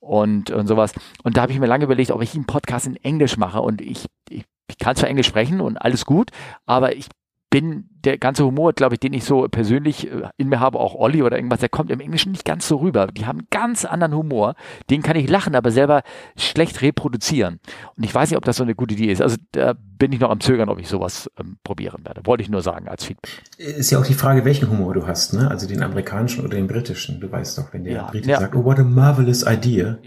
und, 0.06 0.50
und 0.50 0.66
sowas. 0.66 0.92
Und 1.22 1.36
da 1.36 1.42
habe 1.42 1.52
ich 1.52 1.58
mir 1.58 1.66
lange 1.66 1.84
überlegt, 1.84 2.10
ob 2.10 2.22
ich 2.22 2.34
einen 2.34 2.46
Podcast 2.46 2.86
in 2.86 2.96
Englisch 2.96 3.36
mache. 3.36 3.60
Und 3.60 3.80
ich, 3.80 4.06
ich, 4.28 4.44
ich 4.68 4.78
kann 4.78 4.96
zwar 4.96 5.08
Englisch 5.08 5.26
sprechen 5.26 5.60
und 5.60 5.76
alles 5.76 6.04
gut, 6.04 6.30
aber 6.64 6.94
ich 6.96 7.08
bin, 7.48 7.88
der 8.04 8.18
ganze 8.18 8.44
Humor, 8.44 8.72
glaube 8.72 8.94
ich, 8.96 9.00
den 9.00 9.12
ich 9.12 9.24
so 9.24 9.46
persönlich 9.48 10.10
äh, 10.10 10.28
in 10.36 10.48
mir 10.48 10.58
habe, 10.60 10.78
auch 10.80 10.94
Olli 10.94 11.22
oder 11.22 11.36
irgendwas, 11.36 11.60
der 11.60 11.68
kommt 11.68 11.90
im 11.90 12.00
Englischen 12.00 12.32
nicht 12.32 12.44
ganz 12.44 12.66
so 12.68 12.76
rüber. 12.76 13.06
Die 13.06 13.24
haben 13.24 13.38
einen 13.38 13.48
ganz 13.50 13.84
anderen 13.84 14.14
Humor. 14.14 14.54
Den 14.90 15.02
kann 15.02 15.16
ich 15.16 15.28
lachen, 15.28 15.54
aber 15.54 15.70
selber 15.70 16.02
schlecht 16.36 16.82
reproduzieren. 16.82 17.60
Und 17.96 18.04
ich 18.04 18.14
weiß 18.14 18.30
nicht, 18.30 18.36
ob 18.36 18.44
das 18.44 18.56
so 18.56 18.64
eine 18.64 18.74
gute 18.74 18.94
Idee 18.94 19.12
ist. 19.12 19.22
Also 19.22 19.36
da 19.52 19.74
bin 19.98 20.12
ich 20.12 20.20
noch 20.20 20.30
am 20.30 20.40
Zögern, 20.40 20.68
ob 20.68 20.78
ich 20.80 20.88
sowas 20.88 21.30
ähm, 21.38 21.56
probieren 21.64 22.04
werde. 22.04 22.22
Wollte 22.26 22.42
ich 22.42 22.48
nur 22.50 22.62
sagen 22.62 22.88
als 22.88 23.04
Feedback. 23.04 23.30
Ist 23.58 23.90
ja 23.90 23.98
auch 24.00 24.06
die 24.06 24.14
Frage, 24.14 24.44
welchen 24.44 24.68
Humor 24.70 24.94
du 24.94 25.06
hast, 25.06 25.32
ne? 25.32 25.48
Also 25.50 25.66
den 25.68 25.82
amerikanischen 25.82 26.44
oder 26.44 26.56
den 26.56 26.66
britischen. 26.66 27.20
Du 27.20 27.30
weißt 27.30 27.58
doch, 27.58 27.72
wenn 27.72 27.84
der 27.84 27.92
Ja, 27.94 28.02
Brite 28.10 28.28
ja. 28.28 28.40
sagt, 28.40 28.54
oh, 28.56 28.64
what 28.64 28.78
a 28.78 28.84
marvelous 28.84 29.44
idea. 29.46 29.98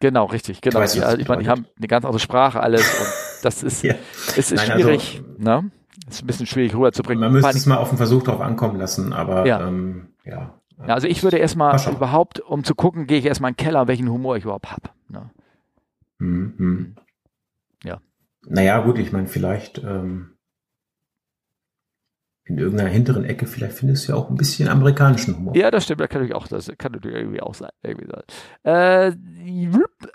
Genau, 0.00 0.26
richtig, 0.26 0.60
genau. 0.60 0.80
weißt, 0.80 0.98
das 0.98 1.14
ich 1.14 1.26
meine, 1.26 1.42
die 1.42 1.48
haben 1.48 1.64
eine 1.78 1.86
ganz 1.88 2.04
andere 2.04 2.20
Sprache, 2.20 2.60
alles. 2.60 2.82
Und 3.00 3.44
das 3.44 3.62
ist, 3.62 3.82
Ja. 3.82 3.94
es 4.36 4.52
ist 4.52 4.56
Nein, 4.56 4.70
also- 4.72 4.82
schwierig, 4.84 5.22
ne? 5.38 5.70
Es 6.08 6.16
ist 6.16 6.22
ein 6.22 6.26
bisschen 6.26 6.46
schwierig 6.46 6.74
rüberzubringen. 6.74 7.20
Man 7.20 7.32
müsste 7.32 7.50
es 7.56 7.66
mal 7.66 7.76
auf 7.78 7.88
den 7.88 7.96
Versuch 7.96 8.22
drauf 8.22 8.40
ankommen 8.40 8.78
lassen, 8.78 9.12
aber 9.12 9.46
Ja. 9.46 9.66
ähm, 9.66 10.08
ja. 10.24 10.54
Also 10.78 11.08
ich 11.08 11.22
würde 11.22 11.38
erstmal 11.38 11.78
überhaupt, 11.90 12.40
um 12.40 12.62
zu 12.64 12.74
gucken, 12.74 13.06
gehe 13.06 13.18
ich 13.18 13.24
erstmal 13.24 13.50
in 13.50 13.56
den 13.56 13.64
Keller, 13.64 13.88
welchen 13.88 14.10
Humor 14.10 14.36
ich 14.36 14.44
überhaupt 14.44 14.70
habe. 14.70 14.90
Ne? 15.08 15.30
Hm, 16.18 16.54
hm. 16.58 16.96
Ja. 17.82 18.00
Naja, 18.46 18.80
gut, 18.80 18.98
ich 18.98 19.10
meine, 19.12 19.26
vielleicht 19.26 19.78
ähm, 19.78 20.35
in 22.48 22.58
irgendeiner 22.58 22.90
hinteren 22.90 23.24
Ecke, 23.24 23.46
vielleicht 23.46 23.74
findest 23.74 24.06
du 24.06 24.12
ja 24.12 24.18
auch 24.18 24.30
ein 24.30 24.36
bisschen 24.36 24.68
amerikanischen 24.68 25.36
Humor. 25.36 25.56
Ja, 25.56 25.72
das 25.72 25.82
stimmt, 25.82 26.00
das 26.00 26.08
kann 26.08 26.20
natürlich 26.20 26.36
auch, 26.36 26.46
das 26.46 26.70
kann 26.78 26.92
natürlich 26.92 27.16
irgendwie 27.16 27.40
auch 27.40 27.54
sein. 27.54 27.70
Irgendwie 27.82 28.06
sein. 28.06 28.22
Äh, 28.62 29.12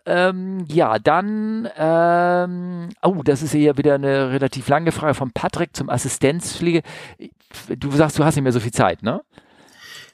ähm, 0.05 0.65
ja, 0.69 0.97
dann, 0.97 1.67
ähm, 1.77 2.89
oh, 3.01 3.21
das 3.23 3.43
ist 3.43 3.51
hier 3.51 3.77
wieder 3.77 3.95
eine 3.95 4.31
relativ 4.31 4.69
lange 4.69 4.93
Frage 4.93 5.13
von 5.13 5.31
Patrick 5.31 5.75
zum 5.75 5.89
Assistenzpflege. 5.89 6.83
Du 7.77 7.91
sagst, 7.91 8.17
du 8.17 8.23
hast 8.23 8.35
nicht 8.35 8.43
mehr 8.43 8.53
so 8.53 8.61
viel 8.61 8.71
Zeit, 8.71 9.03
ne? 9.03 9.21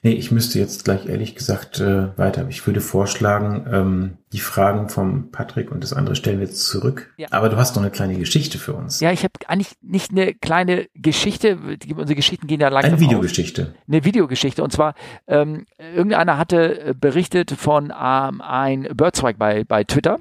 Nee, 0.02 0.12
ich 0.12 0.30
müsste 0.30 0.58
jetzt 0.58 0.84
gleich 0.84 1.06
ehrlich 1.06 1.34
gesagt 1.34 1.80
äh, 1.80 2.16
weiter. 2.16 2.46
Ich 2.48 2.66
würde 2.66 2.80
vorschlagen, 2.80 3.66
ähm, 3.70 4.18
die 4.32 4.40
Fragen 4.40 4.88
vom 4.88 5.30
Patrick 5.30 5.72
und 5.72 5.82
das 5.82 5.92
andere 5.92 6.14
stellen 6.14 6.38
wir 6.38 6.46
jetzt 6.46 6.66
zurück. 6.66 7.12
Ja. 7.16 7.28
Aber 7.30 7.48
du 7.48 7.56
hast 7.56 7.74
noch 7.74 7.82
eine 7.82 7.90
kleine 7.90 8.16
Geschichte 8.16 8.58
für 8.58 8.74
uns. 8.74 9.00
Ja, 9.00 9.10
ich 9.10 9.24
habe 9.24 9.32
eigentlich 9.48 9.72
nicht 9.82 10.10
eine 10.10 10.34
kleine 10.34 10.86
Geschichte, 10.94 11.58
unsere 11.96 12.14
Geschichten 12.14 12.46
gehen 12.46 12.60
ja 12.60 12.68
langsam 12.68 12.92
Eine 12.92 13.02
auf. 13.02 13.10
Videogeschichte. 13.10 13.74
eine 13.88 14.04
Videogeschichte. 14.04 14.62
Und 14.62 14.72
zwar, 14.72 14.94
ähm, 15.26 15.66
irgendeiner 15.78 16.38
hatte 16.38 16.80
äh, 16.80 16.94
berichtet 16.94 17.50
von 17.50 17.86
ähm, 17.86 18.40
ein 18.40 18.88
Birdzweig 18.94 19.38
bei, 19.38 19.64
bei 19.64 19.84
Twitter. 19.84 20.18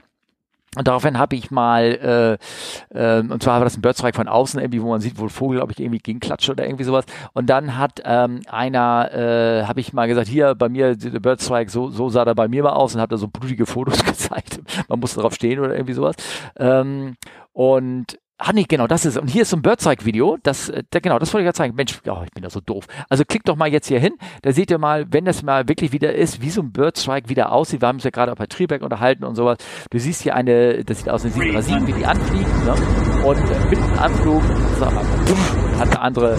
Und 0.78 0.88
daraufhin 0.88 1.18
habe 1.18 1.36
ich 1.36 1.50
mal, 1.50 2.40
äh, 2.94 3.18
äh, 3.18 3.20
und 3.22 3.42
zwar 3.42 3.58
war 3.58 3.64
das 3.64 3.78
ein 3.78 3.82
Birdzweig 3.82 4.16
von 4.16 4.28
außen, 4.28 4.60
irgendwie, 4.60 4.82
wo 4.82 4.90
man 4.90 5.02
sieht, 5.02 5.18
wo 5.18 5.24
ein 5.24 5.30
Vogel, 5.30 5.58
glaube 5.58 5.72
ich, 5.72 5.80
irgendwie 5.80 6.00
gegenklatscht 6.00 6.50
oder 6.50 6.66
irgendwie 6.66 6.84
sowas. 6.84 7.06
Und 7.34 7.50
dann 7.50 7.78
hat 7.78 8.02
ähm, 8.06 8.42
einer, 8.48 9.12
äh, 9.12 9.66
habe 9.66 9.80
ich 9.80 9.94
mal 9.94 10.08
gesagt, 10.08 10.28
hier 10.28 10.56
bei 10.56 10.70
mir, 10.70 10.96
der 10.96 11.20
Birdzweig, 11.20 11.70
so, 11.70 11.90
so 11.90 12.10
sah 12.10 12.26
der 12.26 12.36
bei 12.36 12.48
mir 12.48 12.64
mal 12.64 12.74
aus 12.74 12.96
und 12.96 13.02
hat 13.02 13.12
da 13.12 13.18
so 13.18 13.28
blutige 13.28 13.66
Fotos 13.66 14.04
gezeigt. 14.06 14.60
Man 14.88 15.00
musste 15.00 15.22
drauf 15.22 15.34
stehen 15.34 15.60
oder 15.60 15.74
irgendwie 15.74 15.94
sowas. 15.94 16.16
Ähm, 16.58 17.16
und 17.54 18.20
Ah 18.40 18.52
nee, 18.54 18.66
genau, 18.68 18.86
das 18.86 19.04
ist 19.04 19.18
Und 19.18 19.30
hier 19.30 19.42
ist 19.42 19.50
so 19.50 19.58
ein 19.58 19.64
Birdzweig-Video. 19.64 20.38
Das, 20.44 20.70
äh, 20.70 20.84
da, 20.92 21.00
genau, 21.00 21.18
das 21.18 21.34
wollte 21.34 21.42
ich 21.42 21.46
gerade 21.46 21.58
zeigen. 21.58 21.76
Mensch, 21.76 22.00
oh, 22.08 22.22
ich 22.24 22.32
bin 22.32 22.44
da 22.44 22.52
so 22.52 22.60
doof. 22.60 22.86
Also 23.10 23.24
klickt 23.26 23.50
doch 23.50 23.56
mal 23.56 23.68
jetzt 23.68 23.88
hier 23.88 24.00
hin. 24.00 24.14
Da 24.44 24.52
seht 24.52 24.70
ihr 24.70 24.78
mal, 24.78 25.08
wenn 25.10 25.26
das 25.26 25.42
mal 25.42 25.68
wirklich 25.68 25.92
wieder 25.92 26.14
ist, 26.14 26.40
wie 26.40 26.52
so 26.52 26.62
ein 26.62 26.72
Birdzweig 26.72 27.30
wieder 27.30 27.52
aussieht. 27.52 27.82
Wir 27.82 27.88
haben 27.88 27.96
uns 27.96 28.04
ja 28.04 28.12
gerade 28.12 28.32
auch 28.32 28.36
bei 28.36 28.46
Triebek 28.46 28.84
unterhalten 28.84 29.24
und 29.24 29.36
sowas. 29.36 29.58
Du 29.90 29.98
siehst 29.98 30.22
hier 30.22 30.36
eine, 30.36 30.84
das 30.84 31.00
sieht 31.00 31.10
aus 31.10 31.24
wie 31.24 31.30
eine 31.30 31.64
737, 31.64 31.88
wie 31.88 32.00
die 32.00 32.06
anfliegt. 32.06 32.66
Ne? 32.66 33.26
Und 33.26 33.38
äh, 33.40 33.70
mit 33.70 33.80
dem 33.80 34.00
Anflug 34.00 34.44
sag 34.80 34.94
mal, 34.94 35.04
bumm, 35.26 35.80
hat 35.80 35.88
eine 35.90 36.02
andere 36.02 36.38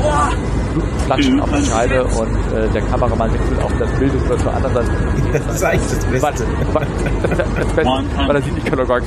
Blutflatschen 0.75 1.41
auf 1.41 1.51
der 1.51 1.63
Scheibe 1.65 2.05
und 2.05 2.57
äh, 2.57 2.69
der 2.69 2.83
Kameramann 2.83 3.35
wechselt 3.35 3.61
auf 3.61 3.77
das 3.77 3.91
Bild 3.99 4.15
und 4.15 4.29
wird 4.29 4.41
zur 4.41 4.55
anderen 4.55 4.87
Seite. 4.87 4.91
Das 5.33 5.57
ist 5.57 5.65
eigentlich 5.65 5.91
das 5.91 6.07
Beste. 6.07 6.23
Warte, 6.23 6.47
warte, 6.73 6.89
das 7.29 7.73
Beste, 7.75 7.85
weil 7.85 8.37
er 8.37 8.43
sieht, 8.43 8.57
ich 8.57 8.65
kann 8.65 8.79
doch 8.79 8.87
gar 8.87 9.01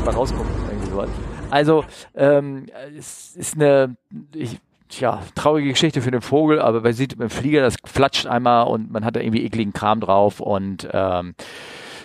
Also, 1.51 1.85
ähm, 2.15 2.65
es 2.97 3.35
ist 3.35 3.55
eine, 3.55 3.95
ich, 4.33 4.59
tja, 4.89 5.21
traurige 5.35 5.69
Geschichte 5.69 6.01
für 6.01 6.11
den 6.11 6.21
Vogel, 6.21 6.59
aber 6.59 6.81
man 6.81 6.93
sieht 6.93 7.13
im 7.13 7.29
Flieger, 7.29 7.61
das 7.61 7.75
flatscht 7.85 8.25
einmal 8.27 8.67
und 8.67 8.91
man 8.91 9.05
hat 9.05 9.15
da 9.15 9.19
irgendwie 9.19 9.43
ekligen 9.45 9.73
Kram 9.73 9.99
drauf 10.01 10.39
und 10.39 10.87
ähm, 10.91 11.35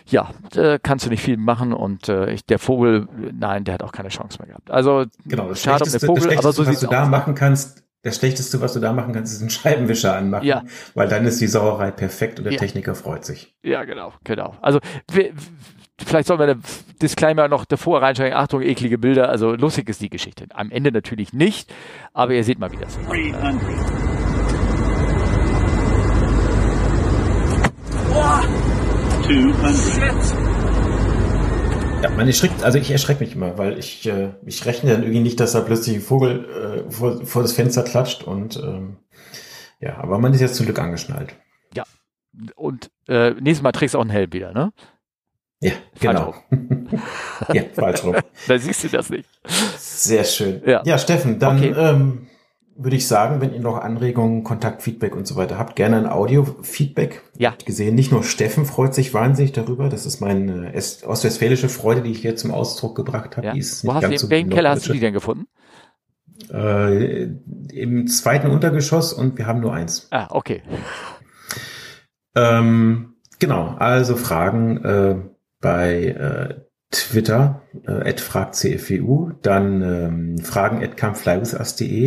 ja, 0.09 0.31
da 0.53 0.79
kannst 0.79 1.05
du 1.05 1.11
nicht 1.11 1.23
viel 1.23 1.37
machen 1.37 1.73
und 1.73 2.09
äh, 2.09 2.31
ich, 2.31 2.47
der 2.47 2.61
Vogel, 2.61 3.09
nein, 3.33 3.65
der 3.65 3.75
hat 3.75 3.83
auch 3.83 3.91
keine 3.91 4.09
Chance 4.09 4.39
mehr 4.39 4.47
gehabt. 4.49 4.71
Also 4.71 5.05
Genau, 5.25 5.49
das 5.49 5.63
schade 5.63 5.83
um 5.85 5.91
den 5.91 6.01
Vogel, 6.01 6.29
das 6.29 6.39
aber 6.39 6.53
so 6.53 6.65
was 6.67 6.79
du 6.79 6.87
da 6.87 7.03
aus. 7.03 7.09
machen 7.09 7.35
kannst, 7.35 7.83
das 8.03 8.15
Schlechteste, 8.19 8.61
was 8.61 8.73
du 8.73 8.79
da 8.79 8.93
machen 8.93 9.13
kannst, 9.15 9.33
ist 9.33 9.41
einen 9.41 9.51
Scheibenwischer 9.51 10.15
anmachen. 10.15 10.47
Ja. 10.47 10.63
Weil 10.95 11.09
dann 11.09 11.27
ist 11.27 11.41
die 11.41 11.49
Sauerei 11.49 11.91
perfekt 11.91 12.39
und 12.39 12.45
der 12.45 12.53
Ja. 12.53 12.59
Techniker 12.61 12.95
freut 12.95 13.25
sich. 13.25 13.57
Ja, 13.65 13.83
genau, 13.83 14.13
genau. 14.23 14.55
Also 14.63 14.79
wir, 15.11 15.33
vielleicht 16.05 16.29
sollen 16.29 16.41
wir 16.41 16.47
den 16.47 16.63
Disclaimer 17.01 17.49
noch 17.49 17.65
davor 17.65 18.03
reinschreiben. 18.03 18.37
Achtung, 18.37 18.63
eklige 18.63 18.99
Bilder. 18.99 19.29
Also 19.29 19.55
lustig 19.55 19.89
ist 19.89 20.01
die 20.01 20.11
Geschichte. 20.11 20.47
Am 20.55 20.71
Ende 20.71 20.93
natürlich 20.93 21.33
nicht, 21.33 21.73
aber 22.13 22.35
ihr 22.35 22.45
seht 22.45 22.59
mal, 22.59 22.71
wie 22.73 22.77
das 22.77 22.97
ist. 22.97 23.09
300. 23.09 23.61
Two 29.27 29.53
hundred. 29.61 30.15
Ja, 32.03 32.11
man 32.11 32.27
erschrickt, 32.27 32.63
also 32.63 32.79
ich 32.79 32.91
erschrecke 32.91 33.25
mich 33.25 33.35
immer, 33.35 33.59
weil 33.59 33.79
ich, 33.79 34.07
äh, 34.07 34.35
ich 34.45 34.65
rechne 34.67 34.93
dann 34.93 35.03
irgendwie 35.03 35.21
nicht, 35.21 35.41
dass 35.41 35.53
da 35.53 35.61
plötzlich 35.61 35.97
ein 35.97 36.03
Vogel 36.03 36.85
äh, 36.87 36.91
vor, 36.91 37.25
vor 37.27 37.43
das 37.43 37.53
Fenster 37.53 37.83
klatscht 37.83 38.23
und 38.23 38.57
ähm, 38.57 38.99
ja, 39.81 39.97
aber 39.99 40.19
man 40.19 40.33
ist 40.33 40.41
jetzt 40.41 40.55
zum 40.55 40.67
Glück 40.67 40.79
angeschnallt. 40.79 41.35
Und 42.55 42.91
äh, 43.09 43.31
nächstes 43.31 43.63
Mal 43.63 43.73
trägst 43.73 43.95
du 43.95 43.99
auch 43.99 44.03
einen 44.03 44.11
Helm 44.11 44.33
wieder, 44.33 44.53
ne? 44.53 44.73
Ja, 45.61 45.73
genau. 46.01 46.35
ja, 47.53 47.63
falsch 47.73 48.05
rum. 48.05 48.17
Da 48.47 48.59
siehst 48.59 48.85
du 48.85 48.89
das 48.89 49.09
nicht. 49.11 49.29
Sehr 49.79 50.25
schön. 50.25 50.61
Ja. 50.67 50.83
Ja, 50.85 50.99
Steffen, 50.99 51.39
dann 51.39 51.57
Okay. 51.59 51.75
ähm, 51.77 52.27
würde 52.79 52.97
ich 52.97 53.09
sagen, 53.09 53.41
wenn 53.41 53.55
ihr 53.55 53.61
noch 53.61 53.79
Anregungen, 53.79 54.45
Kontakt, 54.45 54.83
Feedback 54.83 55.17
und 55.17 55.27
so 55.27 55.37
weiter 55.37 55.59
habt, 55.59 55.75
gerne 55.77 55.97
ein 55.97 56.07
Audio-Feedback. 56.07 57.23
Ja. 57.39 57.55
Ich 57.59 57.65
gesehen, 57.65 57.95
nicht 57.95 58.13
nur 58.13 58.23
Steffen 58.23 58.67
freut 58.67 58.95
sich 58.95 59.15
wahnsinnig 59.15 59.53
darüber. 59.53 59.89
Das 59.89 60.05
ist 60.05 60.21
meine 60.21 60.73
äh, 60.73 60.77
est- 60.77 61.05
ostwestfälische 61.07 61.71
Freude, 61.71 62.03
die 62.03 62.11
ich 62.11 62.19
hier 62.21 62.37
zum 62.37 62.51
Ausdruck 62.51 62.95
gebracht 62.95 63.39
habe. 63.39 63.47
Ja. 63.47 63.53
Die 63.55 63.61
ist 63.61 63.83
Wo 63.87 63.95
nicht 63.95 63.95
hast 63.95 64.03
du 64.05 64.09
ganz 64.11 64.21
den, 64.21 64.27
so 64.27 64.31
welchen 64.31 64.51
Keller 64.51 64.71
hast 64.71 64.87
du 64.87 64.93
die 64.93 65.01
denn 65.01 65.15
gefunden? 65.15 65.47
Äh, 66.53 67.29
Im 67.73 68.07
zweiten 68.09 68.51
Untergeschoss 68.51 69.15
und 69.15 69.39
wir 69.39 69.47
haben 69.47 69.61
nur 69.61 69.73
eins. 69.73 70.09
Ah, 70.11 70.27
okay. 70.31 70.63
Ähm, 72.35 73.15
genau, 73.39 73.75
also 73.79 74.17
Fragen 74.17 74.85
äh, 74.85 75.17
bei 75.61 76.07
äh, 76.07 76.61
Twitter, 76.91 77.63
äh, 77.87 78.17
fragcfwu, 78.17 79.33
dann 79.43 79.83
ähm, 79.83 80.39
fragen 80.39 80.83
at 80.83 80.97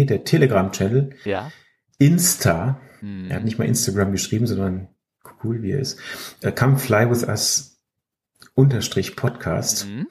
der 0.06 0.24
Telegram-Channel, 0.24 1.12
Ja. 1.26 1.52
Insta, 1.98 2.80
Hm. 3.02 3.28
er 3.30 3.38
hat 3.38 3.44
nicht 3.44 3.58
mal 3.60 3.66
Instagram 3.68 4.12
geschrieben, 4.12 4.48
sondern 4.48 4.88
cool, 5.44 5.62
wie 5.62 5.72
er 5.72 5.80
ist, 5.80 6.00
äh, 6.42 6.52
come 6.52 6.78
fly 6.78 7.10
with 7.10 7.24
us 7.28 7.80
unterstrich 8.56 9.16
Podcast. 9.16 9.88
Mhm. 9.88 10.08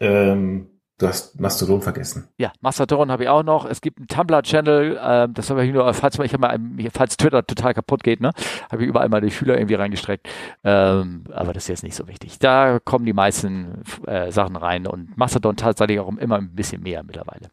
Ähm, 0.00 0.66
du 0.98 1.06
hast 1.06 1.38
Mastodon 1.40 1.82
vergessen. 1.82 2.28
Ja, 2.38 2.52
Mastodon 2.60 3.10
habe 3.10 3.24
ich 3.24 3.28
auch 3.28 3.42
noch. 3.42 3.64
Es 3.66 3.80
gibt 3.80 3.98
einen 3.98 4.08
Tumblr-Channel, 4.08 4.98
ähm, 5.02 5.34
das 5.34 5.50
habe 5.50 5.64
ich 5.64 5.72
nur, 5.72 5.92
falls 5.94 6.18
ich 6.18 6.38
mal, 6.38 6.58
falls 6.92 7.16
Twitter 7.16 7.46
total 7.46 7.74
kaputt 7.74 8.02
geht, 8.02 8.20
ne, 8.20 8.30
habe 8.70 8.82
ich 8.82 8.88
überall 8.88 9.08
mal 9.08 9.20
die 9.20 9.30
Fühler 9.30 9.56
irgendwie 9.56 9.74
reingestreckt. 9.74 10.28
Ähm, 10.64 11.24
aber 11.32 11.52
das 11.52 11.64
ist 11.64 11.68
jetzt 11.68 11.82
nicht 11.84 11.94
so 11.96 12.08
wichtig. 12.08 12.38
Da 12.38 12.78
kommen 12.78 13.04
die 13.06 13.12
meisten 13.12 13.82
äh, 14.06 14.30
Sachen 14.32 14.56
rein 14.56 14.86
und 14.86 15.16
Mastodon 15.16 15.56
tatsächlich 15.56 16.00
auch 16.00 16.16
immer 16.16 16.36
ein 16.36 16.54
bisschen 16.54 16.82
mehr 16.82 17.02
mittlerweile. 17.02 17.48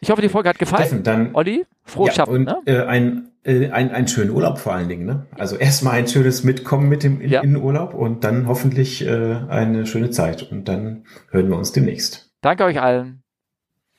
Ich 0.00 0.10
hoffe, 0.10 0.20
die 0.22 0.28
Folge 0.28 0.50
hat 0.50 0.58
gefallen. 0.58 0.84
Steffen, 0.86 1.02
dann, 1.02 1.34
Olli, 1.34 1.64
frohes 1.84 2.08
ja, 2.10 2.14
Schaffen. 2.14 2.34
Und 2.34 2.44
Ne? 2.44 2.58
äh, 2.66 2.82
ein, 2.84 3.28
äh, 3.44 3.70
ein, 3.70 3.90
ein 3.90 4.06
schönen 4.06 4.30
Urlaub 4.30 4.58
vor 4.58 4.74
allen 4.74 4.88
Dingen. 4.90 5.06
Ne? 5.06 5.26
Also 5.36 5.56
erstmal 5.56 5.94
ein 5.94 6.06
schönes 6.06 6.44
Mitkommen 6.44 6.88
mit 6.88 7.02
dem 7.02 7.20
Ja. 7.22 7.40
in 7.40 7.56
Urlaub 7.56 7.94
und 7.94 8.22
dann 8.22 8.46
hoffentlich 8.46 9.04
äh, 9.06 9.36
eine 9.48 9.86
schöne 9.86 10.10
Zeit. 10.10 10.42
Und 10.52 10.68
dann 10.68 11.04
hören 11.30 11.48
wir 11.48 11.56
uns 11.56 11.72
demnächst. 11.72 12.25
Danke 12.46 12.62
euch 12.62 12.80
allen. 12.80 13.24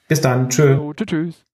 Bis 0.08 0.22
dann. 0.22 0.48
Tschö. 0.48 0.94
Tschüss. 1.06 1.46